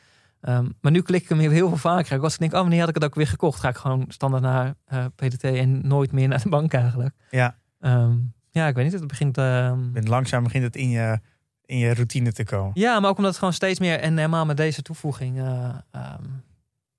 Ehm, 0.42 0.70
maar 0.82 0.92
nu 0.92 1.02
klik 1.02 1.22
ik 1.22 1.30
hem 1.30 1.40
heel 1.40 1.68
veel 1.68 1.78
vaker. 1.78 2.20
Als 2.20 2.34
ik 2.34 2.40
denk, 2.40 2.54
oh, 2.54 2.60
wanneer 2.60 2.80
had 2.80 2.90
ik 2.90 2.96
het 2.96 3.04
ook 3.04 3.16
weer 3.16 3.28
gekocht? 3.28 3.60
Ga 3.60 3.70
ik 3.70 3.76
gewoon 3.76 4.06
standaard 4.08 4.44
naar 4.44 4.74
eh, 4.86 5.06
PDT 5.16 5.44
en 5.44 5.88
nooit 5.88 6.12
meer 6.12 6.28
naar 6.28 6.42
de 6.44 6.50
bank 6.50 6.74
eigenlijk. 6.74 7.16
Ja. 7.30 7.58
Ehm, 7.80 8.16
ja, 8.52 8.68
ik 8.68 8.76
weet 8.76 8.84
niet. 8.84 8.94
Het 8.94 9.08
begint... 9.08 9.38
En 9.38 10.04
langzaam 10.08 10.44
begint 10.44 10.64
het 10.64 10.76
in 10.76 10.90
je, 10.90 11.20
in 11.66 11.78
je 11.78 11.94
routine 11.94 12.32
te 12.32 12.44
komen. 12.44 12.72
ja, 12.74 13.00
maar 13.00 13.10
ook 13.10 13.16
omdat 13.18 13.32
het 13.32 13.40
gewoon 13.40 13.54
steeds 13.54 13.80
meer... 13.80 14.00
En 14.00 14.18
helemaal 14.18 14.46
met 14.46 14.58
deze 14.58 14.82
toevoeging... 14.82 15.40
eh, 15.40 15.76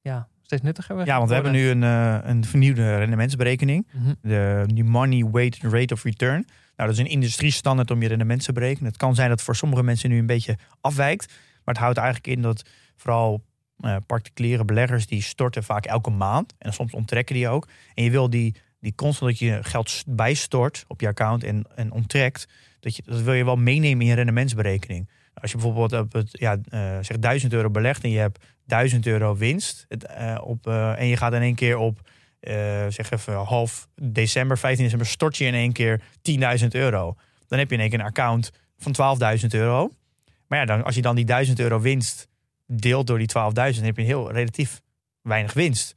ja, 0.01 0.29
steeds 0.45 0.63
nuttiger 0.63 1.07
Ja, 1.07 1.17
want 1.17 1.29
we 1.29 1.35
hebben 1.35 1.53
nu 1.53 1.69
een, 1.69 1.83
eh, 1.83 2.19
een 2.23 2.45
vernieuwde 2.45 2.97
rendementsberekening. 2.97 3.87
Mhm. 3.93 4.15
De 4.23 4.65
New 4.67 4.87
Money 4.87 5.31
Weighted 5.31 5.73
Rate 5.73 5.95
of 5.95 6.03
Return. 6.03 6.47
Nou, 6.77 6.89
dat 6.89 6.99
is 6.99 6.99
een 6.99 7.11
industriestandaard 7.11 7.91
om 7.91 8.03
je 8.03 8.09
rendement 8.09 8.45
te 8.45 8.53
berekenen. 8.53 8.89
Het 8.89 8.97
kan 8.97 9.15
zijn 9.15 9.29
dat 9.29 9.43
voor 9.43 9.57
sommige 9.57 9.83
mensen 9.83 10.11
nu 10.11 10.19
een 10.19 10.27
beetje 10.27 10.59
afwijkt. 10.81 11.27
Maar 11.65 11.75
het 11.75 11.83
houdt 11.83 11.99
eigenlijk 11.99 12.37
in 12.37 12.43
dat 12.43 12.63
vooral 12.97 13.45
eh, 13.79 13.97
particuliere 14.07 14.65
beleggers... 14.65 15.07
die 15.07 15.23
storten 15.23 15.65
vaak 15.65 15.87
elke 15.87 16.11
maand. 16.11 16.55
En 16.59 16.73
soms 16.73 16.93
onttrekken 16.93 17.35
die 17.35 17.49
ook. 17.49 17.69
En 17.95 18.05
je 18.05 18.11
wil 18.11 18.31
die, 18.31 18.55
die 18.81 18.95
constant 18.95 19.31
dat 19.31 19.39
je 19.39 19.59
geld 19.63 20.05
bijstort 20.07 20.85
op 20.89 21.01
je 21.01 21.07
account 21.07 21.45
en, 21.45 21.65
en 21.75 21.93
onttrekt... 21.93 22.49
Dat, 22.81 22.97
je, 22.97 23.03
dat 23.07 23.23
wil 23.23 23.35
je 23.35 23.45
wel 23.45 23.57
meenemen 23.57 24.01
in 24.01 24.07
je 24.07 24.15
rendementsberekening. 24.15 25.09
Als 25.35 25.51
je 25.51 25.57
bijvoorbeeld 25.57 25.93
op 25.93 26.13
het, 26.13 26.29
ja, 26.31 26.59
eh 26.69 26.99
zeg 27.01 27.19
1000 27.19 27.53
euro 27.53 27.71
belegt 27.71 28.05
en 28.05 28.11
je 28.11 28.19
hebt 28.19 28.45
1000 28.67 29.07
euro 29.07 29.37
winst... 29.37 29.85
Het, 29.89 30.05
eh, 30.05 30.39
op, 30.43 30.67
eh, 30.67 31.01
en 31.01 31.07
je 31.07 31.17
gaat 31.17 31.33
in 31.33 31.43
één 31.43 31.55
keer 31.55 31.77
op 31.77 32.01
zeg 32.89 33.11
even 33.11 33.35
half 33.35 33.89
december, 33.95 34.59
15 34.59 34.85
december, 34.85 35.09
stort 35.09 35.37
je 35.37 35.45
in 35.45 35.55
één 35.55 35.73
keer 35.73 36.01
10.000 36.23 36.67
euro. 36.69 37.17
Dan 37.47 37.59
heb 37.59 37.69
je 37.69 37.75
in 37.75 37.81
één 37.81 37.91
keer 37.91 37.99
een 37.99 38.07
account 38.07 38.53
van 38.79 38.93
12.000 38.93 39.47
euro. 39.49 39.91
Maar 40.47 40.59
ja, 40.59 40.65
dan, 40.65 40.85
als 40.85 40.95
je 40.95 41.03
dan 41.03 41.15
die 41.15 41.25
1000 41.25 41.61
euro 41.61 41.81
winst 41.81 42.29
deelt 42.67 43.07
door 43.07 43.19
die 43.19 43.29
12.000, 43.29 43.53
dan 43.53 43.85
heb 43.85 43.97
je 43.97 44.03
heel 44.03 44.33
relatief 44.33 44.81
weinig 45.23 45.53
winst. 45.53 45.95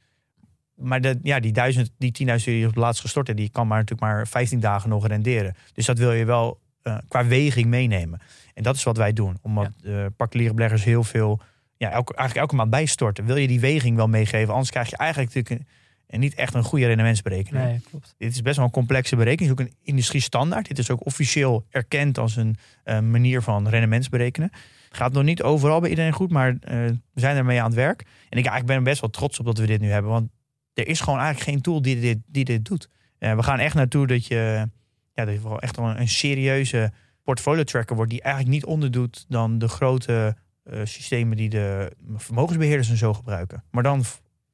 Maar 0.74 1.00
ja, 1.22 1.40
die, 1.40 1.52
1000, 1.52 1.90
die 1.98 2.12
10.000 2.12 2.26
euro 2.26 2.38
die 2.44 2.58
je 2.58 2.66
op 2.66 2.70
het 2.70 2.82
laatst 2.82 3.00
gestort 3.00 3.26
hebt, 3.26 3.38
die 3.38 3.48
kan 3.48 3.66
maar 3.66 3.78
natuurlijk 3.78 4.12
maar 4.12 4.28
15 4.28 4.60
dagen 4.60 4.88
nog 4.88 5.06
renderen. 5.06 5.54
Dus 5.72 5.86
dat 5.86 5.98
wil 5.98 6.12
je 6.12 6.24
wel 6.24 6.60
qua 7.08 7.26
weging 7.26 7.66
meenemen. 7.66 8.20
En 8.58 8.64
dat 8.64 8.76
is 8.76 8.82
wat 8.82 8.96
wij 8.96 9.12
doen. 9.12 9.38
Omdat 9.42 9.70
eh 9.84 10.06
particuliere 10.16 10.54
beleggers 10.54 10.84
heel 10.84 11.04
veel, 11.04 11.40
ja, 11.76 11.90
elke, 11.90 12.14
eigenlijk 12.14 12.40
elke 12.40 12.54
maand 12.54 12.70
bijstorten. 12.70 13.24
Wil 13.24 13.36
je 13.36 13.46
die 13.46 13.60
weging 13.60 13.96
wel 13.96 14.08
meegeven? 14.08 14.52
Anders 14.52 14.70
krijg 14.70 14.90
je 14.90 14.96
eigenlijk 14.96 15.34
natuurlijk 15.34 15.60
een, 15.60 15.68
en 16.06 16.20
niet 16.20 16.34
echt 16.34 16.54
een 16.54 16.62
goede 16.62 16.86
rendementsberekening. 16.86 17.64
Nee, 17.64 17.80
klopt. 17.90 18.14
Dit 18.18 18.32
is 18.32 18.42
best 18.42 18.56
wel 18.56 18.64
een 18.64 18.70
complexe 18.70 19.16
berekening. 19.16 19.50
Het 19.50 19.60
is 19.60 19.66
ook 19.66 19.72
een 19.72 19.84
industriestandaard. 19.84 20.68
Dit 20.68 20.78
is 20.78 20.90
ook 20.90 21.06
officieel 21.06 21.66
erkend 21.70 22.18
als 22.18 22.36
een 22.36 22.56
eh, 22.84 23.00
manier 23.00 23.42
van 23.42 23.68
rendementsberekenen. 23.68 24.50
Gaat 24.90 25.12
nog 25.12 25.22
niet 25.22 25.42
overal 25.42 25.80
bij 25.80 25.90
iedereen 25.90 26.12
goed, 26.12 26.30
maar 26.30 26.48
eh, 26.60 26.76
we 26.86 27.20
zijn 27.20 27.36
ermee 27.36 27.58
aan 27.58 27.66
het 27.66 27.74
werk. 27.74 28.06
En 28.28 28.38
ik, 28.38 28.54
ik 28.54 28.66
ben 28.66 28.82
best 28.82 29.00
wel 29.00 29.10
trots 29.10 29.38
op 29.38 29.44
dat 29.44 29.58
we 29.58 29.66
dit 29.66 29.80
nu 29.80 29.90
hebben. 29.90 30.10
Want 30.10 30.30
er 30.74 30.88
is 30.88 31.00
gewoon 31.00 31.18
eigenlijk 31.18 31.50
geen 31.50 31.60
tool 31.60 31.82
die 31.82 32.00
dit, 32.00 32.18
die 32.26 32.44
dit 32.44 32.64
doet. 32.64 32.88
Eh, 33.18 33.36
we 33.36 33.42
gaan 33.42 33.58
echt 33.58 33.74
naartoe 33.74 34.06
dat 34.06 34.26
je, 34.26 34.68
ja, 35.12 35.24
dat 35.24 35.34
je 35.34 35.40
wel 35.42 35.60
echt 35.60 35.76
wel 35.76 35.88
een, 35.88 36.00
een 36.00 36.08
serieuze 36.08 36.92
portfolio 37.28 37.62
tracker 37.64 37.96
wordt... 37.96 38.10
die 38.10 38.22
eigenlijk 38.22 38.54
niet 38.54 38.64
onderdoet 38.64 39.24
dan 39.28 39.58
de 39.58 39.68
grote 39.68 40.36
eh, 40.62 40.80
systemen 40.84 41.36
die 41.36 41.48
de 41.48 41.92
vermogensbeheerders 42.16 42.90
en 42.90 42.96
zo 42.96 43.14
gebruiken. 43.14 43.64
Maar 43.70 43.82
dan 43.82 44.04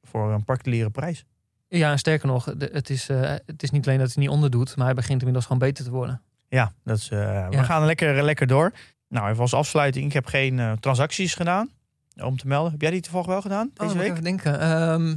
voor 0.03 0.31
een 0.31 0.43
particuliere 0.43 0.89
prijs. 0.89 1.25
Ja, 1.67 1.97
sterker 1.97 2.27
nog, 2.27 2.53
de- 2.57 2.69
het 2.73 2.89
is, 2.89 3.09
eh, 3.09 3.33
het 3.45 3.63
is 3.63 3.69
niet 3.71 3.87
alleen 3.87 3.99
dat 3.99 4.07
het 4.07 4.17
niet 4.17 4.29
onderdoet, 4.29 4.75
maar 4.75 4.85
hij 4.85 4.95
begint 4.95 5.17
inmiddels 5.19 5.45
gewoon 5.45 5.59
beter 5.67 5.83
te 5.83 5.91
worden. 5.91 6.21
Ja, 6.47 6.73
dat 6.83 6.97
is, 6.97 7.09
eh, 7.09 7.49
we 7.49 7.63
gaan 7.63 7.85
lekker, 7.85 8.23
lekker 8.23 8.47
door. 8.47 8.71
Nou, 9.09 9.29
even 9.29 9.41
als 9.41 9.53
afsluiting. 9.53 10.05
Ik 10.05 10.13
heb 10.13 10.25
geen 10.25 10.77
transacties 10.79 11.33
gedaan 11.35 11.69
om 12.15 12.37
te 12.37 12.47
melden. 12.47 12.71
Heb 12.71 12.81
jij 12.81 12.91
die 12.91 13.01
toevallig 13.01 13.27
wel 13.27 13.41
gedaan 13.41 13.71
Oh, 13.77 13.85
deze 13.87 13.97
week? 13.97 14.11
even 14.11 14.23
denken. 14.23 14.59
Ehm, 14.59 15.15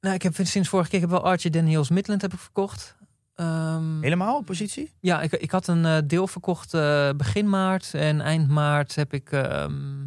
nou, 0.00 0.14
ik 0.14 0.22
heb 0.22 0.34
sinds 0.42 0.68
vorige 0.68 0.88
keer 0.88 0.98
ik 1.02 1.04
heb 1.10 1.14
wel 1.20 1.24
Archie 1.30 1.50
Daniels 1.50 1.90
Midland 1.90 2.22
heb 2.22 2.32
ik 2.32 2.38
verkocht. 2.38 2.96
Ehm, 3.42 4.02
Helemaal 4.02 4.36
op 4.36 4.44
positie? 4.46 4.92
ja, 5.00 5.20
ik, 5.22 5.32
ik 5.32 5.50
had 5.50 5.66
een 5.66 5.84
eh, 5.84 5.96
deel 6.04 6.26
verkocht 6.26 6.74
eh, 6.74 7.10
begin 7.16 7.48
maart 7.48 7.94
en 7.94 8.20
eind 8.20 8.48
maart 8.48 8.94
heb 8.94 9.12
ik 9.12 9.32
ehm, 9.32 10.06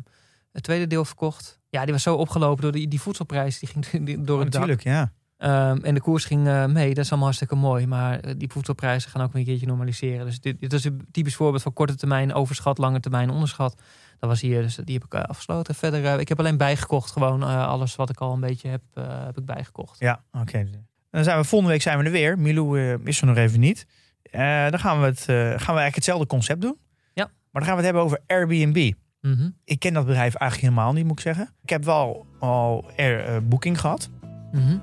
het 0.51 0.63
tweede 0.63 0.88
deel 0.88 1.05
verkocht. 1.05 1.59
Ja, 1.69 1.83
die 1.83 1.93
was 1.93 2.03
zo 2.03 2.15
opgelopen 2.15 2.61
door 2.63 2.71
die, 2.71 2.88
die 2.88 3.01
voedselprijs. 3.01 3.59
Die 3.59 3.69
ging 3.69 3.86
die- 4.05 4.21
door 4.21 4.39
het 4.39 4.51
dak. 4.51 4.61
natuurlijk, 4.67 4.83
ja. 4.83 5.11
Ehm, 5.38 5.77
en 5.83 5.93
de 5.93 6.01
koers 6.01 6.25
ging 6.25 6.47
eh, 6.47 6.65
mee, 6.65 6.88
dat 6.93 6.97
is 7.03 7.09
allemaal 7.09 7.25
hartstikke 7.27 7.55
mooi. 7.55 7.88
Maar 7.88 8.38
die 8.38 8.51
voedselprijzen 8.51 9.11
gaan 9.11 9.21
ook 9.21 9.31
weer 9.31 9.41
een 9.41 9.47
keertje 9.47 9.67
normaliseren. 9.67 10.25
Dus 10.25 10.39
dit, 10.39 10.59
dit 10.59 10.73
is 10.73 10.83
een 10.83 11.07
typisch 11.11 11.36
voorbeeld 11.36 11.61
van 11.63 11.73
korte 11.73 11.95
termijn 11.95 12.33
overschat, 12.33 12.77
lange 12.77 12.99
termijn 12.99 13.29
onderschat. 13.29 13.81
Dat 14.19 14.29
was 14.29 14.41
hier, 14.41 14.61
dus 14.61 14.75
die 14.75 14.93
heb 14.95 15.03
ik 15.03 15.13
afgesloten. 15.13 15.75
Verder, 15.75 16.19
ik 16.19 16.27
heb 16.27 16.39
alleen 16.39 16.57
bijgekocht. 16.57 17.11
Gewoon 17.11 17.43
alles 17.43 17.95
wat 17.95 18.09
ik 18.09 18.19
al 18.19 18.33
een 18.33 18.39
beetje 18.39 18.67
heb, 18.69 18.81
heb 19.25 19.38
ik 19.38 19.45
bijgekocht. 19.45 19.99
Ja, 19.99 20.23
oké. 20.31 20.69
Dan 21.16 21.24
zijn 21.24 21.38
we 21.38 21.43
volgende 21.43 21.74
week 21.74 21.82
zijn 21.82 21.97
we 21.97 22.03
er 22.03 22.11
weer. 22.11 22.39
Milou 22.39 22.80
eh, 22.80 22.93
is 23.03 23.22
er 23.22 23.28
nog 23.28 23.38
even 23.38 23.59
niet. 23.59 23.86
Eh, 24.22 24.70
dan 24.70 24.80
gaan 24.80 24.99
we, 24.99 25.05
het, 25.05 25.20
eh, 25.20 25.36
gaan 25.36 25.47
we 25.47 25.55
eigenlijk 25.55 25.95
hetzelfde 25.95 26.28
concept 26.28 26.61
doen. 26.61 26.78
Ja. 27.13 27.24
Maar 27.24 27.61
dan 27.61 27.63
gaan 27.63 27.72
we 27.72 27.78
het 27.78 27.86
hebben 27.86 28.03
over 28.03 28.20
Airbnb. 28.28 28.91
Mhm. 29.22 29.49
Ik 29.63 29.80
ken 29.80 29.93
dat 29.93 30.05
bedrijf 30.05 30.36
eigenlijk 30.36 30.72
helemaal 30.72 30.93
niet, 30.93 31.03
moet 31.03 31.18
ik 31.18 31.24
zeggen. 31.24 31.49
Ik 31.61 31.70
heb 31.70 31.84
wel 31.84 32.26
al 32.39 32.86
Air 32.97 33.47
Booking 33.47 33.80
gehad. 33.80 34.09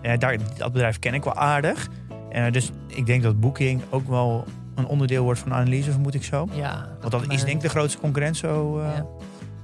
Eh, 0.03 0.19
daar, 0.19 0.37
dat 0.57 0.73
bedrijf 0.73 0.99
ken 0.99 1.15
ik 1.15 1.25
wel 1.25 1.35
aardig. 1.35 1.89
Dus 2.51 2.71
ik 2.87 3.07
denk 3.07 3.23
dat 3.23 3.41
Booking 3.41 3.83
ook 3.91 4.09
wel 4.09 4.45
een 4.75 4.87
onderdeel 4.87 5.25
wordt 5.25 5.41
van 5.41 5.55
analyse, 5.55 5.91
vermoed 5.91 6.15
ik 6.15 6.25
zo. 6.25 6.49
Ja, 6.53 6.89
Want 7.01 7.11
dat 7.11 7.23
is 7.33 7.45
denk 7.45 7.57
ik 7.57 7.61
de 7.61 7.69
grootste 7.69 7.99
concurrent 7.99 8.37
zo. 8.37 8.83
Ja. 8.83 9.07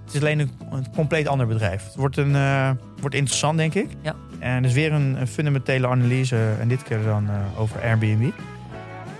Het 0.09 0.17
is 0.17 0.23
alleen 0.23 0.39
een, 0.39 0.51
een 0.71 0.87
compleet 0.95 1.27
ander 1.27 1.47
bedrijf. 1.47 1.85
Het 1.85 1.95
wordt, 1.95 2.17
een, 2.17 2.35
eh, 2.35 2.71
wordt 3.01 3.15
interessant, 3.15 3.57
denk 3.57 3.75
ik. 3.75 3.89
Ja. 4.03 4.15
En 4.39 4.63
dus 4.63 4.73
weer 4.73 4.93
een, 4.93 5.21
een 5.21 5.27
fundamentele 5.27 5.87
analyse. 5.87 6.55
En 6.61 6.69
dit 6.69 6.83
keer 6.83 7.03
dan 7.03 7.29
eh, 7.29 7.61
over 7.61 7.81
Airbnb. 7.83 8.31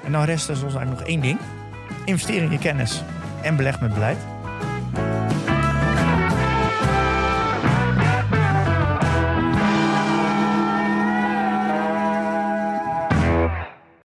En 0.05 0.13
dan 0.13 0.25
rest 0.25 0.49
er 0.49 0.55
ons 0.55 0.63
eigenlijk 0.63 0.99
nog 0.99 1.09
één 1.09 1.21
ding. 1.21 1.39
Investeer 2.05 2.43
in 2.43 2.51
je 2.51 2.59
kennis 2.59 3.03
en 3.43 3.57
beleg 3.57 3.81
met 3.81 3.95
beleid. 3.95 4.19